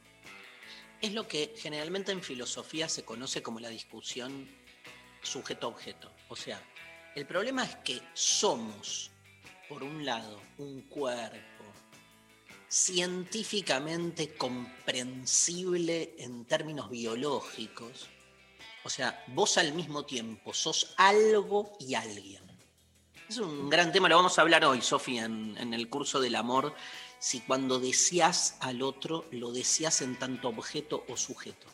es 1.02 1.14
lo 1.14 1.28
que 1.28 1.54
generalmente 1.56 2.12
en 2.12 2.24
filosofía 2.24 2.90
se 2.90 3.06
conoce 3.06 3.44
como 3.44 3.60
la 3.60 3.70
discusión 3.70 4.50
sujeto-objeto. 5.22 6.12
O 6.30 6.36
sea, 6.36 6.62
el 7.16 7.26
problema 7.26 7.64
es 7.64 7.76
que 7.78 8.02
somos, 8.14 9.12
por 9.68 9.84
un 9.84 10.06
lado, 10.06 10.41
un 10.58 10.82
cuerpo 10.82 11.66
científicamente 12.68 14.36
comprensible 14.36 16.16
en 16.18 16.46
términos 16.46 16.90
biológicos. 16.90 18.08
O 18.84 18.90
sea, 18.90 19.24
vos 19.28 19.58
al 19.58 19.74
mismo 19.74 20.06
tiempo 20.06 20.54
sos 20.54 20.94
algo 20.98 21.74
y 21.80 21.94
alguien. 21.94 22.44
Es 23.28 23.38
un 23.38 23.70
gran 23.70 23.91
tema, 23.91 24.10
lo 24.10 24.16
vamos 24.16 24.40
a 24.40 24.41
hablar 24.41 24.66
hoy, 24.66 24.82
Sofía, 24.82 25.26
en 25.26 25.74
el 25.74 25.88
curso 25.88 26.20
del 26.20 26.36
amor, 26.36 26.74
si 27.20 27.41
cuando 27.41 27.80
deseas 27.80 28.56
al 28.62 28.82
otro, 28.82 29.26
lo 29.32 29.52
deseas 29.52 30.02
en 30.02 30.18
tanto 30.18 30.50
objeto 30.50 31.04
o 31.10 31.18
sujeto. 31.18 31.68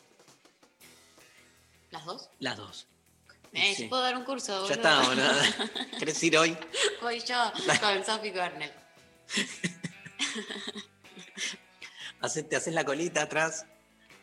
¿Las 1.90 2.04
dos? 2.04 2.28
Las 2.40 2.56
dos. 2.56 2.86
Eh, 3.52 3.74
Sí. 3.76 3.84
puedo 3.84 4.02
dar 4.02 4.16
un 4.16 4.24
curso, 4.24 4.66
Ya 4.68 4.74
está, 4.74 5.00
boludo. 5.02 5.24
¿Querés 5.98 6.22
ir 6.22 6.36
hoy? 6.36 6.56
Voy 7.00 7.20
yo 7.20 7.52
con 7.80 8.04
Sophie 8.04 8.32
Cornell. 8.32 8.72
Te 12.48 12.56
haces 12.56 12.74
la 12.74 12.84
colita 12.84 13.22
atrás. 13.22 13.66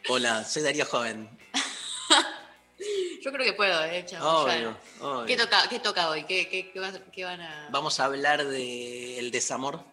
Hola, 0.09 0.43
soy 0.43 0.61
Darío 0.63 0.85
Joven. 0.85 1.29
Yo 3.23 3.31
creo 3.31 3.45
que 3.45 3.53
puedo, 3.53 3.79
de 3.79 3.99
hecho. 3.99 4.17
Obvio. 4.21 4.77
¿Qué, 5.25 5.37
toca, 5.37 5.69
¿Qué 5.69 5.79
toca 5.79 6.09
hoy? 6.09 6.25
¿Qué, 6.25 6.49
qué, 6.49 6.69
qué 6.73 6.79
vas- 6.81 6.99
qué 7.13 7.23
van 7.23 7.39
a...? 7.39 7.69
Vamos 7.71 8.01
a 8.01 8.05
hablar 8.05 8.45
del 8.45 9.31
desamor. 9.31 9.85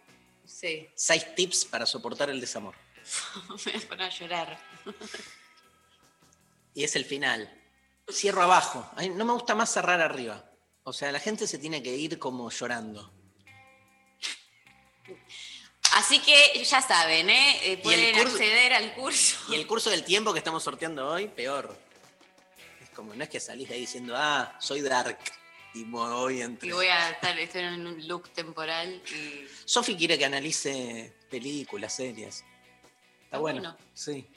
Sí, 0.51 0.89
Seis 0.95 1.33
tips 1.35 1.65
para 1.65 1.85
soportar 1.85 2.29
el 2.29 2.39
desamor. 2.41 2.75
me 3.65 3.71
voy 3.71 3.81
a 3.83 3.87
poner 3.87 4.05
a 4.07 4.09
llorar. 4.09 4.59
Y 6.73 6.83
es 6.83 6.95
el 6.95 7.05
final. 7.05 7.49
Cierro 8.11 8.41
abajo. 8.43 8.89
Ay, 8.95 9.09
no 9.09 9.25
me 9.25 9.33
gusta 9.33 9.55
más 9.55 9.71
cerrar 9.71 10.01
arriba. 10.01 10.45
O 10.83 10.93
sea, 10.93 11.11
la 11.11 11.19
gente 11.19 11.47
se 11.47 11.57
tiene 11.57 11.81
que 11.81 11.95
ir 11.95 12.19
como 12.19 12.49
llorando. 12.49 13.11
Así 15.93 16.19
que 16.19 16.63
ya 16.63 16.81
saben, 16.81 17.29
¿eh? 17.29 17.73
Eh, 17.73 17.77
pueden 17.77 18.15
curso- 18.15 18.35
acceder 18.35 18.73
al 18.73 18.93
curso. 18.93 19.37
Y 19.51 19.55
el 19.55 19.67
curso 19.67 19.89
del 19.89 20.03
tiempo 20.05 20.31
que 20.31 20.39
estamos 20.39 20.63
sorteando 20.63 21.07
hoy, 21.07 21.27
peor. 21.27 21.77
Es 22.81 22.89
como, 22.91 23.13
no 23.13 23.23
es 23.23 23.29
que 23.29 23.39
salís 23.39 23.67
de 23.67 23.75
ahí 23.75 23.81
diciendo, 23.81 24.13
ah, 24.15 24.55
soy 24.59 24.81
dark. 24.81 25.19
Y 25.73 25.83
voy 25.85 26.41
entre. 26.41 26.67
Y 26.67 26.71
voy 26.71 26.87
a 26.87 27.11
estar 27.11 27.37
estoy 27.39 27.61
en 27.63 27.87
un 27.87 28.07
look 28.07 28.29
temporal 28.33 29.01
y... 29.15 29.45
Sofi 29.65 29.95
quiere 29.95 30.17
que 30.17 30.25
analice 30.25 31.13
películas, 31.29 31.95
series. 31.95 32.43
Está 33.23 33.37
bueno. 33.37 33.61
bueno. 33.61 33.77
Sí, 33.93 34.27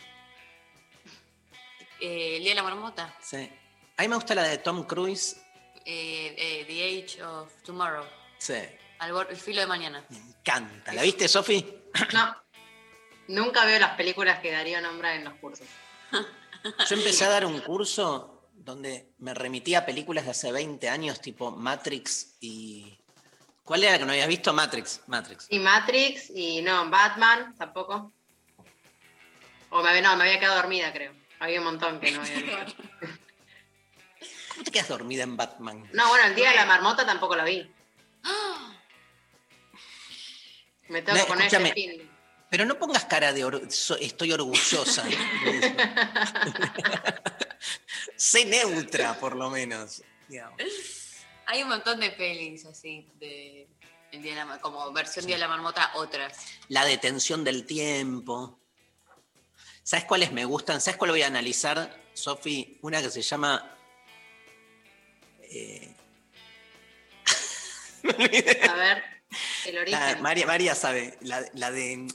Eh, 2.01 2.37
el 2.37 2.43
Día 2.43 2.51
de 2.53 2.57
la 2.57 2.63
Marmota. 2.63 3.17
sí. 3.21 3.51
A 3.97 4.03
mí 4.03 4.09
me 4.09 4.17
gusta 4.17 4.35
la 4.35 4.43
de 4.43 4.59
Tom 4.59 4.85
Cruise. 4.87 5.37
eh, 5.85 6.35
eh, 6.37 6.65
The 6.67 7.05
Age 7.05 7.23
of 7.23 7.53
Tomorrow. 7.63 8.05
Sí, 8.39 8.55
Al 8.99 9.27
el 9.31 9.37
filo 9.37 9.61
de 9.61 9.67
mañana. 9.67 10.05
canta. 10.45 10.93
¿La 10.93 11.03
viste, 11.03 11.29
Sofi? 11.29 11.65
No. 12.13 12.37
Nunca 13.29 13.65
veo 13.65 13.79
las 13.79 13.97
películas 13.97 14.41
que 14.41 14.51
Darío 14.51 14.81
nombra 14.81 15.15
en 15.15 15.25
los 15.25 15.35
cursos. 15.35 15.67
Yo 16.13 16.97
empecé 16.97 17.25
a 17.25 17.29
dar 17.29 17.47
un 17.47 17.61
curso 17.61 18.34
donde 18.65 19.11
me 19.19 19.35
remitía 19.35 19.81
a 19.81 19.87
películas 19.87 20.25
de 20.25 20.31
hace 20.31 20.51
20 20.51 20.89
años, 20.89 21.21
tipo 21.21 21.51
Matrix 21.51 22.37
y. 22.41 22.99
¿Cuál 23.63 23.83
era 23.85 23.93
la 23.93 23.99
que 23.99 24.05
no 24.05 24.13
habías 24.13 24.29
visto? 24.29 24.53
Matrix. 24.53 25.03
Matrix. 25.07 25.47
Y 25.51 25.59
Matrix, 25.59 26.31
y 26.35 26.61
no, 26.63 26.89
Batman 26.91 27.55
tampoco. 27.57 28.13
O 29.71 29.83
me, 29.83 30.01
no, 30.03 30.17
me 30.17 30.25
había 30.25 30.39
quedado 30.39 30.57
dormida, 30.57 30.93
creo. 30.93 31.13
Había 31.41 31.59
un 31.61 31.65
montón 31.67 31.99
que 32.01 32.11
no 32.13 32.21
había 32.21 32.65
visto. 32.65 32.83
¿Cómo 34.51 34.65
te 34.65 34.71
quedas 34.71 34.89
dormida 34.89 35.23
en 35.25 35.37
Batman? 35.37 35.89
No, 35.93 36.09
bueno, 36.09 36.27
el 36.27 36.35
día 36.35 36.51
de 36.51 36.57
la 36.57 36.67
marmota 36.67 37.05
tampoco 37.07 37.35
lo 37.37 37.45
vi. 37.45 37.71
Me 40.89 41.03
tengo 41.03 41.19
No, 41.19 41.25
que 41.25 41.29
poner 41.29 41.47
escúchame. 41.47 41.69
ese 41.71 41.75
film. 41.99 42.11
Pero 42.55 42.67
no 42.67 42.79
pongas 42.79 43.05
cara 43.07 43.33
de 43.33 43.45
or- 43.45 43.69
so- 43.73 43.97
estoy 43.97 44.31
orgullosa. 44.31 45.03
sé 48.17 48.45
neutra, 48.45 49.19
por 49.19 49.35
lo 49.35 49.51
menos. 49.51 50.05
digamos. 50.29 50.57
Hay 51.47 51.65
un 51.65 51.69
montón 51.71 51.99
de 51.99 52.11
pelis 52.13 52.65
así, 52.65 53.11
de, 53.19 53.67
el 54.13 54.23
día 54.23 54.35
de 54.35 54.39
la, 54.39 54.45
Mar- 54.45 54.61
como 54.61 54.93
versión 54.93 55.27
Día 55.27 55.35
de 55.35 55.41
la 55.41 55.49
Marmota, 55.49 55.91
otras. 55.97 56.39
La 56.69 56.85
detención 56.85 57.43
del 57.43 57.67
tiempo. 57.67 58.61
¿Sabes 59.83 60.05
cuáles 60.05 60.31
me 60.31 60.45
gustan? 60.45 60.81
¿Sabes 60.81 60.97
cuál 60.97 61.11
voy 61.11 61.23
a 61.23 61.27
analizar, 61.27 61.93
Sofi? 62.13 62.79
Una 62.83 63.03
que 63.03 63.11
se 63.11 63.23
llama. 63.23 63.69
eh, 65.43 65.93
A 68.71 68.75
ver, 68.75 69.03
el 69.67 69.75
la- 69.75 69.81
origen. 69.81 70.23
María, 70.23 70.47
María 70.47 70.75
sabe, 70.77 71.19
la, 71.21 71.45
la 71.55 71.73
de 71.73 72.07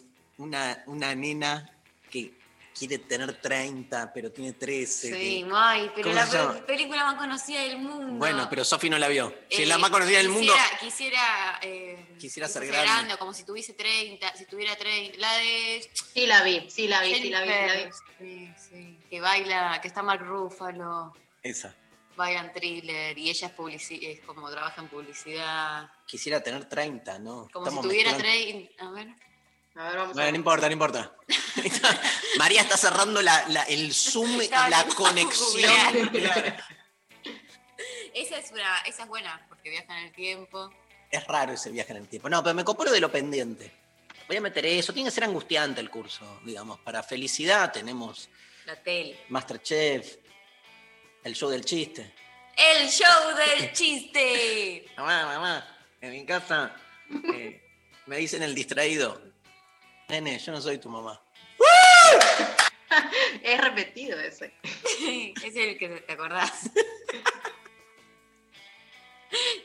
una, 0.44 0.84
una 0.88 1.14
nena 1.16 1.70
que 2.10 2.34
quiere 2.78 2.98
tener 3.00 3.34
30, 3.42 4.12
pero 4.14 4.32
tiene 4.32 4.54
13. 4.54 5.08
Sí, 5.14 5.44
que- 5.44 5.50
ay, 5.54 5.92
pero 5.94 6.10
¿Cómo 6.10 6.16
la 6.16 6.54
pe- 6.54 6.62
película 6.62 7.04
más 7.04 7.16
conocida 7.16 7.62
del 7.62 7.78
mundo. 7.80 8.14
Bueno, 8.14 8.48
pero 8.50 8.64
Sofi 8.64 8.90
no 8.90 8.98
la 8.98 9.10
vio. 9.10 9.34
Si 9.50 9.64
es 9.64 9.68
la 9.68 9.76
Eh, 9.76 9.80
más 9.80 9.90
conocida 9.90 10.18
del 10.20 10.30
mundo. 10.30 10.54
quisiera- 10.80 10.80
Quisiera, 10.80 11.60
eh, 11.62 12.16
Quisiera 12.18 12.48
ser 12.48 12.62
quisiera 12.64 12.84
grande. 12.84 13.18
como 13.18 13.34
si 13.34 13.44
tuviese 13.44 13.74
30, 13.74 14.34
si 14.36 14.46
tuviera 14.46 14.76
30. 14.78 15.18
La 15.18 15.34
de. 15.38 15.90
Sí 16.14 16.26
la 16.26 16.42
vi, 16.44 16.70
sí 16.70 16.88
la 16.88 17.02
vi, 17.02 17.16
sí 17.16 17.30
la 17.30 17.42
vi, 17.42 17.50
sí 17.50 17.54
la 17.68 17.74
vi. 17.76 17.92
Sí, 18.18 18.54
sí, 18.70 19.00
que 19.10 19.20
baila, 19.20 19.80
que 19.82 19.88
está 19.90 20.02
Mark 20.02 20.22
Ruffalo, 20.26 21.14
Esa. 21.44 21.76
bailan 22.16 22.54
thriller 22.54 23.18
y 23.18 23.30
ella 23.30 23.48
es, 23.48 23.56
publici- 23.58 24.00
es 24.08 24.22
como 24.22 24.50
trabaja 24.50 24.82
en 24.82 24.88
publicidad. 24.88 25.90
Quisiera 26.06 26.42
tener 26.42 26.64
30, 26.70 27.20
¿no? 27.20 27.50
Como 27.52 27.66
Estamos 27.68 27.84
si 27.84 27.90
tuviera 27.90 28.12
mezclando. 28.14 28.42
30. 28.44 28.86
A 28.88 28.92
ver. 28.92 29.08
A 29.76 29.88
ver, 29.90 29.98
vamos 29.98 30.14
Bueno, 30.14 30.32
no 30.32 30.36
importa, 30.38 30.68
no 30.68 30.74
importa. 30.74 31.16
María 32.38 32.62
está 32.62 32.76
cerrando 32.78 33.22
la- 33.22 33.48
la- 33.50 33.64
el 33.64 33.94
Zoom 33.94 34.42
y 34.42 34.48
la 34.50 34.86
conexión. 34.96 36.12
Esa 38.14 38.38
es, 38.40 38.52
una, 38.52 38.80
esa 38.88 39.04
es 39.04 39.08
buena, 39.08 39.46
porque 39.48 39.70
viaja 39.70 39.98
en 40.00 40.06
el 40.08 40.12
tiempo. 40.14 40.70
Es 41.12 41.26
raro 41.28 41.54
ese 41.54 41.70
viaje 41.72 41.92
en 41.92 41.98
el 42.00 42.08
tiempo. 42.08 42.28
No, 42.28 42.44
pero 42.44 42.54
me 42.56 42.66
copó 42.66 42.84
lo 42.84 42.92
de 42.92 43.00
lo 43.00 43.12
pendiente. 43.12 43.72
Voy 44.28 44.38
a 44.38 44.42
meter 44.42 44.66
eso. 44.66 44.92
Tiene 44.94 45.10
que 45.10 45.14
ser 45.16 45.24
angustiante 45.24 45.80
el 45.80 45.90
curso, 45.90 46.42
digamos. 46.44 46.80
Para 46.80 47.02
felicidad 47.04 47.72
tenemos 47.72 48.28
La 48.66 48.76
tele. 48.76 49.24
Masterchef, 49.30 50.18
el 51.24 51.34
show 51.36 51.50
del 51.50 51.64
chiste. 51.64 52.14
El 52.58 52.90
show 52.90 53.36
del 53.58 53.72
chiste. 53.74 54.92
Mamá, 54.98 55.26
mamá, 55.26 55.78
en 56.02 56.12
mi 56.12 56.26
casa 56.26 56.76
eh, 57.34 57.62
me 58.08 58.18
dicen 58.18 58.44
el 58.44 58.54
distraído. 58.54 59.22
Nene, 60.10 60.40
yo 60.40 60.52
no 60.52 60.60
soy 60.62 60.78
tu 60.80 60.90
mamá. 60.90 61.22
Es 63.44 63.62
repetido 63.62 64.20
ese. 64.20 64.52
es 64.64 65.56
el 65.56 65.78
que 65.78 66.04
te 66.06 66.14
acordás. 66.14 66.72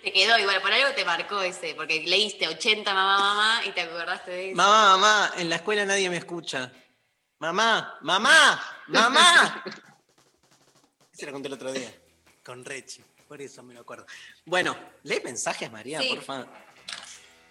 te 0.02 0.12
quedó 0.12 0.38
igual, 0.38 0.60
por 0.60 0.70
algo 0.72 0.94
te 0.94 1.06
marcó 1.06 1.40
ese, 1.40 1.74
porque 1.74 2.02
leíste 2.02 2.46
80 2.46 2.92
mamá, 2.92 3.18
mamá 3.18 3.62
y 3.64 3.70
te 3.70 3.80
acordaste 3.80 4.30
de 4.30 4.48
eso. 4.50 4.56
Mamá, 4.56 4.96
mamá, 4.98 5.32
en 5.38 5.48
la 5.48 5.56
escuela 5.56 5.86
nadie 5.86 6.10
me 6.10 6.18
escucha. 6.18 6.70
Mamá, 7.38 7.98
mamá, 8.02 8.62
mamá. 8.88 9.64
Se 11.12 11.24
lo 11.24 11.32
conté 11.32 11.48
el 11.48 11.54
otro 11.54 11.72
día. 11.72 11.90
Con 12.44 12.62
Rechi. 12.64 13.02
Por 13.26 13.40
eso 13.40 13.62
me 13.62 13.72
lo 13.72 13.80
acuerdo. 13.80 14.04
Bueno, 14.44 14.76
lee 15.04 15.22
mensajes, 15.24 15.72
María, 15.72 16.00
Sí. 16.02 16.10
por 16.10 16.22
favor. 16.22 16.48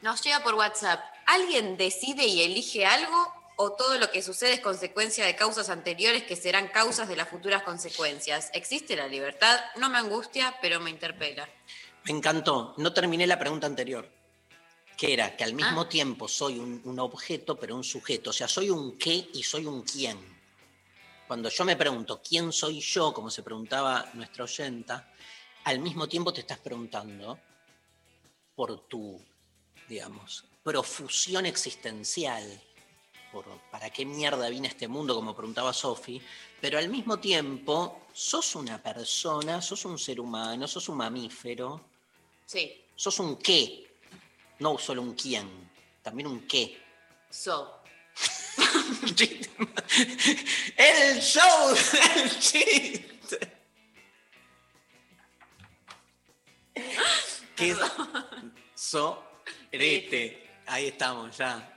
Nos 0.02 0.22
llega 0.22 0.40
por 0.44 0.53
WhatsApp. 0.53 1.12
¿Alguien 1.26 1.78
decide 1.78 2.26
y 2.26 2.41
elige 2.41 2.86
algo 2.86 3.34
o 3.56 3.74
todo 3.74 3.98
lo 3.98 4.10
que 4.12 4.22
sucede 4.22 4.54
es 4.54 4.60
consecuencia 4.60 5.26
de 5.26 5.36
causas 5.36 5.70
anteriores 5.70 6.24
que 6.24 6.36
serán 6.36 6.68
causas 6.70 7.08
de 7.08 7.16
las 7.16 7.30
futuras 7.30 7.64
consecuencias? 7.64 8.50
¿Existe 8.54 8.95
la 8.95 9.08
libertad? 9.08 9.60
No 9.78 9.90
me 9.90 9.98
angustia, 9.98 10.56
pero 10.62 10.80
me 10.80 10.90
interpela. 10.90 11.48
Me 12.06 12.12
encantó. 12.12 12.74
No 12.78 12.91
terminé 12.94 13.26
la 13.28 13.40
pregunta 13.40 13.68
anterior. 13.68 14.10
Que 14.98 15.14
era 15.14 15.36
que 15.36 15.44
al 15.44 15.54
mismo 15.54 15.82
Ah. 15.82 15.90
tiempo 15.90 16.28
soy 16.28 16.60
un, 16.60 16.82
un 16.86 17.00
objeto, 17.00 17.58
pero 17.60 17.76
un 17.76 17.84
sujeto. 17.84 18.30
O 18.30 18.34
sea, 18.34 18.48
soy 18.48 18.70
un 18.70 18.98
qué 18.98 19.28
y 19.34 19.41
soy 19.44 19.66
un 19.66 19.82
quién. 19.84 20.20
Cuando 21.28 21.50
yo 21.50 21.66
me 21.66 21.76
pregunto 21.76 22.22
quién 22.22 22.52
soy 22.52 22.80
yo, 22.80 23.14
como 23.14 23.30
se 23.32 23.41
preguntaba 23.41 24.10
nuestra 24.14 24.44
oyenta, 24.44 25.10
al 25.64 25.80
mismo 25.80 26.08
tiempo 26.08 26.32
te 26.34 26.41
estás 26.41 26.60
preguntando 26.60 27.40
por 28.56 28.88
tu, 28.88 29.20
digamos, 29.88 30.45
profusión 30.64 31.45
existencial, 31.45 32.61
por 33.31 33.45
para 33.72 33.90
qué 33.90 34.06
mierda 34.06 34.49
vine 34.49 34.68
a 34.68 34.72
este 34.72 34.88
mundo, 34.88 35.15
como 35.15 35.35
preguntaba 35.35 35.73
Sofi, 35.73 36.22
pero 36.61 36.77
al 36.77 36.90
mismo 36.90 37.19
tiempo 37.19 38.07
sos 38.14 38.56
una 38.56 38.81
persona, 38.81 39.61
sos 39.61 39.85
un 39.85 39.99
ser 39.99 40.19
humano, 40.19 40.68
sos 40.68 40.88
un 40.90 40.98
mamífero, 40.98 41.94
Sí, 42.45 42.84
sos 42.95 43.19
un 43.19 43.38
qué, 43.38 43.88
no 44.60 44.77
solo 44.77 45.02
un 45.02 45.14
quién, 45.14 45.49
también 46.02 46.27
un 46.27 46.48
qué. 46.48 46.81
so. 47.30 47.80
El 50.77 51.19
show 51.19 51.69
del 51.69 52.40
chiste. 52.40 53.40
¿Qué 57.56 57.72
es? 57.72 57.77
So, 58.76 59.23
rete. 59.72 60.43
Ahí 60.68 60.88
estamos, 60.88 61.38
ya. 61.38 61.69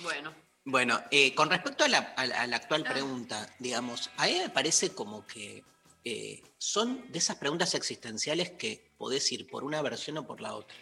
Bueno. 0.00 0.34
Bueno, 0.64 1.00
eh, 1.10 1.34
con 1.34 1.48
respecto 1.48 1.84
a 1.84 1.88
la, 1.88 1.98
a 2.16 2.26
la- 2.26 2.42
a 2.42 2.46
la 2.46 2.56
actual 2.56 2.84
pregunta, 2.84 3.48
digamos, 3.58 4.10
a 4.18 4.26
mí 4.26 4.34
me 4.38 4.50
parece 4.50 4.90
como 4.90 5.26
que 5.26 5.64
eh, 6.04 6.42
son 6.58 7.10
de 7.10 7.18
esas 7.18 7.36
preguntas 7.36 7.74
existenciales 7.74 8.50
que 8.50 8.90
podés 8.98 9.30
ir 9.32 9.46
por 9.48 9.64
una 9.64 9.80
versión 9.80 10.18
o 10.18 10.26
por 10.26 10.40
la 10.42 10.54
otra. 10.54 10.76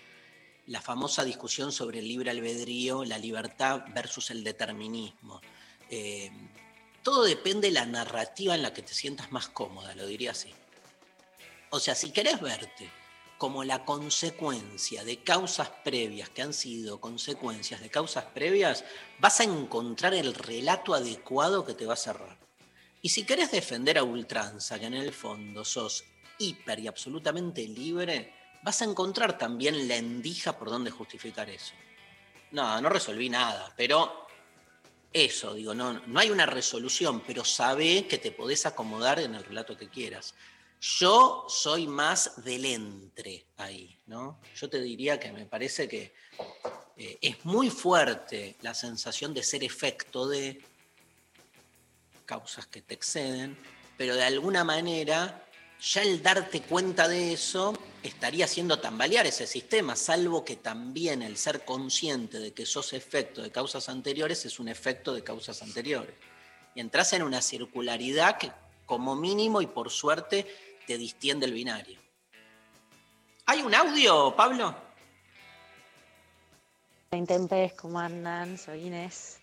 La 0.66 0.80
famosa 0.80 1.22
discusión 1.22 1.70
sobre 1.70 2.00
el 2.00 2.08
libre 2.08 2.30
albedrío, 2.32 3.04
la 3.04 3.18
libertad 3.18 3.84
versus 3.94 4.30
el 4.32 4.42
determinismo. 4.42 5.40
Eh, 5.88 6.32
todo 7.04 7.22
depende 7.22 7.68
de 7.68 7.74
la 7.74 7.86
narrativa 7.86 8.56
en 8.56 8.62
la 8.62 8.72
que 8.74 8.82
te 8.82 8.92
sientas 8.92 9.30
más 9.30 9.48
cómoda, 9.48 9.94
lo 9.94 10.06
diría 10.06 10.32
así. 10.32 10.52
O 11.70 11.78
sea, 11.78 11.94
si 11.94 12.10
querés 12.10 12.40
verte 12.40 12.90
como 13.38 13.64
la 13.64 13.84
consecuencia 13.84 15.04
de 15.04 15.18
causas 15.18 15.68
previas 15.84 16.30
que 16.30 16.42
han 16.42 16.54
sido 16.54 17.00
consecuencias 17.00 17.80
de 17.80 17.90
causas 17.90 18.24
previas, 18.24 18.84
vas 19.18 19.40
a 19.40 19.44
encontrar 19.44 20.14
el 20.14 20.34
relato 20.34 20.94
adecuado 20.94 21.64
que 21.64 21.74
te 21.74 21.86
va 21.86 21.94
a 21.94 21.98
cerrar. 21.98 22.38
Y 23.02 23.10
si 23.10 23.24
querés 23.24 23.50
defender 23.50 23.98
a 23.98 24.02
ultranza, 24.02 24.78
que 24.78 24.86
en 24.86 24.94
el 24.94 25.12
fondo 25.12 25.64
sos 25.64 26.04
hiper 26.38 26.78
y 26.80 26.88
absolutamente 26.88 27.66
libre, 27.66 28.32
vas 28.62 28.82
a 28.82 28.84
encontrar 28.84 29.38
también 29.38 29.86
la 29.86 29.96
endija 29.96 30.58
por 30.58 30.70
donde 30.70 30.90
justificar 30.90 31.48
eso. 31.50 31.74
No, 32.52 32.80
no 32.80 32.88
resolví 32.88 33.28
nada, 33.28 33.72
pero 33.76 34.26
eso, 35.12 35.54
digo, 35.54 35.74
no, 35.74 36.00
no 36.06 36.20
hay 36.20 36.30
una 36.30 36.46
resolución, 36.46 37.22
pero 37.26 37.44
sabe 37.44 38.06
que 38.06 38.18
te 38.18 38.32
podés 38.32 38.66
acomodar 38.66 39.20
en 39.20 39.34
el 39.34 39.44
relato 39.44 39.76
que 39.76 39.88
quieras. 39.88 40.34
Yo 40.88 41.46
soy 41.48 41.88
más 41.88 42.44
del 42.44 42.64
entre 42.64 43.44
ahí, 43.56 43.98
¿no? 44.06 44.38
Yo 44.54 44.70
te 44.70 44.80
diría 44.80 45.18
que 45.18 45.32
me 45.32 45.44
parece 45.44 45.88
que 45.88 46.14
eh, 46.96 47.18
es 47.20 47.44
muy 47.44 47.70
fuerte 47.70 48.54
la 48.62 48.72
sensación 48.72 49.34
de 49.34 49.42
ser 49.42 49.64
efecto 49.64 50.28
de 50.28 50.62
causas 52.24 52.68
que 52.68 52.82
te 52.82 52.94
exceden, 52.94 53.58
pero 53.98 54.14
de 54.14 54.22
alguna 54.22 54.62
manera 54.62 55.44
ya 55.80 56.02
el 56.02 56.22
darte 56.22 56.62
cuenta 56.62 57.08
de 57.08 57.32
eso 57.32 57.76
estaría 58.04 58.44
haciendo 58.44 58.78
tambalear 58.78 59.26
ese 59.26 59.48
sistema, 59.48 59.96
salvo 59.96 60.44
que 60.44 60.54
también 60.54 61.20
el 61.20 61.36
ser 61.36 61.64
consciente 61.64 62.38
de 62.38 62.52
que 62.52 62.64
sos 62.64 62.92
efecto 62.92 63.42
de 63.42 63.50
causas 63.50 63.88
anteriores 63.88 64.46
es 64.46 64.60
un 64.60 64.68
efecto 64.68 65.12
de 65.12 65.24
causas 65.24 65.62
anteriores. 65.62 66.14
Y 66.76 66.80
entras 66.80 67.12
en 67.12 67.24
una 67.24 67.42
circularidad 67.42 68.38
que 68.38 68.52
como 68.86 69.16
mínimo 69.16 69.60
y 69.60 69.66
por 69.66 69.90
suerte 69.90 70.46
te 70.86 70.96
distiende 70.96 71.46
el 71.46 71.52
binario. 71.52 71.98
¿Hay 73.46 73.62
un 73.62 73.74
audio, 73.74 74.34
Pablo? 74.36 74.74
Intempes, 77.12 77.72
¿cómo 77.74 77.98
andan? 77.98 78.58
Soy 78.58 78.86
Inés. 78.86 79.38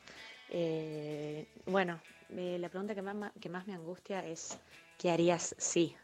Eh, 0.49 1.47
bueno, 1.65 1.99
la 2.29 2.69
pregunta 2.69 2.95
que 2.95 3.01
más, 3.01 3.31
que 3.39 3.49
más 3.49 3.67
me 3.67 3.73
angustia 3.73 4.25
es, 4.25 4.57
¿qué 4.97 5.11
harías 5.11 5.55
si? 5.57 5.95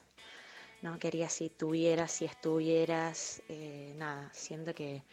¿No? 0.81 0.97
¿Qué 0.97 1.09
harías 1.09 1.33
si 1.33 1.49
tuvieras, 1.49 2.11
si 2.11 2.25
estuvieras? 2.25 3.41
Eh, 3.49 3.93
nada, 3.97 4.29
siento 4.33 4.73
que 4.73 5.03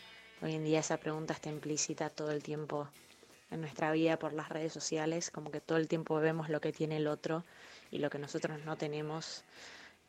hoy 0.42 0.54
en 0.54 0.64
día 0.64 0.80
esa 0.80 0.96
pregunta 0.96 1.34
está 1.34 1.50
implícita 1.50 2.10
todo 2.10 2.30
el 2.30 2.42
tiempo 2.42 2.88
en 3.50 3.60
nuestra 3.60 3.92
vida 3.92 4.18
por 4.18 4.32
las 4.32 4.48
redes 4.48 4.72
sociales, 4.72 5.30
como 5.30 5.50
que 5.50 5.60
todo 5.60 5.78
el 5.78 5.88
tiempo 5.88 6.16
vemos 6.16 6.48
lo 6.48 6.60
que 6.60 6.72
tiene 6.72 6.96
el 6.96 7.06
otro 7.06 7.44
y 7.90 7.98
lo 7.98 8.10
que 8.10 8.18
nosotros 8.18 8.64
no 8.64 8.76
tenemos 8.76 9.44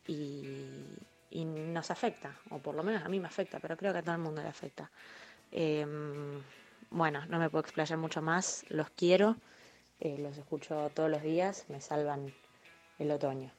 y, 0.08 1.44
nos 1.44 1.90
afecta, 1.90 2.36
o 2.50 2.58
por 2.58 2.74
lo 2.74 2.82
menos 2.82 3.04
a 3.04 3.08
mí 3.08 3.20
me 3.20 3.28
afecta, 3.28 3.60
pero 3.60 3.76
creo 3.76 3.92
que 3.92 3.98
a 3.98 4.02
todo 4.02 4.14
el 4.14 4.20
mundo 4.20 4.42
le 4.42 4.48
afecta. 4.48 4.90
Em, 5.52 6.42
bueno, 6.90 7.24
no 7.26 7.38
me 7.38 7.50
puedo 7.50 7.62
explayar 7.62 7.98
mucho 7.98 8.22
más, 8.22 8.64
los 8.70 8.90
quiero, 8.90 9.36
eh, 10.00 10.16
los 10.18 10.36
escucho 10.36 10.90
todos 10.94 11.10
los 11.10 11.22
días, 11.22 11.66
me 11.68 11.80
salvan 11.80 12.34
el 12.98 13.10
otoño. 13.10 13.52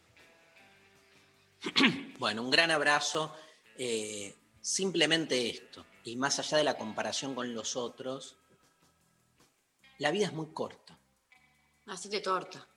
Bueno, 2.20 2.44
un 2.44 2.52
gran 2.52 2.70
abrazo. 2.70 3.34
Eh, 3.78 4.36
simplemente 4.60 5.50
esto, 5.50 5.86
y 6.04 6.18
más 6.18 6.38
allá 6.40 6.58
de 6.58 6.66
la 6.66 6.78
comparación 6.78 7.34
con 7.34 7.54
los 7.54 7.78
otros, 7.78 8.36
la 10.00 10.12
vida 10.12 10.26
es 10.26 10.34
muy 10.34 10.48
corta. 10.48 10.98
Así 11.86 12.10
de 12.10 12.20
torta. 12.20 12.68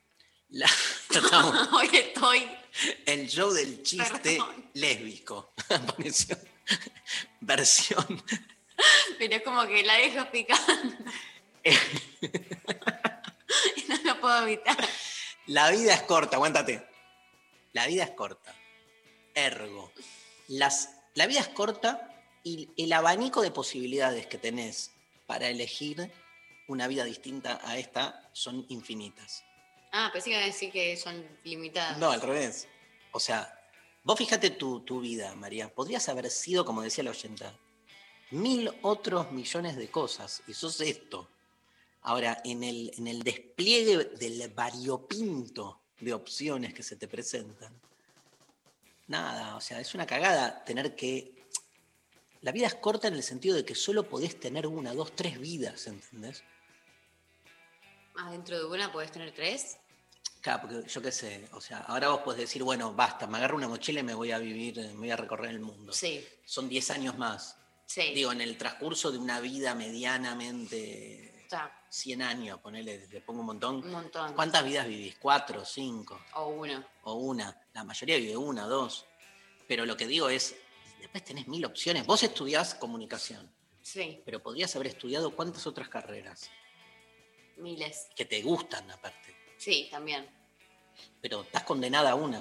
La, 0.53 0.69
Hoy 1.73 1.89
estoy. 1.91 2.47
El 3.07 3.27
show 3.27 3.51
del 3.51 3.81
chiste 3.81 4.37
lésbico. 4.73 5.53
Versión. 7.41 8.23
Pero 9.17 9.35
es 9.35 9.41
como 9.41 9.65
que 9.65 9.83
la 9.83 9.95
dejo 9.95 10.29
picando. 10.31 10.95
y 13.75 13.81
no 13.87 13.95
lo 14.03 14.21
puedo 14.21 14.43
evitar. 14.43 14.77
La 15.47 15.71
vida 15.71 15.95
es 15.95 16.03
corta, 16.03 16.35
aguántate. 16.35 16.87
La 17.71 17.87
vida 17.87 18.03
es 18.03 18.11
corta. 18.11 18.53
Ergo. 19.33 19.91
Las, 20.47 20.97
la 21.15 21.25
vida 21.25 21.39
es 21.39 21.47
corta 21.47 22.23
y 22.43 22.69
el 22.77 22.93
abanico 22.93 23.41
de 23.41 23.49
posibilidades 23.49 24.27
que 24.27 24.37
tenés 24.37 24.91
para 25.25 25.49
elegir 25.49 26.13
una 26.67 26.87
vida 26.87 27.05
distinta 27.05 27.59
a 27.63 27.79
esta 27.79 28.29
son 28.33 28.67
infinitas. 28.69 29.43
Ah, 29.95 30.09
pensé 30.11 30.31
que 30.31 30.35
iba 30.35 30.41
a 30.41 30.45
decir 30.47 30.71
que 30.71 30.97
son 30.97 31.23
limitadas. 31.43 31.99
No, 31.99 32.09
al 32.09 32.19
revés. 32.19 32.67
O 33.11 33.19
sea, 33.19 33.61
vos 34.03 34.17
fíjate 34.17 34.49
tu, 34.49 34.79
tu 34.79 35.01
vida, 35.01 35.35
María. 35.35 35.71
Podrías 35.71 36.09
haber 36.09 36.31
sido, 36.31 36.65
como 36.65 36.81
decía 36.81 37.03
la 37.03 37.11
oyenta, 37.11 37.55
mil 38.31 38.71
otros 38.81 39.31
millones 39.31 39.75
de 39.75 39.89
cosas. 39.89 40.41
Y 40.47 40.55
sos 40.55 40.81
esto. 40.81 41.29
Ahora, 42.01 42.41
en 42.43 42.63
el, 42.63 42.91
en 42.97 43.05
el 43.05 43.21
despliegue 43.21 44.05
del 44.17 44.49
variopinto 44.49 45.79
de 45.99 46.11
opciones 46.11 46.73
que 46.73 46.81
se 46.81 46.95
te 46.95 47.07
presentan, 47.07 47.71
nada, 49.07 49.55
o 49.55 49.61
sea, 49.61 49.79
es 49.79 49.93
una 49.93 50.07
cagada 50.07 50.65
tener 50.65 50.95
que... 50.95 51.45
La 52.41 52.51
vida 52.51 52.65
es 52.65 52.75
corta 52.75 53.07
en 53.07 53.13
el 53.13 53.23
sentido 53.23 53.55
de 53.55 53.63
que 53.63 53.75
solo 53.75 54.09
podés 54.09 54.39
tener 54.39 54.65
una, 54.65 54.91
dos, 54.95 55.15
tres 55.15 55.39
vidas, 55.39 55.85
¿entendés? 55.85 56.43
¿Adentro 58.15 58.57
de 58.57 58.65
una 58.65 58.91
podés 58.91 59.11
tener 59.11 59.31
tres? 59.31 59.77
Claro, 60.43 60.63
porque 60.63 60.89
yo 60.89 61.01
qué 61.01 61.09
sé, 61.13 61.47
o 61.53 61.61
sea, 61.61 61.77
ahora 61.87 62.09
vos 62.09 62.19
podés 62.19 62.41
decir, 62.41 62.61
bueno, 62.63 62.93
basta, 62.93 63.25
me 63.27 63.37
agarro 63.37 63.55
una 63.55 63.69
mochila 63.69 64.01
y 64.01 64.03
me 64.03 64.13
voy 64.13 64.33
a 64.33 64.39
vivir, 64.39 64.75
me 64.77 64.93
voy 64.93 65.09
a 65.09 65.15
recorrer 65.15 65.51
el 65.51 65.61
mundo. 65.61 65.93
Sí. 65.93 66.27
Son 66.43 66.67
10 66.67 66.91
años 66.91 67.17
más. 67.17 67.55
Sí. 67.85 68.11
Digo, 68.13 68.33
en 68.33 68.41
el 68.41 68.57
transcurso 68.57 69.09
de 69.09 69.19
una 69.19 69.39
vida 69.39 69.73
medianamente 69.73 71.47
100 71.87 72.21
años, 72.23 72.59
ponele, 72.59 73.07
le 73.07 73.21
pongo 73.21 73.39
un 73.39 73.45
montón. 73.45 73.75
Un 73.85 73.91
montón. 73.91 74.33
¿Cuántas 74.33 74.65
vidas 74.65 74.85
vivís? 74.85 75.15
¿Cuatro, 75.15 75.63
cinco? 75.63 76.19
O 76.33 76.47
una. 76.47 76.85
O 77.03 77.13
una. 77.13 77.57
La 77.73 77.85
mayoría 77.85 78.17
vive 78.17 78.35
una, 78.35 78.65
dos. 78.65 79.05
Pero 79.65 79.85
lo 79.85 79.95
que 79.95 80.07
digo 80.07 80.27
es, 80.27 80.57
después 80.99 81.23
tenés 81.23 81.47
mil 81.47 81.63
opciones. 81.63 82.05
Vos 82.05 82.21
estudiás 82.21 82.75
comunicación. 82.75 83.49
Sí. 83.81 84.21
Pero 84.25 84.43
podrías 84.43 84.75
haber 84.75 84.87
estudiado 84.87 85.33
cuántas 85.33 85.65
otras 85.67 85.87
carreras. 85.87 86.49
Miles. 87.55 88.09
Que 88.13 88.25
te 88.25 88.41
gustan 88.41 88.91
aparte. 88.91 89.42
Sí, 89.63 89.87
también. 89.89 90.27
Pero 91.21 91.43
estás 91.43 91.63
condenada 91.63 92.11
a 92.11 92.15
una. 92.15 92.39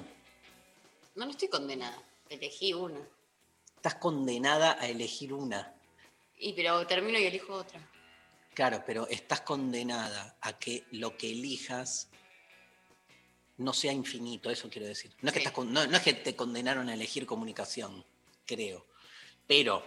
No, 1.15 1.25
no 1.25 1.31
estoy 1.31 1.47
condenada. 1.47 2.03
Elegí 2.29 2.73
una. 2.73 2.99
Estás 3.77 3.95
condenada 3.95 4.77
a 4.81 4.89
elegir 4.89 5.33
una. 5.33 5.73
Y 6.37 6.53
pero 6.55 6.85
termino 6.85 7.21
y 7.21 7.27
elijo 7.27 7.55
otra. 7.55 7.81
Claro, 8.55 8.83
pero 8.85 9.07
estás 9.07 9.43
condenada 9.43 10.37
a 10.41 10.59
que 10.59 10.85
lo 10.91 11.17
que 11.17 11.31
elijas 11.31 12.09
no 13.59 13.73
sea 13.73 13.93
infinito, 13.93 14.51
eso 14.51 14.69
quiero 14.69 14.89
decir. 14.89 15.13
No 15.21 15.29
es, 15.29 15.33
que, 15.33 15.39
estás 15.39 15.57
no 15.65 15.81
es 15.81 16.03
que 16.03 16.15
te 16.15 16.35
condenaron 16.35 16.89
a 16.89 16.95
elegir 16.95 17.25
comunicación, 17.25 18.05
creo. 18.45 18.85
Pero 19.47 19.87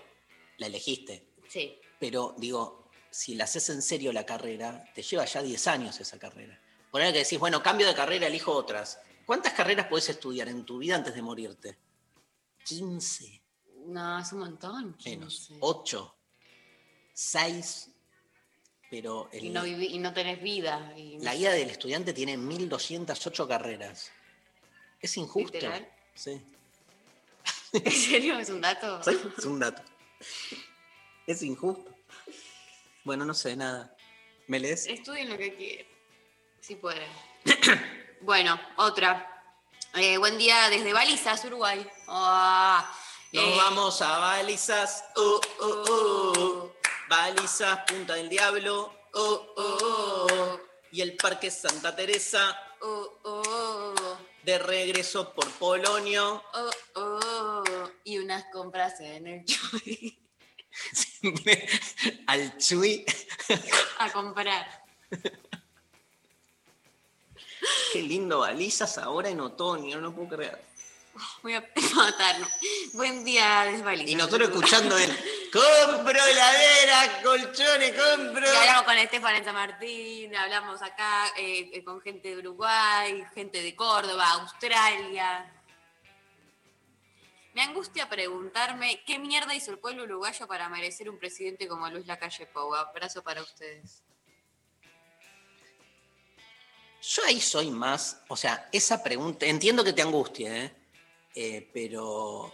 la 0.57 0.67
elegiste. 0.67 1.27
Sí. 1.49 1.77
Pero 1.99 2.33
digo, 2.37 2.89
si 3.09 3.35
la 3.35 3.43
haces 3.43 3.69
en 3.71 3.81
serio 3.81 4.13
la 4.13 4.25
carrera, 4.25 4.89
te 4.95 5.03
lleva 5.03 5.25
ya 5.25 5.41
10 5.41 5.67
años 5.67 5.99
esa 5.99 6.17
carrera. 6.17 6.61
Poner 6.95 7.11
que 7.11 7.19
decís, 7.19 7.37
bueno, 7.37 7.61
cambio 7.61 7.85
de 7.87 7.93
carrera, 7.93 8.27
elijo 8.27 8.53
otras. 8.53 9.01
¿Cuántas 9.25 9.51
carreras 9.51 9.87
puedes 9.89 10.07
estudiar 10.07 10.47
en 10.47 10.63
tu 10.63 10.77
vida 10.77 10.95
antes 10.95 11.13
de 11.13 11.21
morirte? 11.21 11.77
15, 12.63 13.41
No, 13.87 14.17
es 14.19 14.31
un 14.31 14.39
montón. 14.39 14.95
menos. 15.03 15.47
15. 15.49 15.57
8, 15.59 16.15
6. 17.13 17.89
Pero 18.89 19.27
el- 19.33 19.43
Y 19.43 19.49
no, 19.49 19.65
viví- 19.65 19.89
y 19.91 19.99
no 19.99 20.13
tenés 20.13 20.41
vida. 20.41 20.93
y- 20.95 21.19
la 21.19 21.35
guía 21.35 21.51
del 21.51 21.69
estudiante 21.69 22.13
tiene 22.13 22.37
1208 22.37 23.45
carreras. 23.45 24.09
Es 25.01 25.17
injusto. 25.17 25.51
¿Literal? 25.51 25.91
Sí. 26.13 26.41
¿En 27.73 27.91
serio? 27.91 28.39
¿Es 28.39 28.49
un 28.49 28.61
dato? 28.61 29.03
Sí, 29.03 29.17
es 29.37 29.43
un 29.43 29.59
dato. 29.59 29.81
Es 31.27 31.43
injusto. 31.43 31.93
Bueno, 33.03 33.25
no 33.25 33.33
sé, 33.33 33.57
nada. 33.57 33.93
¿Me 34.47 34.61
lees? 34.61 34.87
Estudien 34.87 35.27
lo 35.29 35.37
que 35.37 35.53
quieran. 35.57 35.94
Si 36.65 36.75
pueden. 36.75 37.07
bueno, 38.21 38.59
otra. 38.77 39.43
Eh, 39.93 40.17
buen 40.17 40.35
día 40.39 40.67
desde 40.71 40.93
Balizas, 40.93 41.45
Uruguay. 41.45 41.87
Ah, 42.07 42.91
Nos 43.31 43.43
eh, 43.43 43.53
vamos 43.55 44.01
a 44.01 44.17
balizas. 44.17 45.03
Uh, 45.15 45.39
uh, 45.63 45.91
uh. 45.91 46.71
Balizas, 47.07 47.81
Punta 47.87 48.15
del 48.15 48.29
Diablo. 48.29 48.91
Uh, 49.13 49.19
uh, 49.19 50.25
uh. 50.25 50.59
Y 50.91 51.01
el 51.01 51.15
Parque 51.15 51.51
Santa 51.51 51.95
Teresa. 51.95 52.59
uh, 52.81 53.29
uh, 53.29 54.17
De 54.41 54.57
regreso 54.57 55.35
por 55.35 55.47
Polonio. 55.51 56.43
uh, 56.95 56.99
uh, 56.99 57.89
y 58.03 58.17
unas 58.17 58.45
compras 58.51 58.99
en 59.01 59.27
el 59.27 59.45
Chuy 59.45 60.19
al 62.27 62.57
Chuy. 62.57 63.05
a 63.99 64.11
comprar. 64.11 64.83
Qué 67.91 68.01
lindo 68.01 68.39
balizas 68.39 68.97
ahora 68.97 69.29
en 69.29 69.39
otoño, 69.39 69.97
no 69.97 70.09
lo 70.09 70.15
puedo 70.15 70.29
creer. 70.35 70.61
Voy 71.41 71.53
a 71.53 71.61
matar. 71.95 72.35
Buen 72.93 73.23
día, 73.23 73.65
desvalido. 73.71 74.11
Y 74.11 74.15
nosotros 74.15 74.49
escuchando 74.49 74.97
el 74.97 75.09
compro 75.51 76.25
heladera, 76.25 77.21
colchones, 77.23 77.93
compro. 77.93 78.45
Y 78.45 78.55
hablamos 78.55 78.83
con 78.83 78.97
Estefan 78.97 79.35
en 79.35 79.45
San 79.45 79.53
Martín, 79.53 80.35
hablamos 80.35 80.81
acá 80.81 81.27
eh, 81.37 81.71
eh, 81.73 81.83
con 81.83 82.01
gente 82.01 82.29
de 82.29 82.37
Uruguay, 82.39 83.25
gente 83.33 83.61
de 83.61 83.75
Córdoba, 83.75 84.29
Australia. 84.31 85.51
Me 87.53 87.61
angustia 87.61 88.09
preguntarme 88.09 89.01
qué 89.05 89.17
mierda 89.17 89.55
hizo 89.55 89.71
el 89.71 89.79
pueblo 89.79 90.03
uruguayo 90.03 90.45
para 90.45 90.67
merecer 90.67 91.09
un 91.09 91.17
presidente 91.17 91.69
como 91.69 91.89
Luis 91.89 92.05
Lacalle 92.05 92.45
Pou. 92.47 92.75
Abrazo 92.75 93.23
para 93.23 93.41
ustedes. 93.41 94.03
Yo 97.07 97.23
ahí 97.25 97.39
soy 97.39 97.69
más, 97.69 98.21
o 98.29 98.35
sea, 98.35 98.67
esa 98.71 99.03
pregunta, 99.03 99.45
entiendo 99.45 99.83
que 99.83 99.93
te 99.93 100.01
angustia, 100.01 100.65
¿eh? 100.65 100.75
Eh, 101.35 101.69
pero 101.73 102.51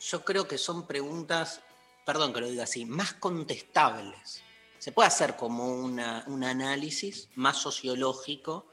yo 0.00 0.24
creo 0.24 0.46
que 0.46 0.58
son 0.58 0.86
preguntas, 0.86 1.60
perdón 2.04 2.32
que 2.34 2.40
lo 2.40 2.48
diga 2.48 2.64
así, 2.64 2.84
más 2.84 3.14
contestables. 3.14 4.42
Se 4.78 4.92
puede 4.92 5.06
hacer 5.08 5.36
como 5.36 5.72
una- 5.72 6.24
un 6.26 6.44
análisis 6.44 7.28
más 7.36 7.56
sociológico 7.56 8.66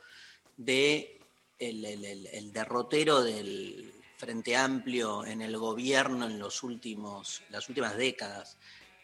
de 0.58 1.20
el, 1.60 1.86
el- 1.86 2.52
derrotero 2.52 3.22
del 3.24 3.94
Frente 4.18 4.58
Amplio 4.58 5.24
en 5.26 5.42
el 5.42 5.58
gobierno 5.58 6.26
en 6.26 6.40
los 6.40 6.64
últimos, 6.64 7.42
las 7.50 7.70
últimas 7.70 7.96
décadas 7.96 8.58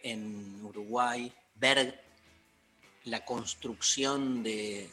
en 0.03 0.63
Uruguay, 0.65 1.31
ver 1.55 2.03
la 3.05 3.23
construcción 3.23 4.43
de- 4.43 4.89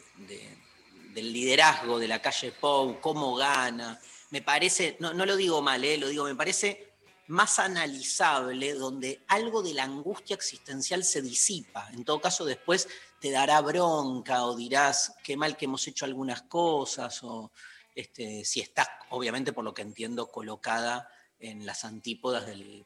del 1.15 1.33
liderazgo 1.33 1.99
de 1.99 2.09
la 2.09 2.21
calle 2.21 2.53
Pou, 2.53 3.01
cómo 3.01 3.37
gana. 3.37 4.01
Me 4.31 4.43
parece, 4.43 4.97
no, 4.99 5.15
no 5.15 5.25
lo 5.25 5.37
digo 5.37 5.63
mal, 5.63 5.85
eh, 5.85 5.97
lo 5.97 6.09
digo, 6.09 6.25
me 6.25 6.35
parece 6.35 6.95
más 7.29 7.59
analizable, 7.59 8.75
donde 8.75 9.23
algo 9.29 9.63
de 9.63 9.75
la 9.75 9.85
angustia 9.85 10.35
existencial 10.35 11.05
se 11.05 11.23
disipa. 11.23 11.89
En 11.93 12.05
todo 12.05 12.21
caso, 12.21 12.45
después 12.45 12.89
te 13.21 13.31
dará 13.31 13.61
bronca 13.61 14.45
o 14.45 14.57
dirás 14.57 15.15
qué 15.23 15.37
mal 15.37 15.57
que 15.57 15.65
hemos 15.65 15.87
hecho 15.87 16.05
algunas 16.05 16.43
cosas, 16.43 17.23
o 17.23 17.53
este, 17.95 18.45
si 18.45 18.61
estás, 18.61 18.89
obviamente, 19.11 19.53
por 19.53 19.65
lo 19.65 19.73
que 19.73 19.83
entiendo, 19.83 20.31
colocada 20.31 21.09
en 21.39 21.65
las 21.65 21.85
antípodas 21.85 22.47
del, 22.47 22.85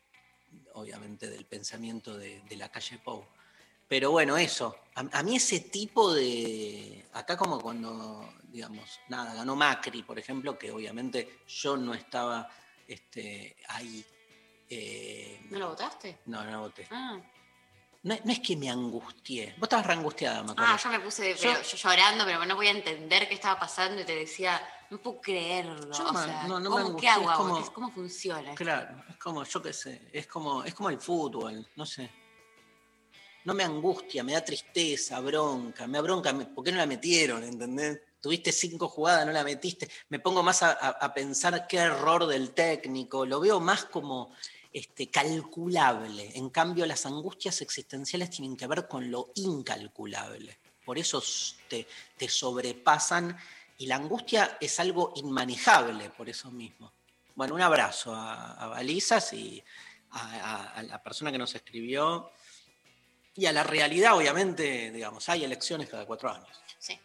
obviamente, 0.74 1.28
del 1.30 1.46
pensamiento 1.46 2.16
de, 2.16 2.42
de 2.42 2.56
la 2.56 2.68
calle 2.68 2.98
Pou. 2.98 3.24
Pero 3.88 4.10
bueno, 4.10 4.36
eso. 4.36 4.76
A, 4.94 5.18
a 5.18 5.22
mí 5.22 5.36
ese 5.36 5.60
tipo 5.60 6.12
de. 6.12 7.06
Acá, 7.14 7.36
como 7.36 7.60
cuando, 7.60 8.34
digamos, 8.44 9.00
nada, 9.08 9.34
ganó 9.34 9.56
Macri, 9.56 10.02
por 10.02 10.18
ejemplo, 10.18 10.58
que 10.58 10.70
obviamente 10.70 11.40
yo 11.48 11.76
no 11.76 11.94
estaba 11.94 12.48
este, 12.86 13.56
ahí. 13.68 14.04
eh, 14.70 15.40
¿No 15.50 15.58
lo 15.58 15.68
votaste? 15.70 16.18
no, 16.26 16.44
no 16.44 16.60
voté. 16.62 16.86
Ah, 16.90 17.18
No, 18.02 18.14
es- 18.14 18.24
no 18.24 18.32
es 18.32 18.40
que 18.40 18.56
me 18.56 18.70
angustié. 18.70 19.54
Vos 19.58 19.64
estabas 19.64 19.86
re 19.86 19.92
angustiada, 19.94 20.42
me 20.44 20.52
acuerdo. 20.52 20.72
Ah, 20.72 20.78
yo 20.82 20.90
me 20.90 21.00
puse 21.00 21.34
Yo- 21.34 21.40
pero- 21.52 21.62
yo 21.62 21.76
llorando, 21.76 22.24
pero 22.24 22.44
no 22.44 22.54
voy 22.54 22.68
a 22.68 22.70
entender 22.70 23.26
qué 23.28 23.34
estaba 23.34 23.58
pasando 23.58 24.00
y 24.00 24.04
te 24.04 24.14
decía, 24.14 24.60
no 24.90 24.98
puedo 24.98 25.20
creerlo. 25.20 25.90
Yo 25.92 26.06
o 26.06 26.12
me- 26.12 26.24
sea, 26.24 26.44
no, 26.46 26.60
no 26.60 26.60
me 26.60 26.64
¿cómo, 26.68 26.78
angustié, 26.78 27.00
¿Qué 27.00 27.08
hago? 27.08 27.22
es 27.22 27.28
ahora? 27.30 27.36
como- 27.54 27.72
¿Cómo 27.72 27.90
funciona? 27.90 28.54
Claro, 28.54 29.02
es 29.08 29.16
como, 29.16 29.42
yo 29.44 29.62
qué 29.62 29.72
sé, 29.72 30.08
es 30.12 30.26
como, 30.28 30.62
es 30.64 30.74
como 30.74 30.90
el 30.90 31.00
fútbol, 31.00 31.66
no 31.76 31.84
sé. 31.86 32.08
No 33.48 33.54
me 33.54 33.64
angustia, 33.64 34.22
me 34.22 34.34
da 34.34 34.44
tristeza, 34.44 35.18
bronca, 35.20 35.86
me 35.86 35.96
da 35.96 36.02
bronca, 36.02 36.34
¿por 36.54 36.62
qué 36.62 36.70
no 36.70 36.76
la 36.76 36.84
metieron? 36.84 37.42
¿Entendés? 37.42 37.98
Tuviste 38.20 38.52
cinco 38.52 38.88
jugadas, 38.88 39.24
no 39.24 39.32
la 39.32 39.42
metiste. 39.42 39.88
Me 40.10 40.18
pongo 40.18 40.42
más 40.42 40.62
a, 40.62 41.14
pensar 41.14 41.66
qué 41.66 41.78
error 41.78 42.26
del 42.26 42.50
técnico, 42.50 43.24
lo 43.24 43.40
veo 43.40 43.58
más 43.58 43.86
como 43.86 44.34
este, 44.70 45.08
calculable. 45.08 46.30
En 46.34 46.50
cambio, 46.50 46.84
las 46.84 47.06
angustias 47.06 47.62
existenciales 47.62 48.28
tienen 48.28 48.54
que 48.54 48.66
ver 48.66 48.86
con 48.86 49.10
lo 49.10 49.30
incalculable. 49.36 50.58
Por 50.84 50.98
eso 50.98 51.22
te, 51.70 51.86
te 52.18 52.28
sobrepasan 52.28 53.34
y 53.78 53.86
la 53.86 53.96
angustia 53.96 54.58
es 54.60 54.78
algo 54.78 55.14
inmanejable 55.16 56.10
por 56.10 56.28
eso 56.28 56.50
mismo. 56.50 56.92
Bueno, 57.34 57.54
un 57.54 57.62
abrazo 57.62 58.14
a, 58.14 58.62
a 58.62 58.66
Balizas 58.66 59.32
y 59.32 59.64
a 60.10 60.82
la 60.86 61.02
persona 61.02 61.32
que 61.32 61.38
nos 61.38 61.54
escribió. 61.54 62.30
Y 63.34 63.46
a 63.46 63.52
la 63.52 63.62
realidad, 63.62 64.16
obviamente, 64.16 64.90
digamos, 64.90 65.28
hay 65.28 65.44
elecciones 65.44 65.88
cada 65.88 66.04
cuatro 66.06 66.30
años. 66.30 66.48
Sí. 66.78 66.98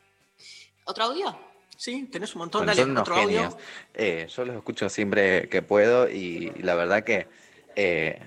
¿Otro 0.86 1.06
audio? 1.06 1.38
Sí, 1.78 2.08
tenés 2.12 2.34
un 2.36 2.40
montón. 2.40 2.64
Unos 2.70 3.02
otro 3.02 3.16
audio. 3.16 3.58
Eh, 3.94 4.28
yo 4.34 4.46
los 4.46 4.56
escucho 4.56 4.90
siempre 4.90 5.50
que 5.50 5.62
puedo 5.62 6.10
y 6.10 6.52
la 6.62 6.76
verdad 6.76 7.04
que 7.04 7.28
eh, 7.76 8.20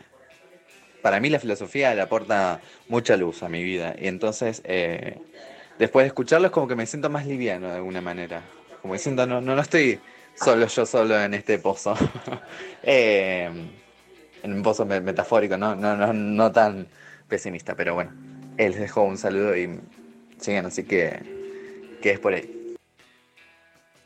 para 1.02 1.20
mí 1.20 1.30
la 1.30 1.38
filosofía 1.38 1.94
le 1.94 2.02
aporta 2.02 2.60
mucha 2.88 3.16
luz 3.16 3.42
a 3.42 3.48
mi 3.48 3.62
vida. 3.62 3.94
Y 3.98 4.08
entonces, 4.08 4.62
eh, 4.64 5.18
después 5.78 6.04
de 6.04 6.08
escucharlos, 6.08 6.50
como 6.50 6.68
que 6.68 6.76
me 6.76 6.86
siento 6.86 7.10
más 7.10 7.26
liviano 7.26 7.68
de 7.68 7.76
alguna 7.76 8.00
manera. 8.00 8.42
Como 8.82 8.94
que 8.94 8.98
siento, 8.98 9.26
no, 9.26 9.40
no, 9.40 9.54
no 9.54 9.62
estoy 9.62 10.00
solo 10.34 10.66
yo 10.66 10.86
solo 10.86 11.18
en 11.20 11.34
este 11.34 11.58
pozo. 11.58 11.94
Eh, 12.88 13.50
en 14.44 14.52
un 14.52 14.62
pozo 14.62 14.86
me- 14.86 15.00
metafórico, 15.00 15.56
no, 15.56 15.74
no, 15.74 15.96
no, 15.96 16.12
no 16.12 16.52
tan 16.52 16.86
pesimista, 17.28 17.74
pero 17.74 17.94
bueno. 17.94 18.12
Eh, 18.58 18.70
les 18.70 18.78
dejo 18.78 19.02
un 19.02 19.18
saludo 19.18 19.56
y 19.56 19.80
sigan 20.38 20.66
así 20.66 20.84
que, 20.84 21.98
que 22.00 22.10
es 22.12 22.18
por 22.20 22.34
ahí. 22.34 22.76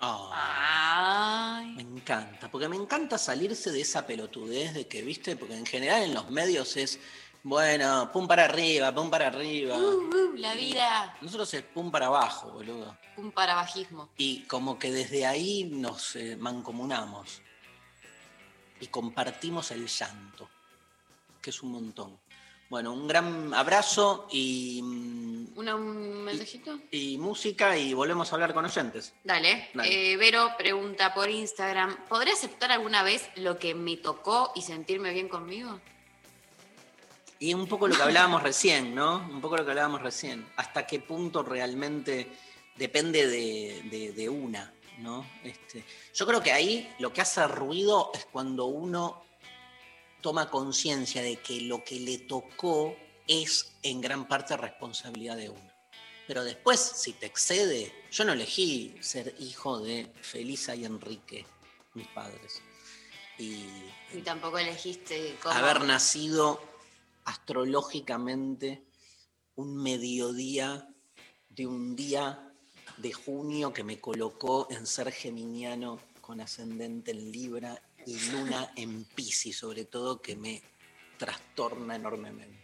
Ah, 0.01 1.62
Me 1.76 1.82
encanta, 1.82 2.51
porque 2.51 2.68
me 2.68 2.76
encanta 2.76 3.18
salirse 3.18 3.70
de 3.70 3.82
esa 3.82 4.06
pelotudez 4.06 4.74
de 4.74 4.86
que, 4.86 5.02
viste, 5.02 5.36
porque 5.36 5.56
en 5.56 5.66
general 5.66 6.02
en 6.02 6.14
los 6.14 6.30
medios 6.30 6.76
es, 6.76 6.98
bueno, 7.42 8.10
pum 8.12 8.26
para 8.26 8.47
arriba, 8.47 8.92
pum 8.94 9.10
para 9.10 9.28
arriba. 9.28 9.76
Uh, 9.76 10.09
uh, 10.09 10.36
la 10.36 10.55
vida. 10.55 11.16
Nosotros 11.20 11.52
es 11.55 11.62
pum 11.62 11.90
para 11.90 12.06
abajo, 12.06 12.51
boludo. 12.51 12.97
Un 13.16 13.30
parabajismo. 13.30 14.10
Y 14.16 14.42
como 14.44 14.78
que 14.78 14.90
desde 14.90 15.26
ahí 15.26 15.64
nos 15.64 16.16
eh, 16.16 16.36
mancomunamos 16.36 17.42
y 18.80 18.86
compartimos 18.86 19.70
el 19.70 19.86
llanto, 19.86 20.48
que 21.40 21.51
es 21.51 21.62
un 21.62 21.72
montón. 21.72 22.18
Bueno, 22.70 22.92
un 22.92 23.06
gran 23.09 23.52
abrazo 23.52 24.28
y, 24.30 24.80
mm, 24.82 25.59
¿Una- 25.59 25.74
¿Un 25.74 26.22
mensajito? 26.24 26.78
y 26.92 27.18
música 27.18 27.76
y 27.76 27.92
volvemos 27.94 28.30
a 28.30 28.36
hablar 28.36 28.55
con 28.55 28.64
oyentes. 28.64 29.12
Dale. 29.24 29.68
Dale. 29.74 30.12
Eh, 30.12 30.16
Vero 30.16 30.52
pregunta 30.56 31.12
por 31.12 31.28
Instagram, 31.28 31.97
¿podré 32.09 32.30
aceptar 32.30 32.70
alguna 32.70 33.02
vez 33.02 33.28
lo 33.36 33.59
que 33.59 33.74
me 33.74 33.97
tocó 33.97 34.52
y 34.55 34.62
sentirme 34.62 35.12
bien 35.12 35.28
conmigo? 35.28 35.80
Y 37.40 37.55
un 37.55 37.66
poco 37.66 37.88
lo 37.88 37.97
que 37.97 38.02
hablábamos 38.02 38.42
recién, 38.44 38.94
¿no? 38.94 39.16
Un 39.16 39.40
poco 39.40 39.56
lo 39.56 39.64
que 39.64 39.70
hablábamos 39.72 40.01
recién. 40.02 40.47
¿Hasta 40.56 40.86
qué 40.86 41.01
punto 41.01 41.42
realmente 41.42 42.28
depende 42.76 43.26
de, 43.26 43.82
de- 43.90 44.12
de 44.12 44.28
una, 44.28 44.72
¿no? 44.98 45.26
Este, 45.42 45.84
yo 46.14 46.24
creo 46.26 46.40
que 46.40 46.52
ahí 46.52 46.88
lo 47.01 47.12
que 47.12 47.20
hace 47.22 47.44
ruido 47.48 48.12
es 48.14 48.26
cuando 48.30 48.66
uno 48.66 49.24
toma 50.20 50.51
conciencia 50.51 51.22
de 51.22 51.36
que 51.36 51.60
lo 51.62 51.84
que 51.84 52.01
le 52.01 52.18
tocó 52.18 52.97
es 53.26 53.72
en 53.82 54.01
gran 54.01 54.26
parte 54.26 54.56
responsabilidad 54.56 55.36
de 55.36 55.51
uno. 55.51 55.70
Pero 56.26 56.44
después, 56.44 56.80
si 56.80 57.12
te 57.12 57.26
excede, 57.26 57.92
yo 58.10 58.24
no 58.24 58.32
elegí 58.32 58.97
ser 59.01 59.34
hijo 59.40 59.80
de 59.80 60.12
Felisa 60.20 60.74
y 60.76 60.84
Enrique, 60.84 61.44
mis 61.94 62.06
padres. 62.09 62.62
Y 63.38 63.66
Y 64.12 64.22
tampoco 64.22 64.59
elegiste 64.59 65.36
cómo... 65.42 65.55
haber 65.55 65.82
nacido 65.82 66.60
astrológicamente 67.24 68.84
un 69.56 69.76
mediodía 69.76 70.88
de 71.48 71.66
un 71.66 71.97
día 71.97 72.52
de 72.97 73.12
junio 73.12 73.72
que 73.72 73.84
me 73.84 74.01
colocó 74.01 74.68
en 74.70 74.86
ser 74.86 75.10
geminiano 75.12 75.98
con 76.20 76.40
ascendente 76.40 77.10
en 77.12 77.32
Libra 77.32 77.82
luna 78.06 78.72
en 78.77 79.05
Piscis, 79.05 79.56
sobre 79.59 79.85
todo, 79.85 80.20
que 80.20 80.36
me 80.36 80.62
trastorna 81.18 81.97
enormemente. 81.97 82.59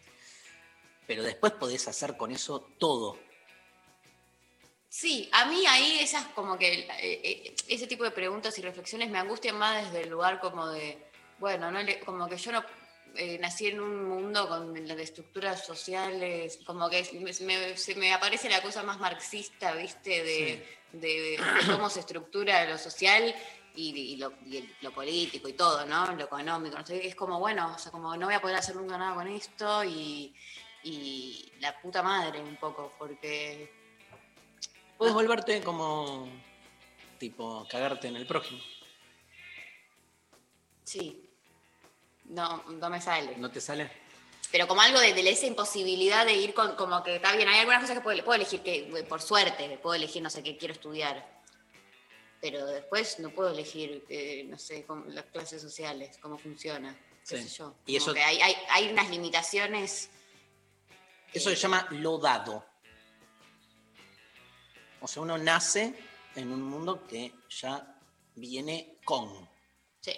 Pero 1.07 1.23
después 1.23 1.53
podés 1.53 1.87
hacer 1.89 2.17
con 2.17 2.33
eso 2.33 2.61
todo. 2.79 3.19
Sí, 4.89 5.29
a 5.33 5.45
mí 5.47 5.67
ahí 5.67 5.99
esas 6.01 6.27
como 6.29 6.59
que 6.59 6.73
eh, 6.81 6.89
eh, 7.01 7.55
ese 7.69 7.87
tipo 7.87 8.03
de 8.05 8.11
preguntas 8.13 8.59
y 8.59 8.63
reflexiones 8.63 9.11
me 9.11 9.19
angustian 9.19 9.59
más 9.59 9.85
desde 9.85 10.05
el 10.05 10.11
lugar 10.11 10.41
como 10.41 10.67
de, 10.69 10.99
bueno, 11.39 11.71
no 11.71 11.81
como 12.05 12.27
que 12.29 12.39
yo 12.39 12.53
no 12.53 12.65
eh, 13.15 13.39
nací 13.39 13.67
en 13.67 13.81
un 13.81 14.05
mundo 14.09 14.49
con 14.49 14.87
las 14.89 14.99
estructuras 14.99 15.67
sociales, 15.67 16.59
como 16.65 16.89
que 16.89 17.03
me- 17.21 17.77
se 17.77 17.95
me, 17.95 18.13
aparece 18.13 18.49
la 18.49 18.63
cosa 18.63 18.83
más 18.83 18.99
marxista, 18.99 19.75
¿viste? 19.75 20.11
De, 20.25 20.67
de- 20.93 21.01
de 21.09 21.39
cómo 21.71 21.91
se 21.91 22.01
estructura 22.01 22.65
lo 22.65 22.79
social 22.79 23.35
y, 23.77 23.91
y 23.91 24.17
lo, 24.17 24.33
y 24.47 24.57
el- 24.59 24.77
lo 24.81 24.91
político 24.93 25.49
y 25.49 25.53
todo, 25.53 25.85
¿no? 25.87 26.13
Lo 26.15 26.25
económico, 26.25 26.77
no 26.79 26.87
sé, 26.87 27.07
es 27.07 27.15
como, 27.15 27.39
bueno, 27.39 27.73
o 27.75 27.79
sea, 27.79 27.93
como 27.93 28.17
no 28.17 28.27
voy 28.27 28.35
a 28.35 28.41
poder 28.41 28.57
hacer 28.57 28.75
nunca 28.77 28.97
nada 28.99 29.15
con 29.15 29.29
esto 29.29 29.85
y, 29.85 30.35
y 30.83 31.53
la 31.61 31.81
puta 31.81 32.03
madre 32.03 32.41
un 32.41 32.57
poco, 32.57 32.93
porque 32.99 33.71
Puedes 34.99 35.13
volverte 35.15 35.63
como 35.63 36.27
tipo 37.19 37.67
cagarte 37.71 38.09
en 38.09 38.17
el 38.17 38.27
prójimo. 38.27 38.61
Sí. 40.85 41.29
No, 42.27 42.63
no 42.65 42.91
me 42.91 43.01
sale. 43.01 43.37
¿No 43.37 43.51
te 43.51 43.61
sale? 43.61 43.91
Pero 44.51 44.67
como 44.69 44.81
algo 44.81 44.99
de, 45.01 45.13
de 45.13 45.29
esa 45.29 45.47
imposibilidad 45.47 46.25
de 46.25 46.35
ir 46.35 46.55
con, 46.55 46.77
como 46.77 47.03
que 47.03 47.17
está 47.17 47.35
bien, 47.37 47.49
hay 47.49 47.59
algunas 47.61 47.81
cosas 47.83 47.97
que 47.97 48.03
puedo, 48.03 48.25
puedo 48.25 48.37
elegir, 48.37 48.63
que 48.63 49.05
por 49.09 49.21
suerte, 49.21 49.79
puedo 49.83 49.95
elegir, 49.95 50.23
no 50.23 50.31
sé, 50.31 50.43
qué 50.43 50.57
quiero 50.57 50.73
estudiar. 50.73 51.36
Pero 52.49 52.65
después 52.65 53.19
no 53.19 53.31
puedo 53.31 53.51
elegir, 53.51 54.05
eh, 54.09 54.45
no 54.49 54.57
sé, 54.57 54.87
las 55.09 55.25
clases 55.27 55.61
sociales, 55.61 56.17
cómo 56.23 56.39
funciona, 56.39 56.97
qué 57.29 57.39
Sí. 57.39 57.49
sé 57.49 57.57
yo. 57.59 57.75
Y 57.87 57.97
eso- 57.97 58.15
que 58.15 58.23
hay, 58.23 58.41
hay, 58.41 58.55
hay 58.71 58.89
unas 58.89 59.11
limitaciones. 59.11 60.09
Eso 61.33 61.51
se 61.51 61.57
llama 61.57 61.89
lo 61.91 62.19
dado. 62.19 62.65
O 65.01 65.09
sea, 65.09 65.23
uno 65.23 65.37
nace 65.39 65.93
en 66.37 66.53
un 66.53 66.63
mundo 66.63 67.05
que 67.09 67.33
ya 67.49 67.99
viene 68.37 68.97
con. 69.05 69.49
Sí. 70.01 70.13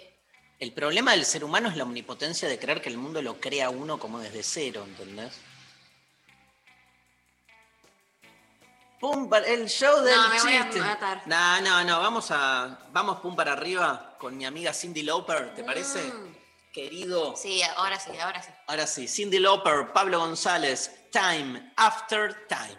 El 0.59 0.71
problema 0.71 1.13
del 1.13 1.25
ser 1.25 1.43
humano 1.43 1.67
es 1.69 1.77
la 1.77 1.83
omnipotencia 1.83 2.47
de 2.47 2.59
creer 2.59 2.79
que 2.79 2.89
el 2.89 2.97
mundo 2.97 3.23
lo 3.23 3.39
crea 3.41 3.71
uno 3.71 3.97
como 3.99 4.19
desde 4.19 4.43
cero, 4.43 4.83
¿entendés? 4.87 5.33
Pum, 8.99 9.29
el 9.45 9.69
show 9.69 10.01
del 10.01 10.15
No, 10.15 10.29
me 10.29 10.41
voy 10.41 10.53
a 10.55 10.63
chiste. 10.65 10.81
matar. 10.81 11.21
No, 11.25 11.61
no, 11.61 11.83
no, 11.85 11.99
vamos 12.01 12.31
a. 12.31 12.79
Vamos 12.91 13.19
pum 13.21 13.35
para 13.35 13.53
arriba 13.53 14.17
con 14.19 14.35
mi 14.35 14.45
amiga 14.45 14.73
Cindy 14.73 15.03
Lauper, 15.03 15.55
¿te 15.55 15.63
parece? 15.63 16.01
Mm. 16.03 16.35
Querido. 16.73 17.35
Sí, 17.35 17.61
ahora 17.77 17.97
sí, 17.99 18.11
ahora 18.19 18.41
sí. 18.43 18.49
Ahora 18.67 18.85
sí, 18.85 19.07
Cindy 19.07 19.39
Lauper, 19.39 19.93
Pablo 19.93 20.19
González, 20.19 21.09
Time 21.11 21.71
After 21.77 22.45
Time. 22.47 22.77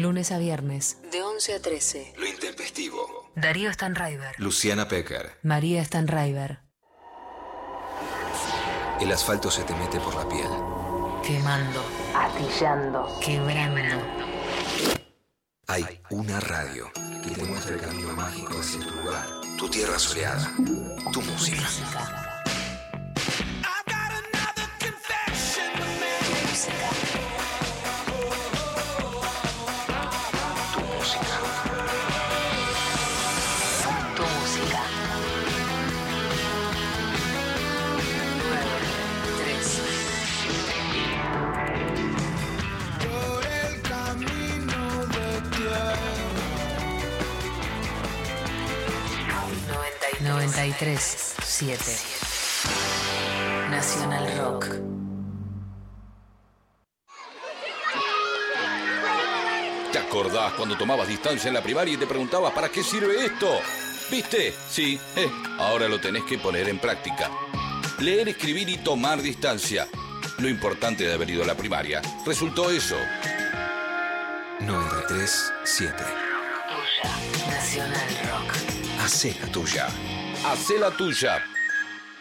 Lunes 0.00 0.32
a 0.32 0.38
viernes. 0.38 0.96
De 1.12 1.22
11 1.22 1.54
a 1.56 1.60
13. 1.60 2.14
Lo 2.16 2.26
intempestivo. 2.26 3.30
Darío 3.34 3.70
Stanraiver. 3.70 4.34
Luciana 4.38 4.88
Pecker. 4.88 5.36
María 5.42 5.84
Stanraiver. 5.84 6.60
El 8.98 9.12
asfalto 9.12 9.50
se 9.50 9.62
te 9.64 9.74
mete 9.74 10.00
por 10.00 10.14
la 10.14 10.26
piel. 10.26 10.48
Quemando. 11.22 11.84
Astillando. 12.14 13.20
Quebrando. 13.20 14.02
Hay 15.66 15.84
una 16.08 16.40
radio 16.40 16.90
que 17.22 17.32
te 17.32 17.44
muestra 17.44 17.74
el 17.74 17.82
camino 17.82 18.14
mágico 18.14 18.58
hacia 18.58 18.80
tu 18.80 18.90
lugar, 19.02 19.26
tu 19.58 19.68
tierra 19.68 19.98
soleada, 19.98 20.50
tu 21.12 21.20
música. 21.20 22.29
937 50.70 51.82
Nacional 53.70 54.38
Rock. 54.38 54.66
¿Te 59.90 59.98
acordás 59.98 60.52
cuando 60.52 60.78
tomabas 60.78 61.08
distancia 61.08 61.48
en 61.48 61.54
la 61.54 61.62
primaria 61.62 61.94
y 61.94 61.96
te 61.96 62.06
preguntabas 62.06 62.52
para 62.52 62.68
qué 62.68 62.84
sirve 62.84 63.24
esto? 63.24 63.48
¿Viste? 64.12 64.54
Sí, 64.68 65.00
eh, 65.16 65.28
ahora 65.58 65.88
lo 65.88 66.00
tenés 66.00 66.22
que 66.22 66.38
poner 66.38 66.68
en 66.68 66.78
práctica. 66.78 67.28
Leer, 67.98 68.28
escribir 68.28 68.68
y 68.68 68.78
tomar 68.78 69.20
distancia. 69.20 69.88
Lo 70.38 70.48
importante 70.48 71.02
de 71.04 71.14
haber 71.14 71.30
ido 71.30 71.42
a 71.42 71.46
la 71.46 71.56
primaria 71.56 72.00
resultó 72.24 72.70
eso. 72.70 72.96
937 74.60 76.04
Nacional 77.48 78.08
Rock. 78.30 78.54
Hacé 79.00 79.36
la 79.40 79.48
tuya. 79.50 79.88
Hacé 80.44 80.78
la 80.78 80.90
tuya, 80.90 81.42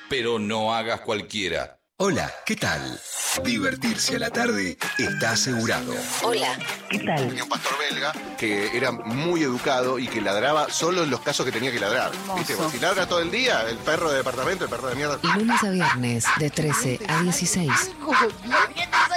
pero 0.10 0.40
no 0.40 0.74
hagas 0.74 1.02
cualquiera. 1.02 1.78
Hola, 1.98 2.32
¿qué 2.46 2.56
tal? 2.56 3.00
Divertirse 3.44 4.16
a 4.16 4.20
la 4.20 4.30
tarde 4.30 4.78
está 4.98 5.32
asegurado. 5.32 5.94
Hola, 6.24 6.58
¿qué 6.90 7.00
tal? 7.00 7.28
Tenía 7.28 7.44
un 7.44 7.50
pastor 7.50 7.78
belga 7.78 8.14
que 8.38 8.76
era 8.76 8.92
muy 8.92 9.44
educado 9.44 10.00
y 10.00 10.08
que 10.08 10.22
ladraba 10.22 10.70
solo 10.70 11.04
en 11.04 11.10
los 11.10 11.22
casos 11.22 11.46
que 11.46 11.52
tenía 11.52 11.72
que 11.72 11.80
ladrar. 11.80 12.12
¿Viste? 12.38 12.56
Porque 12.56 12.78
Si 12.78 12.80
ladra 12.80 13.08
todo 13.08 13.20
el 13.20 13.32
día, 13.32 13.68
el 13.70 13.78
perro 13.78 14.10
de 14.12 14.18
departamento, 14.18 14.64
el 14.66 14.70
perro 14.70 14.88
de 14.88 14.96
mierda. 14.96 15.20
Lunes 15.36 15.64
a 15.64 15.70
viernes 15.72 16.26
de 16.40 16.50
13 16.50 17.00
a 17.08 17.22
16. 17.22 17.72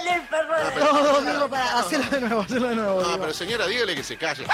¿Qué 0.02 0.08
te 0.08 0.10
sale 0.10 0.14
el 0.16 0.28
perro 0.28 0.56
de 0.56 1.24
No, 1.24 1.32
digo, 1.32 1.48
para 1.48 1.78
hacerlo 1.78 2.10
de 2.10 2.20
nuevo, 2.20 2.40
hacerlo 2.42 2.68
de 2.68 2.76
nuevo. 2.76 3.02
No, 3.02 3.18
pero 3.20 3.32
señora, 3.34 3.66
dígale 3.66 3.94
que 3.94 4.04
se 4.04 4.16
calle. 4.16 4.46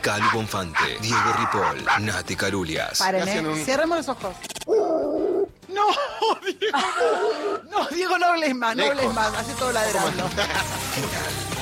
Calu 0.00 0.30
Bonfante, 0.32 0.98
Diego 1.00 1.32
Ripoll, 1.38 1.84
Nati 2.04 2.36
Carulias. 2.36 2.98
Paren, 2.98 3.22
Hacen 3.22 3.46
¿eh? 3.46 3.48
un- 3.48 3.64
Cerremos 3.64 3.98
los 3.98 4.08
ojos. 4.08 4.36
No, 5.68 5.86
Diego, 6.60 6.78
no. 7.70 7.78
No, 7.80 7.86
Diego, 7.88 8.18
no 8.18 8.26
hables 8.26 8.54
más, 8.54 8.76
no 8.76 8.84
hables 8.84 9.12
más. 9.12 9.34
Hace 9.34 9.52
todo 9.54 9.72
ladrando. 9.72 10.24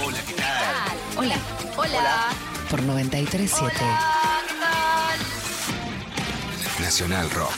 Hola, 0.05 0.19
¿qué 0.27 0.35
tal? 0.35 0.99
Hola, 1.17 1.37
Hola. 1.77 2.29
por 2.71 2.83
937 2.83 3.77
Nacional 6.81 7.31
Rock. 7.31 7.53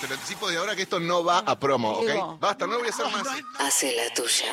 Te 0.00 0.08
lo 0.08 0.14
anticipo 0.14 0.48
de 0.50 0.58
ahora 0.58 0.76
que 0.76 0.82
esto 0.82 1.00
no 1.00 1.24
va 1.24 1.38
a 1.38 1.58
promo, 1.58 2.00
Diego. 2.02 2.24
¿ok? 2.34 2.40
Basta, 2.40 2.66
no 2.66 2.78
voy 2.78 2.88
a 2.88 2.90
hacer 2.90 3.06
más. 3.06 3.26
Hace 3.58 3.96
la 3.96 4.12
tuya. 4.14 4.52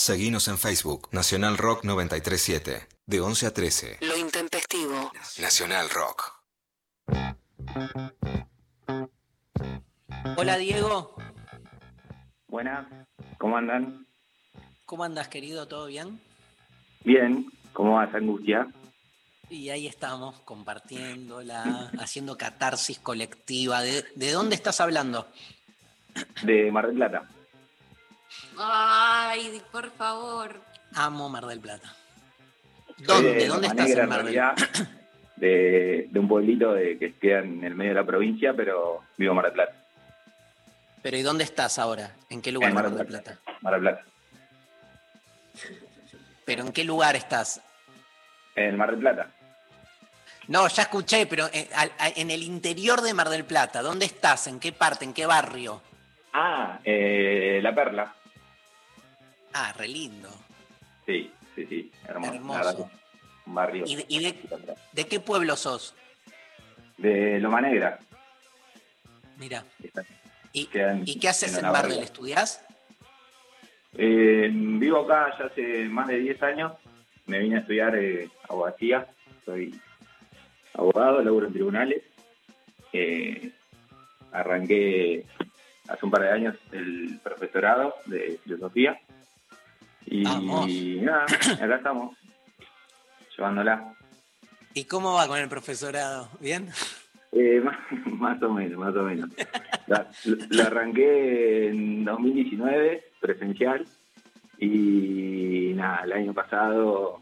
Seguinos 0.00 0.48
en 0.48 0.56
Facebook, 0.56 1.10
Nacional 1.12 1.58
Rock 1.58 1.84
937. 1.84 2.88
De 3.04 3.20
11 3.20 3.46
a 3.46 3.52
13. 3.52 3.98
Lo 4.00 4.16
intempestivo. 4.16 5.12
Nacional 5.38 5.90
Rock. 5.90 6.42
Hola 10.38 10.56
Diego, 10.56 11.16
Buenas, 12.48 12.86
¿cómo 13.36 13.58
andan? 13.58 14.06
¿cómo 14.86 15.04
andas 15.04 15.28
querido? 15.28 15.68
¿Todo 15.68 15.88
bien? 15.88 16.18
Bien, 17.04 17.52
¿cómo 17.74 17.96
vas, 17.96 18.14
Angustia? 18.14 18.68
Y 19.50 19.68
ahí 19.68 19.86
estamos 19.86 20.40
compartiéndola, 20.46 21.90
haciendo 22.00 22.38
catarsis 22.38 22.98
colectiva. 23.00 23.82
¿De, 23.82 24.06
de 24.14 24.32
dónde 24.32 24.54
estás 24.54 24.80
hablando? 24.80 25.28
De 26.42 26.72
Mar 26.72 26.86
del 26.86 26.96
Plata. 26.96 27.28
Ay, 28.58 29.60
por 29.72 29.90
favor. 29.92 30.60
Amo 30.94 31.28
Mar 31.28 31.46
del 31.46 31.60
Plata. 31.60 31.94
¿Dónde? 32.98 33.34
de 33.34 33.46
¿Dónde 33.48 33.66
estás 33.68 33.86
Negra, 33.88 34.02
en 34.04 34.08
Mar 34.08 34.24
del 34.24 34.34
realidad, 34.34 34.56
de, 35.36 36.06
de 36.10 36.18
un 36.20 36.28
pueblito 36.28 36.72
de, 36.74 36.98
que 36.98 37.14
queda 37.16 37.38
en 37.40 37.64
el 37.64 37.74
medio 37.74 37.92
de 37.92 38.00
la 38.00 38.04
provincia, 38.06 38.52
pero 38.54 39.02
vivo 39.16 39.30
en 39.32 39.36
Mar 39.36 39.44
del 39.46 39.54
Plata. 39.54 39.72
Pero 41.02 41.16
¿y 41.16 41.22
dónde 41.22 41.44
estás 41.44 41.78
ahora? 41.78 42.14
¿En 42.28 42.42
qué 42.42 42.52
lugar 42.52 42.68
En 42.68 42.74
Mar 42.74 42.84
Mar 42.84 42.94
del 42.94 43.06
Plata? 43.06 43.38
Mar 43.62 43.72
del 43.74 43.80
Plata. 43.82 44.04
¿Pero 46.44 46.62
en 46.66 46.72
qué 46.72 46.84
lugar 46.84 47.16
estás? 47.16 47.60
En 48.56 48.76
Mar 48.76 48.90
del 48.90 49.00
Plata. 49.00 49.28
No, 50.48 50.66
ya 50.68 50.82
escuché, 50.82 51.26
pero 51.26 51.48
en, 51.52 51.68
al- 51.74 51.92
a- 51.98 52.08
en 52.08 52.30
el 52.30 52.42
interior 52.42 53.00
de 53.02 53.14
Mar 53.14 53.28
del 53.28 53.44
Plata, 53.44 53.82
¿dónde 53.82 54.04
estás? 54.06 54.46
¿En 54.48 54.58
qué 54.60 54.72
parte? 54.72 55.04
¿En 55.04 55.14
qué 55.14 55.24
barrio? 55.26 55.80
Ah, 56.32 56.80
eh, 56.84 57.60
La 57.62 57.74
Perla. 57.74 58.12
Ah, 59.52 59.72
re 59.76 59.88
lindo. 59.88 60.28
Sí, 61.06 61.30
sí, 61.54 61.66
sí. 61.66 61.92
Hermoso. 62.06 62.34
Hermoso. 62.34 62.90
Un 63.46 63.54
barrio. 63.54 63.84
¿Y 63.86 63.96
de, 63.96 64.04
y 64.08 64.22
de- 64.22 64.38
de 64.92 65.06
qué 65.06 65.20
pueblo 65.20 65.56
sos? 65.56 65.94
De 66.98 67.40
Loma 67.40 67.60
Negra. 67.60 67.98
Mira. 69.38 69.64
¿Y, 70.52 70.68
en- 70.74 71.02
¿Y 71.06 71.18
qué 71.18 71.28
haces 71.28 71.56
en 71.56 71.62
la 71.62 71.72
Mar 71.72 71.82
barrio. 71.82 71.96
del? 71.96 72.04
¿Estudiás? 72.04 72.64
Eh, 73.96 74.50
vivo 74.52 75.00
acá 75.00 75.34
ya 75.38 75.46
hace 75.46 75.84
más 75.88 76.06
de 76.08 76.18
10 76.18 76.42
años. 76.42 76.72
Me 77.26 77.38
vine 77.38 77.56
a 77.56 77.60
estudiar 77.60 77.96
eh, 77.96 78.28
abogacía. 78.48 79.06
Soy 79.44 79.74
abogado, 80.74 81.22
laburo 81.22 81.46
en 81.46 81.52
tribunales. 81.52 82.02
Eh, 82.92 83.50
arranqué 84.32 85.24
hace 85.88 86.04
un 86.04 86.10
par 86.10 86.22
de 86.22 86.30
años 86.30 86.56
el 86.72 87.18
profesorado 87.22 87.94
de 88.06 88.38
filosofía. 88.44 89.00
Y 90.06 90.24
Vamos. 90.24 90.68
nada, 90.68 91.24
acá 91.62 91.76
estamos, 91.76 92.16
llevándola. 93.36 93.94
¿Y 94.74 94.84
cómo 94.84 95.14
va 95.14 95.26
con 95.26 95.38
el 95.38 95.48
profesorado? 95.48 96.28
¿Bien? 96.40 96.68
Eh, 97.32 97.60
más, 97.60 97.76
más 98.06 98.42
o 98.42 98.52
menos, 98.52 98.78
más 98.78 98.94
o 98.96 99.02
menos. 99.02 99.30
Lo 100.50 100.62
arranqué 100.62 101.68
en 101.68 102.04
2019, 102.04 103.04
presencial, 103.20 103.86
y 104.58 105.72
nada, 105.74 106.02
el 106.04 106.12
año 106.12 106.34
pasado 106.34 107.20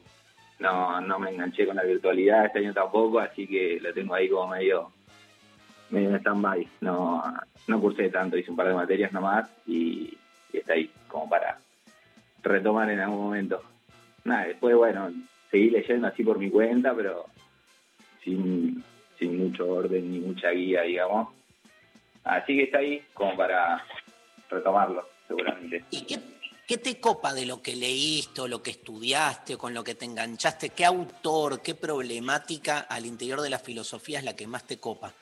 no, 0.59 1.01
no 1.01 1.19
me 1.19 1.31
enganché 1.31 1.67
con 1.67 1.77
la 1.77 1.85
virtualidad, 1.85 2.47
este 2.47 2.59
año 2.59 2.75
tampoco, 2.75 3.21
así 3.21 3.47
que 3.47 3.79
lo 3.81 3.93
tengo 3.93 4.15
ahí 4.15 4.29
como 4.29 4.49
medio, 4.49 4.93
medio 5.91 6.11
en 6.11 6.17
stand-by. 6.17 6.69
No, 6.81 7.23
no 7.67 7.81
cursé 7.81 8.09
tanto, 8.11 8.37
hice 8.37 8.51
un 8.51 8.57
par 8.57 8.69
de 8.69 8.75
materias 8.75 9.13
nomás 9.13 9.49
y, 9.67 10.17
y 10.53 10.57
está 10.59 10.73
ahí 10.73 10.91
como 11.07 11.29
para 11.29 11.59
retomar 12.43 12.91
en 12.91 13.01
algún 13.01 13.25
momento. 13.25 13.63
Nada, 14.25 14.47
después, 14.47 14.77
bueno, 14.77 15.13
seguí 15.51 15.71
leyendo 15.71 16.09
así 16.09 16.23
por 16.23 16.39
mi 16.39 16.51
cuenta, 16.51 16.95
pero 16.95 17.27
sin, 18.23 18.83
sin 19.19 19.39
mucho 19.39 19.67
orden 19.67 20.11
ni 20.11 20.21
mucha 20.21 20.51
guía, 20.51 20.83
digamos. 20.83 21.29
Así 22.25 22.57
que 22.57 22.65
está 22.65 22.79
ahí 22.79 23.03
como 23.15 23.37
para 23.37 23.85
retomarlo, 24.51 25.09
seguramente. 25.27 25.85
¿Y 25.91 26.03
qué, 26.03 26.19
qué 26.67 26.79
te 26.79 27.01
copa 27.01 27.33
de 27.33 27.47
lo 27.47 27.63
que 27.63 27.75
leíste 27.75 28.43
o 28.43 28.49
lo 28.49 28.63
que 28.63 28.71
estudiaste 28.71 29.55
o 29.55 29.59
con 29.59 29.73
lo 29.73 29.83
que 29.83 29.95
te 29.95 30.05
enganchaste? 30.05 30.71
¿Qué 30.71 30.85
autor, 30.85 31.63
qué 31.63 31.75
problemática 31.75 32.81
al 32.81 33.07
interior 33.07 33.41
de 33.41 33.51
la 33.51 33.59
filosofía 33.59 34.19
es 34.19 34.25
la 34.25 34.37
que 34.37 34.47
más 34.47 34.67
te 34.67 34.79
copa? 34.79 35.13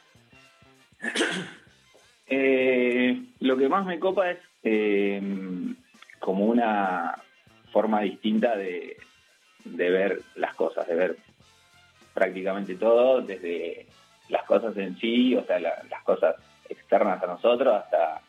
Eh, 2.29 3.23
lo 3.39 3.57
que 3.57 3.69
más 3.69 3.87
me 3.87 4.01
copa 4.01 4.29
es 4.29 4.39
eh, 4.65 5.23
como 6.27 6.45
una 6.47 7.23
forma 7.71 8.01
distinta 8.01 8.57
de, 8.57 8.97
de 9.65 9.91
ver 9.91 10.23
las 10.35 10.57
cosas, 10.57 10.85
de 10.89 10.97
ver 10.97 11.17
prácticamente 12.13 12.75
todo, 12.75 13.21
desde 13.21 13.87
las 14.29 14.43
cosas 14.43 14.77
en 14.77 14.97
sí, 14.99 15.37
o 15.37 15.45
sea, 15.45 15.61
la- 15.61 15.85
las 15.89 16.03
cosas 16.03 16.35
externas 16.69 17.23
a 17.23 17.29
nosotros, 17.29 17.73
hasta 17.73 18.23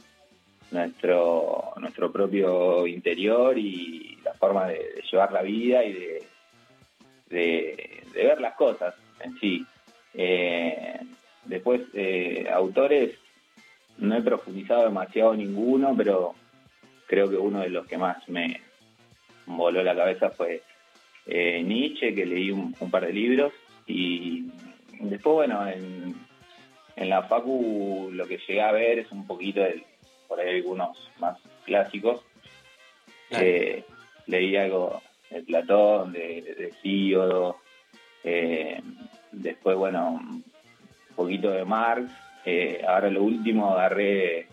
nuestro, 0.69 1.73
nuestro 1.77 2.11
propio 2.11 2.85
interior 2.85 3.57
y 3.57 4.19
la 4.23 4.33
forma 4.35 4.67
de, 4.67 5.01
llevar 5.11 5.31
la 5.31 5.41
vida 5.41 5.83
y 5.83 5.93
de, 5.93 6.23
de, 7.31 8.03
de 8.13 8.23
ver 8.27 8.39
las 8.39 8.53
cosas 8.53 8.93
en 9.21 9.39
sí. 9.39 9.65
Eh, 10.13 10.99
después, 11.45 11.81
eh, 11.95 12.47
autores, 12.53 13.17
no 13.97 14.15
he 14.15 14.21
profundizado 14.21 14.83
demasiado 14.83 15.33
ninguno, 15.33 15.95
pero 15.97 16.35
creo 17.07 17.29
que 17.29 17.37
uno 17.37 17.61
de 17.61 17.69
los 17.69 17.87
que 17.87 17.97
más 17.97 18.27
me 18.29 18.61
voló 19.47 19.81
la 19.81 19.95
cabeza 19.95 20.29
fue 20.29 20.61
eh, 21.25 21.63
Nietzsche, 21.63 22.13
que 22.13 22.25
leí 22.25 22.51
un, 22.51 22.75
un 22.79 22.91
par 22.91 23.05
de 23.05 23.13
libros, 23.13 23.53
y 23.87 24.51
después, 24.99 25.35
bueno, 25.35 25.67
en, 25.67 26.15
en 26.95 27.09
la 27.09 27.23
Facu 27.23 28.09
lo 28.11 28.27
que 28.27 28.37
llegué 28.37 28.61
a 28.61 28.71
ver 28.71 28.99
es 28.99 29.11
un 29.11 29.25
poquito 29.25 29.61
del, 29.61 29.83
por 30.27 30.39
ahí 30.39 30.57
algunos 30.57 31.09
más 31.19 31.39
clásicos. 31.65 32.21
Eh, 33.29 33.83
leí 34.27 34.55
algo 34.55 35.01
de 35.29 35.41
Platón, 35.43 36.13
de, 36.13 36.55
de 36.57 36.67
Hesíodo, 36.67 37.57
eh, 38.23 38.81
después, 39.31 39.75
bueno, 39.75 40.11
un 40.11 40.43
poquito 41.15 41.51
de 41.51 41.65
Marx. 41.65 42.11
Eh, 42.45 42.81
ahora 42.87 43.09
lo 43.09 43.23
último 43.23 43.73
agarré 43.73 44.47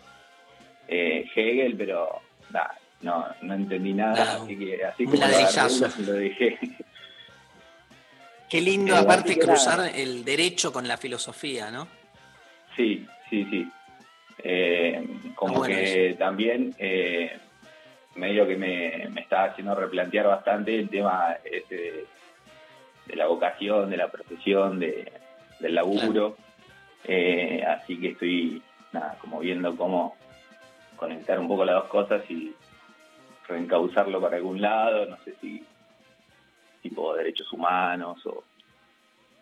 Hegel, 0.87 1.75
pero 1.77 2.21
nah, 2.55 2.71
no, 3.01 3.25
no 3.41 3.53
entendí 3.53 3.93
nada, 3.93 4.35
así 4.41 4.57
que 4.57 4.83
así 4.85 5.05
como 5.05 5.17
lo, 5.17 6.05
lo 6.05 6.13
dejé. 6.13 6.57
Qué 8.49 8.61
lindo, 8.61 8.95
Eh, 8.95 8.99
aparte, 8.99 9.37
cruzar 9.37 9.77
nada. 9.77 9.89
el 9.91 10.23
derecho 10.23 10.71
con 10.71 10.87
la 10.87 10.97
filosofía, 10.97 11.71
¿no? 11.71 11.87
Sí, 12.75 13.05
sí, 13.29 13.45
sí. 13.49 13.67
Eh, 14.43 15.05
como 15.35 15.55
bueno 15.55 15.75
que 15.75 16.15
también 16.19 16.75
eh, 16.77 17.37
medio 18.15 18.47
que 18.47 18.55
me, 18.55 19.09
me 19.11 19.21
está 19.21 19.45
haciendo 19.45 19.75
replantear 19.75 20.27
bastante 20.27 20.77
el 20.77 20.89
tema 20.89 21.35
de, 21.43 22.05
de 23.05 23.15
la 23.15 23.27
vocación, 23.27 23.89
de 23.89 23.97
la 23.97 24.09
profesión, 24.09 24.79
de, 24.79 25.11
del 25.59 25.75
laburo. 25.75 26.37
Eh, 27.07 27.63
así 27.67 27.99
que 27.99 28.09
estoy 28.09 28.61
nada, 28.91 29.17
como 29.19 29.39
viendo 29.39 29.75
cómo 29.75 30.15
conectar 31.05 31.39
un 31.39 31.47
poco 31.47 31.65
las 31.65 31.75
dos 31.75 31.85
cosas 31.89 32.23
y 32.29 32.53
reencauzarlo 33.47 34.19
para 34.19 34.37
algún 34.37 34.59
lado, 34.61 35.05
no 35.05 35.17
sé 35.23 35.35
si 35.39 35.63
tipo 36.81 37.15
derechos 37.15 37.51
humanos 37.53 38.23
o, 38.25 38.43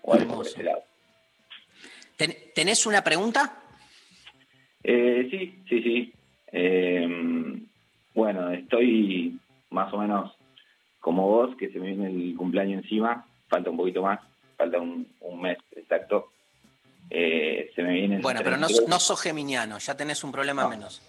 o 0.01 0.13
algo 0.13 0.35
por 0.35 0.47
ese 0.47 0.63
lado. 0.63 0.83
¿Ten- 2.17 2.35
¿Tenés 2.53 2.85
una 2.85 3.03
pregunta? 3.03 3.61
Eh, 4.83 5.27
sí, 5.31 5.63
sí, 5.69 5.81
sí. 5.83 6.13
Eh, 6.51 7.07
bueno, 8.13 8.49
estoy 8.51 9.39
más 9.71 9.91
o 9.93 9.97
menos 9.97 10.33
como 10.99 11.27
vos, 11.27 11.55
que 11.57 11.69
se 11.69 11.79
me 11.79 11.87
viene 11.93 12.07
el 12.07 12.35
cumpleaños 12.37 12.83
encima. 12.83 13.25
Falta 13.49 13.69
un 13.69 13.77
poquito 13.77 14.01
más, 14.03 14.19
falta 14.57 14.79
un, 14.79 15.07
un 15.21 15.41
mes 15.41 15.57
exacto. 15.75 16.31
Eh, 17.09 17.71
se 17.75 17.83
me 17.83 17.93
viene. 17.93 18.15
el 18.17 18.21
Bueno, 18.21 18.41
pero 18.43 18.57
no, 18.57 18.67
32. 18.67 18.89
no 18.89 18.99
sos 18.99 19.21
geminiano, 19.21 19.77
ya 19.79 19.95
tenés 19.97 20.23
un 20.23 20.31
problema 20.31 20.67
menos. 20.67 21.01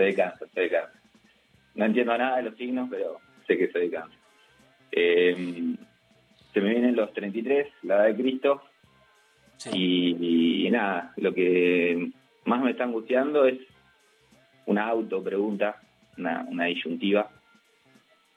Soy 0.00 0.12
de 0.12 0.14
cáncer, 0.14 0.48
soy 0.54 0.62
de 0.62 0.70
cáncer. 0.70 1.00
No 1.74 1.84
entiendo 1.84 2.16
nada 2.16 2.38
de 2.38 2.44
los 2.44 2.56
signos, 2.56 2.88
pero 2.90 3.18
sé 3.46 3.58
que 3.58 3.70
soy 3.70 3.82
de 3.82 3.90
cáncer. 3.90 4.18
Eh, 4.92 5.74
se 6.54 6.60
me 6.62 6.70
vienen 6.70 6.96
los 6.96 7.12
33, 7.12 7.68
la 7.82 7.96
edad 7.96 8.04
de 8.06 8.16
Cristo. 8.16 8.62
Y, 9.74 10.64
y 10.66 10.70
nada, 10.70 11.12
lo 11.18 11.34
que 11.34 12.12
más 12.46 12.62
me 12.62 12.70
está 12.70 12.84
angustiando 12.84 13.44
es 13.44 13.58
una 14.64 14.88
auto 14.88 15.22
pregunta, 15.22 15.82
una, 16.16 16.46
una 16.48 16.64
disyuntiva, 16.64 17.30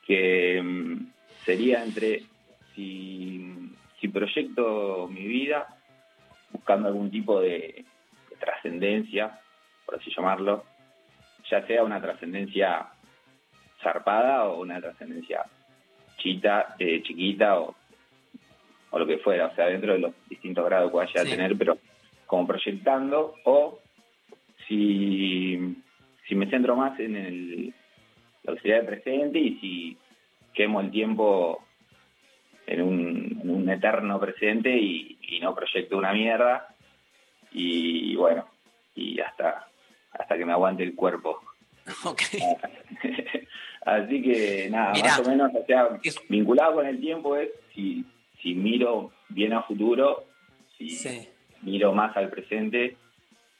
que 0.06 0.62
mm, 0.62 1.14
sería 1.46 1.82
entre 1.82 2.24
si, 2.76 3.72
si 4.02 4.10
proyecto 4.10 5.08
mi 5.10 5.26
vida 5.26 5.78
buscando 6.52 6.90
algún 6.90 7.10
tipo 7.10 7.40
de, 7.40 7.86
de 8.30 8.36
trascendencia, 8.38 9.40
por 9.86 9.96
así 9.96 10.12
llamarlo, 10.14 10.66
ya 11.54 11.68
sea 11.68 11.84
una 11.84 12.02
trascendencia 12.02 12.88
zarpada 13.84 14.46
o 14.46 14.62
una 14.62 14.82
trascendencia 14.82 15.46
chita, 16.18 16.76
eh, 16.80 17.04
chiquita 17.04 17.60
o, 17.60 17.76
o 18.90 19.00
lo 19.00 19.06
que 19.06 19.20
fuera, 19.20 19.48
o 19.48 19.56
sea, 19.56 19.68
dentro 19.68 19.94
de 19.94 20.00
los 20.00 20.14
distintos 20.28 20.66
grados 20.66 20.90
que 20.90 20.98
vaya 20.98 21.22
a 21.22 21.26
tener, 21.26 21.56
pero 21.56 21.78
como 22.26 22.48
proyectando, 22.48 23.36
o 23.44 23.80
si, 24.68 25.78
si 26.28 26.34
me 26.34 26.50
centro 26.50 26.76
más 26.76 27.00
en 27.00 27.16
el, 27.18 27.74
la 28.44 28.54
auxiliar 28.54 28.80
del 28.80 28.88
presente 28.88 29.38
y 29.38 29.60
si 29.60 29.98
quemo 30.56 30.82
el 30.82 30.90
tiempo 30.90 31.64
en 32.66 32.82
un, 32.82 33.40
en 33.44 33.50
un 33.50 33.70
eterno 33.70 34.20
presente 34.20 34.76
y, 34.76 35.20
y 35.22 35.40
no 35.40 35.54
proyecto 35.54 36.00
una 36.00 36.14
mierda 36.14 36.74
y 37.52 38.16
bueno, 38.16 38.48
y 38.96 39.20
hasta, 39.20 39.68
hasta 40.14 40.38
que 40.38 40.46
me 40.46 40.52
aguante 40.54 40.84
el 40.84 40.96
cuerpo. 40.96 41.40
Así 43.86 44.22
que 44.22 44.70
nada, 44.70 44.94
Mirá, 44.94 45.08
más 45.10 45.20
o 45.20 45.30
menos, 45.30 45.52
o 45.54 45.66
sea, 45.66 45.90
vinculado 46.30 46.76
con 46.76 46.86
el 46.88 47.00
tiempo 47.02 47.36
es 47.36 47.50
si, 47.76 48.06
si 48.42 48.54
miro 48.56 49.12
bien 49.30 49.52
a 49.54 49.64
futuro, 49.64 50.26
si 50.78 50.98
miro 51.62 51.92
más 51.94 52.16
al 52.16 52.30
presente 52.30 52.96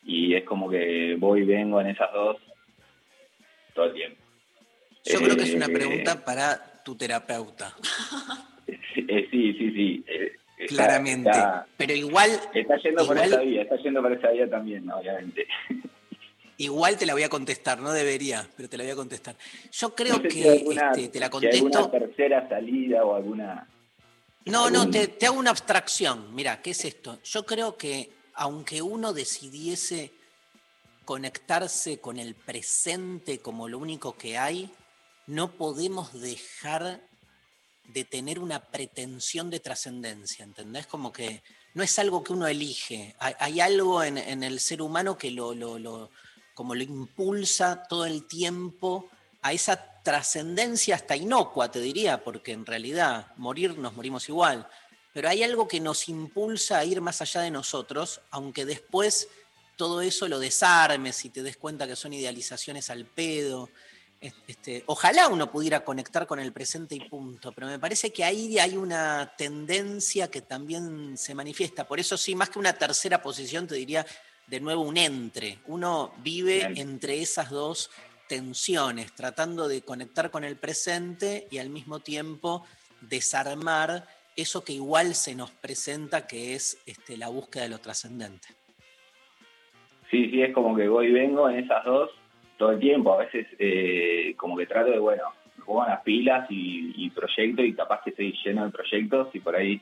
y 0.06 0.34
es 0.36 0.44
como 0.46 0.70
que 0.70 1.16
voy 1.20 1.42
y 1.42 1.46
vengo 1.46 1.82
en 1.82 1.88
esas 1.88 2.12
dos 2.14 2.38
todo 3.74 3.86
el 3.86 3.94
tiempo. 3.94 4.22
Yo 5.06 5.20
creo 5.20 5.36
que 5.36 5.44
es 5.44 5.54
una 5.56 5.66
Eh, 5.66 5.70
pregunta 5.74 6.24
para 6.24 6.82
tu 6.84 6.96
terapeuta, 6.96 7.74
eh, 8.68 9.28
sí, 9.30 9.54
sí, 9.54 9.72
sí. 9.72 10.04
eh, 10.08 10.32
está- 10.58 10.76
claramente. 10.76 11.30
está- 11.32 11.68
Pero 11.76 11.94
igual, 11.94 12.30
Está 12.54 12.78
yendo 12.78 13.06
por 13.06 13.18
igual- 13.18 13.30
esa 13.34 13.42
vía, 13.42 13.62
está 13.64 13.76
yendo 13.78 14.02
por 14.02 14.14
esa 14.14 14.30
vía 14.32 14.50
también, 14.50 14.90
obviamente. 14.90 15.48
Igual 16.58 16.98
te 16.98 17.06
la 17.06 17.14
voy 17.14 17.24
a 17.24 17.30
contestar, 17.30 17.80
no 17.80 17.92
debería, 17.92 18.48
pero 18.56 18.70
te 18.70 18.78
la 18.78 18.84
voy 18.84 18.92
a 18.92 18.96
contestar. 18.96 19.36
Yo 19.72 19.94
creo 19.96 20.18
No 20.18 20.22
sé 20.24 20.30
si 20.30 20.42
que 20.42 20.50
alguna- 20.50 20.92
este, 20.92 21.08
te 21.10 21.20
la 21.20 21.28
si 21.28 21.48
alguna 21.48 21.50
contesto. 21.82 21.90
tercera 21.92 22.48
salida 22.50 23.04
o 23.06 23.16
alguna... 23.16 23.68
No, 24.46 24.70
no, 24.70 24.90
te, 24.90 25.08
te 25.08 25.26
hago 25.26 25.40
una 25.40 25.52
abstracción. 25.52 26.34
Mira, 26.36 26.62
¿qué 26.62 26.72
es 26.72 26.84
esto? 26.86 27.20
Yo 27.24 27.46
creo 27.46 27.78
que 27.78 28.12
aunque 28.36 28.82
uno 28.82 29.14
decidiese 29.14 30.12
conectarse 31.06 32.00
con 32.00 32.18
el 32.18 32.36
presente 32.36 33.40
como 33.40 33.68
lo 33.68 33.78
único 33.80 34.18
que 34.18 34.38
hay, 34.38 34.72
no 35.28 35.52
podemos 35.52 36.14
dejar 36.20 37.02
de 37.86 38.06
tener 38.06 38.40
una 38.40 38.60
pretensión 38.62 39.50
de 39.50 39.60
trascendencia, 39.60 40.44
¿entendés? 40.46 40.88
Como 40.88 41.12
que 41.12 41.44
no 41.74 41.84
es 41.84 41.98
algo 42.00 42.24
que 42.24 42.34
uno 42.34 42.48
elige, 42.48 43.16
hay, 43.20 43.34
hay 43.40 43.60
algo 43.60 44.04
en, 44.04 44.18
en 44.18 44.44
el 44.44 44.60
ser 44.60 44.82
humano 44.82 45.18
que 45.18 45.32
lo, 45.32 45.54
lo- 45.54 45.78
lo- 45.80 46.10
como 46.54 46.76
lo 46.76 46.84
impulsa 46.84 47.84
todo 47.90 48.06
el 48.06 48.26
tiempo 48.28 49.10
a 49.42 49.54
esa 49.54 50.02
trascendencia 50.04 50.96
hasta 50.96 51.16
inocua, 51.16 51.72
te 51.72 51.80
diría, 51.80 52.24
porque 52.24 52.52
en 52.52 52.66
realidad 52.66 53.28
morir 53.38 53.78
nos 53.78 53.94
morimos 53.94 54.28
igual, 54.30 54.68
pero 55.14 55.30
hay 55.30 55.44
algo 55.44 55.68
que 55.68 55.80
nos 55.80 56.10
impulsa 56.10 56.80
a 56.80 56.86
ir 56.86 57.02
más 57.02 57.22
allá 57.22 57.42
de 57.42 57.52
nosotros, 57.52 58.22
aunque 58.32 58.66
después 58.66 59.28
todo 59.76 60.02
eso 60.02 60.28
lo 60.28 60.40
desarmes 60.40 61.24
y 61.26 61.30
te 61.30 61.42
des 61.44 61.58
cuenta 61.58 61.88
que 61.88 61.96
son 61.96 62.14
idealizaciones 62.14 62.90
al 62.90 63.06
pedo. 63.06 63.70
Es- 64.22 64.34
Este, 64.48 64.84
ojalá 64.88 65.28
uno 65.28 65.52
pudiera 65.52 65.84
conectar 65.84 66.26
con 66.28 66.40
el 66.40 66.54
presente 66.54 66.96
y 66.96 67.02
punto, 67.10 67.52
pero 67.52 67.68
me 67.68 67.80
parece 67.80 68.12
que 68.14 68.24
ahí 68.24 68.58
hay 68.60 68.78
una 68.78 69.34
tendencia 69.38 70.30
que 70.32 70.42
también 70.42 71.18
se 71.18 71.36
manifiesta. 71.36 71.86
Por 71.88 72.00
eso 72.00 72.18
sí, 72.18 72.34
más 72.36 72.50
que 72.50 72.60
una 72.60 72.74
tercera 72.74 73.22
posición, 73.22 73.68
te 73.68 73.76
diría 73.76 74.06
de 74.48 74.60
nuevo 74.60 74.82
un 74.82 74.98
entre. 74.98 75.60
Uno 75.68 76.14
vive 76.18 76.74
entre 76.76 77.22
esas 77.22 77.50
dos 77.50 77.90
tensiones, 78.28 79.14
tratando 79.14 79.68
de 79.68 79.82
conectar 79.82 80.32
con 80.32 80.44
el 80.44 80.56
presente 80.56 81.48
y 81.52 81.58
al 81.58 81.70
mismo 81.70 82.00
tiempo 82.00 82.66
desarmar 83.02 84.06
eso 84.36 84.64
que 84.64 84.74
igual 84.74 85.14
se 85.14 85.36
nos 85.36 85.52
presenta, 85.52 86.26
que 86.26 86.56
es 86.56 86.82
este, 86.86 87.18
la 87.18 87.30
búsqueda 87.30 87.64
de 87.64 87.70
lo 87.70 87.80
trascendente. 87.80 88.48
Sí, 90.10 90.30
sí, 90.30 90.42
es 90.42 90.54
como 90.54 90.76
que 90.76 90.88
voy 90.88 91.08
y 91.08 91.12
vengo 91.12 91.50
en 91.50 91.64
esas 91.64 91.84
dos 91.86 92.12
todo 92.58 92.72
el 92.72 92.80
tiempo. 92.80 93.14
A 93.14 93.26
veces 93.26 93.48
eh, 93.60 94.34
como 94.38 94.58
que 94.58 94.66
trato 94.66 94.92
de, 94.92 95.00
bueno, 95.00 95.24
me 95.58 95.66
pongo 95.66 95.86
las 95.86 96.02
pilas 96.02 96.46
y, 96.50 96.94
y 96.96 97.10
proyecto 97.10 97.64
y 97.64 97.74
capaz 97.74 98.02
que 98.04 98.12
estoy 98.12 98.34
lleno 98.44 98.66
de 98.66 98.72
proyectos 98.72 99.30
y 99.34 99.40
por 99.40 99.56
ahí 99.56 99.82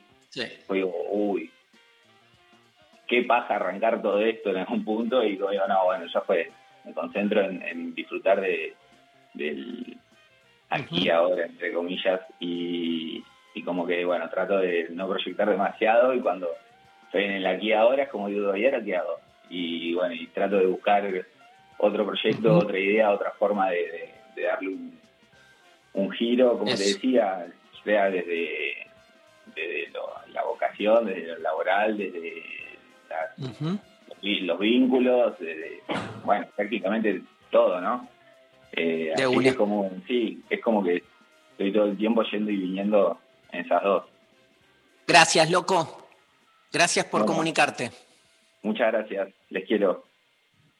digo, 0.70 0.92
uy, 1.10 1.50
qué 3.12 3.22
pasa 3.24 3.56
arrancar 3.56 4.00
todo 4.02 4.18
esto 4.20 4.50
en 4.50 4.56
algún 4.58 4.84
punto 4.84 5.22
y 5.22 5.30
digo, 5.32 5.48
no, 5.68 5.84
bueno, 5.84 6.06
ya 6.12 6.20
fue. 6.22 6.50
Me 6.84 6.92
concentro 6.94 7.42
en, 7.42 7.62
en 7.62 7.94
disfrutar 7.94 8.40
de, 8.40 8.74
del 9.34 9.96
aquí 10.70 11.04
y 11.06 11.10
ahora, 11.10 11.44
entre 11.46 11.72
comillas, 11.72 12.20
y, 12.40 13.22
y 13.54 13.62
como 13.62 13.86
que, 13.86 14.04
bueno, 14.04 14.28
trato 14.30 14.58
de 14.58 14.88
no 14.90 15.08
proyectar 15.08 15.48
demasiado 15.48 16.14
y 16.14 16.20
cuando 16.20 16.48
estoy 17.04 17.24
en 17.24 17.32
el 17.32 17.46
aquí 17.46 17.72
ahora 17.72 18.04
es 18.04 18.08
como 18.08 18.28
digo, 18.28 18.56
¿y 18.56 18.64
ahora 18.64 18.82
qué 18.82 18.96
hago? 18.96 19.20
Y 19.50 19.94
bueno, 19.94 20.14
y 20.14 20.26
trato 20.28 20.56
de 20.56 20.66
buscar 20.66 21.04
otro 21.78 22.06
proyecto, 22.06 22.56
otra 22.58 22.78
idea, 22.78 23.10
otra 23.12 23.32
forma 23.32 23.70
de, 23.70 23.76
de- 23.76 24.12
de 24.34 24.42
darle 24.44 24.68
un, 24.70 24.98
un 25.92 26.10
giro, 26.12 26.58
como 26.58 26.70
te 26.70 26.84
decía, 26.94 27.46
sea 27.84 28.08
desde, 28.10 28.86
desde 29.54 29.90
lo- 29.92 30.14
la 30.32 30.42
vocación, 30.44 31.04
desde 31.04 31.26
lo 31.26 31.38
laboral, 31.40 31.98
desde 31.98 32.42
las- 33.12 33.78
los 34.22 34.58
vínculos, 34.58 35.38
desde, 35.38 35.82
bueno, 36.24 36.46
prácticamente 36.56 37.22
todo, 37.50 37.80
¿no? 37.80 38.08
Eh, 38.72 39.12
De 39.16 39.24
así 39.24 39.48
es 39.48 39.54
como, 39.54 39.90
sí, 40.06 40.42
es 40.48 40.60
como 40.62 40.82
que 40.82 41.02
estoy 41.52 41.72
todo 41.72 41.84
el 41.86 41.96
tiempo 41.96 42.22
yendo 42.30 42.50
y 42.50 42.56
viniendo 42.56 43.18
en 43.50 43.64
esas 43.64 43.82
dos. 43.82 44.04
Gracias, 45.06 45.50
loco. 45.50 46.06
Gracias 46.72 47.04
por 47.06 47.20
Bueno. 47.20 47.32
comunicarte. 47.32 47.90
Muchas 48.62 48.92
gracias, 48.92 49.28
les 49.50 49.66
quiero. 49.66 50.04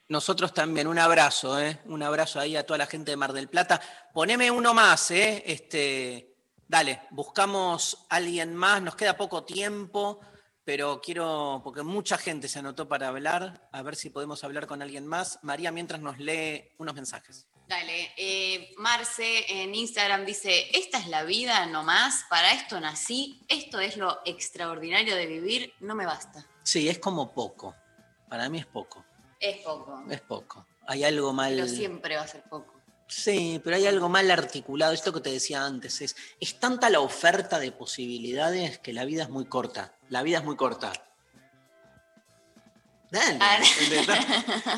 Nosotros 0.09 0.55
también, 0.55 0.87
un 0.87 0.99
abrazo, 0.99 1.61
¿eh? 1.61 1.79
Un 1.87 2.03
abrazo 2.03 2.39
ahí 2.41 2.57
a 2.57 2.65
toda 2.65 2.79
la 2.79 2.87
gente 2.87 3.11
de 3.11 3.17
Mar 3.17 3.33
del 3.33 3.49
Plata. 3.49 3.81
Poneme 4.13 4.51
uno 4.51 4.73
más, 4.75 5.11
¿eh? 5.11 5.43
Este, 5.47 6.29
dale, 6.69 7.01
buscamos 7.11 8.07
a 8.09 8.17
alguien 8.17 8.55
más, 8.55 8.81
nos 8.83 8.95
queda 8.95 9.17
poco 9.17 9.45
tiempo, 9.45 10.21
pero 10.64 11.01
quiero, 11.01 11.60
porque 11.64 11.82
mucha 11.82 12.18
gente 12.18 12.48
se 12.48 12.59
anotó 12.60 12.89
para 12.89 13.09
hablar, 13.09 13.68
a 13.72 13.82
ver 13.82 13.97
si 13.97 14.10
podemos 14.10 14.44
hablar 14.44 14.66
con 14.66 14.82
alguien 14.82 15.06
más. 15.06 15.39
María, 15.43 15.72
mientras 15.72 16.01
nos 16.01 16.18
lee 16.18 16.70
unos 16.78 16.94
mensajes. 16.94 17.47
Dale, 17.68 18.12
eh, 18.16 18.74
Marce 18.76 19.44
en 19.48 19.74
Instagram 19.74 20.26
dice, 20.26 20.68
esta 20.76 20.98
es 20.98 21.06
la 21.06 21.24
vida 21.24 21.64
nomás, 21.66 22.24
para 22.28 22.52
esto 22.52 22.78
nací, 22.80 23.40
esto 23.48 23.80
es 23.80 23.97
lo 23.97 24.20
extraordinario 24.24 25.16
de 25.16 25.26
vivir, 25.26 25.72
no 25.80 25.94
me 25.94 26.05
basta. 26.05 26.47
Sí, 26.62 26.89
es 26.89 26.98
como 26.98 27.32
poco. 27.32 27.74
Para 28.28 28.48
mí 28.48 28.59
es 28.59 28.66
poco. 28.66 29.05
Es 29.40 29.59
poco, 29.59 30.05
Es 30.10 30.20
poco. 30.20 30.66
Hay 30.86 31.05
algo 31.05 31.32
mal. 31.32 31.55
pero 31.55 31.66
siempre 31.68 32.16
va 32.16 32.22
a 32.22 32.28
ser 32.28 32.43
poco. 32.44 32.82
Sí, 33.14 33.60
pero 33.62 33.76
hay 33.76 33.86
algo 33.86 34.09
mal 34.09 34.30
articulado. 34.30 34.93
Esto 34.94 35.12
que 35.12 35.20
te 35.20 35.30
decía 35.30 35.64
antes 35.64 36.01
es, 36.01 36.16
es 36.40 36.59
tanta 36.59 36.89
la 36.89 37.01
oferta 37.01 37.59
de 37.59 37.70
posibilidades 37.70 38.78
que 38.78 38.94
la 38.94 39.05
vida 39.05 39.24
es 39.24 39.28
muy 39.28 39.44
corta. 39.44 39.94
La 40.09 40.22
vida 40.22 40.39
es 40.39 40.44
muy 40.44 40.56
corta. 40.56 40.93
Dale. 43.10 43.39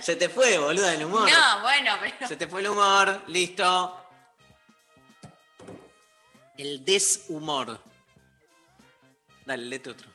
Se 0.02 0.16
te 0.16 0.28
fue, 0.28 0.58
boluda, 0.58 0.92
el 0.94 1.04
humor. 1.04 1.30
No, 1.30 1.62
bueno, 1.62 1.92
pero... 2.00 2.26
Se 2.26 2.36
te 2.36 2.48
fue 2.48 2.60
el 2.60 2.68
humor. 2.68 3.22
Listo. 3.28 4.04
El 6.58 6.84
deshumor. 6.84 7.80
Dale, 9.46 9.64
lete 9.64 9.90
otro. 9.90 10.08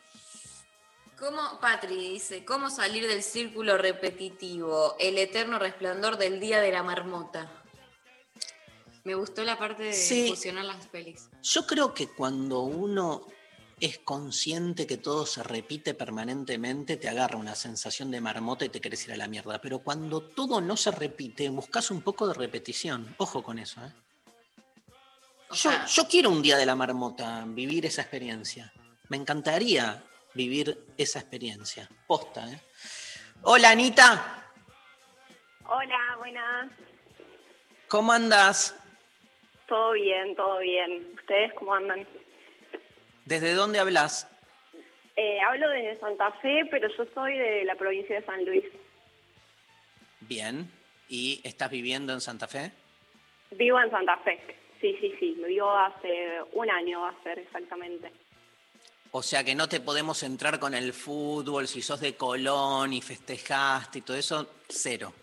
¿Cómo, 1.18 1.60
Patri 1.62 1.96
dice, 1.96 2.44
cómo 2.44 2.70
salir 2.70 3.08
del 3.08 3.24
círculo 3.24 3.78
repetitivo, 3.78 4.98
el 5.00 5.18
eterno 5.18 5.58
resplandor 5.58 6.18
del 6.18 6.42
día 6.42 6.60
de 6.60 6.72
la 6.74 6.84
marmota? 6.84 7.59
Me 9.10 9.16
gustó 9.16 9.44
la 9.44 9.58
parte 9.58 9.86
de 9.86 9.94
Sí. 9.94 10.30
fusionar 10.30 10.66
las 10.66 10.86
pelis. 10.86 11.32
Yo 11.42 11.66
creo 11.66 11.96
que 11.96 12.10
cuando 12.10 12.60
uno 12.60 13.26
es 13.80 13.98
consciente 13.98 14.86
que 14.86 14.98
todo 14.98 15.26
se 15.26 15.42
repite 15.42 15.96
permanentemente, 15.96 16.96
te 16.96 17.10
agarra 17.10 17.40
una 17.40 17.56
sensación 17.56 18.12
de 18.12 18.22
marmota 18.22 18.66
y 18.66 18.70
te 18.70 18.80
querés 18.80 19.08
ir 19.08 19.14
a 19.14 19.18
la 19.18 19.28
mierda. 19.28 19.60
Pero 19.62 19.80
cuando 19.80 20.22
todo 20.22 20.62
no 20.62 20.78
se 20.78 20.92
repite, 20.92 21.50
buscas 21.50 21.90
un 21.90 22.04
poco 22.04 22.28
de 22.28 22.36
repetición. 22.36 23.16
Ojo 23.18 23.42
con 23.42 23.58
eso, 23.58 23.84
¿eh? 23.84 23.92
Yo, 25.54 25.72
yo 25.88 26.08
quiero 26.08 26.30
un 26.30 26.44
día 26.44 26.56
de 26.58 26.68
la 26.68 26.76
marmota, 26.76 27.44
vivir 27.48 27.88
esa 27.88 28.04
experiencia. 28.04 28.72
Me 29.08 29.18
encantaría 29.18 30.04
vivir 30.36 30.86
esa 31.00 31.18
experiencia. 31.18 31.90
Posta, 32.06 32.48
¿eh? 32.48 32.62
Hola, 33.42 33.72
Anita. 33.72 34.52
Hola, 35.66 36.16
buenas. 36.20 36.72
¿Cómo 37.88 38.12
andas? 38.12 38.76
Todo 39.70 39.92
bien, 39.92 40.36
todo 40.36 40.60
bien. 40.60 41.08
¿Ustedes 41.14 41.54
cómo 41.54 41.76
andan? 41.76 42.06
¿Desde 43.26 43.54
dónde 43.54 43.78
hablas? 43.78 44.28
Eh, 45.16 45.40
hablo 45.42 45.70
desde 45.70 46.00
Santa 46.00 46.32
Fe, 46.42 46.66
pero 46.72 46.90
yo 46.98 47.06
soy 47.14 47.38
de 47.38 47.64
la 47.66 47.76
provincia 47.76 48.20
de 48.20 48.26
San 48.26 48.44
Luis. 48.46 48.66
Bien. 50.22 50.72
¿Y 51.08 51.40
estás 51.44 51.70
viviendo 51.70 52.14
en 52.14 52.22
Santa 52.22 52.48
Fe? 52.48 52.72
Vivo 53.52 53.80
en 53.80 53.92
Santa 53.92 54.18
Fe. 54.18 54.40
Sí, 54.82 54.98
sí, 55.00 55.14
sí. 55.20 55.38
Vivo 55.46 55.70
hace 55.70 56.42
un 56.54 56.70
año, 56.70 57.02
va 57.02 57.10
a 57.10 57.24
ser 57.24 57.38
exactamente. 57.38 58.12
O 59.12 59.22
sea 59.22 59.44
que 59.44 59.54
no 59.54 59.70
te 59.70 59.82
podemos 59.82 60.24
entrar 60.24 60.60
con 60.60 60.74
el 60.74 60.94
fútbol, 60.94 61.68
si 61.68 61.82
sos 61.82 62.00
de 62.00 62.16
Colón 62.16 62.94
y 62.94 63.02
festejaste 63.02 64.00
y 64.00 64.02
todo 64.02 64.18
eso, 64.18 64.50
cero. 64.68 65.14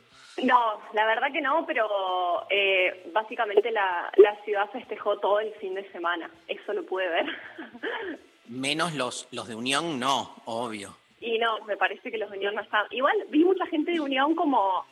No, 0.43 0.81
la 0.93 1.07
verdad 1.07 1.33
que 1.33 1.41
no, 1.41 1.65
pero 1.67 2.47
eh, 2.51 3.09
básicamente 3.13 3.71
la, 3.71 4.13
la 4.17 4.37
ciudad 4.45 4.69
festejó 4.71 5.19
todo 5.19 5.41
el 5.41 5.53
fin 5.55 5.75
de 5.75 5.91
semana. 5.93 6.31
Eso 6.47 6.73
lo 6.75 6.85
pude 6.85 7.09
ver. 7.09 7.27
Menos 8.49 8.95
los, 8.95 9.29
los 9.33 9.49
de 9.49 9.55
Unión, 9.55 9.99
no, 9.99 10.35
obvio. 10.45 10.97
Y 11.21 11.39
no, 11.39 11.59
me 11.65 11.77
parece 11.77 12.11
que 12.11 12.19
los 12.19 12.31
de 12.31 12.37
Unión 12.37 12.55
no 12.55 12.61
estaban. 12.61 12.87
Igual 12.91 13.17
vi 13.31 13.45
mucha 13.45 13.67
gente 13.67 13.93
de 13.93 14.01
Unión 14.01 14.35
como, 14.35 14.85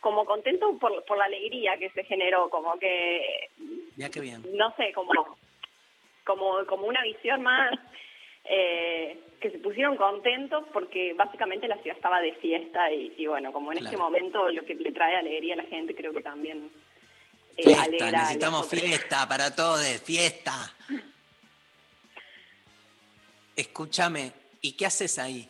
como 0.00 0.24
contento 0.24 0.76
por, 0.78 1.04
por 1.04 1.16
la 1.16 1.24
alegría 1.26 1.76
que 1.78 1.88
se 1.90 2.04
generó, 2.04 2.50
como 2.50 2.76
que, 2.78 3.48
Ya 3.96 4.10
que 4.10 4.20
bien. 4.20 4.42
no 4.54 4.74
sé, 4.76 4.92
como, 4.92 5.12
como, 6.24 6.66
como 6.66 6.86
una 6.88 7.02
visión 7.02 7.42
más, 7.42 7.72
eh, 8.44 9.16
que 9.42 9.50
se 9.50 9.58
pusieron 9.58 9.96
contentos 9.96 10.64
porque 10.72 11.12
básicamente 11.14 11.68
la 11.68 11.76
ciudad 11.82 11.96
estaba 11.96 12.20
de 12.20 12.32
fiesta 12.34 12.90
y, 12.92 13.12
y 13.18 13.26
bueno, 13.26 13.52
como 13.52 13.72
en 13.72 13.78
este 13.78 13.90
Claro. 13.90 14.04
momento 14.04 14.48
lo 14.48 14.64
que 14.64 14.74
le 14.74 14.92
trae 14.92 15.16
alegría 15.16 15.54
a 15.54 15.56
la 15.58 15.64
gente 15.64 15.94
creo 15.94 16.12
que 16.14 16.22
también 16.22 16.70
eh, 17.58 17.62
Fiesta, 17.64 17.82
alegra 17.82 18.10
necesitamos 18.12 18.70
fiesta 18.70 19.28
para 19.28 19.54
todos, 19.54 19.80
fiesta. 20.02 20.52
Escúchame, 23.56 24.32
¿y 24.62 24.72
qué 24.76 24.86
haces 24.86 25.18
ahí? 25.18 25.48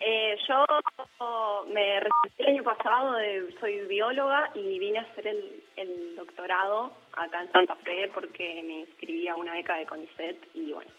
Eh, 0.00 0.36
yo 0.46 1.64
me 1.72 2.00
recibí 2.00 2.34
el 2.38 2.46
año 2.48 2.62
pasado, 2.62 3.14
de- 3.14 3.54
soy 3.58 3.80
bióloga 3.86 4.50
y 4.54 4.78
vine 4.78 4.98
a 4.98 5.02
hacer 5.02 5.26
el, 5.26 5.64
el 5.76 6.16
doctorado 6.16 6.92
acá 7.16 7.42
en 7.42 7.50
Santa 7.52 7.74
Fe 7.76 8.10
porque 8.14 8.62
me 8.64 8.80
inscribí 8.80 9.26
a 9.28 9.34
una 9.36 9.54
beca 9.54 9.76
de 9.76 9.86
CONICET 9.86 10.36
y 10.54 10.72
bueno, 10.72 10.90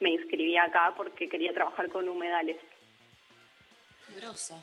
me 0.00 0.10
inscribí 0.10 0.56
acá 0.56 0.94
porque 0.96 1.28
quería 1.28 1.52
trabajar 1.52 1.88
con 1.88 2.08
humedales. 2.08 2.56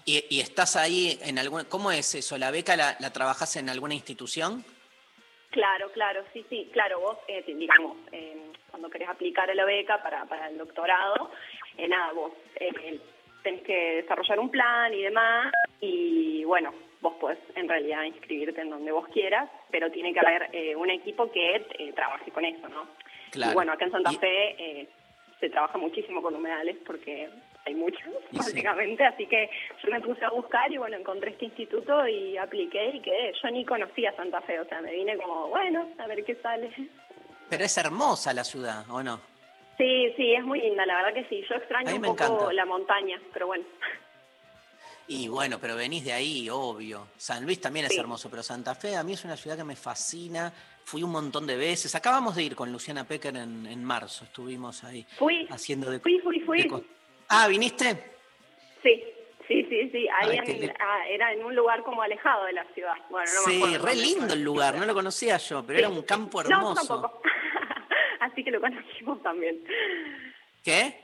¿Y, 0.05 0.25
y 0.29 0.41
estás 0.41 0.75
ahí 0.75 1.17
en 1.21 1.37
algún... 1.39 1.63
¿Cómo 1.65 1.91
es 1.91 2.13
eso? 2.15 2.37
¿La 2.37 2.51
beca 2.51 2.75
la, 2.75 2.97
la 2.99 3.13
trabajás 3.13 3.55
en 3.55 3.69
alguna 3.69 3.93
institución? 3.93 4.65
Claro, 5.51 5.89
claro, 5.93 6.23
sí, 6.33 6.45
sí, 6.49 6.69
claro, 6.73 6.99
vos, 6.99 7.17
eh, 7.29 7.43
digamos, 7.47 7.95
eh, 8.11 8.51
cuando 8.69 8.89
querés 8.89 9.07
aplicar 9.07 9.49
a 9.49 9.55
la 9.55 9.63
beca 9.63 10.03
para, 10.03 10.25
para 10.25 10.49
el 10.49 10.57
doctorado, 10.57 11.31
eh, 11.77 11.87
nada, 11.87 12.11
vos 12.11 12.33
eh, 12.55 12.99
tenés 13.41 13.61
que 13.63 14.01
desarrollar 14.01 14.39
un 14.39 14.49
plan 14.49 14.93
y 14.93 15.01
demás, 15.03 15.53
y 15.79 16.43
bueno, 16.43 16.73
vos 16.99 17.13
podés 17.21 17.37
en 17.55 17.69
realidad 17.69 18.03
inscribirte 18.03 18.59
en 18.59 18.69
donde 18.71 18.91
vos 18.91 19.07
quieras, 19.13 19.49
pero 19.71 19.89
tiene 19.91 20.11
que 20.11 20.19
haber 20.19 20.49
eh, 20.51 20.75
un 20.75 20.89
equipo 20.89 21.31
que 21.31 21.55
eh, 21.55 21.93
trabaje 21.95 22.31
con 22.31 22.43
eso, 22.43 22.67
¿no? 22.67 22.87
Claro. 23.31 23.51
Y 23.51 23.55
bueno, 23.55 23.71
acá 23.71 23.85
en 23.85 23.91
Santa 23.91 24.11
Y- 24.11 24.17
Fe 24.17 24.55
eh, 24.81 24.89
se 25.39 25.49
trabaja 25.49 25.77
muchísimo 25.77 26.21
con 26.21 26.35
humedales 26.35 26.77
porque 26.85 27.29
hay 27.65 27.75
muchos, 27.75 28.01
Y 28.31 28.35
sí. 28.35 28.37
básicamente, 28.37 29.03
así 29.03 29.25
que 29.27 29.49
yo 29.83 29.89
me 29.91 29.99
puse 30.01 30.23
a 30.23 30.29
buscar 30.29 30.71
y 30.71 30.77
bueno, 30.77 30.97
encontré 30.97 31.31
este 31.31 31.45
instituto 31.45 32.07
y 32.07 32.37
apliqué 32.37 32.89
y 32.95 32.99
quedé. 33.01 33.33
Yo 33.41 33.49
ni 33.51 33.65
conocía 33.65 34.15
Santa 34.15 34.41
Fe, 34.41 34.59
o 34.59 34.65
sea, 34.65 34.81
me 34.81 34.91
vine 34.91 35.17
como, 35.17 35.47
bueno, 35.49 35.89
a 35.97 36.07
ver 36.07 36.23
qué 36.23 36.35
sale. 36.35 36.71
Pero 37.49 37.63
es 37.63 37.77
hermosa 37.77 38.33
la 38.33 38.43
ciudad, 38.43 38.85
¿o 38.89 39.01
no? 39.03 39.19
Sí, 39.77 40.13
sí, 40.15 40.33
es 40.33 40.43
muy 40.43 40.61
linda, 40.61 40.85
la 40.85 40.95
verdad 40.97 41.13
que 41.13 41.25
sí. 41.27 41.43
Yo 41.49 41.55
extraño 41.55 41.93
un 41.95 42.01
poco 42.01 42.23
encanta. 42.23 42.53
la 42.53 42.65
montaña, 42.65 43.19
pero 43.33 43.47
bueno. 43.47 43.65
Y 45.07 45.27
bueno, 45.27 45.59
pero 45.59 45.75
venís 45.75 46.03
de 46.05 46.13
ahí, 46.13 46.49
obvio. 46.49 47.07
San 47.17 47.43
Luis 47.45 47.61
también 47.61 47.85
es 47.85 47.91
Sí. 47.93 47.99
hermoso, 47.99 48.29
pero 48.29 48.41
Santa 48.41 48.73
Fe 48.73 48.95
a 48.95 49.03
mí 49.03 49.13
es 49.13 49.23
una 49.23 49.37
ciudad 49.37 49.55
que 49.57 49.63
me 49.63 49.75
fascina. 49.75 50.51
Fui 50.85 51.01
un 51.01 51.11
montón 51.11 51.47
de 51.47 51.57
veces. 51.57 51.95
Acabamos 51.95 52.35
de 52.35 52.43
ir 52.43 52.55
con 52.55 52.71
Luciana 52.71 53.05
Pecker 53.07 53.35
en, 53.35 53.65
en 53.65 53.83
marzo, 53.83 54.23
estuvimos 54.25 54.83
ahí 54.83 55.03
Fui, 55.17 55.47
haciendo 55.49 55.89
de... 55.89 55.99
fui, 55.99 56.19
fui, 56.19 56.39
fui. 56.41 56.61
de 56.61 56.83
Ah, 57.27 57.47
¿viniste? 57.47 58.11
Sí, 58.83 59.03
sí, 59.47 59.63
sí, 59.67 59.89
sí. 59.91 60.07
Ahí 60.15 60.37
Ay, 60.37 60.39
qué 60.45 60.51
en- 60.65 60.73
ah, 60.79 61.07
era 61.09 61.33
en 61.33 61.43
un 61.43 61.55
lugar 61.55 61.81
como 61.81 62.03
alejado 62.03 62.45
de 62.45 62.53
la 62.53 62.63
ciudad. 62.75 62.93
Bueno, 63.09 63.31
no 63.33 63.47
me 63.47 63.53
sí, 63.53 63.77
re 63.77 63.95
lindo 63.95 64.31
el 64.31 64.43
lugar, 64.43 64.75
no 64.77 64.85
lo 64.85 64.93
conocía 64.93 65.37
yo, 65.37 65.65
pero 65.65 65.79
era 65.79 65.89
un 65.89 66.03
campo 66.03 66.43
No, 66.43 66.49
hermoso. 66.49 66.87
tampoco. 66.87 67.21
Así 68.19 68.43
que 68.43 68.51
lo 68.51 68.61
conocimos 68.61 69.23
también. 69.23 69.59
¿Qué? 70.63 71.01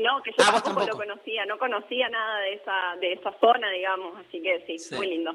No, 0.00 0.20
que 0.22 0.30
yo 0.30 0.36
Ah, 0.44 0.60
tampoco, 0.62 0.86
lo 0.86 0.96
conocía, 0.96 1.44
no 1.46 1.56
conocía 1.58 2.08
nada 2.08 2.40
de 2.40 2.54
esa 2.54 2.96
de 3.00 3.12
esa 3.12 3.32
zona, 3.40 3.70
digamos, 3.70 4.16
así 4.26 4.40
que 4.42 4.64
sí, 4.66 4.78
Sí. 4.78 4.94
muy 4.96 5.06
lindo. 5.08 5.32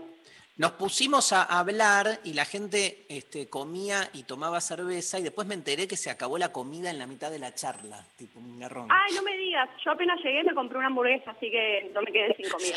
Nos 0.55 0.73
pusimos 0.73 1.34
a 1.34 1.43
hablar 1.43 2.19
y 2.23 2.34
la 2.34 2.45
gente 2.45 3.07
este, 3.09 3.49
comía 3.49 4.09
y 4.13 4.23
tomaba 4.23 4.61
cerveza 4.61 5.17
y 5.17 5.23
después 5.23 5.47
me 5.47 5.55
enteré 5.55 5.88
que 5.88 5.97
se 5.97 6.11
acabó 6.11 6.38
la 6.38 6.51
comida 6.51 6.91
en 6.91 6.99
la 6.99 7.07
mitad 7.07 7.31
de 7.31 7.39
la 7.39 7.55
charla, 7.55 8.05
tipo 8.17 8.39
un 8.39 8.59
garrón. 8.59 8.88
Ay, 8.91 9.15
no 9.15 9.23
me 9.23 9.35
digas, 9.35 9.67
yo 9.84 9.91
apenas 9.91 10.19
llegué 10.23 10.43
me 10.43 10.53
compré 10.53 10.77
una 10.77 10.88
hamburguesa, 10.88 11.31
así 11.31 11.49
que 11.49 11.89
no 11.91 12.03
me 12.03 12.11
quedé 12.11 12.35
sin 12.35 12.49
comida. 12.49 12.75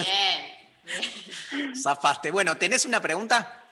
Zafaste. 1.76 2.30
Bueno, 2.30 2.56
¿tenés 2.56 2.86
una 2.86 3.00
pregunta? 3.00 3.62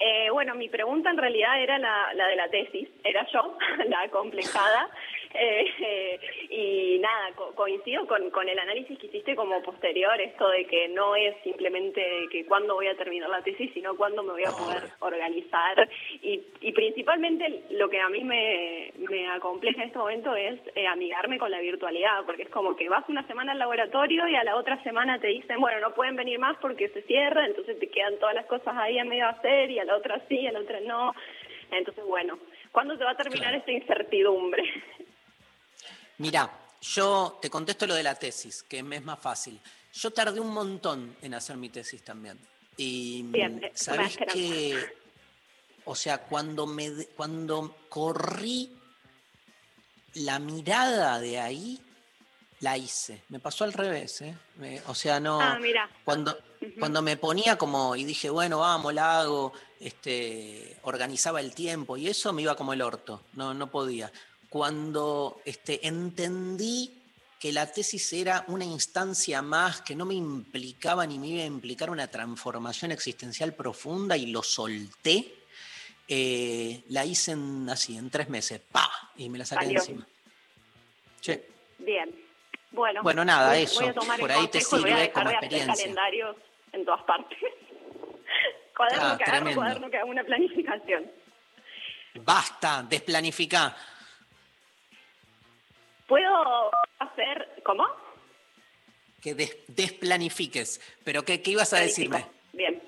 Eh, 0.00 0.28
bueno, 0.30 0.56
mi 0.56 0.68
pregunta 0.68 1.10
en 1.10 1.16
realidad 1.16 1.62
era 1.62 1.78
la, 1.78 2.12
la 2.14 2.26
de 2.26 2.34
la 2.34 2.48
tesis, 2.48 2.88
era 3.04 3.24
yo, 3.32 3.56
la 3.86 4.08
complejada. 4.10 4.88
Eh, 5.84 6.18
y 6.50 6.98
nada, 7.00 7.32
co- 7.34 7.54
coincido 7.54 8.06
con, 8.06 8.30
con 8.30 8.48
el 8.48 8.58
análisis 8.58 8.98
que 8.98 9.06
hiciste 9.06 9.34
como 9.34 9.62
posterior, 9.62 10.20
esto 10.20 10.48
de 10.48 10.64
que 10.66 10.88
no 10.88 11.16
es 11.16 11.34
simplemente 11.42 12.02
que 12.30 12.44
cuándo 12.46 12.74
voy 12.74 12.86
a 12.88 12.96
terminar 12.96 13.28
la 13.30 13.42
tesis, 13.42 13.70
sino 13.72 13.96
cuándo 13.96 14.22
me 14.22 14.32
voy 14.32 14.44
a 14.44 14.50
poder 14.50 14.82
organizar. 15.00 15.88
Y, 16.22 16.40
y 16.60 16.72
principalmente 16.72 17.62
lo 17.70 17.88
que 17.88 18.00
a 18.00 18.08
mí 18.10 18.22
me, 18.24 18.92
me 18.98 19.28
acompleja 19.30 19.82
en 19.82 19.88
este 19.88 19.98
momento 19.98 20.34
es 20.36 20.60
eh, 20.74 20.86
amigarme 20.86 21.38
con 21.38 21.50
la 21.50 21.60
virtualidad, 21.60 22.24
porque 22.26 22.42
es 22.42 22.50
como 22.50 22.76
que 22.76 22.88
vas 22.88 23.08
una 23.08 23.26
semana 23.26 23.52
al 23.52 23.58
laboratorio 23.58 24.28
y 24.28 24.36
a 24.36 24.44
la 24.44 24.56
otra 24.56 24.82
semana 24.82 25.18
te 25.18 25.28
dicen, 25.28 25.58
bueno, 25.60 25.80
no 25.80 25.94
pueden 25.94 26.16
venir 26.16 26.38
más 26.38 26.56
porque 26.58 26.88
se 26.90 27.02
cierra, 27.02 27.46
entonces 27.46 27.78
te 27.78 27.88
quedan 27.88 28.18
todas 28.18 28.34
las 28.34 28.46
cosas 28.46 28.74
ahí 28.76 28.98
a 28.98 29.04
medio 29.04 29.26
hacer 29.28 29.70
y 29.70 29.78
a 29.78 29.84
la 29.84 29.96
otra 29.96 30.20
sí, 30.28 30.46
a 30.46 30.52
la 30.52 30.60
otra 30.60 30.80
no. 30.80 31.14
Entonces, 31.70 32.04
bueno, 32.04 32.38
¿cuándo 32.70 32.96
se 32.96 33.04
va 33.04 33.12
a 33.12 33.16
terminar 33.16 33.54
esta 33.54 33.72
incertidumbre? 33.72 34.62
Mira, 36.18 36.50
yo 36.80 37.38
te 37.40 37.48
contesto 37.50 37.86
lo 37.86 37.94
de 37.94 38.02
la 38.02 38.14
tesis, 38.14 38.62
que 38.64 38.82
me 38.82 38.96
es 38.96 39.04
más 39.04 39.18
fácil. 39.18 39.60
Yo 39.92 40.10
tardé 40.10 40.40
un 40.40 40.52
montón 40.52 41.16
en 41.22 41.34
hacer 41.34 41.56
mi 41.56 41.68
tesis 41.68 42.02
también. 42.02 42.38
Y 42.76 43.22
Bien, 43.24 43.62
eh, 43.62 43.70
sabes 43.74 44.16
que, 44.32 44.94
o 45.84 45.94
sea, 45.94 46.18
cuando 46.22 46.66
me 46.66 46.90
cuando 47.16 47.76
corrí 47.88 48.74
la 50.14 50.38
mirada 50.38 51.20
de 51.20 51.38
ahí, 51.38 51.80
la 52.60 52.76
hice. 52.78 53.22
Me 53.28 53.40
pasó 53.40 53.64
al 53.64 53.72
revés, 53.72 54.20
¿eh? 54.22 54.36
Me- 54.56 54.80
o 54.86 54.94
sea, 54.94 55.18
no. 55.20 55.40
Ah, 55.40 55.58
mira. 55.60 55.90
Cuando, 56.04 56.38
cuando 56.78 57.02
me 57.02 57.16
ponía 57.16 57.56
como 57.58 57.96
y 57.96 58.04
dije, 58.04 58.30
bueno, 58.30 58.60
vamos, 58.60 58.94
la 58.94 59.20
hago, 59.20 59.52
este, 59.80 60.78
organizaba 60.82 61.40
el 61.40 61.54
tiempo 61.54 61.96
y 61.96 62.08
eso 62.08 62.32
me 62.32 62.42
iba 62.42 62.54
como 62.54 62.72
el 62.72 62.82
orto, 62.82 63.22
no, 63.34 63.52
no 63.52 63.68
podía. 63.70 64.12
Cuando 64.62 65.40
este, 65.46 65.86
entendí 65.88 66.92
que 67.40 67.54
la 67.54 67.72
tesis 67.72 68.12
era 68.12 68.44
una 68.48 68.66
instancia 68.66 69.40
más 69.40 69.80
que 69.80 69.96
no 69.96 70.04
me 70.04 70.12
implicaba 70.12 71.06
ni 71.06 71.18
me 71.18 71.28
iba 71.28 71.42
a 71.42 71.46
implicar 71.46 71.88
una 71.88 72.06
transformación 72.08 72.92
existencial 72.92 73.54
profunda 73.54 74.14
y 74.14 74.26
lo 74.26 74.42
solté, 74.42 75.36
eh, 76.06 76.82
la 76.90 77.02
hice 77.06 77.32
en, 77.32 77.66
así, 77.70 77.96
en 77.96 78.10
tres 78.10 78.28
meses, 78.28 78.60
¡pa! 78.70 78.90
Y 79.16 79.30
me 79.30 79.38
la 79.38 79.46
saqué 79.46 79.64
encima. 79.70 80.06
Bien. 81.78 82.14
Bueno, 82.72 83.02
Bueno, 83.02 83.24
nada, 83.24 83.54
voy- 83.54 83.62
eso. 83.62 83.80
Voy 83.80 83.88
a 83.88 83.94
tomar 83.94 84.20
Por 84.20 84.30
el 84.32 84.36
ahí 84.38 84.48
te 84.48 84.58
voy 84.58 84.64
a 84.64 84.68
sirve 84.68 85.12
como 85.12 85.28
de 85.30 85.36
hacer 85.36 85.44
experiencia. 85.46 85.74
calendarios 85.76 86.36
en 86.72 86.84
todas 86.84 87.02
partes. 87.04 87.38
cuaderno 88.76 89.02
Ah, 89.06 89.16
que 89.16 89.24
agarro, 89.24 89.54
cuaderno 89.54 89.90
que 89.90 89.96
hago 89.96 90.10
una 90.10 90.24
planificación. 90.24 91.10
basta, 92.16 92.82
desplanificá. 92.86 93.74
¿Puedo 96.12 96.70
hacer, 96.98 97.48
cómo? 97.64 97.86
que 99.22 99.34
des- 99.34 99.64
desplanifiques. 99.68 100.78
Pero 101.06 101.22
¿qué, 101.22 101.40
qué 101.40 101.52
ibas 101.52 101.72
a 101.72 101.80
decirme? 101.80 102.26
Bien. 102.52 102.82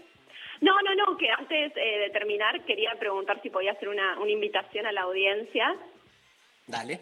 No, 0.60 0.74
no, 0.82 0.94
no, 0.94 1.16
que 1.16 1.30
antes 1.30 1.72
eh, 1.74 1.98
de 2.00 2.10
terminar 2.10 2.62
quería 2.66 2.92
preguntar 2.98 3.40
si 3.40 3.48
podía 3.48 3.72
hacer 3.72 3.88
una, 3.88 4.18
una 4.20 4.30
invitación 4.30 4.84
a 4.84 4.92
la 4.92 5.02
audiencia 5.02 5.74
Dale. 6.66 7.00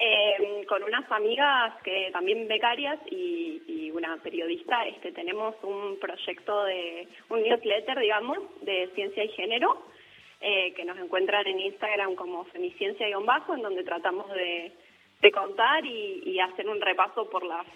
Eh, 0.00 0.64
con 0.68 0.82
unas 0.82 1.08
amigas 1.12 1.80
que 1.84 2.10
también 2.12 2.48
becarias 2.48 2.98
y, 3.08 3.62
y 3.68 3.90
una 3.92 4.16
periodista, 4.16 4.84
este, 4.86 5.12
tenemos 5.12 5.54
un 5.62 5.96
proyecto 6.00 6.64
de 6.64 7.06
un 7.28 7.40
newsletter, 7.40 8.00
digamos, 8.00 8.38
de 8.62 8.90
ciencia 8.96 9.22
y 9.22 9.28
género, 9.28 9.80
eh, 10.40 10.72
que 10.74 10.84
nos 10.84 10.98
encuentran 10.98 11.46
en 11.46 11.60
Instagram 11.60 12.16
como 12.16 12.44
femiciencia-bajo, 12.46 13.54
en 13.54 13.62
donde 13.62 13.84
tratamos 13.84 14.28
de, 14.32 14.72
de 15.24 15.32
contar 15.32 15.86
y, 15.86 16.22
y 16.26 16.38
hacer 16.38 16.68
un 16.68 16.80
repaso 16.82 17.30
por 17.30 17.44
las 17.46 17.66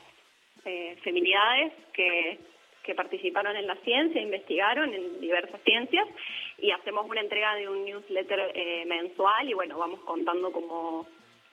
eh, 0.66 0.98
feminidades 1.02 1.72
que, 1.94 2.38
que 2.82 2.94
participaron 2.94 3.56
en 3.56 3.66
la 3.66 3.76
ciencia, 3.76 4.20
investigaron 4.20 4.92
en 4.92 5.18
diversas 5.18 5.58
ciencias 5.62 6.06
y 6.58 6.70
hacemos 6.72 7.08
una 7.08 7.22
entrega 7.22 7.54
de 7.54 7.66
un 7.66 7.86
newsletter 7.86 8.52
eh, 8.54 8.84
mensual 8.86 9.48
y 9.48 9.54
bueno, 9.54 9.78
vamos 9.78 10.00
contando 10.00 10.52
como, 10.52 11.06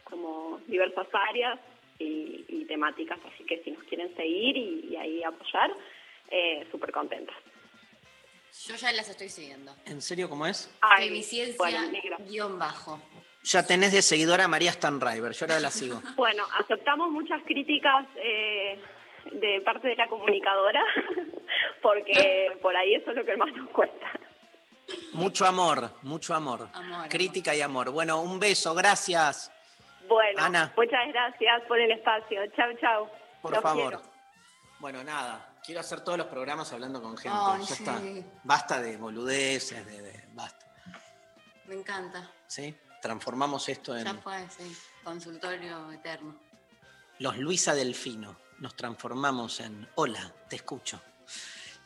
como 0.04 0.60
diversas 0.68 1.08
áreas 1.30 1.58
y, 1.98 2.44
y 2.50 2.66
temáticas, 2.66 3.20
así 3.34 3.46
que 3.46 3.64
si 3.64 3.72
nos 3.72 3.84
quieren 3.86 4.14
seguir 4.18 4.58
y, 4.58 4.88
y 4.92 4.96
ahí 4.98 5.24
apoyar, 5.24 5.72
eh, 6.30 6.68
súper 6.72 6.92
contentas. 6.92 7.38
Yo 8.68 8.76
ya 8.76 8.92
las 8.92 9.08
estoy 9.08 9.30
siguiendo. 9.30 9.72
¿En 9.86 10.02
serio 10.02 10.28
cómo 10.30 10.46
es? 10.46 10.78
Ay, 10.82 11.08
Femiciencia 11.08 11.56
bueno, 11.58 11.80
guion 12.28 12.60
bajo. 12.60 13.00
Ya 13.46 13.64
tenés 13.66 13.92
de 13.92 14.02
seguidora 14.02 14.46
a 14.46 14.48
María 14.48 14.72
Stanriver, 14.72 15.32
yo 15.32 15.46
ahora 15.46 15.60
la 15.60 15.70
sigo. 15.72 16.02
Bueno, 16.16 16.44
aceptamos 16.60 17.12
muchas 17.12 17.42
críticas 17.44 18.08
eh, 18.16 18.82
de 19.32 19.62
parte 19.62 19.88
de 19.90 19.96
la 19.96 20.08
comunicadora, 20.08 20.84
porque 21.82 22.58
por 22.62 22.76
ahí 22.76 22.96
eso 22.96 23.12
es 23.12 23.18
lo 23.18 23.24
que 23.26 23.38
más 23.38 23.52
nos 23.54 23.70
cuesta. 23.70 24.12
Mucho 25.14 25.46
amor, 25.46 25.92
mucho 26.04 26.34
amor. 26.34 26.70
Amor, 26.74 27.08
Crítica 27.10 27.56
y 27.56 27.62
amor. 27.62 27.92
Bueno, 27.92 28.22
un 28.22 28.40
beso, 28.40 28.74
gracias. 28.76 29.52
Bueno, 30.08 30.44
Ana. 30.44 30.74
muchas 30.76 31.08
gracias 31.08 31.62
por 31.68 31.80
el 31.80 31.92
espacio. 31.92 32.40
Chau, 32.56 32.74
chau. 32.80 33.10
Por 33.42 33.52
Los 33.52 33.62
favor. 33.62 33.82
quiero. 33.98 34.02
Bueno, 34.80 35.04
nada, 35.04 35.54
quiero 35.64 35.82
hacer 35.82 36.02
todos 36.02 36.18
los 36.18 36.28
programas 36.28 36.72
hablando 36.74 37.02
con 37.02 37.16
gente. 37.18 37.38
Ya 37.60 37.66
sí. 37.66 37.74
está. 37.84 38.00
Basta 38.44 38.82
de 38.82 38.98
boludeces, 38.98 39.86
de, 39.86 40.02
de- 40.02 40.24
basta. 40.34 40.66
Me 41.66 41.76
encanta. 41.76 42.30
¿Sí? 42.48 42.76
Transformamos 43.06 43.70
esto 43.70 43.96
en 43.96 44.04
Ya 44.04 44.16
fue, 44.16 44.48
sí. 44.50 44.76
Consultorio 45.04 45.92
eterno. 45.92 46.36
los 47.20 47.38
Luisa 47.38 47.76
Delfino. 47.76 48.36
Nos 48.58 48.76
transformamos 48.76 49.60
en 49.60 49.88
Hola, 49.94 50.34
te 50.50 50.56
escucho. 50.56 51.00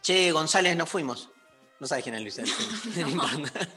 Che, 0.02 0.32
González, 0.32 0.78
nos 0.78 0.88
fuimos. 0.88 1.28
No 1.82 1.88
sabes 1.88 2.06
quién 2.06 2.16
es 2.16 2.22
Luisa 2.22 2.42
Delfino. 2.44 2.72
No 2.96 3.10
importa. 3.10 3.68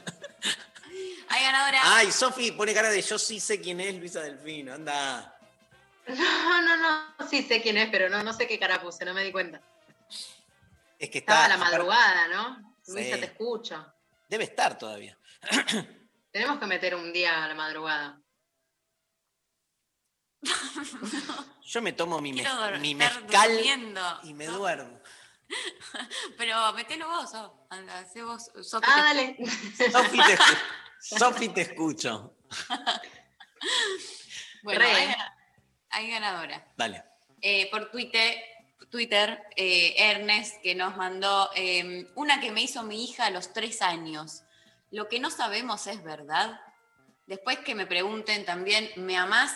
Hay 1.27 1.43
ganadora. 1.43 1.79
Ay, 1.83 2.13
Sofi 2.13 2.53
pone 2.53 2.73
cara 2.73 2.89
de 2.89 3.01
yo 3.01 3.19
sí 3.19 3.41
sé 3.41 3.59
quién 3.59 3.81
es 3.81 3.93
Luisa 3.95 4.21
Delfino. 4.21 4.73
Anda. 4.73 5.37
No, 6.07 6.61
no, 6.61 6.77
no, 6.77 7.27
sí 7.29 7.43
sé 7.43 7.61
quién 7.61 7.75
es, 7.75 7.89
pero 7.89 8.07
no, 8.09 8.23
no 8.23 8.31
sé 8.31 8.47
qué 8.47 8.57
cara 8.57 8.81
puse, 8.81 9.03
no 9.03 9.13
me 9.13 9.25
di 9.25 9.33
cuenta. 9.33 9.61
Es 10.97 11.09
que 11.09 11.17
Estaba 11.17 11.41
está. 11.43 11.55
a 11.55 11.57
la 11.57 11.63
madrugada, 11.65 12.27
¿no? 12.29 12.73
Sí. 12.81 12.93
Luisa, 12.93 13.17
te 13.17 13.25
escucho. 13.25 13.85
Debe 14.29 14.45
estar 14.45 14.77
todavía. 14.77 15.17
Tenemos 16.33 16.57
que 16.59 16.65
meter 16.65 16.95
un 16.95 17.13
día 17.13 17.43
a 17.43 17.47
la 17.47 17.53
madrugada. 17.53 18.19
Yo 21.63 21.81
me 21.81 21.93
tomo 21.93 22.19
mi, 22.19 22.33
mez- 22.33 22.79
mi 22.79 22.95
mezcal 22.95 23.51
durmiendo. 23.53 24.19
y 24.23 24.33
me 24.33 24.47
duermo. 24.47 24.99
Pero 26.37 26.73
metelo 26.73 27.07
vos, 27.07 27.31
hacé 27.69 28.23
vos. 28.23 28.51
Sofi, 28.63 28.85
Ah, 28.89 28.95
te- 28.95 29.01
dale. 29.01 29.37
Sofi 29.91 30.17
te, 30.17 30.37
escu- 30.37 30.57
Sofi, 31.19 31.49
te 31.49 31.61
escucho. 31.61 32.35
Bueno, 34.63 34.83
hay, 34.85 35.13
hay 35.91 36.09
ganadora. 36.09 36.67
Dale. 36.75 37.03
Eh, 37.41 37.69
por 37.69 37.91
Twitter, 37.91 38.35
Twitter 38.89 39.43
eh, 39.55 39.93
Ernest, 39.97 40.61
que 40.63 40.73
nos 40.73 40.97
mandó 40.97 41.51
eh, 41.55 42.07
una 42.15 42.39
que 42.41 42.51
me 42.51 42.63
hizo 42.63 42.81
mi 42.83 43.03
hija 43.05 43.27
a 43.27 43.29
los 43.29 43.53
tres 43.53 43.83
años. 43.83 44.41
Lo 44.93 45.09
que 45.09 45.19
no 45.19 45.31
sabemos 45.31 45.87
es 45.87 46.03
verdad. 46.03 46.61
Después 47.25 47.57
que 47.65 47.73
me 47.73 47.87
pregunten 47.87 48.45
también, 48.45 48.91
¿me 48.95 49.17
amás? 49.17 49.51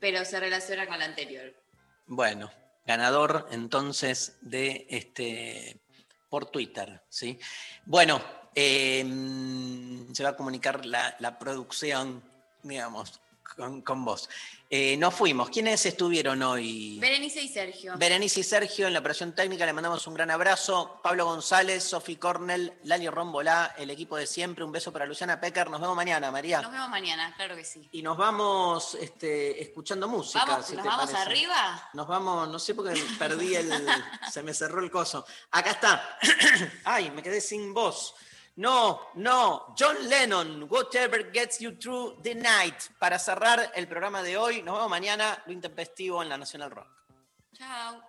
Pero 0.00 0.26
se 0.26 0.38
relaciona 0.38 0.86
con 0.86 0.98
la 0.98 1.06
anterior. 1.06 1.54
Bueno, 2.04 2.52
ganador 2.84 3.48
entonces 3.52 4.36
de 4.42 4.86
este 4.90 5.80
por 6.28 6.50
Twitter, 6.50 7.02
¿sí? 7.08 7.38
Bueno, 7.86 8.22
eh, 8.54 9.02
se 10.12 10.22
va 10.22 10.30
a 10.30 10.36
comunicar 10.36 10.84
la, 10.84 11.16
la 11.18 11.38
producción, 11.38 12.22
digamos, 12.62 13.21
con, 13.56 13.82
con 13.82 14.04
vos. 14.04 14.28
Eh, 14.74 14.96
nos 14.96 15.12
fuimos. 15.12 15.50
¿Quiénes 15.50 15.84
estuvieron 15.84 16.42
hoy? 16.42 16.98
Berenice 16.98 17.42
y 17.42 17.48
Sergio. 17.48 17.92
Berenice 17.98 18.40
y 18.40 18.42
Sergio 18.42 18.86
en 18.86 18.94
la 18.94 19.00
operación 19.00 19.34
técnica, 19.34 19.66
le 19.66 19.74
mandamos 19.74 20.06
un 20.06 20.14
gran 20.14 20.30
abrazo. 20.30 20.98
Pablo 21.02 21.26
González, 21.26 21.84
Sofi 21.84 22.16
Cornell, 22.16 22.72
Lali 22.84 23.06
Rombolá, 23.10 23.74
el 23.76 23.90
equipo 23.90 24.16
de 24.16 24.26
siempre. 24.26 24.64
Un 24.64 24.72
beso 24.72 24.90
para 24.90 25.04
Luciana 25.04 25.38
Pecker. 25.38 25.68
Nos 25.68 25.78
vemos 25.78 25.94
mañana, 25.94 26.30
María. 26.30 26.62
Nos 26.62 26.72
vemos 26.72 26.88
mañana, 26.88 27.34
claro 27.36 27.54
que 27.54 27.64
sí. 27.64 27.86
Y 27.92 28.00
nos 28.00 28.16
vamos 28.16 28.94
este, 28.94 29.60
escuchando 29.60 30.08
música. 30.08 30.46
Vamos, 30.46 30.66
si 30.66 30.74
¿Nos 30.74 30.84
te 30.84 30.88
vamos 30.88 31.10
parece. 31.10 31.22
arriba? 31.22 31.90
Nos 31.92 32.08
vamos, 32.08 32.48
no 32.48 32.58
sé 32.58 32.74
porque 32.74 32.98
perdí 33.18 33.54
el. 33.54 33.70
se 34.32 34.42
me 34.42 34.54
cerró 34.54 34.82
el 34.82 34.90
coso. 34.90 35.26
Acá 35.50 35.72
está. 35.72 36.18
Ay, 36.84 37.10
me 37.10 37.22
quedé 37.22 37.42
sin 37.42 37.74
voz. 37.74 38.14
No, 38.56 39.00
no. 39.14 39.74
John 39.76 39.96
Lennon, 40.08 40.68
Whatever 40.68 41.30
Gets 41.32 41.60
You 41.60 41.72
Through 41.72 42.22
the 42.22 42.34
Night. 42.34 42.74
Para 42.98 43.18
cerrar 43.18 43.72
el 43.74 43.88
programa 43.88 44.22
de 44.22 44.36
hoy, 44.36 44.62
nos 44.62 44.74
vemos 44.74 44.90
mañana, 44.90 45.42
lo 45.46 45.52
intempestivo 45.52 46.22
en 46.22 46.28
la 46.28 46.36
Nacional 46.36 46.70
Rock. 46.70 46.88
Chao. 47.54 48.02